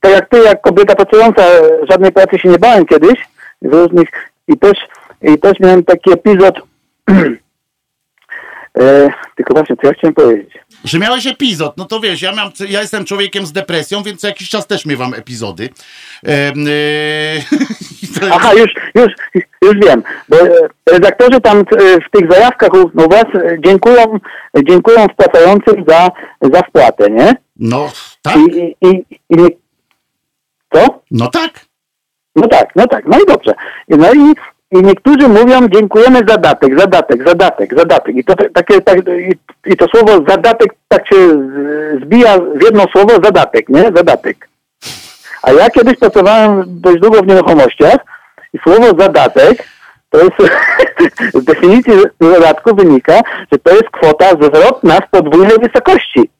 to 0.00 0.10
jak 0.10 0.28
ty, 0.28 0.38
jak 0.38 0.60
kobieta 0.60 0.94
pracująca, 0.94 1.42
żadnej 1.90 2.12
pracy 2.12 2.38
się 2.38 2.48
nie 2.48 2.58
bałem 2.58 2.86
kiedyś, 2.86 3.18
z 3.62 3.66
różnych, 3.72 4.08
i 4.48 4.58
też, 4.58 4.78
i 5.22 5.38
też 5.38 5.60
miałem 5.60 5.84
taki 5.84 6.12
epizod, 6.12 6.54
e, 8.80 9.08
tylko 9.36 9.54
właśnie, 9.54 9.76
co 9.76 9.86
ja 9.86 9.92
chciałem 9.92 10.14
powiedzieć? 10.14 10.54
Że 10.84 10.98
miałeś 10.98 11.26
epizod, 11.26 11.76
no 11.76 11.84
to 11.84 12.00
wiesz, 12.00 12.22
ja, 12.22 12.32
mam, 12.32 12.50
ja 12.68 12.80
jestem 12.80 13.04
człowiekiem 13.04 13.46
z 13.46 13.52
depresją, 13.52 14.02
więc 14.02 14.20
co 14.20 14.26
jakiś 14.28 14.48
czas 14.48 14.66
też 14.66 14.86
miewam 14.86 15.14
epizody. 15.14 15.68
To 18.20 18.24
jest- 18.26 18.36
Aha, 18.36 18.54
już, 18.54 18.70
już, 18.94 19.12
już 19.62 19.86
wiem, 19.86 20.02
bo 20.28 20.36
e, 20.40 20.50
redaktorzy 20.90 21.40
tam 21.40 21.58
e, 21.58 21.64
w 22.00 22.10
tych 22.18 22.30
zajawkach 22.32 22.70
u 22.74 23.08
was 23.08 23.24
e, 23.34 23.56
dziękują, 23.64 24.18
dziękują 24.68 25.06
wpłacającym 25.08 25.84
za, 25.88 26.10
za 26.52 26.62
wpłatę, 26.62 27.10
nie? 27.10 27.34
No, 27.56 27.92
tak? 28.22 28.36
I, 28.36 28.76
i, 28.80 28.88
i, 28.88 29.04
i 29.30 29.36
co? 30.74 31.02
No 31.10 31.26
tak. 31.30 31.60
No 32.36 32.48
tak, 32.48 32.68
no 32.76 32.86
tak, 32.86 33.04
no 33.06 33.18
i 33.20 33.26
dobrze. 33.26 33.52
No 33.88 34.12
i, 34.14 34.34
i 34.70 34.82
niektórzy 34.82 35.28
mówią, 35.28 35.68
dziękujemy 35.68 36.18
za 36.28 36.36
datek, 36.36 36.78
zadatek, 36.78 37.28
zadatek, 37.28 37.78
zadatek. 37.78 38.16
I 38.16 38.24
to 38.24 38.34
takie, 38.54 38.80
tak, 38.80 38.98
i, 38.98 39.34
i 39.66 39.76
to 39.76 39.86
słowo 39.86 40.24
zadatek 40.28 40.74
tak 40.88 41.08
się 41.08 41.16
zbija 42.02 42.38
w 42.38 42.62
jedno 42.62 42.84
słowo 42.92 43.14
zadatek, 43.24 43.68
nie? 43.68 43.82
Zadatek. 43.82 44.48
A 45.42 45.52
ja 45.52 45.70
kiedyś 45.70 45.98
pracowałem 45.98 46.64
dość 46.66 47.00
długo 47.00 47.22
w 47.22 47.26
nieruchomościach 47.26 47.96
i 48.54 48.58
słowo 48.58 48.86
zadatek 48.98 49.64
to 50.10 50.18
jest 50.18 50.36
z 51.34 51.44
definicji 51.44 51.92
zadatku 52.20 52.76
wynika, 52.76 53.20
że 53.52 53.58
to 53.58 53.70
jest 53.70 53.90
kwota 53.90 54.30
zwrotna 54.30 55.00
w 55.00 55.10
podwójnej 55.10 55.58
wysokości. 55.58 56.30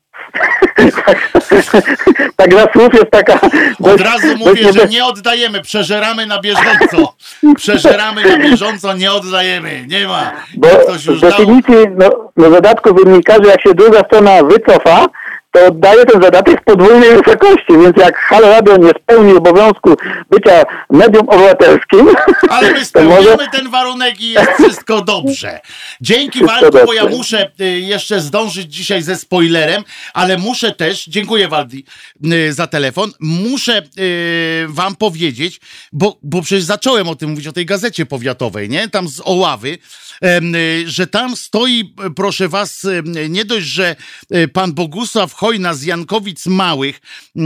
Tak, 1.07 1.33
tak 2.37 2.51
dla 2.51 2.73
słów 2.73 2.95
jest 2.95 3.11
taka... 3.11 3.41
Od 3.41 3.51
dość- 3.79 4.05
razu 4.05 4.29
dość 4.29 4.39
mówię, 4.39 4.63
że 4.63 4.81
niebe- 4.81 4.89
nie 4.89 5.05
oddajemy, 5.05 5.61
przeżeramy 5.61 6.27
na 6.27 6.41
bieżąco. 6.41 7.15
Przeżeramy 7.57 8.25
na 8.25 8.39
bieżąco, 8.39 8.93
nie 8.93 9.13
oddajemy. 9.13 9.85
Nie 9.89 10.09
ma. 10.09 10.33
Bo 10.57 10.69
ktoś 10.69 11.07
już 11.07 11.19
z 11.19 11.21
definicji 11.21 11.75
no, 11.97 12.31
no 12.37 12.51
zadatku 12.51 12.95
wynika, 12.95 13.35
że 13.45 13.51
jak 13.51 13.63
się 13.63 13.75
druga 13.75 14.01
strona 14.01 14.31
wycofa, 14.43 15.07
to 15.51 15.67
oddaje 15.67 16.05
ten 16.05 16.23
zadatek 16.23 16.61
w 16.61 16.65
podwójnej 16.65 17.11
wysokości, 17.11 17.73
więc 17.83 17.97
jak 17.97 18.17
Halo 18.19 18.49
Radio 18.49 18.77
nie 18.77 18.91
spełni 19.03 19.33
obowiązku 19.33 19.97
bycia 20.31 20.63
medium 20.91 21.29
obywatelskim, 21.29 22.09
ale 22.51 22.73
my 22.73 22.87
to 22.93 23.03
może... 23.03 23.23
spełniamy 23.23 23.51
ten 23.53 23.71
warunek 23.71 24.21
i 24.21 24.31
jest 24.31 24.51
wszystko 24.59 25.01
dobrze. 25.03 25.61
Dzięki 26.01 26.39
Wszystko 26.39 26.61
Waldku, 26.61 26.87
bo 26.87 26.93
ja 26.93 27.03
dobrze. 27.03 27.17
muszę 27.17 27.51
y, 27.61 27.65
jeszcze 27.81 28.21
zdążyć 28.21 28.75
dzisiaj 28.75 29.03
ze 29.03 29.17
spoilerem, 29.17 29.85
ale 30.15 30.39
muszę 30.39 30.73
też, 30.73 31.05
dziękuję 31.05 31.49
Waldi 31.49 31.85
y, 32.33 32.53
za 32.53 32.67
telefon, 32.67 33.13
muszę 33.21 33.83
y, 33.99 34.67
wam 34.69 34.97
powiedzieć, 34.97 35.61
bo, 35.93 36.19
bo 36.23 36.43
przecież 36.43 36.65
zacząłem 36.65 37.09
o 37.09 37.15
tym 37.15 37.31
mówić, 37.31 37.47
o 37.47 37.53
tej 37.53 37.67
gazecie 37.67 38.07
powiatowej, 38.07 38.69
nie? 38.69 38.89
Tam 38.89 39.09
z 39.09 39.21
Oławy, 39.25 39.79
że 40.87 41.07
tam 41.07 41.37
stoi, 41.37 41.95
y, 42.07 42.15
proszę 42.15 42.49
was, 42.49 42.85
y, 42.85 43.29
nie 43.29 43.45
dość, 43.45 43.67
że 43.67 43.97
y, 44.35 44.49
pan 44.49 44.73
Bogusław 44.73 45.33
Hojna 45.33 45.75
z 45.75 45.83
Jankowic 45.83 46.47
Małych 46.47 47.01
y, 47.37 47.41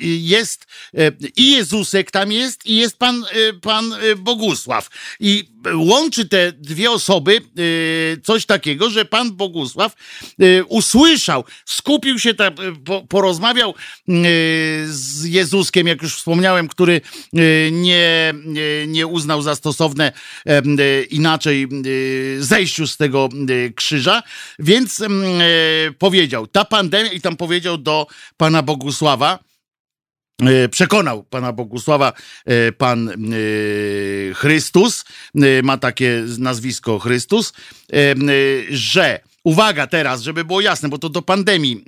jest 0.00 0.66
y, 0.98 1.16
i 1.36 1.52
Jezusek 1.52 2.10
tam 2.10 2.32
jest 2.32 2.66
i 2.66 2.76
jest 2.76 2.96
pan, 2.98 3.24
y, 3.36 3.54
pan 3.60 3.92
y, 3.92 4.16
Bogusław. 4.16 4.88
I 5.20 5.48
łączy 5.74 6.28
te 6.28 6.52
dwie 6.52 6.90
osoby 6.90 7.40
y, 7.58 8.20
coś 8.24 8.46
takiego, 8.46 8.90
że 8.90 9.04
pan 9.04 9.32
Bogusław 9.32 9.94
y, 10.42 10.64
usłyszał, 10.68 11.44
skupił 11.64 12.18
się, 12.18 12.34
tam, 12.34 12.52
y, 12.52 12.76
po, 12.84 13.02
porozmawiał 13.08 13.74
z 14.86 15.24
Jezuskiem, 15.24 15.86
jak 15.86 16.02
już 16.02 16.16
wspomniałem, 16.16 16.68
który 16.68 17.00
nie, 17.72 18.34
nie, 18.86 19.06
uznał 19.06 19.42
za 19.42 19.54
stosowne 19.54 20.12
inaczej 21.10 21.68
zejściu 22.38 22.86
z 22.86 22.96
tego 22.96 23.28
krzyża, 23.74 24.22
więc 24.58 25.00
mm, 25.00 25.42
powiedział, 25.98 26.46
ta 26.46 26.64
pandemia, 26.64 27.12
i 27.12 27.20
tam 27.20 27.36
powiedział 27.36 27.78
do 27.78 28.06
pana 28.36 28.62
Bogusława, 28.62 29.38
przekonał 30.70 31.22
pana 31.22 31.52
Bogusława 31.52 32.12
e, 32.44 32.72
pan 32.72 33.08
e, 33.08 33.14
Chrystus, 34.34 35.04
ma 35.62 35.78
takie 35.78 36.24
nazwisko 36.38 36.98
Chrystus, 36.98 37.52
że 38.70 39.20
uwaga 39.44 39.86
teraz, 39.86 40.22
żeby 40.22 40.44
było 40.44 40.60
jasne, 40.60 40.88
bo 40.88 40.98
to 40.98 41.08
do 41.08 41.22
pandemii 41.22 41.84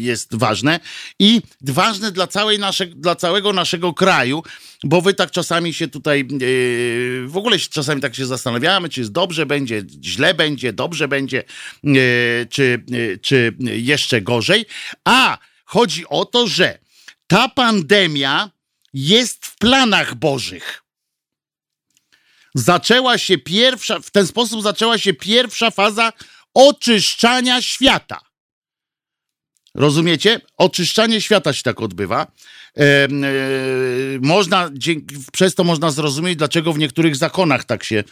jest 0.00 0.36
ważne 0.36 0.80
i 1.18 1.42
ważne 1.60 2.12
dla, 2.12 2.26
całej 2.26 2.58
nasze, 2.58 2.86
dla 2.86 3.16
całego 3.16 3.52
naszego 3.52 3.94
kraju, 3.94 4.42
bo 4.84 5.00
wy 5.00 5.14
tak 5.14 5.30
czasami 5.30 5.74
się 5.74 5.88
tutaj, 5.88 6.28
w 7.26 7.36
ogóle 7.36 7.58
czasami 7.58 8.00
tak 8.00 8.14
się 8.14 8.26
zastanawiamy, 8.26 8.88
czy 8.88 9.00
jest 9.00 9.12
dobrze 9.12 9.46
będzie, 9.46 9.82
źle 10.02 10.34
będzie, 10.34 10.72
dobrze 10.72 11.08
będzie, 11.08 11.44
czy, 12.50 12.84
czy 13.22 13.56
jeszcze 13.60 14.20
gorzej, 14.22 14.66
a 15.04 15.38
chodzi 15.64 16.04
o 16.08 16.24
to, 16.24 16.46
że 16.46 16.83
ta 17.34 17.48
pandemia 17.48 18.50
jest 18.92 19.46
w 19.46 19.58
planach 19.58 20.14
Bożych. 20.14 20.82
Zaczęła 22.54 23.18
się 23.18 23.38
pierwsza, 23.38 24.00
w 24.00 24.10
ten 24.10 24.26
sposób 24.26 24.62
zaczęła 24.62 24.98
się 24.98 25.14
pierwsza 25.14 25.70
faza 25.70 26.12
oczyszczania 26.54 27.62
świata. 27.62 28.20
Rozumiecie? 29.74 30.40
Oczyszczanie 30.56 31.20
świata 31.20 31.52
się 31.52 31.62
tak 31.62 31.80
odbywa. 31.80 32.26
E, 32.76 32.82
e, 32.82 33.08
można, 34.20 34.70
dzięki, 34.72 35.16
przez 35.32 35.54
to 35.54 35.64
można 35.64 35.90
zrozumieć, 35.90 36.36
dlaczego 36.36 36.72
w 36.72 36.78
niektórych 36.78 37.16
zakonach 37.16 37.64
tak 37.64 37.84
się 37.84 38.04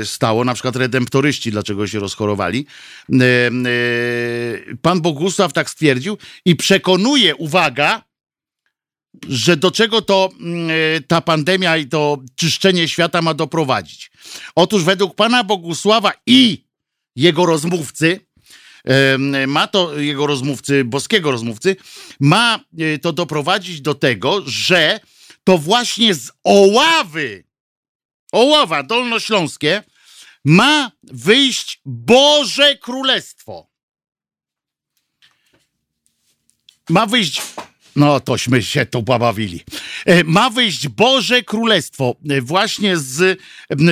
e, 0.00 0.04
stało. 0.04 0.44
Na 0.44 0.54
przykład 0.54 0.76
redemptoryści, 0.76 1.50
dlaczego 1.50 1.86
się 1.86 1.98
rozchorowali. 1.98 2.66
E, 3.12 3.24
e, 3.24 3.50
pan 4.82 5.00
Bogusław 5.00 5.52
tak 5.52 5.70
stwierdził 5.70 6.18
i 6.44 6.56
przekonuje, 6.56 7.36
uwaga, 7.36 8.05
że 9.28 9.56
do 9.56 9.70
czego 9.70 10.02
to 10.02 10.30
mm, 10.40 10.70
e, 10.70 11.00
ta 11.00 11.20
pandemia 11.20 11.76
i 11.76 11.86
to 11.86 12.18
czyszczenie 12.36 12.88
świata 12.88 13.22
ma 13.22 13.34
doprowadzić. 13.34 14.10
Otóż 14.54 14.84
według 14.84 15.14
pana 15.14 15.44
Bogusława 15.44 16.12
i 16.26 16.64
jego 17.16 17.46
rozmówcy, 17.46 18.26
ma 19.46 19.66
to 19.66 19.98
jego 19.98 20.26
rozmówcy, 20.26 20.84
boskiego 20.84 21.30
rozmówcy, 21.30 21.76
ma 22.20 22.60
e, 22.78 22.98
to 22.98 23.12
doprowadzić 23.12 23.80
do 23.80 23.94
tego, 23.94 24.42
że 24.46 25.00
to 25.44 25.58
właśnie 25.58 26.14
z 26.14 26.32
Oławy, 26.44 27.44
Oława 28.32 28.82
Dolnośląskie, 28.82 29.82
ma 30.44 30.92
wyjść 31.02 31.80
Boże 31.84 32.76
Królestwo. 32.76 33.66
Ma 36.88 37.06
wyjść 37.06 37.42
no, 37.96 38.20
tośmy 38.20 38.62
się 38.62 38.86
tu 38.86 39.02
pobawili. 39.02 39.60
E, 40.06 40.24
ma 40.24 40.50
wyjść 40.50 40.88
Boże 40.88 41.42
Królestwo 41.42 42.16
e, 42.30 42.40
właśnie 42.40 42.96
z, 42.96 43.40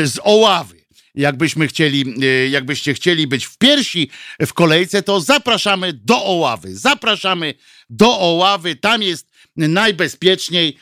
z 0.05 0.19
Oławy. 0.23 0.85
Jakbyśmy 1.15 1.69
chcieli, 1.69 2.15
e, 2.23 2.49
jakbyście 2.49 2.95
chcieli 2.95 3.27
być 3.27 3.45
w 3.45 3.59
piersi 3.59 4.11
w 4.41 4.53
kolejce, 4.53 5.03
to 5.03 5.21
zapraszamy 5.21 5.93
do 5.93 6.25
Oławy. 6.25 6.77
Zapraszamy 6.77 7.55
do 7.91 8.21
Oławy. 8.21 8.77
Tam 8.77 9.03
jest 9.03 9.35
najbezpieczniej 9.57 10.79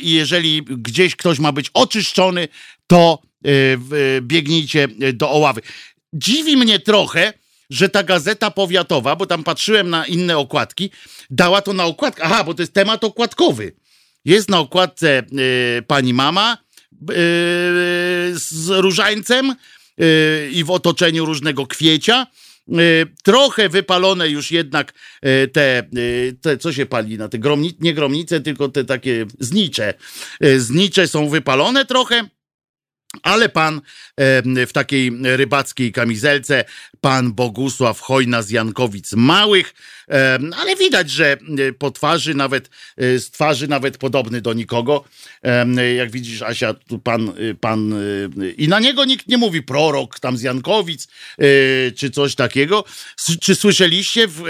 i 0.00 0.12
jeżeli 0.12 0.62
gdzieś 0.62 1.16
ktoś 1.16 1.38
ma 1.38 1.52
być 1.52 1.70
oczyszczony, 1.74 2.48
to 2.86 3.22
biegnijcie 4.22 4.88
do 5.12 5.30
Oławy. 5.30 5.60
Dziwi 6.12 6.56
mnie 6.56 6.78
trochę, 6.78 7.32
że 7.70 7.88
ta 7.88 8.02
gazeta 8.02 8.50
powiatowa, 8.50 9.16
bo 9.16 9.26
tam 9.26 9.44
patrzyłem 9.44 9.90
na 9.90 10.06
inne 10.06 10.38
okładki, 10.38 10.90
dała 11.30 11.62
to 11.62 11.72
na 11.72 11.84
okładkę. 11.84 12.22
Aha, 12.24 12.44
bo 12.44 12.54
to 12.54 12.62
jest 12.62 12.72
temat 12.72 13.04
okładkowy. 13.04 13.72
Jest 14.24 14.48
na 14.48 14.58
okładce 14.58 15.22
y, 15.78 15.82
pani 15.82 16.14
mama 16.14 16.58
y, 16.92 17.14
z 18.34 18.68
różańcem 18.68 19.54
y, 20.00 20.50
i 20.52 20.64
w 20.64 20.70
otoczeniu 20.70 21.24
różnego 21.24 21.66
kwiecia. 21.66 22.26
Trochę 23.24 23.68
wypalone 23.68 24.28
już 24.28 24.50
jednak 24.50 24.92
te, 25.52 25.88
te 26.40 26.58
co 26.58 26.72
się 26.72 26.86
pali 26.86 27.18
na 27.18 27.28
te 27.28 27.38
gromnice, 27.38 27.76
nie 27.80 27.94
gromnice, 27.94 28.40
tylko 28.40 28.68
te 28.68 28.84
takie 28.84 29.26
znicze. 29.40 29.94
Znicze 30.56 31.08
są 31.08 31.28
wypalone 31.28 31.84
trochę. 31.84 32.28
Ale 33.22 33.48
pan 33.48 33.80
w 34.66 34.70
takiej 34.72 35.12
rybackiej 35.22 35.92
kamizelce, 35.92 36.64
pan 37.00 37.32
Bogusław 37.32 38.00
Hojna 38.00 38.42
z 38.42 38.50
Jankowic 38.50 39.12
Małych, 39.12 39.74
ale 40.56 40.76
widać, 40.76 41.10
że 41.10 41.32
e, 41.32 41.72
po 41.72 41.90
twarzy 41.90 42.34
nawet, 42.34 42.70
e, 42.96 43.18
z 43.18 43.30
twarzy 43.30 43.68
nawet 43.68 43.98
podobny 43.98 44.40
do 44.40 44.52
nikogo. 44.52 45.04
Jak 45.96 46.10
widzisz, 46.10 46.42
Asia, 46.42 46.74
tu 46.74 46.98
pan, 46.98 47.28
e, 47.28 47.54
pan 47.60 47.94
i 48.56 48.68
na 48.68 48.80
niego 48.80 49.04
nikt 49.04 49.28
nie 49.28 49.38
mówi 49.38 49.62
prorok 49.62 50.20
tam 50.20 50.36
z 50.36 50.42
Jankowic, 50.42 51.08
czy 51.96 52.10
coś 52.10 52.34
takiego. 52.34 52.84
Czy 53.40 53.54
słyszeliście 53.54 54.28
w, 54.28 54.42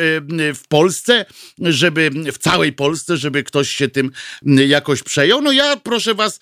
w 0.54 0.68
Polsce, 0.68 1.24
żeby, 1.60 2.10
w 2.32 2.38
całej 2.38 2.72
Polsce, 2.72 3.16
żeby 3.16 3.42
ktoś 3.42 3.70
się 3.70 3.88
tym 3.88 4.10
jakoś 4.46 5.02
przejął? 5.02 5.42
No 5.42 5.52
ja, 5.52 5.76
proszę 5.76 6.14
was, 6.14 6.40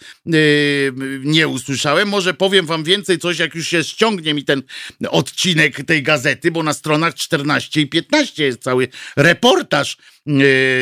nie 1.24 1.48
usłyszałem. 1.48 2.05
Może 2.06 2.34
powiem 2.34 2.66
wam 2.66 2.84
więcej 2.84 3.18
coś, 3.18 3.38
jak 3.38 3.54
już 3.54 3.68
się 3.68 3.84
ściągnie 3.84 4.34
mi 4.34 4.44
ten 4.44 4.62
odcinek 5.08 5.84
tej 5.84 6.02
gazety, 6.02 6.50
bo 6.50 6.62
na 6.62 6.72
stronach 6.72 7.14
14 7.14 7.80
i 7.80 7.86
15 7.86 8.44
jest 8.44 8.62
cały 8.62 8.88
reportaż 9.16 9.96
e, 9.96 10.30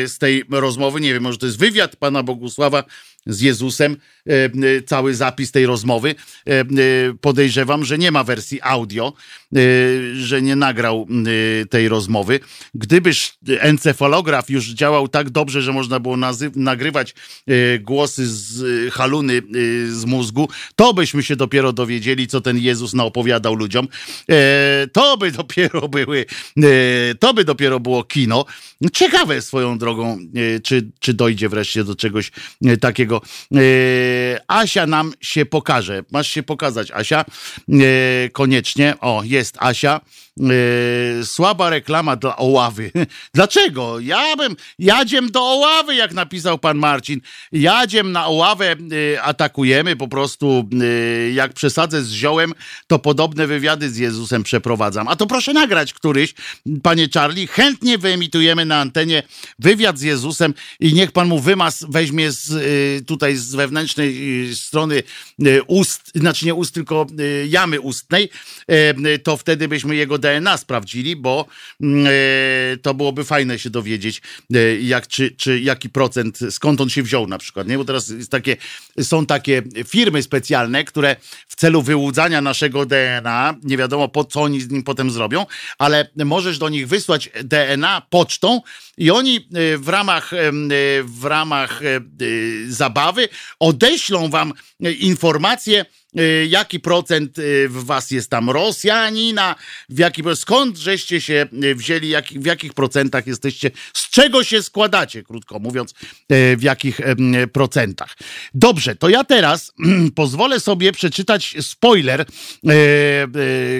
z 0.07 0.17
tej 0.17 0.43
rozmowy. 0.49 1.01
Nie 1.01 1.13
wiem, 1.13 1.23
może 1.23 1.37
to 1.37 1.45
jest 1.45 1.59
wywiad 1.59 1.95
pana 1.95 2.23
Bogusława 2.23 2.83
z 3.25 3.41
Jezusem, 3.41 3.97
e, 4.27 4.31
e, 4.33 4.81
cały 4.81 5.15
zapis 5.15 5.51
tej 5.51 5.65
rozmowy. 5.65 6.15
Podejrzewam, 7.21 7.85
że 7.85 7.97
nie 7.97 8.11
ma 8.11 8.23
wersji 8.23 8.59
audio, 8.61 9.13
że 10.13 10.41
nie 10.41 10.55
nagrał 10.55 11.07
tej 11.69 11.89
rozmowy. 11.89 12.39
Gdybyż 12.73 13.37
encefalograf 13.59 14.49
już 14.49 14.67
działał 14.67 15.07
tak 15.07 15.29
dobrze, 15.29 15.61
że 15.61 15.73
można 15.73 15.99
było 15.99 16.17
nagrywać 16.55 17.15
głosy 17.79 18.27
z 18.27 18.93
haluny 18.93 19.41
z 19.89 20.05
mózgu, 20.05 20.49
to 20.75 20.93
byśmy 20.93 21.23
się 21.23 21.35
dopiero 21.35 21.73
dowiedzieli, 21.73 22.27
co 22.27 22.41
ten 22.41 22.57
Jezus 22.57 22.93
naopowiadał 22.93 23.55
ludziom. 23.55 23.87
To 24.91 25.17
by 25.17 25.31
dopiero 25.31 25.87
były, 25.87 26.25
to 27.19 27.33
by 27.33 27.45
dopiero 27.45 27.79
było 27.79 28.03
kino. 28.03 28.45
Ciekawe 28.93 29.41
swoją 29.41 29.77
drogą, 29.77 30.17
czy, 30.63 30.89
czy 30.99 31.13
dojdzie 31.13 31.49
wreszcie 31.49 31.83
do 31.83 31.95
czegoś 31.95 32.31
takiego 32.81 33.21
E, 33.55 34.41
Asia 34.47 34.87
nam 34.87 35.13
się 35.21 35.45
pokaże. 35.45 36.03
Masz 36.11 36.27
się 36.27 36.43
pokazać, 36.43 36.91
Asia. 36.91 37.25
E, 37.69 38.29
koniecznie. 38.29 38.93
O, 38.99 39.21
jest 39.25 39.44
Asia. 39.61 40.01
E, 40.39 41.25
słaba 41.25 41.69
reklama 41.69 42.15
dla 42.15 42.37
Oławy. 42.37 42.91
Dlaczego? 43.33 43.99
Ja 43.99 44.35
bym, 44.35 44.55
jadziem 44.79 45.31
do 45.31 45.41
Oławy, 45.41 45.95
jak 45.95 46.13
napisał 46.13 46.57
pan 46.57 46.77
Marcin. 46.77 47.21
Jadziem 47.51 48.11
na 48.11 48.25
Oławę, 48.25 48.75
atakujemy 49.21 49.95
po 49.95 50.07
prostu, 50.07 50.69
jak 51.33 51.53
przesadzę 51.53 52.03
z 52.03 52.11
ziołem, 52.11 52.53
to 52.87 52.99
podobne 52.99 53.47
wywiady 53.47 53.89
z 53.89 53.97
Jezusem 53.97 54.43
przeprowadzam. 54.43 55.07
A 55.07 55.15
to 55.15 55.27
proszę 55.27 55.53
nagrać 55.53 55.93
któryś, 55.93 56.33
panie 56.83 57.07
Charlie. 57.13 57.47
Chętnie 57.47 57.97
wyemitujemy 57.97 58.65
na 58.65 58.79
antenie 58.79 59.23
wywiad 59.59 59.99
z 59.99 60.01
Jezusem 60.01 60.53
i 60.79 60.93
niech 60.93 61.11
pan 61.11 61.27
mu 61.27 61.39
wymas 61.39 61.85
weźmie 61.89 62.31
z 62.31 63.05
tutaj 63.07 63.35
z 63.35 63.55
wewnętrznej 63.55 64.49
y, 64.49 64.55
strony 64.55 65.03
y, 65.47 65.63
ust, 65.63 66.11
znaczy 66.15 66.45
nie 66.45 66.53
ust, 66.53 66.73
tylko 66.73 67.07
y, 67.19 67.47
jamy 67.49 67.81
ustnej, 67.81 68.29
to 69.23 69.37
wtedy 69.37 69.67
byśmy 69.67 69.95
jego 69.95 70.17
DNA 70.25 70.57
sprawdzili, 70.57 71.15
bo 71.15 71.45
mm, 71.81 72.07
to 72.81 72.93
byłoby 72.93 73.23
fajne 73.23 73.59
się 73.59 73.69
dowiedzieć, 73.69 74.21
jak, 74.81 75.07
czy, 75.07 75.31
czy 75.31 75.59
jaki 75.59 75.89
procent, 75.89 76.39
skąd 76.49 76.81
on 76.81 76.89
się 76.89 77.03
wziął 77.03 77.27
na 77.27 77.37
przykład, 77.37 77.67
nie? 77.67 77.77
Bo 77.77 77.85
teraz 77.85 78.13
takie, 78.29 78.57
są 79.01 79.25
takie 79.25 79.63
firmy 79.87 80.23
specjalne, 80.23 80.83
które 80.83 81.15
w 81.47 81.55
celu 81.55 81.81
wyłudzania 81.81 82.41
naszego 82.41 82.85
DNA, 82.85 83.55
nie 83.63 83.77
wiadomo 83.77 84.07
po 84.07 84.23
co 84.23 84.41
oni 84.41 84.61
z 84.61 84.69
nim 84.69 84.83
potem 84.83 85.11
zrobią, 85.11 85.45
ale 85.77 86.09
możesz 86.15 86.57
do 86.57 86.69
nich 86.69 86.87
wysłać 86.87 87.29
DNA 87.43 88.01
pocztą 88.09 88.61
i 88.97 89.11
oni 89.11 89.47
w 89.77 89.87
ramach, 89.87 90.31
w 91.03 91.25
ramach 91.25 91.81
zabawy, 92.67 93.29
odeślą 93.59 94.29
wam 94.29 94.53
e, 94.83 94.91
informacje, 94.91 95.85
jaki 96.47 96.79
procent 96.79 97.39
y, 97.39 97.69
w 97.69 97.85
was 97.85 98.11
jest 98.11 98.29
tam 98.29 98.49
Rosjanina, 98.49 99.55
w 99.89 99.99
jaki, 99.99 100.23
skąd 100.35 100.77
żeście 100.77 101.21
się 101.21 101.47
y, 101.63 101.75
wzięli, 101.75 102.09
jak, 102.09 102.25
w 102.25 102.45
jakich 102.45 102.73
procentach 102.73 103.27
jesteście, 103.27 103.71
z 103.93 104.09
czego 104.09 104.43
się 104.43 104.63
składacie, 104.63 105.23
krótko 105.23 105.59
mówiąc, 105.59 105.91
y, 106.31 106.57
w 106.57 106.63
jakich 106.63 106.99
procentach. 107.53 108.17
Dobrze, 108.53 108.95
to 108.95 109.09
ja 109.09 109.23
teraz 109.23 109.73
pozwolę 110.15 110.59
sobie 110.59 110.91
przeczytać 110.91 111.55
spoiler, 111.61 112.25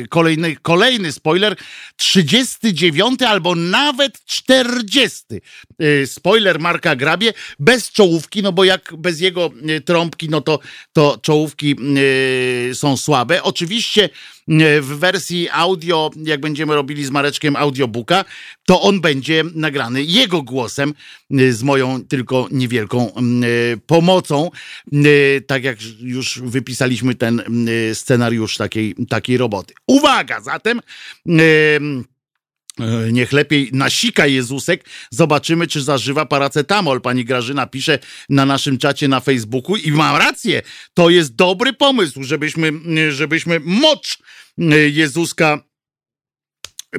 kolejny, 0.09 0.55
kolejny 0.61 1.11
spoiler, 1.11 1.55
39 1.95 3.21
albo 3.21 3.55
nawet 3.55 4.25
40 4.25 5.25
e, 5.79 6.07
spoiler 6.07 6.59
Marka 6.59 6.95
Grabie, 6.95 7.33
bez 7.59 7.91
czołówki, 7.91 8.43
no 8.43 8.51
bo 8.51 8.63
jak 8.63 8.93
bez 8.97 9.19
jego 9.19 9.51
trąbki, 9.85 10.29
no 10.29 10.41
to, 10.41 10.59
to 10.93 11.17
czołówki 11.21 11.75
są 12.73 12.97
słabe. 12.97 13.43
Oczywiście 13.43 14.03
e, 14.03 14.09
w 14.81 14.85
wersji 14.85 15.49
audio, 15.51 16.11
jak 16.23 16.41
będziemy 16.41 16.75
robili 16.75 17.05
z 17.05 17.11
Mareczkiem 17.11 17.55
audiobooka, 17.55 18.25
to 18.65 18.81
on 18.81 19.01
będzie 19.01 19.43
nagrany 19.55 20.03
jego 20.03 20.41
głosem, 20.41 20.93
e, 21.31 21.51
z 21.51 21.63
moją 21.63 22.03
tylko 22.03 22.47
niewielką 22.51 23.13
mm, 23.13 23.43
pomocą, 23.87 24.51
tak 25.47 25.63
jak 25.63 25.77
już 25.99 26.39
wypisaliśmy 26.43 27.15
ten 27.15 27.39
mm, 27.39 27.95
scenariusz 27.95 28.57
takiej, 28.57 28.95
takiej 29.09 29.37
roboty. 29.37 29.73
Uwaga, 29.87 30.41
zatem 30.41 30.81
em, 31.27 32.03
Niech 33.11 33.31
lepiej 33.31 33.69
nasika 33.73 34.27
Jezusek. 34.27 34.85
Zobaczymy, 35.09 35.67
czy 35.67 35.81
zażywa 35.81 36.25
paracetamol. 36.25 37.01
Pani 37.01 37.25
Grażyna 37.25 37.67
pisze 37.67 37.99
na 38.29 38.45
naszym 38.45 38.77
czacie 38.77 39.07
na 39.07 39.19
Facebooku 39.19 39.75
i 39.75 39.91
mam 39.91 40.15
rację. 40.17 40.61
To 40.93 41.09
jest 41.09 41.35
dobry 41.35 41.73
pomysł, 41.73 42.23
żebyśmy, 42.23 42.71
żebyśmy 43.11 43.59
mocz 43.63 44.17
e, 44.59 44.77
Jezuska 44.89 45.63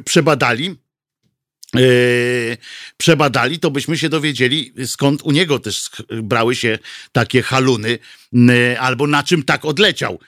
przebadali. 0.04 0.74
e, 1.76 1.80
przebadali, 2.96 3.58
to 3.58 3.70
byśmy 3.70 3.98
się 3.98 4.08
dowiedzieli, 4.08 4.72
skąd 4.86 5.22
u 5.22 5.30
niego 5.30 5.58
też 5.58 5.90
brały 6.22 6.56
się 6.56 6.78
takie 7.12 7.42
haluny, 7.42 7.98
n- 8.32 8.50
albo 8.80 9.06
na 9.06 9.22
czym 9.22 9.42
tak 9.42 9.64
odleciał, 9.64 10.20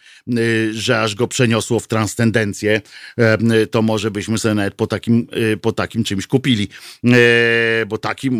że 0.70 1.00
aż 1.00 1.14
go 1.14 1.28
przeniosło 1.28 1.80
w 1.80 1.88
transcendencję. 1.88 2.80
E, 3.18 3.32
n- 3.32 3.52
To 3.70 3.82
może 3.82 4.10
byśmy 4.10 4.38
sobie 4.38 4.54
nawet 4.54 4.74
po 4.74 4.86
takim, 4.86 5.26
e, 5.52 5.56
po 5.56 5.72
takim 5.72 6.04
czymś 6.04 6.26
kupili, 6.26 6.68
E, 7.04 7.86
bo 7.86 7.98
taki 7.98 8.30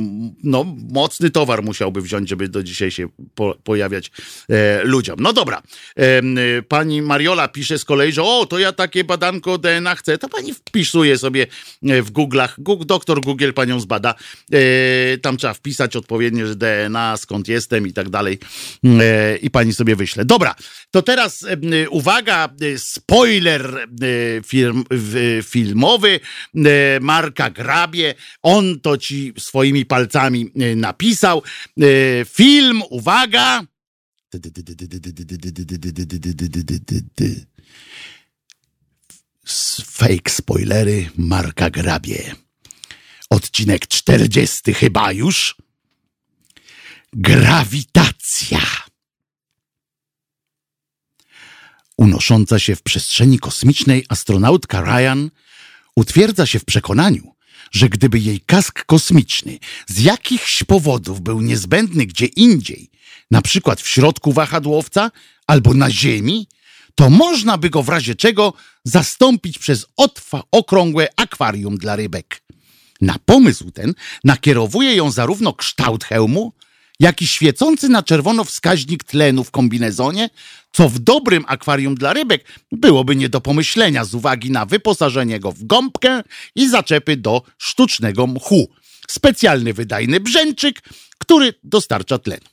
no, 0.44 0.64
mocny 0.92 1.30
towar 1.30 1.62
musiałby 1.62 2.02
wziąć, 2.02 2.28
żeby 2.28 2.48
do 2.48 2.62
dzisiaj 2.62 2.90
się 2.90 3.08
po, 3.34 3.54
pojawiać 3.64 4.10
e, 4.50 4.84
ludziom. 4.84 5.16
No 5.20 5.32
dobra, 5.32 5.62
pani 6.68 7.02
Mariola 7.02 7.48
pisze 7.48 7.78
z 7.78 7.84
kolei, 7.84 8.12
że 8.12 8.22
o, 8.22 8.46
to 8.46 8.58
ja 8.58 8.72
takie 8.72 9.04
badanko 9.04 9.58
DNA 9.58 9.94
chcę, 9.94 10.18
to 10.18 10.28
pani 10.28 10.54
wpisuje 10.54 11.18
sobie 11.18 11.46
w 11.82 12.12
Google'ach, 12.12 12.48
Google, 12.58 12.86
doktor 12.86 13.20
Google 13.20 13.52
panią 13.52 13.80
zbada, 13.80 14.14
tam 15.22 15.36
trzeba 15.36 15.54
wpisać 15.54 15.96
odpowiednio, 15.96 16.46
że 16.46 16.56
DNA, 16.56 17.16
skąd 17.16 17.48
jestem 17.48 17.86
i 17.86 17.92
tak 17.92 18.08
dalej 18.10 18.38
i 19.42 19.50
pani 19.50 19.74
sobie 19.74 19.96
wyśle. 19.96 20.24
Dobra, 20.24 20.54
to 20.90 21.02
teraz 21.02 21.46
uwaga, 21.90 22.48
e, 22.60 22.78
spoiler 22.78 23.88
e, 24.02 24.42
film, 24.42 24.84
filmowy 25.42 26.20
Marka 27.00 27.50
Grabie, 27.50 28.14
on 28.42 28.80
to 28.80 28.96
ci 28.98 29.32
swoimi 29.38 29.84
palcami 29.86 30.50
napisał. 30.76 31.42
Film, 32.24 32.82
uwaga, 32.90 33.62
fake 39.98 40.30
spoilery 40.30 41.10
Marka 41.16 41.70
Grabie. 41.70 42.34
Odcinek 43.30 43.86
40 43.86 44.74
chyba 44.74 45.12
już. 45.12 45.56
Grawitacja. 47.12 48.87
Unosząca 51.98 52.58
się 52.58 52.76
w 52.76 52.82
przestrzeni 52.82 53.38
kosmicznej 53.38 54.04
astronautka 54.08 54.80
Ryan 54.80 55.30
utwierdza 55.96 56.46
się 56.46 56.58
w 56.58 56.64
przekonaniu, 56.64 57.34
że 57.70 57.88
gdyby 57.88 58.18
jej 58.18 58.40
kask 58.40 58.84
kosmiczny 58.84 59.58
z 59.86 60.00
jakichś 60.00 60.64
powodów 60.64 61.20
był 61.20 61.40
niezbędny 61.40 62.06
gdzie 62.06 62.26
indziej, 62.26 62.90
na 63.30 63.42
przykład 63.42 63.80
w 63.80 63.88
środku 63.88 64.32
wahadłowca 64.32 65.10
albo 65.46 65.74
na 65.74 65.90
Ziemi, 65.90 66.46
to 66.94 67.10
można 67.10 67.58
by 67.58 67.70
go 67.70 67.82
w 67.82 67.88
razie 67.88 68.14
czego 68.14 68.52
zastąpić 68.84 69.58
przez 69.58 69.86
otwa 69.96 70.42
okrągłe 70.50 71.08
akwarium 71.16 71.78
dla 71.78 71.96
rybek. 71.96 72.42
Na 73.00 73.16
pomysł 73.24 73.70
ten 73.70 73.94
nakierowuje 74.24 74.94
ją 74.94 75.10
zarówno 75.10 75.52
kształt 75.52 76.04
hełmu, 76.04 76.52
jak 77.00 77.22
i 77.22 77.26
świecący 77.26 77.88
na 77.88 78.02
czerwono 78.02 78.44
wskaźnik 78.44 79.04
tlenu 79.04 79.44
w 79.44 79.50
kombinezonie, 79.50 80.30
co 80.72 80.88
w 80.88 80.98
dobrym 80.98 81.44
akwarium 81.48 81.94
dla 81.94 82.12
rybek 82.12 82.44
byłoby 82.72 83.16
nie 83.16 83.28
do 83.28 83.40
pomyślenia 83.40 84.04
z 84.04 84.14
uwagi 84.14 84.50
na 84.50 84.66
wyposażenie 84.66 85.40
go 85.40 85.52
w 85.52 85.64
gąbkę 85.64 86.22
i 86.54 86.68
zaczepy 86.68 87.16
do 87.16 87.42
sztucznego 87.58 88.26
mchu. 88.26 88.68
Specjalny 89.08 89.72
wydajny 89.72 90.20
brzęczyk, 90.20 90.82
który 91.18 91.54
dostarcza 91.62 92.18
tlenu. 92.18 92.46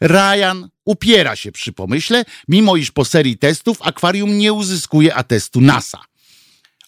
Ryan 0.00 0.68
upiera 0.84 1.36
się 1.36 1.52
przy 1.52 1.72
pomyśle, 1.72 2.24
mimo 2.48 2.76
iż 2.76 2.90
po 2.90 3.04
serii 3.04 3.38
testów 3.38 3.82
akwarium 3.82 4.38
nie 4.38 4.52
uzyskuje 4.52 5.14
atestu 5.14 5.60
NASA. 5.60 6.04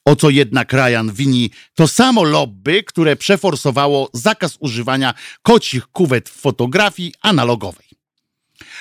O 0.04 0.16
co 0.16 0.30
jednak 0.30 0.72
Ryan 0.72 1.12
wini 1.12 1.50
to 1.74 1.88
samo 1.88 2.24
lobby, 2.24 2.82
które 2.82 3.16
przeforsowało 3.16 4.10
zakaz 4.12 4.56
używania 4.60 5.14
kocich 5.42 5.86
kuwet 5.86 6.28
w 6.28 6.40
fotografii 6.40 7.14
analogowej. 7.22 7.83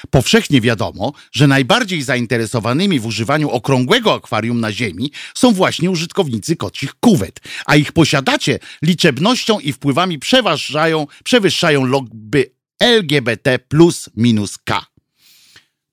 Powszechnie 0.09 0.61
wiadomo, 0.61 1.13
że 1.31 1.47
najbardziej 1.47 2.01
zainteresowanymi 2.01 2.99
w 2.99 3.05
używaniu 3.05 3.49
okrągłego 3.49 4.13
akwarium 4.13 4.59
na 4.59 4.71
Ziemi 4.71 5.11
są 5.33 5.53
właśnie 5.53 5.91
użytkownicy 5.91 6.55
kocich 6.55 6.93
kuwet, 6.93 7.39
a 7.65 7.75
ich 7.75 7.91
posiadacze 7.91 8.59
liczebnością 8.81 9.59
i 9.59 9.73
wpływami 9.73 10.19
przeważają, 10.19 11.07
przewyższają 11.23 11.85
lobby 11.85 12.51
LGBT 12.79 13.59
plus 13.59 14.09
minus 14.15 14.57
K 14.57 14.93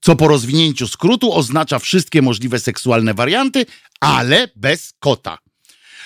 co 0.01 0.17
po 0.17 0.29
rozwinięciu 0.29 0.89
skrótu 0.89 1.33
oznacza 1.33 1.79
wszystkie 1.79 2.23
możliwe 2.23 2.61
seksualne 2.61 3.15
warianty, 3.15 3.67
ale 4.01 4.49
bez 4.57 4.93
kota. 4.99 5.39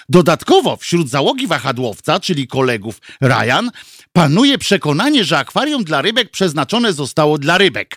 Dodatkowo 0.09 0.77
wśród 0.77 1.11
załogi 1.11 1.47
wahadłowca, 1.47 2.21
czyli 2.21 2.47
kolegów 2.47 3.01
Ryan, 3.21 3.71
panuje 4.15 4.59
przekonanie, 4.59 5.25
że 5.25 5.39
akwarium 5.39 5.85
dla 5.85 6.03
rybek 6.03 6.31
przeznaczone 6.31 6.93
zostało 6.93 7.39
dla 7.39 7.59
rybek. 7.59 7.97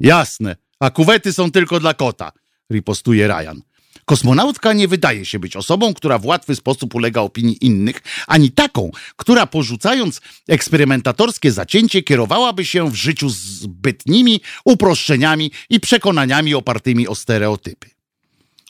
Jasne, 0.00 0.56
a 0.80 0.90
kuwety 0.90 1.32
są 1.32 1.50
tylko 1.50 1.80
dla 1.80 1.94
kota, 1.94 2.32
ripostuje 2.72 3.28
Ryan. 3.28 3.62
Kosmonautka 4.04 4.72
nie 4.72 4.88
wydaje 4.88 5.24
się 5.24 5.38
być 5.38 5.56
osobą, 5.56 5.94
która 5.94 6.18
w 6.18 6.26
łatwy 6.26 6.56
sposób 6.56 6.94
ulega 6.94 7.20
opinii 7.20 7.66
innych, 7.66 8.02
ani 8.26 8.50
taką, 8.50 8.90
która 9.16 9.46
porzucając 9.46 10.20
eksperymentatorskie 10.48 11.52
zacięcie 11.52 12.02
kierowałaby 12.02 12.64
się 12.64 12.90
w 12.90 12.94
życiu 12.94 13.28
zbytnimi 13.28 14.40
uproszczeniami 14.64 15.50
i 15.70 15.80
przekonaniami 15.80 16.54
opartymi 16.54 17.08
o 17.08 17.14
stereotypy. 17.14 17.90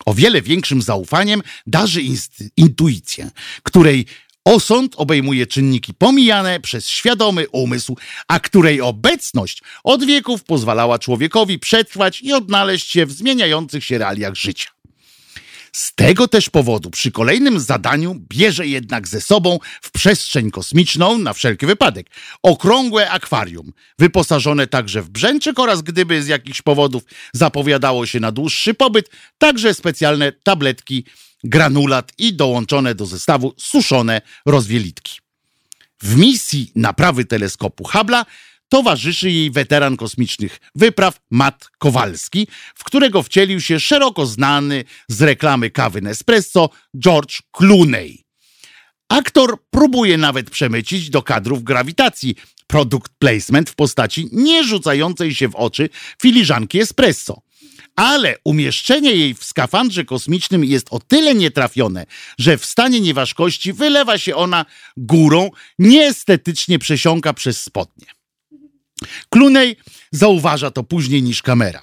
O 0.07 0.15
wiele 0.15 0.43
większym 0.43 0.83
zaufaniem 0.83 1.43
darzy 1.67 2.01
intuicję, 2.57 3.31
której 3.63 4.07
osąd 4.45 4.95
obejmuje 4.97 5.47
czynniki 5.47 5.95
pomijane 5.95 6.61
przez 6.61 6.89
świadomy 6.89 7.49
umysł, 7.49 7.97
a 8.29 8.41
której 8.41 8.81
obecność 8.81 9.63
od 9.85 10.05
wieków 10.05 10.45
pozwalała 10.45 10.99
człowiekowi 10.99 11.59
przetrwać 11.59 12.23
i 12.23 12.33
odnaleźć 12.33 12.91
się 12.91 13.07
w 13.07 13.13
zmieniających 13.13 13.85
się 13.85 13.99
realiach 13.99 14.35
życia. 14.35 14.74
Z 15.75 15.95
tego 15.95 16.29
też 16.29 16.51
powodu 16.51 16.91
przy 16.91 17.11
kolejnym 17.11 17.61
zadaniu 17.61 18.15
bierze 18.29 18.67
jednak 18.67 19.09
ze 19.09 19.21
sobą 19.21 19.59
w 19.83 19.91
przestrzeń 19.91 20.51
kosmiczną, 20.51 21.19
na 21.19 21.33
wszelki 21.33 21.67
wypadek, 21.67 22.07
okrągłe 22.43 23.11
akwarium, 23.11 23.73
wyposażone 23.99 24.67
także 24.67 25.03
w 25.03 25.11
brzęczyk 25.11 25.59
oraz 25.59 25.83
gdyby 25.83 26.23
z 26.23 26.27
jakichś 26.27 26.63
powodów 26.63 27.03
zapowiadało 27.33 28.07
się 28.07 28.21
na 28.21 28.33
dłuższy 28.33 28.75
pobyt, 28.75 29.11
także 29.39 29.75
specjalne 29.75 30.33
tabletki, 30.33 31.05
granulat 31.45 32.13
i 32.19 32.35
dołączone 32.35 32.95
do 32.95 33.07
zestawu 33.07 33.55
suszone 33.59 34.21
rozwielitki. 34.47 35.19
W 36.03 36.17
misji 36.17 36.73
naprawy 36.77 37.25
teleskopu 37.25 37.85
Hubble'a 37.85 38.25
towarzyszy 38.69 39.31
jej 39.31 39.51
weteran 39.51 39.97
kosmicznych 39.97 40.61
wypraw 40.75 41.21
Matt 41.31 41.71
Kowalski, 41.79 42.47
w 42.75 42.85
którego 42.85 43.23
wcielił 43.23 43.61
się 43.61 43.81
szeroko 43.81 44.27
znany 44.27 44.85
z 45.09 45.23
reklamy 45.23 45.71
kawy 45.71 46.01
Nespresso 46.01 46.71
George 46.99 47.39
Clooney. 47.53 48.25
Aktor 49.09 49.59
próbuje 49.71 50.19
nawet 50.19 50.51
przemycić 50.51 51.11
do 51.11 51.23
kadrów 51.23 51.63
grawitacji 51.63 52.35
produkt 52.67 53.13
placement 53.19 53.71
w 53.71 53.75
postaci 53.75 54.29
nie 54.33 54.65
rzucającej 54.65 55.35
się 55.35 55.49
w 55.49 55.57
oczy 55.57 55.89
filiżanki 56.23 56.81
espresso. 56.81 57.43
ale 57.97 58.37
umieszczenie 58.45 59.11
jej 59.11 59.35
w 59.35 59.45
skafandrze 59.45 60.05
kosmicznym 60.05 60.65
jest 60.65 60.87
o 60.91 60.99
tyle 60.99 61.35
nietrafione, 61.35 62.07
że 62.39 62.59
w 62.59 62.65
stanie 62.65 63.01
nieważkości 63.01 63.73
wylewa 63.73 64.19
się 64.19 64.37
ona 64.37 64.65
górą, 64.97 65.51
nieestetycznie 65.79 66.79
przesiąka 66.79 67.33
przez 67.33 67.63
spodnie. 67.63 68.07
Klunej 69.31 69.77
zauważa 70.13 70.71
to 70.71 70.83
później 70.83 71.23
niż 71.23 71.43
kamera. 71.43 71.83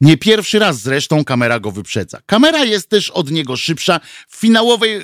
Nie 0.00 0.16
pierwszy 0.16 0.58
raz 0.58 0.80
zresztą 0.80 1.24
kamera 1.24 1.60
go 1.60 1.72
wyprzedza. 1.72 2.20
Kamera 2.26 2.64
jest 2.64 2.88
też 2.88 3.10
od 3.10 3.30
niego 3.30 3.56
szybsza 3.56 4.00
w 4.28 4.36
finałowej, 4.36 5.00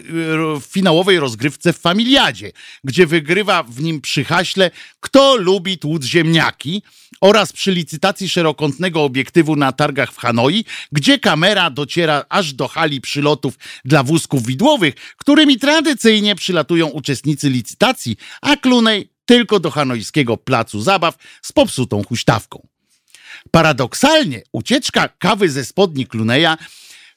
w 0.60 0.64
finałowej 0.70 1.20
rozgrywce 1.20 1.72
w 1.72 1.78
Familiadzie, 1.78 2.52
gdzie 2.84 3.06
wygrywa 3.06 3.62
w 3.62 3.80
nim 3.80 4.00
przy 4.00 4.24
haśle 4.24 4.70
Kto 5.00 5.36
lubi 5.36 5.78
tłuc 5.78 6.04
ziemniaki 6.04 6.82
oraz 7.20 7.52
przy 7.52 7.72
licytacji 7.72 8.28
szerokątnego 8.28 9.04
obiektywu 9.04 9.56
na 9.56 9.72
targach 9.72 10.12
w 10.12 10.16
Hanoi, 10.16 10.64
gdzie 10.92 11.18
kamera 11.18 11.70
dociera 11.70 12.24
aż 12.28 12.52
do 12.52 12.68
hali 12.68 13.00
przylotów 13.00 13.54
dla 13.84 14.02
wózków 14.02 14.46
widłowych, 14.46 14.94
którymi 15.16 15.58
tradycyjnie 15.58 16.34
przylatują 16.34 16.86
uczestnicy 16.86 17.50
licytacji, 17.50 18.16
a 18.40 18.56
Klunej 18.56 19.13
tylko 19.24 19.60
do 19.60 19.70
hanojskiego 19.70 20.36
placu 20.36 20.82
zabaw 20.82 21.16
z 21.42 21.52
popsutą 21.52 22.04
huśtawką. 22.04 22.66
Paradoksalnie 23.50 24.42
ucieczka 24.52 25.08
kawy 25.08 25.50
ze 25.50 25.64
spodni 25.64 26.06
Kluneja 26.06 26.56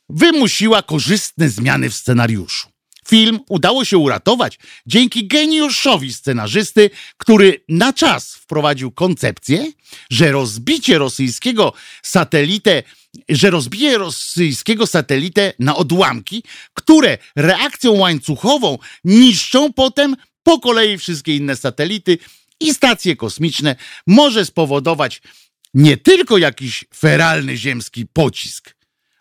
wymusiła 0.09 0.81
korzystne 0.81 1.49
zmiany 1.49 1.89
w 1.89 1.95
scenariuszu. 1.95 2.69
Film 3.07 3.39
udało 3.49 3.85
się 3.85 3.97
uratować 3.97 4.59
dzięki 4.85 5.27
geniuszowi 5.27 6.13
scenarzysty, 6.13 6.89
który 7.17 7.63
na 7.69 7.93
czas 7.93 8.35
wprowadził 8.35 8.91
koncepcję, 8.91 9.71
że 10.11 10.31
rozbicie 10.31 10.97
rosyjskiego 10.97 11.73
satelitę, 12.03 12.83
że 13.29 13.49
rozbije 13.49 13.97
rosyjskiego 13.97 14.87
satelitę 14.87 15.53
na 15.59 15.75
odłamki, 15.75 16.43
które 16.73 17.17
reakcją 17.35 17.91
łańcuchową 17.91 18.77
niszczą 19.03 19.73
potem 19.73 20.15
po 20.47 20.59
kolei 20.59 20.97
wszystkie 20.97 21.35
inne 21.35 21.55
satelity 21.55 22.17
i 22.59 22.73
stacje 22.73 23.15
kosmiczne, 23.15 23.75
może 24.07 24.45
spowodować 24.45 25.21
nie 25.73 25.97
tylko 25.97 26.37
jakiś 26.37 26.85
feralny 26.95 27.57
ziemski 27.57 28.05
pocisk, 28.13 28.75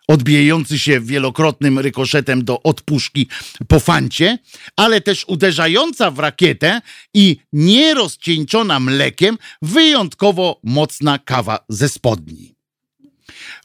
odbijający 0.07 0.79
się 0.79 1.01
wielokrotnym 1.01 1.79
rykoszetem 1.79 2.45
do 2.45 2.63
odpuszki 2.63 3.27
po 3.67 3.79
fancie, 3.79 4.37
ale 4.75 5.01
też 5.01 5.25
uderzająca 5.27 6.11
w 6.11 6.19
rakietę 6.19 6.81
i 7.13 7.37
nierozcieńczona 7.53 8.79
mlekiem 8.79 9.37
wyjątkowo 9.61 10.59
mocna 10.63 11.19
kawa 11.19 11.59
ze 11.69 11.89
spodni. 11.89 12.56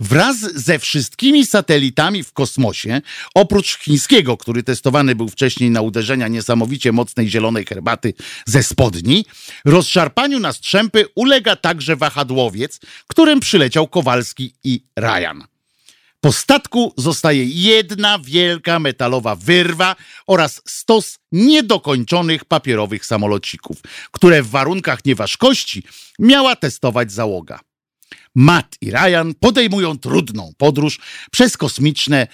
Wraz 0.02 0.36
ze 0.38 0.78
wszystkimi 0.78 1.46
satelitami 1.46 2.24
w 2.24 2.32
kosmosie, 2.32 3.00
oprócz 3.34 3.78
chińskiego, 3.78 4.36
który 4.36 4.62
testowany 4.62 5.14
był 5.14 5.28
wcześniej 5.28 5.70
na 5.70 5.80
uderzenia 5.80 6.28
niesamowicie 6.28 6.92
mocnej 6.92 7.30
zielonej 7.30 7.64
herbaty 7.64 8.14
ze 8.46 8.62
spodni, 8.62 9.24
rozszarpaniu 9.64 10.38
na 10.38 10.52
strzępy 10.52 11.04
ulega 11.14 11.56
także 11.56 11.96
wahadłowiec, 11.96 12.80
którym 13.06 13.40
przyleciał 13.40 13.88
Kowalski 13.88 14.54
i 14.64 14.84
Ryan. 14.98 15.44
Po 16.20 16.32
statku 16.32 16.94
zostaje 16.96 17.44
jedna 17.44 18.18
wielka 18.18 18.78
metalowa 18.78 19.36
wyrwa 19.36 19.96
oraz 20.26 20.62
stos 20.66 21.18
niedokończonych 21.32 22.44
papierowych 22.44 23.06
samolocików, 23.06 23.78
które 24.10 24.42
w 24.42 24.50
warunkach 24.50 25.04
nieważkości 25.04 25.82
miała 26.18 26.56
testować 26.56 27.12
załoga. 27.12 27.60
Matt 28.34 28.76
i 28.80 28.90
Ryan 28.90 29.34
podejmują 29.40 29.98
trudną 29.98 30.52
podróż 30.58 30.98
przez 31.30 31.56
kosmiczne 31.56 32.26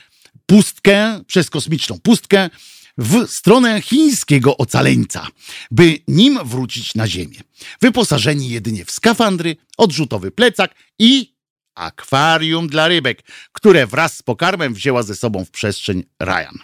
pustkę, 0.46 1.20
przez 1.26 1.50
kosmiczną 1.50 1.98
pustkę 2.02 2.50
w 2.98 3.26
stronę 3.26 3.82
chińskiego 3.82 4.56
ocaleńca, 4.56 5.26
by 5.70 5.98
nim 6.08 6.38
wrócić 6.44 6.94
na 6.94 7.08
Ziemię. 7.08 7.40
Wyposażeni 7.80 8.48
jedynie 8.48 8.84
w 8.84 8.90
skafandry, 8.90 9.56
odrzutowy 9.76 10.30
plecak 10.30 10.74
i 10.98 11.34
akwarium 11.74 12.68
dla 12.68 12.88
rybek, 12.88 13.22
które 13.52 13.86
wraz 13.86 14.16
z 14.16 14.22
pokarmem 14.22 14.74
wzięła 14.74 15.02
ze 15.02 15.16
sobą 15.16 15.44
w 15.44 15.50
przestrzeń 15.50 16.04
Ryan. 16.22 16.58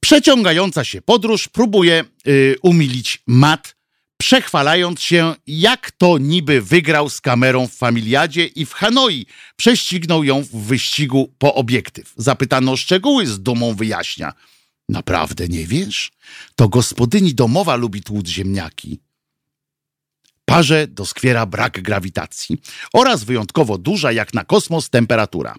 Przeciągająca 0.00 0.84
się 0.84 1.02
podróż 1.02 1.48
próbuje 1.48 2.04
y, 2.26 2.56
umilić 2.62 3.22
Matt 3.26 3.76
przechwalając 4.22 5.00
się, 5.00 5.34
jak 5.46 5.90
to 5.90 6.18
niby 6.18 6.62
wygrał 6.62 7.10
z 7.10 7.20
kamerą 7.20 7.66
w 7.66 7.74
Familiadzie 7.74 8.46
i 8.46 8.66
w 8.66 8.72
Hanoi. 8.72 9.26
Prześcignął 9.56 10.24
ją 10.24 10.42
w 10.42 10.50
wyścigu 10.50 11.34
po 11.38 11.54
obiektyw. 11.54 12.12
Zapytano 12.16 12.72
o 12.72 12.76
szczegóły, 12.76 13.26
z 13.26 13.40
dumą 13.40 13.74
wyjaśnia. 13.74 14.32
Naprawdę 14.88 15.48
nie 15.48 15.66
wiesz? 15.66 16.12
To 16.56 16.68
gospodyni 16.68 17.34
domowa 17.34 17.76
lubi 17.76 18.02
tłuc 18.02 18.28
ziemniaki. 18.28 19.00
Parze 20.44 20.86
doskwiera 20.86 21.46
brak 21.46 21.82
grawitacji 21.82 22.58
oraz 22.92 23.24
wyjątkowo 23.24 23.78
duża 23.78 24.12
jak 24.12 24.34
na 24.34 24.44
kosmos 24.44 24.90
temperatura. 24.90 25.54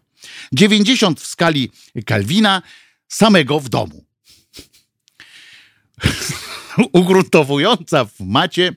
90 0.54 1.22
w 1.22 1.28
skali 1.28 1.72
Kelwina 2.06 2.62
samego 3.08 3.60
w 3.60 3.70
domu. 3.70 4.06
ugruntowująca 6.94 8.06
w 8.06 8.20
macie 8.20 8.76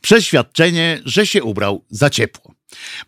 przeświadczenie, 0.00 1.00
że 1.04 1.26
się 1.26 1.42
ubrał 1.42 1.84
za 1.90 2.10
ciepło. 2.10 2.54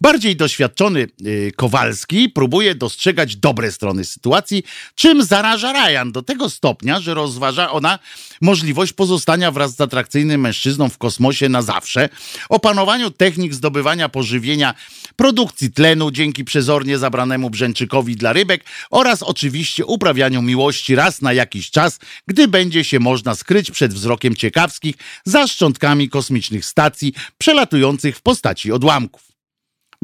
Bardziej 0.01 0.37
doświadczony 0.37 1.07
y, 1.27 1.53
Kowalski 1.57 2.29
próbuje 2.29 2.75
dostrzegać 2.75 3.37
dobre 3.37 3.73
strony 3.73 4.05
sytuacji, 4.05 4.63
czym 4.95 5.25
zaraża 5.25 5.73
Ryan 5.73 6.13
do 6.13 6.23
tego 6.23 6.51
stopnia, 6.51 7.01
że 7.01 7.15
rozważa 7.15 7.71
ona 7.71 7.99
możliwość 8.41 8.93
pozostania 8.93 9.51
wraz 9.51 9.77
z 9.77 9.81
atrakcyjnym 9.81 10.41
mężczyzną 10.41 10.89
w 10.89 10.99
kosmosie 10.99 11.49
na 11.49 11.63
zawsze, 11.63 12.09
opanowaniu 12.49 13.11
technik 13.11 13.55
zdobywania 13.55 14.09
pożywienia, 14.09 14.75
produkcji 15.17 15.73
tlenu 15.73 16.11
dzięki 16.11 16.45
przezornie 16.45 16.99
zabranemu 16.99 17.51
brzęczykowi 17.51 18.17
dla 18.17 18.33
rybek 18.33 18.65
oraz 18.91 19.23
oczywiście 19.23 19.87
uprawianiu 19.87 20.43
miłości 20.43 20.95
raz 20.95 21.23
na 21.23 21.33
jakiś 21.33 21.71
czas, 21.71 21.99
gdy 22.27 22.49
będzie 22.49 22.85
się 22.85 23.01
można 23.01 23.35
skryć 23.35 23.71
przed 23.71 23.95
wzrokiem 23.95 24.37
ciekawskich 24.37 24.95
za 25.25 25.47
szczątkami 25.47 26.09
kosmicznych 26.09 26.65
stacji 26.65 27.13
przelatujących 27.39 28.17
w 28.17 28.23
postaci 28.23 28.73
odłamków. 28.73 29.34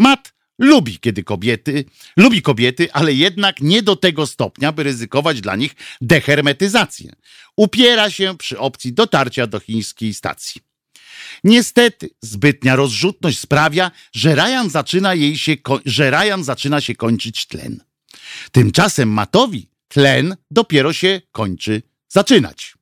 Matt 0.01 0.32
lubi, 0.59 0.98
kiedy 0.98 1.24
kobiety, 1.24 1.85
lubi 2.16 2.43
kobiety, 2.43 2.93
ale 2.93 3.12
jednak 3.12 3.60
nie 3.60 3.82
do 3.82 3.97
tego 3.97 4.27
stopnia, 4.27 4.72
by 4.72 4.82
ryzykować 4.82 5.40
dla 5.40 5.56
nich 5.56 5.74
dehermetyzację. 6.01 7.12
Upiera 7.56 8.10
się 8.10 8.36
przy 8.39 8.59
opcji 8.59 8.93
dotarcia 8.93 9.47
do 9.47 9.60
chińskiej 9.60 10.14
stacji. 10.14 10.60
Niestety, 11.44 12.10
zbytnia 12.22 12.77
rozrzutność 12.77 13.39
sprawia, 13.39 13.90
że 14.12 14.35
Ryan 14.35 14.70
zaczyna, 14.70 15.14
jej 15.14 15.39
się, 15.39 15.56
że 15.85 16.10
Ryan 16.10 16.44
zaczyna 16.44 16.81
się 16.81 16.94
kończyć 16.94 17.47
tlen. 17.47 17.81
Tymczasem 18.52 19.09
Matowi 19.09 19.68
tlen 19.89 20.36
dopiero 20.51 20.93
się 20.93 21.20
kończy 21.32 21.82
zaczynać. 22.09 22.74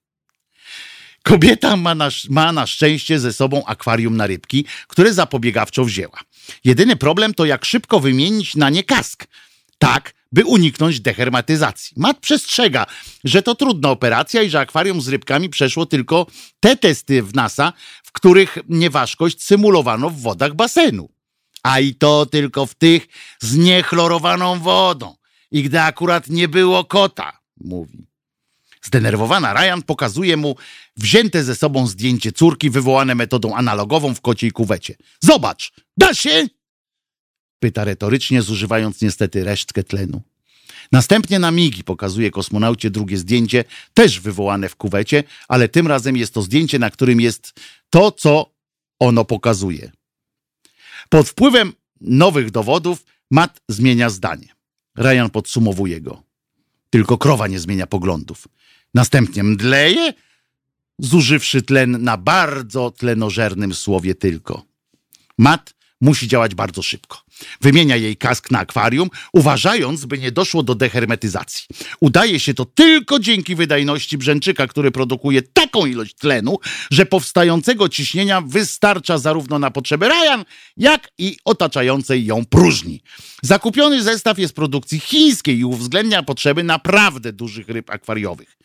Kobieta 1.22 1.76
ma 1.76 1.94
na, 1.94 2.08
ma 2.30 2.52
na 2.52 2.66
szczęście 2.66 3.18
ze 3.18 3.32
sobą 3.32 3.64
akwarium 3.64 4.16
na 4.16 4.26
rybki, 4.26 4.64
które 4.86 5.14
zapobiegawczo 5.14 5.84
wzięła. 5.84 6.20
Jedyny 6.64 6.96
problem 6.96 7.34
to 7.34 7.44
jak 7.44 7.64
szybko 7.64 8.00
wymienić 8.00 8.56
na 8.56 8.70
nie 8.70 8.84
kask. 8.84 9.26
Tak, 9.78 10.14
by 10.32 10.44
uniknąć 10.44 11.00
dehermatyzacji. 11.00 11.94
Mat 11.96 12.18
przestrzega, 12.18 12.86
że 13.24 13.42
to 13.42 13.54
trudna 13.54 13.90
operacja 13.90 14.42
i 14.42 14.50
że 14.50 14.60
akwarium 14.60 15.00
z 15.00 15.08
rybkami 15.08 15.48
przeszło 15.48 15.86
tylko 15.86 16.26
te 16.60 16.76
testy 16.76 17.22
w 17.22 17.34
NASA, 17.34 17.72
w 18.04 18.12
których 18.12 18.58
nieważkość 18.68 19.42
symulowano 19.42 20.10
w 20.10 20.20
wodach 20.20 20.54
basenu. 20.54 21.08
A 21.62 21.80
i 21.80 21.94
to 21.94 22.26
tylko 22.26 22.66
w 22.66 22.74
tych 22.74 23.08
z 23.40 23.56
niechlorowaną 23.56 24.58
wodą. 24.58 25.16
I 25.50 25.62
gdy 25.62 25.80
akurat 25.80 26.28
nie 26.28 26.48
było 26.48 26.84
kota, 26.84 27.38
mówi. 27.60 28.07
Zdenerwowana 28.88 29.54
Ryan 29.54 29.82
pokazuje 29.82 30.36
mu 30.36 30.56
wzięte 30.96 31.44
ze 31.44 31.54
sobą 31.54 31.86
zdjęcie 31.86 32.32
córki 32.32 32.70
wywołane 32.70 33.14
metodą 33.14 33.54
analogową 33.54 34.14
w 34.14 34.20
kociej 34.20 34.50
kuwecie. 34.52 34.96
Zobacz, 35.20 35.72
da 35.96 36.14
się? 36.14 36.48
Pyta 37.58 37.84
retorycznie, 37.84 38.42
zużywając 38.42 39.02
niestety 39.02 39.44
resztkę 39.44 39.84
tlenu. 39.84 40.22
Następnie 40.92 41.38
na 41.38 41.50
migi 41.50 41.84
pokazuje 41.84 42.30
kosmonaucie 42.30 42.90
drugie 42.90 43.18
zdjęcie, 43.18 43.64
też 43.94 44.20
wywołane 44.20 44.68
w 44.68 44.76
kuwecie, 44.76 45.24
ale 45.48 45.68
tym 45.68 45.86
razem 45.86 46.16
jest 46.16 46.34
to 46.34 46.42
zdjęcie, 46.42 46.78
na 46.78 46.90
którym 46.90 47.20
jest 47.20 47.60
to, 47.90 48.12
co 48.12 48.50
ono 48.98 49.24
pokazuje. 49.24 49.92
Pod 51.08 51.28
wpływem 51.28 51.72
nowych 52.00 52.50
dowodów 52.50 53.04
Matt 53.30 53.60
zmienia 53.68 54.10
zdanie. 54.10 54.48
Ryan 54.98 55.30
podsumowuje 55.32 56.00
go. 56.00 56.22
Tylko 56.90 57.18
krowa 57.18 57.46
nie 57.46 57.60
zmienia 57.60 57.86
poglądów. 57.86 58.48
Następnie 58.98 59.42
mdleje, 59.44 60.12
zużywszy 60.98 61.62
tlen 61.62 62.02
na 62.04 62.16
bardzo 62.16 62.90
tlenożernym 62.90 63.74
słowie 63.74 64.14
tylko. 64.14 64.62
Matt 65.38 65.74
musi 66.00 66.28
działać 66.28 66.54
bardzo 66.54 66.82
szybko. 66.82 67.22
Wymienia 67.60 67.96
jej 67.96 68.16
kask 68.16 68.50
na 68.50 68.58
akwarium, 68.58 69.10
uważając, 69.32 70.04
by 70.04 70.18
nie 70.18 70.32
doszło 70.32 70.62
do 70.62 70.74
dehermetyzacji. 70.74 71.66
Udaje 72.00 72.40
się 72.40 72.54
to 72.54 72.64
tylko 72.64 73.18
dzięki 73.18 73.54
wydajności 73.54 74.18
brzęczyka, 74.18 74.66
który 74.66 74.90
produkuje 74.90 75.42
taką 75.42 75.86
ilość 75.86 76.14
tlenu, 76.14 76.58
że 76.90 77.06
powstającego 77.06 77.88
ciśnienia 77.88 78.40
wystarcza 78.40 79.18
zarówno 79.18 79.58
na 79.58 79.70
potrzeby 79.70 80.08
Ryan, 80.08 80.44
jak 80.76 81.10
i 81.18 81.36
otaczającej 81.44 82.26
ją 82.26 82.44
próżni. 82.44 83.02
Zakupiony 83.42 84.02
zestaw 84.02 84.38
jest 84.38 84.54
produkcji 84.54 85.00
chińskiej 85.00 85.58
i 85.58 85.64
uwzględnia 85.64 86.22
potrzeby 86.22 86.62
naprawdę 86.62 87.32
dużych 87.32 87.68
ryb 87.68 87.90
akwariowych. 87.90 88.58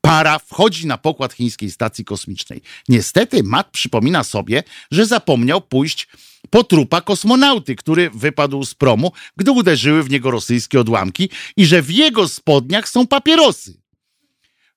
Para 0.00 0.38
wchodzi 0.38 0.86
na 0.86 0.98
pokład 0.98 1.32
chińskiej 1.32 1.70
stacji 1.70 2.04
kosmicznej. 2.04 2.62
Niestety 2.88 3.42
Matt 3.42 3.70
przypomina 3.70 4.24
sobie, 4.24 4.62
że 4.90 5.06
zapomniał 5.06 5.60
pójść 5.60 6.08
po 6.50 6.64
trupa 6.64 7.00
kosmonauty, 7.00 7.76
który 7.76 8.10
wypadł 8.10 8.64
z 8.64 8.74
promu, 8.74 9.12
gdy 9.36 9.50
uderzyły 9.50 10.02
w 10.02 10.10
niego 10.10 10.30
rosyjskie 10.30 10.80
odłamki 10.80 11.30
i 11.56 11.66
że 11.66 11.82
w 11.82 11.90
jego 11.90 12.28
spodniach 12.28 12.88
są 12.88 13.06
papierosy. 13.06 13.80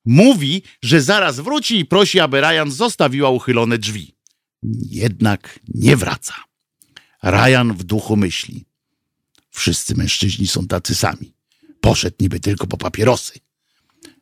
Mówi, 0.06 0.64
że 0.82 1.02
zaraz 1.02 1.40
wróci 1.40 1.80
i 1.80 1.86
prosi, 1.86 2.20
aby 2.20 2.42
Ryan 2.42 2.72
zostawiła 2.72 3.30
uchylone 3.30 3.78
drzwi. 3.78 4.16
Jednak 4.90 5.60
nie 5.74 5.98
wraca. 5.98 6.36
Ryan 7.24 7.74
w 7.74 7.84
duchu 7.84 8.18
myśli. 8.18 8.66
Wszyscy 9.50 9.96
mężczyźni 9.96 10.48
są 10.48 10.68
tacy 10.68 10.96
sami. 10.96 11.34
Poszedł 11.82 12.16
niby 12.20 12.40
tylko 12.40 12.68
po 12.68 12.78
papierosy. 12.78 13.40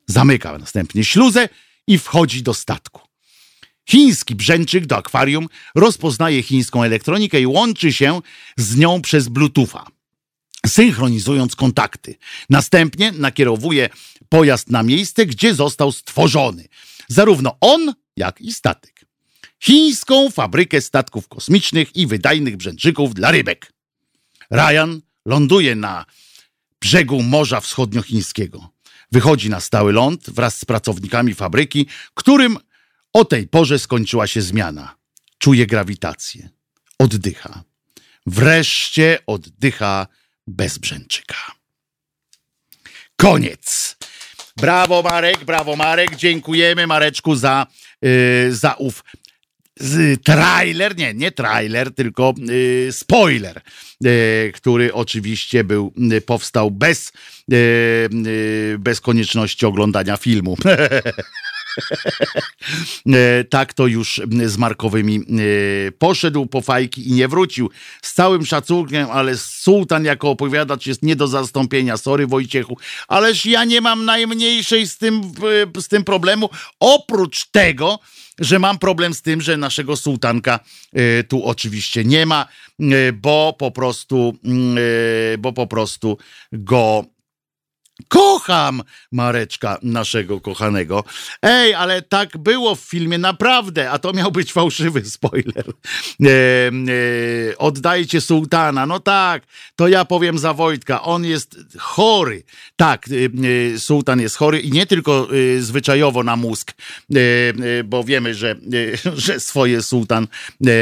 Zamyka 0.07 0.57
następnie 0.57 1.03
śluzę 1.03 1.49
i 1.87 1.97
wchodzi 1.97 2.43
do 2.43 2.53
statku. 2.53 3.10
Chiński 3.89 4.35
brzęczyk 4.35 4.85
do 4.85 4.97
akwarium 4.97 5.47
rozpoznaje 5.75 6.43
chińską 6.43 6.83
elektronikę 6.83 7.41
i 7.41 7.45
łączy 7.45 7.93
się 7.93 8.21
z 8.57 8.77
nią 8.77 9.01
przez 9.01 9.27
Bluetootha, 9.27 9.87
synchronizując 10.67 11.55
kontakty. 11.55 12.15
Następnie 12.49 13.11
nakierowuje 13.11 13.89
pojazd 14.29 14.69
na 14.69 14.83
miejsce, 14.83 15.25
gdzie 15.25 15.55
został 15.55 15.91
stworzony. 15.91 16.67
Zarówno 17.07 17.57
on, 17.61 17.93
jak 18.17 18.41
i 18.41 18.53
statek. 18.53 19.05
Chińską 19.63 20.29
fabrykę 20.29 20.81
statków 20.81 21.27
kosmicznych 21.27 21.95
i 21.95 22.07
wydajnych 22.07 22.57
brzęczyków 22.57 23.13
dla 23.13 23.31
rybek. 23.31 23.73
Ryan 24.51 25.01
ląduje 25.25 25.75
na 25.75 26.05
brzegu 26.81 27.23
Morza 27.23 27.59
Wschodniochińskiego. 27.59 28.69
Wychodzi 29.11 29.49
na 29.49 29.59
stały 29.59 29.93
ląd 29.93 30.29
wraz 30.29 30.57
z 30.57 30.65
pracownikami 30.65 31.33
fabryki, 31.33 31.87
którym 32.13 32.57
o 33.13 33.25
tej 33.25 33.47
porze 33.47 33.79
skończyła 33.79 34.27
się 34.27 34.41
zmiana. 34.41 34.95
Czuje 35.37 35.67
grawitację. 35.67 36.49
Oddycha. 36.99 37.63
Wreszcie 38.25 39.19
oddycha 39.27 40.07
bez 40.47 40.77
brzęczyka. 40.77 41.35
Koniec. 43.15 43.97
Brawo 44.57 45.01
Marek, 45.01 45.45
brawo 45.45 45.75
Marek. 45.75 46.15
Dziękujemy 46.15 46.87
Mareczku 46.87 47.35
za, 47.35 47.67
yy, 48.01 48.55
za 48.55 48.73
ów 48.73 49.03
z 49.79 50.23
trailer, 50.23 50.97
nie, 50.97 51.13
nie 51.13 51.31
trailer, 51.31 51.95
tylko 51.95 52.33
y, 52.49 52.89
spoiler, 52.91 53.61
y, 54.05 54.51
który 54.55 54.93
oczywiście 54.93 55.63
był, 55.63 55.93
y, 56.13 56.21
powstał 56.21 56.71
bez, 56.71 57.11
bez 58.79 59.01
konieczności 59.01 59.65
oglądania 59.65 60.17
filmu. 60.17 60.57
E, 63.13 63.43
tak 63.43 63.73
to 63.73 63.87
już 63.87 64.21
z 64.45 64.57
Markowymi 64.57 65.15
e, 65.15 65.21
poszedł 65.91 66.45
po 66.45 66.61
fajki 66.61 67.09
i 67.09 67.13
nie 67.13 67.27
wrócił. 67.27 67.69
Z 68.01 68.13
całym 68.13 68.45
szacunkiem, 68.45 69.07
ale 69.11 69.37
sułtan 69.37 70.05
jako 70.05 70.29
opowiadacz 70.29 70.85
jest 70.85 71.03
nie 71.03 71.15
do 71.15 71.27
zastąpienia. 71.27 71.97
Sorry 71.97 72.27
Wojciechu, 72.27 72.77
ależ 73.07 73.45
ja 73.45 73.63
nie 73.63 73.81
mam 73.81 74.05
najmniejszej 74.05 74.87
z 74.87 74.97
tym, 74.97 75.21
z 75.79 75.87
tym 75.87 76.03
problemu. 76.03 76.49
Oprócz 76.79 77.45
tego, 77.45 77.99
że 78.39 78.59
mam 78.59 78.79
problem 78.79 79.13
z 79.13 79.21
tym, 79.21 79.41
że 79.41 79.57
naszego 79.57 79.97
sułtanka 79.97 80.59
e, 80.93 81.23
tu 81.23 81.45
oczywiście 81.45 82.03
nie 82.03 82.25
ma, 82.25 82.47
bo 83.13 83.55
po 83.59 83.71
prostu, 83.71 84.37
bo 85.39 85.53
po 85.53 85.67
prostu 85.67 86.17
go 86.51 87.05
Kocham 88.07 88.81
Mareczka, 89.11 89.77
naszego 89.83 90.41
kochanego. 90.41 91.03
Ej, 91.41 91.73
ale 91.73 92.01
tak 92.01 92.37
było 92.37 92.75
w 92.75 92.79
filmie 92.79 93.17
naprawdę, 93.17 93.91
a 93.91 93.99
to 93.99 94.13
miał 94.13 94.31
być 94.31 94.53
fałszywy 94.53 95.05
spoiler. 95.05 95.65
E, 95.67 96.27
e, 96.27 97.57
oddajcie 97.57 98.21
sułtana. 98.21 98.85
No 98.85 98.99
tak, 98.99 99.43
to 99.75 99.87
ja 99.87 100.05
powiem 100.05 100.37
za 100.37 100.53
Wojtka. 100.53 101.01
On 101.01 101.25
jest 101.25 101.57
chory. 101.77 102.43
Tak, 102.75 103.05
e, 103.07 103.13
e 103.75 103.79
sułtan 103.79 104.19
jest 104.19 104.35
chory 104.35 104.59
i 104.59 104.71
nie 104.71 104.85
tylko 104.85 105.27
e, 105.57 105.61
zwyczajowo 105.61 106.23
na 106.23 106.35
mózg, 106.35 106.71
e, 106.71 107.83
bo 107.83 108.03
wiemy, 108.03 108.35
że, 108.35 108.55
że 109.15 109.39
swoje 109.39 109.81
sułtan 109.81 110.27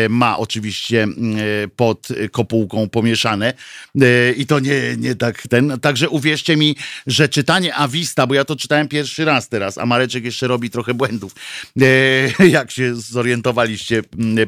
ma 0.09 0.37
oczywiście 0.37 1.07
pod 1.75 2.07
kopułką 2.31 2.89
pomieszane 2.89 3.53
i 4.37 4.45
to 4.45 4.59
nie, 4.59 4.95
nie 4.97 5.15
tak 5.15 5.47
ten. 5.47 5.79
Także 5.79 6.09
uwierzcie 6.09 6.57
mi, 6.57 6.75
że 7.10 7.30
czytanie 7.30 7.76
Awista, 7.76 8.27
bo 8.27 8.34
ja 8.34 8.45
to 8.45 8.56
czytałem 8.56 8.88
pierwszy 8.88 9.26
raz 9.26 9.49
teraz, 9.49 9.77
a 9.77 9.86
Mareczek 9.86 10.26
jeszcze 10.26 10.48
robi 10.48 10.69
trochę 10.69 10.94
błędów, 10.94 11.36
e, 11.81 12.48
jak 12.57 12.72
się 12.72 12.95
zorientowaliście 12.95 14.02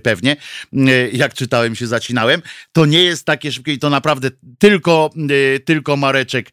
pewnie, 0.03 0.37
e, 0.73 1.09
jak 1.09 1.33
czytałem 1.33 1.75
się 1.75 1.87
zacinałem, 1.87 2.41
to 2.71 2.85
nie 2.85 3.03
jest 3.03 3.25
takie 3.25 3.51
szybkie 3.51 3.73
i 3.73 3.79
to 3.79 3.89
naprawdę 3.89 4.29
tylko, 4.59 5.09
e, 5.55 5.59
tylko 5.59 5.97
Mareczek 5.97 6.51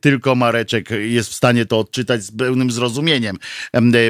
tylko 0.00 0.34
Mareczek 0.34 0.90
jest 0.90 1.30
w 1.30 1.34
stanie 1.34 1.66
to 1.66 1.78
odczytać 1.78 2.22
z 2.22 2.36
pełnym 2.36 2.70
zrozumieniem, 2.70 3.38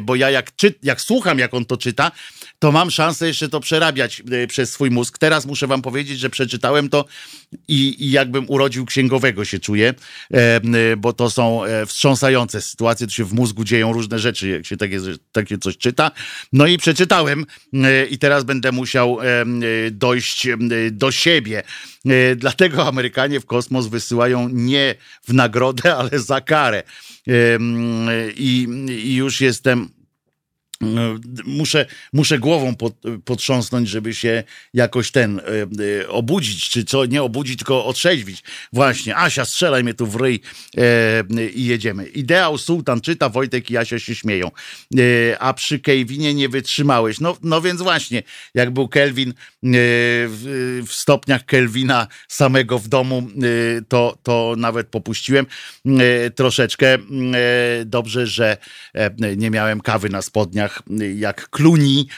bo 0.02 0.16
ja 0.16 0.30
jak, 0.30 0.56
czy, 0.56 0.74
jak 0.82 1.00
słucham, 1.00 1.38
jak 1.38 1.54
on 1.54 1.64
to 1.64 1.76
czyta, 1.76 2.10
to 2.58 2.72
mam 2.72 2.90
szansę 2.90 3.26
jeszcze 3.26 3.48
to 3.48 3.60
przerabiać 3.60 4.22
przez 4.48 4.70
swój 4.70 4.90
mózg. 4.90 5.18
Teraz 5.18 5.46
muszę 5.46 5.66
wam 5.66 5.82
powiedzieć, 5.82 6.18
że 6.18 6.30
przeczytałem 6.30 6.88
to 6.88 7.04
i, 7.68 8.04
i 8.04 8.10
jakbym 8.10 8.44
urodził 8.48 8.86
księgowego 8.86 9.44
się 9.44 9.58
czuję, 9.58 9.94
e, 10.32 10.60
bo 10.96 11.12
to 11.12 11.30
są 11.30 11.64
e, 11.64 11.86
wstrząsające 11.86 12.60
sytuacje, 12.60 13.06
tu 13.06 13.12
się 13.12 13.24
w 13.24 13.32
mózgu 13.32 13.64
dzieją 13.64 13.92
różne 13.92 14.18
rzeczy, 14.18 14.48
jak 14.48 14.66
się 14.66 14.76
takie, 14.76 15.00
takie 15.32 15.58
coś 15.58 15.76
czyta. 15.76 16.10
No 16.52 16.66
i 16.66 16.78
przeczytałem 16.78 17.46
e, 17.74 18.06
i 18.06 18.18
teraz 18.18 18.44
będę 18.44 18.72
musiał 18.72 19.18
dojść 19.90 20.46
do 20.90 21.12
siebie. 21.12 21.62
Dlatego 22.36 22.86
Amerykanie 22.86 23.40
w 23.40 23.46
kosmos 23.46 23.86
wysyłają 23.86 24.48
nie 24.48 24.94
w 25.28 25.32
nagrodę, 25.34 25.96
ale 25.98 26.18
za 26.18 26.40
karę. 26.40 26.82
I, 28.36 28.68
i 28.88 29.14
już 29.14 29.40
jestem 29.40 29.97
muszę, 31.44 31.86
muszę 32.12 32.38
głową 32.38 32.76
pod, 32.76 32.94
potrząsnąć, 33.24 33.88
żeby 33.88 34.14
się 34.14 34.44
jakoś 34.74 35.10
ten 35.10 35.38
e, 35.38 35.42
e, 36.02 36.08
obudzić, 36.08 36.70
czy 36.70 36.84
co, 36.84 37.06
nie 37.06 37.22
obudzić, 37.22 37.58
tylko 37.58 37.84
otrzeźwić. 37.84 38.42
Właśnie, 38.72 39.16
Asia, 39.16 39.44
strzelaj 39.44 39.84
mnie 39.84 39.94
tu 39.94 40.06
w 40.06 40.16
ryj 40.16 40.40
e, 40.76 41.50
i 41.54 41.64
jedziemy. 41.64 42.06
Ideał 42.06 42.58
Sultan 42.58 43.00
czyta, 43.00 43.28
Wojtek 43.28 43.70
i 43.70 43.76
Asia 43.76 43.98
się 43.98 44.14
śmieją. 44.14 44.50
A 45.38 45.54
przy 45.54 45.78
Kelvinie 45.80 46.34
nie 46.34 46.48
wytrzymałeś. 46.48 47.20
No, 47.20 47.36
no 47.42 47.60
więc 47.60 47.82
właśnie, 47.82 48.22
jak 48.54 48.70
był 48.70 48.88
Kelvin 48.88 49.34
w, 49.62 50.82
w, 50.88 50.92
stopniach 50.92 51.44
Kelvina 51.44 52.06
samego 52.28 52.78
w 52.78 52.88
domu, 52.88 53.28
to, 53.88 54.18
to 54.22 54.54
nawet 54.58 54.88
popuściłem 54.88 55.46
troszeczkę. 56.34 56.98
dobrze, 57.84 58.26
że 58.26 58.56
nie 59.36 59.50
miałem 59.50 59.80
kawy 59.80 60.08
na 60.08 60.22
spodniach, 60.22 60.67
jak 61.16 61.50
kluni. 61.50 62.08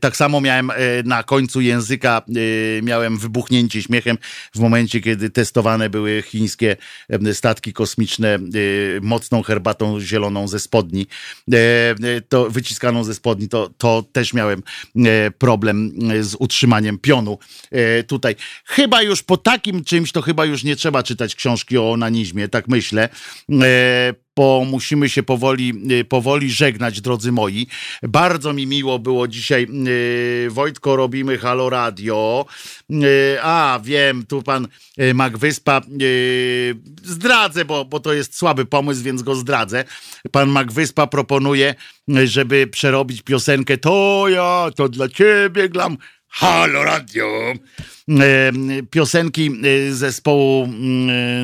Tak 0.00 0.16
samo 0.16 0.40
miałem 0.40 0.70
e, 0.70 0.74
na 1.04 1.22
końcu 1.22 1.60
języka, 1.60 2.22
e, 2.28 2.82
miałem 2.82 3.18
wybuchnięcie 3.18 3.82
śmiechem 3.82 4.18
w 4.54 4.58
momencie, 4.58 5.00
kiedy 5.00 5.30
testowane 5.30 5.90
były 5.90 6.22
chińskie 6.22 6.76
statki 7.32 7.72
kosmiczne 7.72 8.34
e, 8.34 8.38
mocną 9.00 9.42
herbatą 9.42 10.00
zieloną 10.00 10.48
ze 10.48 10.60
spodni, 10.60 11.06
to 12.28 12.50
wyciskaną 12.50 13.04
ze 13.04 13.14
spodni, 13.14 13.48
to, 13.48 13.70
to 13.78 14.04
też 14.12 14.34
miałem 14.34 14.62
problem 15.38 15.92
z 16.20 16.34
utrzymaniem 16.38 16.98
pionu 16.98 17.38
tutaj. 18.06 18.36
Chyba 18.64 19.02
już 19.02 19.22
po 19.22 19.36
takim 19.36 19.84
czymś, 19.84 20.12
to 20.12 20.22
chyba 20.22 20.44
już 20.44 20.64
nie 20.64 20.76
trzeba 20.76 21.02
czytać 21.02 21.34
książki 21.34 21.78
o 21.78 21.92
onanizmie, 21.92 22.48
tak 22.48 22.68
myślę 22.68 23.08
bo 24.36 24.64
musimy 24.70 25.08
się 25.08 25.22
powoli, 25.22 25.72
y, 25.90 26.04
powoli 26.04 26.50
żegnać, 26.50 27.00
drodzy 27.00 27.32
moi. 27.32 27.66
Bardzo 28.02 28.52
mi 28.52 28.66
miło 28.66 28.98
było 28.98 29.28
dzisiaj. 29.28 29.66
Y, 30.46 30.50
Wojtko, 30.50 30.96
robimy 30.96 31.38
Halo 31.38 31.70
Radio. 31.70 32.46
Y, 32.90 33.38
a, 33.42 33.80
wiem, 33.84 34.26
tu 34.26 34.42
pan 34.42 34.68
Magwyspa. 35.14 35.80
Zdradzę, 37.02 37.64
bo, 37.64 37.84
bo 37.84 38.00
to 38.00 38.12
jest 38.12 38.36
słaby 38.36 38.66
pomysł, 38.66 39.02
więc 39.02 39.22
go 39.22 39.34
zdradzę. 39.34 39.84
Pan 40.30 40.48
Magwyspa 40.48 41.06
proponuje, 41.06 41.74
żeby 42.24 42.66
przerobić 42.66 43.22
piosenkę 43.22 43.78
To 43.78 44.26
ja, 44.28 44.70
to 44.76 44.88
dla 44.88 45.08
ciebie 45.08 45.68
glam 45.68 45.96
Halo 46.36 46.84
Radio. 46.84 47.54
E, 48.08 48.52
piosenki 48.90 49.50
e, 49.64 49.92
zespołu 49.92 50.64
e, 50.64 50.68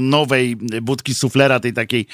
nowej 0.01 0.57
budki 0.83 1.15
suflera, 1.15 1.61
tej 1.61 1.73
takiej 1.73 2.07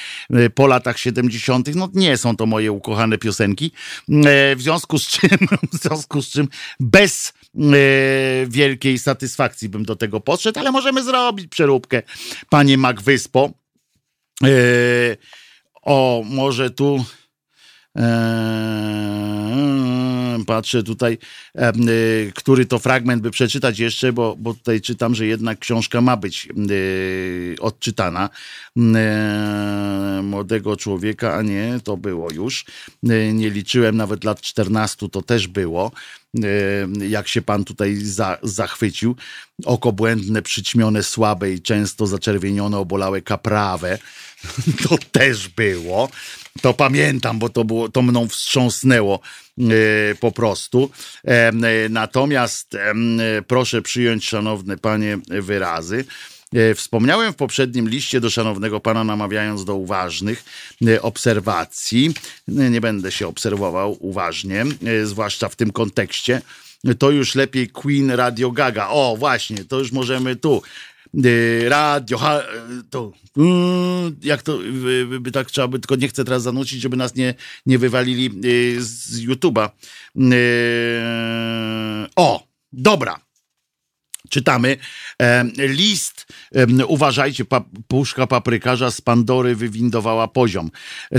po 0.55 0.67
latach 0.67 0.99
70. 0.99 1.75
No 1.75 1.89
nie 1.95 2.17
są 2.17 2.37
to 2.37 2.47
moje 2.47 2.73
ukochane 2.73 3.19
piosenki. 3.19 3.73
W 4.57 4.59
związku 4.59 4.99
z 4.99 5.07
czym, 5.07 5.31
w 5.73 5.77
związku 5.77 6.23
z 6.23 6.29
czym 6.29 6.49
bez 6.81 7.33
wielkiej 8.47 8.99
satysfakcji 8.99 9.69
bym 9.69 9.85
do 9.85 9.97
tego 9.97 10.21
podszedł, 10.21 10.61
ale 10.61 10.73
możemy 10.73 11.05
zrobić 11.05 11.47
przeróbkę, 11.47 12.03
panie 12.51 12.79
Magwyspo. 12.79 13.51
O, 15.83 16.23
może 16.27 16.71
tu 16.71 17.05
Eee, 17.97 18.07
patrzę 20.47 20.83
tutaj, 20.83 21.19
y, 21.89 22.33
który 22.35 22.67
to 22.67 22.79
fragment 22.79 23.23
by 23.23 23.31
przeczytać 23.31 23.79
jeszcze, 23.79 24.13
bo, 24.13 24.37
bo 24.39 24.55
tutaj 24.55 24.81
czytam, 24.81 25.15
że 25.15 25.27
jednak 25.27 25.59
książka 25.59 26.01
ma 26.01 26.17
być 26.17 26.49
y, 26.71 27.57
odczytana. 27.61 28.31
Eee, 28.77 30.23
młodego 30.23 30.77
człowieka, 30.77 31.35
a 31.35 31.43
nie, 31.43 31.81
to 31.85 31.97
było 31.97 32.33
już. 32.33 32.65
Y, 33.11 33.33
nie 33.33 33.51
liczyłem 33.51 33.97
nawet 33.97 34.25
lat 34.25 34.41
14, 34.41 35.09
to 35.09 35.23
też 35.23 35.49
było 35.49 35.93
jak 37.09 37.29
się 37.29 37.43
pan 37.43 37.65
tutaj 37.65 37.97
za, 37.97 38.39
zachwycił. 38.43 39.17
Oko 39.65 39.93
błędne, 39.93 40.43
przyćmione, 40.43 41.03
słabe 41.03 41.53
i 41.53 41.63
często 41.63 42.07
zaczerwienione, 42.07 42.79
obolałe 42.79 43.23
kaprawę. 43.23 43.99
To 44.89 44.99
też 45.13 45.49
było. 45.49 46.09
To 46.63 46.75
pamiętam, 46.75 47.39
bo 47.39 47.49
to, 47.49 47.65
było, 47.65 47.89
to 47.89 48.03
mną 48.03 48.29
wstrząsnęło 48.29 49.21
e, 49.59 49.63
po 50.21 50.33
prostu. 50.33 50.91
E, 51.25 51.53
natomiast 51.91 52.75
e, 52.75 52.95
proszę 53.47 53.83
przyjąć, 53.83 54.29
szanowne 54.29 54.79
panie, 54.79 55.19
wyrazy. 55.29 56.05
Wspomniałem 56.75 57.33
w 57.33 57.37
poprzednim 57.37 57.89
liście 57.89 58.21
do 58.21 58.31
szanownego 58.31 58.81
pana, 58.81 59.05
namawiając 59.05 59.65
do 59.65 59.75
uważnych 59.75 60.45
obserwacji. 61.03 62.15
Nie 62.49 62.81
będę 62.81 63.13
się 63.13 63.27
obserwował 63.27 63.97
uważnie, 64.01 64.65
zwłaszcza 65.05 65.49
w 65.49 65.57
tym 65.57 65.73
kontekście. 65.73 66.43
To 66.99 67.11
już 67.11 67.35
lepiej 67.35 67.69
Queen 67.69 68.11
Radio 68.11 68.51
Gaga. 68.51 68.89
O, 68.89 69.17
właśnie, 69.19 69.65
to 69.65 69.79
już 69.79 69.93
możemy 69.93 70.37
tu 70.37 70.63
radio, 71.69 72.19
ha, 72.19 72.43
to, 72.91 73.13
mm, 73.37 74.17
jak 74.23 74.43
to 74.43 74.59
by 75.21 75.31
tak 75.33 75.51
trzeba 75.51 75.69
by, 75.69 75.79
tylko 75.79 75.97
nie 75.97 76.09
chcę 76.09 76.25
teraz 76.25 76.43
zanucić, 76.43 76.81
żeby 76.81 76.97
nas 76.97 77.15
nie, 77.15 77.35
nie 77.67 77.79
wywalili 77.79 78.31
y, 78.45 78.85
z 78.85 79.21
YouTube'a. 79.21 79.71
Y, 80.17 82.11
o, 82.17 82.47
dobra. 82.73 83.26
Czytamy 84.29 84.77
list, 85.59 86.27
uważajcie, 86.87 87.45
puszka 87.89 88.27
paprykarza 88.27 88.91
z 88.91 89.01
Pandory 89.01 89.57
wywindowała 89.57 90.29
poziom. 90.29 90.71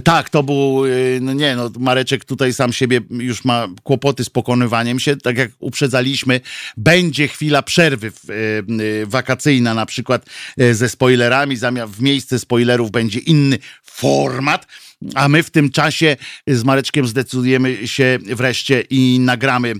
Tak, 0.04 0.30
to 0.30 0.44
był, 0.44 0.86
y, 0.86 1.20
no 1.22 1.34
nie, 1.34 1.56
no 1.56 1.72
Mareczek 1.80 2.26
tutaj 2.26 2.54
sam 2.54 2.74
siebie 2.74 3.02
już 3.10 3.46
ma 3.46 3.68
kłopoty 3.84 4.24
z 4.24 4.30
pokonywaniem 4.30 5.00
się, 5.00 5.16
tak 5.16 5.38
jak 5.38 5.52
uprzedzaliśmy, 5.60 6.42
będzie 6.78 7.28
chwila 7.28 7.62
przerwy 7.62 8.12
y, 8.30 9.06
wakacyjna 9.06 9.74
na 9.74 9.86
przykład 9.86 10.26
e, 10.58 10.74
ze 10.74 10.90
spoilerami, 10.90 11.56
zamiast 11.56 11.94
w 11.94 12.02
miejsce 12.02 12.40
spoilerów 12.40 12.92
będzie 12.92 13.20
inny 13.20 13.58
format, 13.84 14.68
a 15.16 15.28
my 15.28 15.44
w 15.44 15.50
tym 15.50 15.70
czasie 15.70 16.18
z 16.48 16.64
Mareczkiem 16.64 17.08
zdecydujemy 17.08 17.88
się 17.88 18.20
wreszcie 18.26 18.82
i 18.82 19.20
nagramy, 19.20 19.74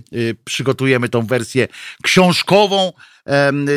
przygotujemy 0.44 1.08
tą 1.08 1.26
wersję 1.26 1.68
książkową, 2.02 2.92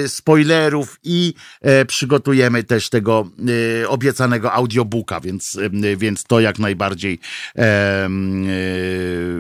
spoilerów 0.08 1.00
i 1.04 1.34
e, 1.62 1.86
przygotujemy 1.86 2.64
też 2.64 2.90
tego 2.90 3.30
e, 3.82 3.90
obiecanego 3.90 4.54
audiobooka, 4.54 5.20
więc, 5.20 5.60
więc 5.98 6.24
to 6.24 6.40
jak 6.40 6.60
najbardziej 6.60 7.20
e, 7.58 8.08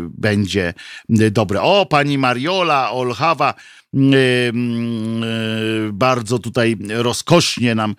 będzie 0.09 0.73
dobre. 1.09 1.61
O, 1.61 1.85
pani 1.85 2.17
Mariola 2.17 2.91
Olchawa 2.91 3.53
bardzo 5.91 6.39
tutaj 6.39 6.77
rozkosznie 6.89 7.75
nam 7.75 7.95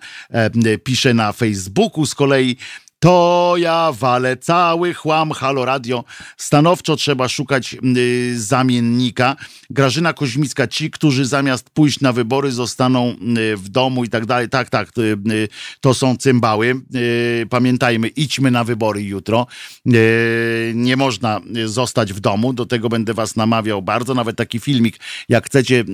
pisze 0.83 1.13
na 1.13 1.31
Facebooku 1.31 2.05
z 2.05 2.15
kolei 2.15 2.57
to 3.03 3.53
ja 3.57 3.91
walę 3.91 4.37
cały 4.37 4.93
chłam 4.93 5.31
Halo 5.31 5.65
Radio. 5.65 6.03
Stanowczo 6.37 6.95
trzeba 6.95 7.27
szukać 7.29 7.75
y, 7.97 8.41
zamiennika. 8.41 9.35
Grażyna 9.69 10.13
Koźmicka, 10.13 10.67
ci, 10.67 10.91
którzy 10.91 11.25
zamiast 11.25 11.69
pójść 11.69 11.99
na 11.99 12.13
wybory 12.13 12.51
zostaną 12.51 13.15
y, 13.37 13.57
w 13.57 13.69
domu 13.69 14.03
i 14.03 14.09
tak 14.09 14.25
dalej. 14.25 14.49
Tak, 14.49 14.69
tak, 14.69 14.97
y, 14.97 15.01
y 15.31 15.47
to 15.81 15.93
są 15.93 16.17
cymbały. 16.17 16.75
Y, 16.95 17.47
pamiętajmy, 17.49 18.07
idźmy 18.07 18.51
na 18.51 18.63
wybory 18.63 19.03
jutro. 19.03 19.47
Y, 19.87 20.71
nie 20.75 20.97
można 20.97 21.41
zostać 21.65 22.13
w 22.13 22.19
domu. 22.19 22.53
Do 22.53 22.65
tego 22.65 22.89
będę 22.89 23.13
was 23.13 23.35
namawiał 23.35 23.81
bardzo. 23.81 24.13
Nawet 24.13 24.37
taki 24.37 24.59
filmik, 24.59 24.99
jak 25.29 25.45
chcecie 25.45 25.85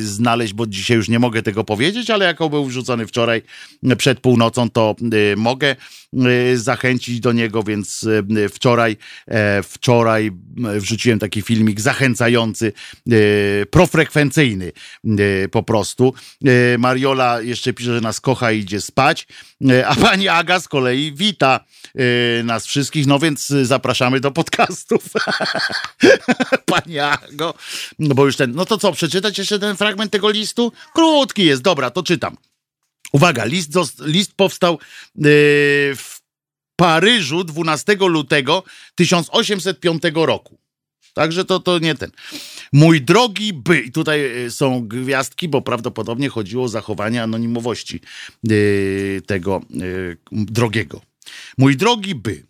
znaleźć, 0.00 0.52
bo 0.52 0.66
dzisiaj 0.66 0.96
już 0.96 1.08
nie 1.08 1.18
mogę 1.18 1.42
tego 1.42 1.64
powiedzieć, 1.64 2.10
ale 2.10 2.24
jako 2.24 2.48
był 2.48 2.64
wrzucony 2.64 3.06
wczoraj 3.06 3.42
przed 3.98 4.20
północą, 4.20 4.70
to 4.70 4.96
mogę 5.36 5.76
zachęcić 6.64 7.20
do 7.20 7.32
niego, 7.32 7.62
więc 7.62 8.06
e, 8.44 8.48
wczoraj, 8.48 8.96
e, 9.26 9.62
wczoraj 9.62 10.30
wrzuciłem 10.56 11.18
taki 11.18 11.42
filmik 11.42 11.80
zachęcający, 11.80 12.72
e, 13.10 13.12
profrekwencyjny 13.66 14.72
po 15.50 15.62
prostu. 15.62 16.14
Mariola 16.78 17.40
jeszcze 17.40 17.72
pisze, 17.72 17.94
że 17.94 18.00
nas 18.00 18.20
kocha 18.20 18.52
i 18.52 18.58
idzie 18.58 18.80
spać, 18.80 19.26
a 19.86 19.94
pani 19.94 20.28
Aga 20.28 20.60
z 20.60 20.68
kolei 20.68 21.12
wita 21.14 21.64
nas 22.44 22.66
wszystkich, 22.66 23.06
no 23.06 23.18
więc 23.18 23.46
zapraszamy 23.46 24.20
do 24.20 24.30
podcastów. 24.30 25.02
pani 26.72 26.98
Ago, 26.98 27.54
no 27.98 28.14
bo 28.14 28.26
już 28.26 28.36
ten, 28.36 28.52
no 28.54 28.64
to 28.64 28.78
co, 28.78 28.92
przeczytać 28.92 29.38
jeszcze 29.38 29.58
ten 29.58 29.76
fragment 29.76 30.12
tego 30.12 30.30
listu? 30.30 30.72
Krótki 30.94 31.44
jest, 31.44 31.62
dobra, 31.62 31.90
to 31.90 32.02
czytam. 32.02 32.36
Uwaga, 33.12 33.44
list, 33.44 33.70
list 34.00 34.32
powstał 34.36 34.78
yy, 35.16 35.28
w 35.96 36.15
Paryżu 36.76 37.44
12 37.44 37.96
lutego 38.00 38.62
1805 38.94 40.02
roku. 40.14 40.58
Także 41.16 41.44
to, 41.44 41.60
to 41.60 41.78
nie 41.78 41.94
ten. 41.94 42.10
Mój 42.72 43.02
drogi 43.02 43.52
by, 43.52 43.80
i 43.80 43.92
tutaj 43.92 44.20
yy, 44.20 44.50
są 44.50 44.88
gwiazdki, 44.88 45.48
bo 45.48 45.62
prawdopodobnie 45.62 46.28
chodziło 46.28 46.64
o 46.64 46.68
zachowanie 46.68 47.22
anonimowości 47.22 48.00
yy, 48.44 49.22
tego 49.26 49.60
yy, 49.70 50.16
drogiego. 50.32 51.00
Mój 51.58 51.76
drogi 51.76 52.14
by, 52.14 52.46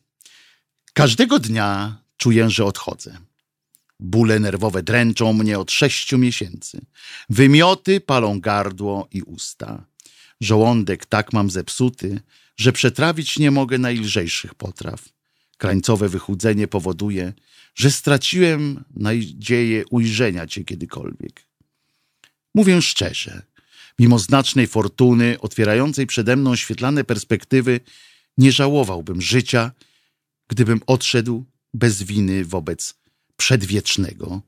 każdego 0.92 1.38
dnia 1.38 1.98
czuję, 2.16 2.50
że 2.50 2.64
odchodzę. 2.64 3.18
Bóle 4.00 4.40
nerwowe 4.40 4.82
dręczą 4.82 5.32
mnie 5.32 5.58
od 5.58 5.72
sześciu 5.72 6.18
miesięcy. 6.18 6.80
Wymioty 7.30 8.00
palą 8.00 8.40
gardło 8.40 9.08
i 9.12 9.22
usta. 9.22 9.84
Żołądek 10.40 11.06
tak 11.06 11.32
mam 11.32 11.50
zepsuty, 11.50 12.20
że 12.56 12.72
przetrawić 12.72 13.38
nie 13.38 13.50
mogę 13.50 13.78
najlżejszych 13.78 14.54
potraw. 14.54 15.08
Krańcowe 15.58 16.08
wychudzenie 16.08 16.68
powoduje, 16.68 17.32
że 17.74 17.90
straciłem 17.90 18.84
nadzieję 18.96 19.84
ujrzenia 19.90 20.46
cię 20.46 20.64
kiedykolwiek. 20.64 21.46
Mówię 22.54 22.82
szczerze, 22.82 23.42
mimo 23.98 24.18
znacznej 24.18 24.66
fortuny, 24.66 25.40
otwierającej 25.40 26.06
przede 26.06 26.36
mną 26.36 26.56
świetlane 26.56 27.04
perspektywy, 27.04 27.80
nie 28.38 28.52
żałowałbym 28.52 29.22
życia, 29.22 29.72
gdybym 30.48 30.80
odszedł 30.86 31.44
bez 31.74 32.02
winy 32.02 32.44
wobec 32.44 32.94
przedwiecznego, 33.36 34.40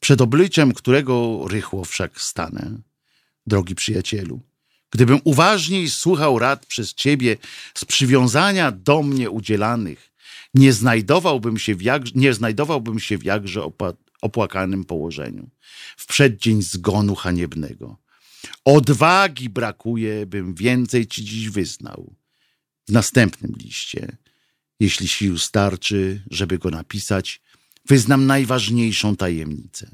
przed 0.00 0.20
obliczem 0.20 0.72
którego 0.72 1.44
rychło 1.48 1.84
wszak 1.84 2.20
stanę. 2.20 2.78
Drogi 3.46 3.74
przyjacielu, 3.74 4.40
Gdybym 4.94 5.20
uważniej 5.24 5.90
słuchał 5.90 6.38
rad 6.38 6.66
przez 6.66 6.94
ciebie 6.94 7.36
z 7.74 7.84
przywiązania 7.84 8.72
do 8.72 9.02
mnie 9.02 9.30
udzielanych, 9.30 10.10
nie 10.54 10.72
znajdowałbym 10.72 11.58
się 11.58 11.74
w, 11.74 11.82
jak, 11.82 12.14
nie 12.14 12.34
znajdowałbym 12.34 13.00
się 13.00 13.18
w 13.18 13.24
jakże 13.24 13.70
opłakanym 14.22 14.84
położeniu, 14.84 15.50
w 15.96 16.06
przeddzień 16.06 16.62
zgonu 16.62 17.14
haniebnego. 17.14 17.96
Odwagi 18.64 19.48
brakuje, 19.48 20.26
bym 20.26 20.54
więcej 20.54 21.06
ci 21.06 21.24
dziś 21.24 21.48
wyznał. 21.48 22.14
W 22.88 22.92
następnym 22.92 23.52
liście, 23.56 24.16
jeśli 24.80 25.08
sił 25.08 25.38
starczy, 25.38 26.22
żeby 26.30 26.58
go 26.58 26.70
napisać, 26.70 27.40
wyznam 27.84 28.26
najważniejszą 28.26 29.16
tajemnicę. 29.16 29.90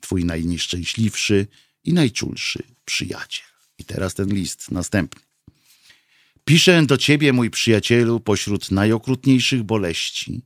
Twój 0.00 0.24
najnieszczęśliwszy 0.24 1.46
i 1.84 1.92
najczulszy 1.92 2.62
przyjaciel. 2.84 3.55
I 3.78 3.84
teraz 3.84 4.14
ten 4.14 4.28
list 4.28 4.70
następny. 4.70 5.22
Piszę 6.44 6.86
do 6.86 6.96
ciebie, 6.96 7.32
mój 7.32 7.50
przyjacielu, 7.50 8.20
pośród 8.20 8.70
najokrutniejszych 8.70 9.62
boleści. 9.62 10.42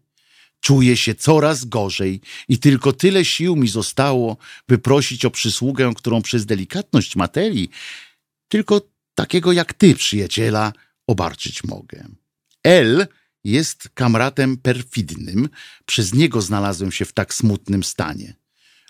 Czuję 0.61 0.97
się 0.97 1.15
coraz 1.15 1.65
gorzej 1.65 2.21
i 2.49 2.59
tylko 2.59 2.93
tyle 2.93 3.25
sił 3.25 3.57
mi 3.57 3.69
zostało, 3.69 4.37
by 4.69 4.79
prosić 4.79 5.25
o 5.25 5.31
przysługę, 5.31 5.93
którą 5.97 6.23
przez 6.23 6.47
delikatność 6.47 7.17
materii, 7.17 7.71
tylko 8.49 8.81
takiego 9.15 9.53
jak 9.53 9.75
ty, 9.75 9.95
przyjaciela, 9.95 10.73
obarczyć 11.07 11.65
mogę. 11.65 12.09
L 12.65 13.07
jest 13.45 13.89
kamratem 13.95 14.57
perfidnym, 14.57 15.49
przez 15.87 16.15
niego 16.15 16.43
znalazłem 16.43 16.93
się 16.93 17.05
w 17.05 17.13
tak 17.13 17.35
smutnym 17.35 17.85
stanie. 17.85 18.35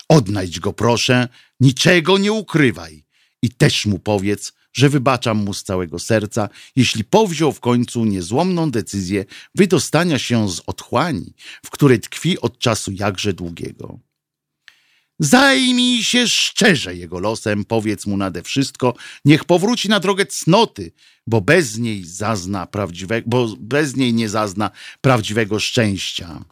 Odnajdź 0.09 0.59
go, 0.59 0.73
proszę, 0.73 1.27
niczego 1.59 2.17
nie 2.17 2.31
ukrywaj 2.31 3.03
i 3.41 3.49
też 3.49 3.85
mu 3.85 3.99
powiedz, 3.99 4.53
że 4.73 4.89
wybaczam 4.89 5.37
mu 5.37 5.53
z 5.53 5.63
całego 5.63 5.99
serca, 5.99 6.49
jeśli 6.75 7.03
powziął 7.03 7.51
w 7.51 7.59
końcu 7.59 8.05
niezłomną 8.05 8.71
decyzję 8.71 9.25
wydostania 9.55 10.19
się 10.19 10.49
z 10.49 10.61
otchłani, 10.65 11.33
w 11.65 11.69
której 11.69 11.99
tkwi 11.99 12.39
od 12.39 12.59
czasu 12.59 12.91
jakże 12.91 13.33
długiego. 13.33 13.99
Zajmij 15.19 16.03
się 16.03 16.27
szczerze 16.27 16.95
jego 16.95 17.19
losem, 17.19 17.65
powiedz 17.65 18.05
mu 18.05 18.17
nade 18.17 18.43
wszystko, 18.43 18.93
niech 19.25 19.45
powróci 19.45 19.89
na 19.89 19.99
drogę 19.99 20.25
cnoty, 20.25 20.91
bo 21.27 21.41
bez 21.41 21.77
niej 21.77 22.05
zazna 22.05 22.67
bo 23.25 23.55
bez 23.59 23.95
niej 23.95 24.13
nie 24.13 24.29
zazna 24.29 24.71
prawdziwego 25.01 25.59
szczęścia. 25.59 26.45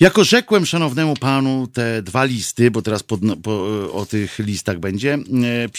Jako 0.00 0.24
rzekłem 0.24 0.66
szanownemu 0.66 1.14
panu 1.14 1.66
te 1.72 2.02
dwa 2.02 2.24
listy, 2.24 2.70
bo 2.70 2.82
teraz 2.82 3.02
pod, 3.02 3.20
po, 3.42 3.52
o 3.92 4.06
tych 4.06 4.38
listach 4.38 4.78
będzie, 4.78 5.18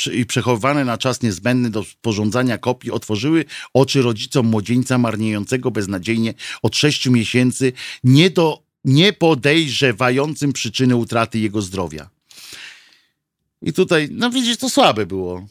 e, 0.06 0.12
i 0.14 0.26
przechowywane 0.26 0.86
na 0.86 0.98
czas 0.98 1.22
niezbędny 1.22 1.70
do 1.70 1.84
sporządzania 1.84 2.58
kopii, 2.58 2.92
otworzyły 2.92 3.46
oczy 3.74 4.02
rodzicom 4.02 4.48
młodzieńca 4.48 4.98
marniejącego 4.98 5.72
beznadziejnie 5.72 6.34
od 6.62 6.76
sześciu 6.76 7.12
miesięcy, 7.12 7.74
nie, 8.04 8.30
do, 8.30 8.64
nie 8.86 9.14
podejrzewającym 9.14 10.54
przyczyny 10.54 10.96
utraty 10.96 11.40
jego 11.40 11.62
zdrowia. 11.62 12.10
I 13.62 13.74
tutaj, 13.74 14.10
no 14.12 14.30
widzisz, 14.30 14.58
to 14.58 14.70
słabe 14.70 15.06
było. 15.06 15.48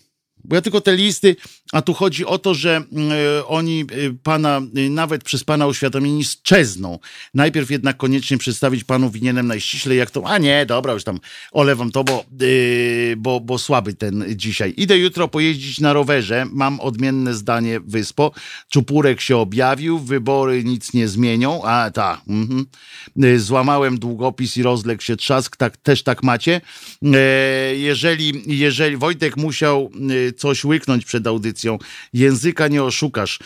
Bo 0.48 0.54
ja 0.54 0.62
tylko 0.62 0.80
te 0.80 0.96
listy, 0.96 1.36
a 1.72 1.82
tu 1.82 1.94
chodzi 1.94 2.26
o 2.26 2.38
to, 2.38 2.54
że 2.54 2.76
mm, 2.76 3.12
e, 3.12 3.46
oni 3.46 3.80
e, 3.80 3.84
pana, 4.22 4.60
e, 4.76 4.90
nawet 4.90 5.24
przez 5.24 5.44
pana 5.44 5.66
uświadomieni 5.66 6.24
sczezną. 6.24 6.98
Najpierw 7.34 7.70
jednak 7.70 7.96
koniecznie 7.96 8.38
przedstawić 8.38 8.84
panu 8.84 9.10
winienem 9.10 9.46
najściślej, 9.46 9.98
jak 9.98 10.10
to, 10.10 10.26
a 10.26 10.38
nie, 10.38 10.66
dobra, 10.66 10.92
już 10.92 11.04
tam 11.04 11.18
olewam 11.52 11.90
to, 11.90 12.04
bo, 12.04 12.24
bo, 13.16 13.40
bo 13.40 13.58
słaby 13.58 13.94
ten 13.94 14.24
dzisiaj. 14.28 14.74
Idę 14.76 14.98
jutro 14.98 15.28
pojeździć 15.28 15.80
na 15.80 15.92
rowerze, 15.92 16.46
mam 16.52 16.80
odmienne 16.80 17.34
zdanie 17.34 17.80
Wyspo. 17.80 18.32
Czupurek 18.68 19.20
się 19.20 19.36
objawił, 19.36 19.98
wybory 19.98 20.64
nic 20.64 20.94
nie 20.94 21.08
zmienią, 21.08 21.62
a 21.64 21.90
tak, 21.90 22.20
mhm. 22.28 22.66
Y, 23.24 23.40
złamałem 23.40 23.98
długopis 23.98 24.56
i 24.56 24.62
rozległ 24.62 25.02
się 25.02 25.16
trzask, 25.16 25.56
tak, 25.56 25.76
też 25.76 26.02
tak 26.02 26.22
macie. 26.22 26.60
Jeżeli, 27.76 28.42
jeżeli 28.46 28.96
Wojtek 28.96 29.36
musiał 29.36 29.90
coś 30.36 30.64
łyknąć 30.64 31.04
przed 31.04 31.26
audycją, 31.26 31.78
języka 32.12 32.68
nie 32.68 32.82
oszukasz. 32.82 33.38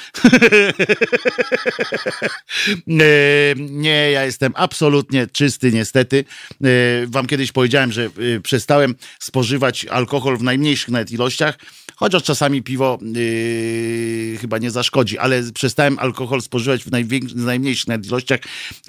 E, 2.88 3.54
nie, 3.56 4.10
ja 4.10 4.24
jestem 4.24 4.52
absolutnie 4.56 5.26
czysty, 5.26 5.72
niestety. 5.72 6.24
E, 6.64 6.66
Wam 7.06 7.26
kiedyś 7.26 7.52
powiedziałem, 7.52 7.92
że 7.92 8.04
e, 8.04 8.40
przestałem 8.40 8.94
spożywać 9.18 9.84
alkohol 9.84 10.38
w 10.38 10.42
najmniejszych 10.42 10.88
nawet 10.88 11.10
ilościach. 11.10 11.58
Chociaż 11.96 12.22
czasami 12.22 12.62
piwo 12.62 12.98
yy, 13.02 14.38
chyba 14.40 14.58
nie 14.58 14.70
zaszkodzi, 14.70 15.18
ale 15.18 15.42
przestałem 15.54 15.98
alkohol 15.98 16.42
spożywać 16.42 16.84
w 16.84 16.90
największych, 16.90 17.38
najmniejszych 17.38 18.06
ilościach, 18.06 18.40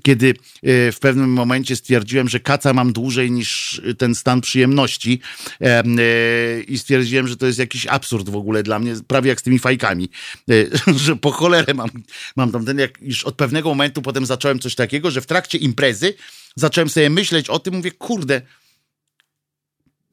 kiedy 0.04 0.28
yy, 0.28 0.92
w 0.92 0.98
pewnym 1.00 1.30
momencie 1.30 1.76
stwierdziłem, 1.76 2.30
że 2.30 2.40
kaca 2.40 2.74
mam 2.74 2.94
dłużej 2.94 3.32
niż 3.32 3.82
ten 3.98 4.16
stan 4.16 4.42
przyjemności 4.42 5.20
Em, 5.60 5.98
yy, 5.98 6.64
i 6.68 6.80
stwierdziłem, 6.80 7.28
że 7.28 7.38
to 7.38 7.46
jest 7.46 7.60
jakiś 7.60 7.88
absurd 7.92 8.30
w 8.30 8.36
ogóle 8.36 8.64
dla 8.64 8.80
mnie, 8.80 8.96
prawie 9.08 9.30
jak 9.30 9.40
z 9.40 9.44
tymi 9.44 9.60
fajkami, 9.60 10.10
yy, 10.48 10.70
że 11.06 11.16
po 11.16 11.32
cholerę 11.32 11.74
mam, 11.74 11.90
mam 12.36 12.52
tam 12.52 12.66
ten, 12.66 12.80
jak 12.80 13.02
już 13.02 13.24
od 13.24 13.36
pewnego 13.36 13.70
momentu 13.70 14.02
potem 14.02 14.26
zacząłem 14.26 14.60
coś 14.60 14.76
takiego, 14.76 15.12
że 15.12 15.22
w 15.22 15.26
trakcie 15.26 15.58
imprezy 15.58 16.14
zacząłem 16.56 16.90
sobie 16.90 17.10
myśleć 17.10 17.50
o 17.50 17.60
tym, 17.60 17.76
mówię, 17.76 17.92
kurde, 17.92 18.42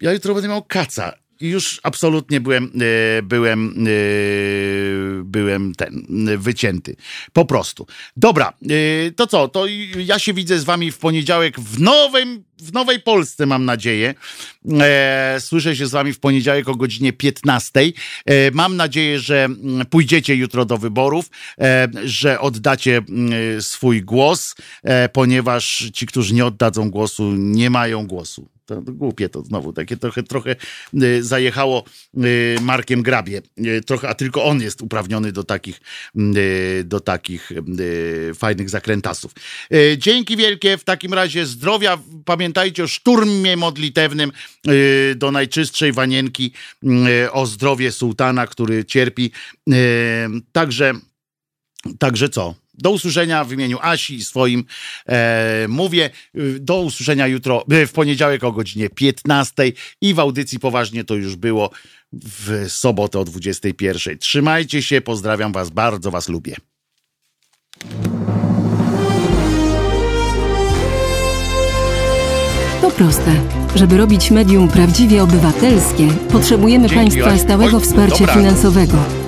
ja 0.01 0.13
jutro 0.13 0.35
będę 0.35 0.49
miał 0.49 0.63
kaca. 0.63 1.13
Już 1.41 1.81
absolutnie 1.83 2.41
byłem, 2.41 2.65
e, 2.65 3.23
byłem, 3.23 3.87
e, 3.87 5.23
byłem 5.25 5.75
ten, 5.75 6.07
wycięty. 6.39 6.97
Po 7.33 7.45
prostu. 7.45 7.87
Dobra, 8.17 8.53
e, 8.63 9.11
to 9.11 9.27
co? 9.27 9.49
To 9.49 9.67
ja 9.97 10.19
się 10.19 10.35
widzę 10.35 10.59
z 10.59 10.65
wami 10.65 10.93
w 10.93 10.99
poniedziałek 10.99 11.61
w 11.61 11.81
nowym, 11.81 12.45
w 12.59 12.73
Nowej 12.73 13.01
Polsce, 13.01 13.47
mam 13.47 13.65
nadzieję. 13.65 14.15
Słyszę 15.39 15.77
się 15.77 15.87
z 15.87 15.91
wami 15.91 16.13
w 16.13 16.21
poniedziałek 16.21 16.69
o 16.69 16.75
godzinie 16.75 17.13
15. 17.13 17.81
E, 18.27 18.51
Mam 18.51 18.77
nadzieję, 18.77 19.21
że 19.21 19.45
mm, 19.45 19.87
pójdziecie 19.87 20.35
jutro 20.35 20.65
do 20.65 20.79
wyborów, 20.79 21.31
że 22.05 22.41
oddacie 22.41 22.97
mm, 22.97 23.63
swój 23.63 24.03
głos, 24.03 24.55
ponieważ 25.13 25.91
ci, 25.95 26.07
którzy 26.07 26.35
nie 26.35 26.47
oddadzą 26.47 26.91
głosu, 26.91 27.33
nie 27.33 27.71
mają 27.71 28.07
głosu. 28.07 28.58
To, 28.69 28.83
głupie 28.83 29.29
to 29.29 29.43
znowu, 29.43 29.73
takie 29.73 29.97
trochę, 29.97 30.23
trochę 30.23 30.57
y, 31.03 31.23
zajechało 31.25 31.85
y, 32.17 32.57
Markiem 32.63 33.03
Grabie. 33.03 33.43
Y, 33.59 33.81
trochę, 33.87 34.09
a 34.09 34.15
tylko 34.15 34.45
on 34.45 34.61
jest 34.61 34.83
uprawniony 34.83 35.33
do 35.33 35.45
takich, 35.45 35.81
do 36.85 37.01
takich 37.01 37.53
fajnych 38.35 38.71
zakrętasów. 38.71 39.33
Dzięki 39.99 40.37
wielkie, 40.37 40.79
w 40.79 40.85
takim 40.85 41.15
razie 41.15 41.47
zdrowia. 41.47 41.99
Pamiętajcie 42.25 42.85
o 42.85 42.89
szturmie 42.89 43.57
modlitewnym 43.57 44.33
do 45.17 45.31
najczystszej 45.31 45.93
wanienki 45.93 46.53
o 47.33 47.47
zdrowie 47.47 47.93
sułtana, 47.93 48.47
który 48.47 48.85
cierpi. 48.85 49.31
Także, 50.53 50.93
także 51.99 52.29
co? 52.29 52.55
Do 52.79 52.91
usłyszenia 52.91 53.45
w 53.45 53.53
imieniu 53.53 53.79
Asi 53.83 54.15
i 54.15 54.25
swoim 54.25 54.65
e, 55.09 55.67
mówię. 55.69 56.11
Do 56.61 56.81
usłyszenia 56.81 57.27
jutro, 57.27 57.65
y, 57.73 57.87
w 57.87 57.93
poniedziałek 57.93 58.45
o 58.45 58.53
godzinie 58.53 58.89
15 58.91 59.73
i 60.01 60.15
w 60.15 60.21
audycji 60.21 60.59
poważnie 60.59 61.05
to 61.05 61.15
już 61.15 61.37
było 61.37 61.71
w 62.13 62.67
sobotę 62.69 63.19
o 63.19 63.25
21. 63.25 64.19
Trzymajcie 64.19 64.83
się, 64.83 65.01
pozdrawiam 65.01 65.53
Was, 65.53 65.71
bardzo 65.71 66.11
Was 66.11 66.29
lubię. 66.29 66.57
To 72.81 72.91
proste. 72.91 73.31
Żeby 73.75 73.97
robić 73.97 74.31
medium 74.31 74.69
prawdziwie 74.69 75.23
obywatelskie, 75.23 76.09
potrzebujemy 76.33 76.89
Dzięki, 76.89 77.21
Państwa 77.21 77.39
stałego 77.39 77.81
wsparcia 77.81 78.19
dobra. 78.19 78.35
finansowego. 78.35 79.28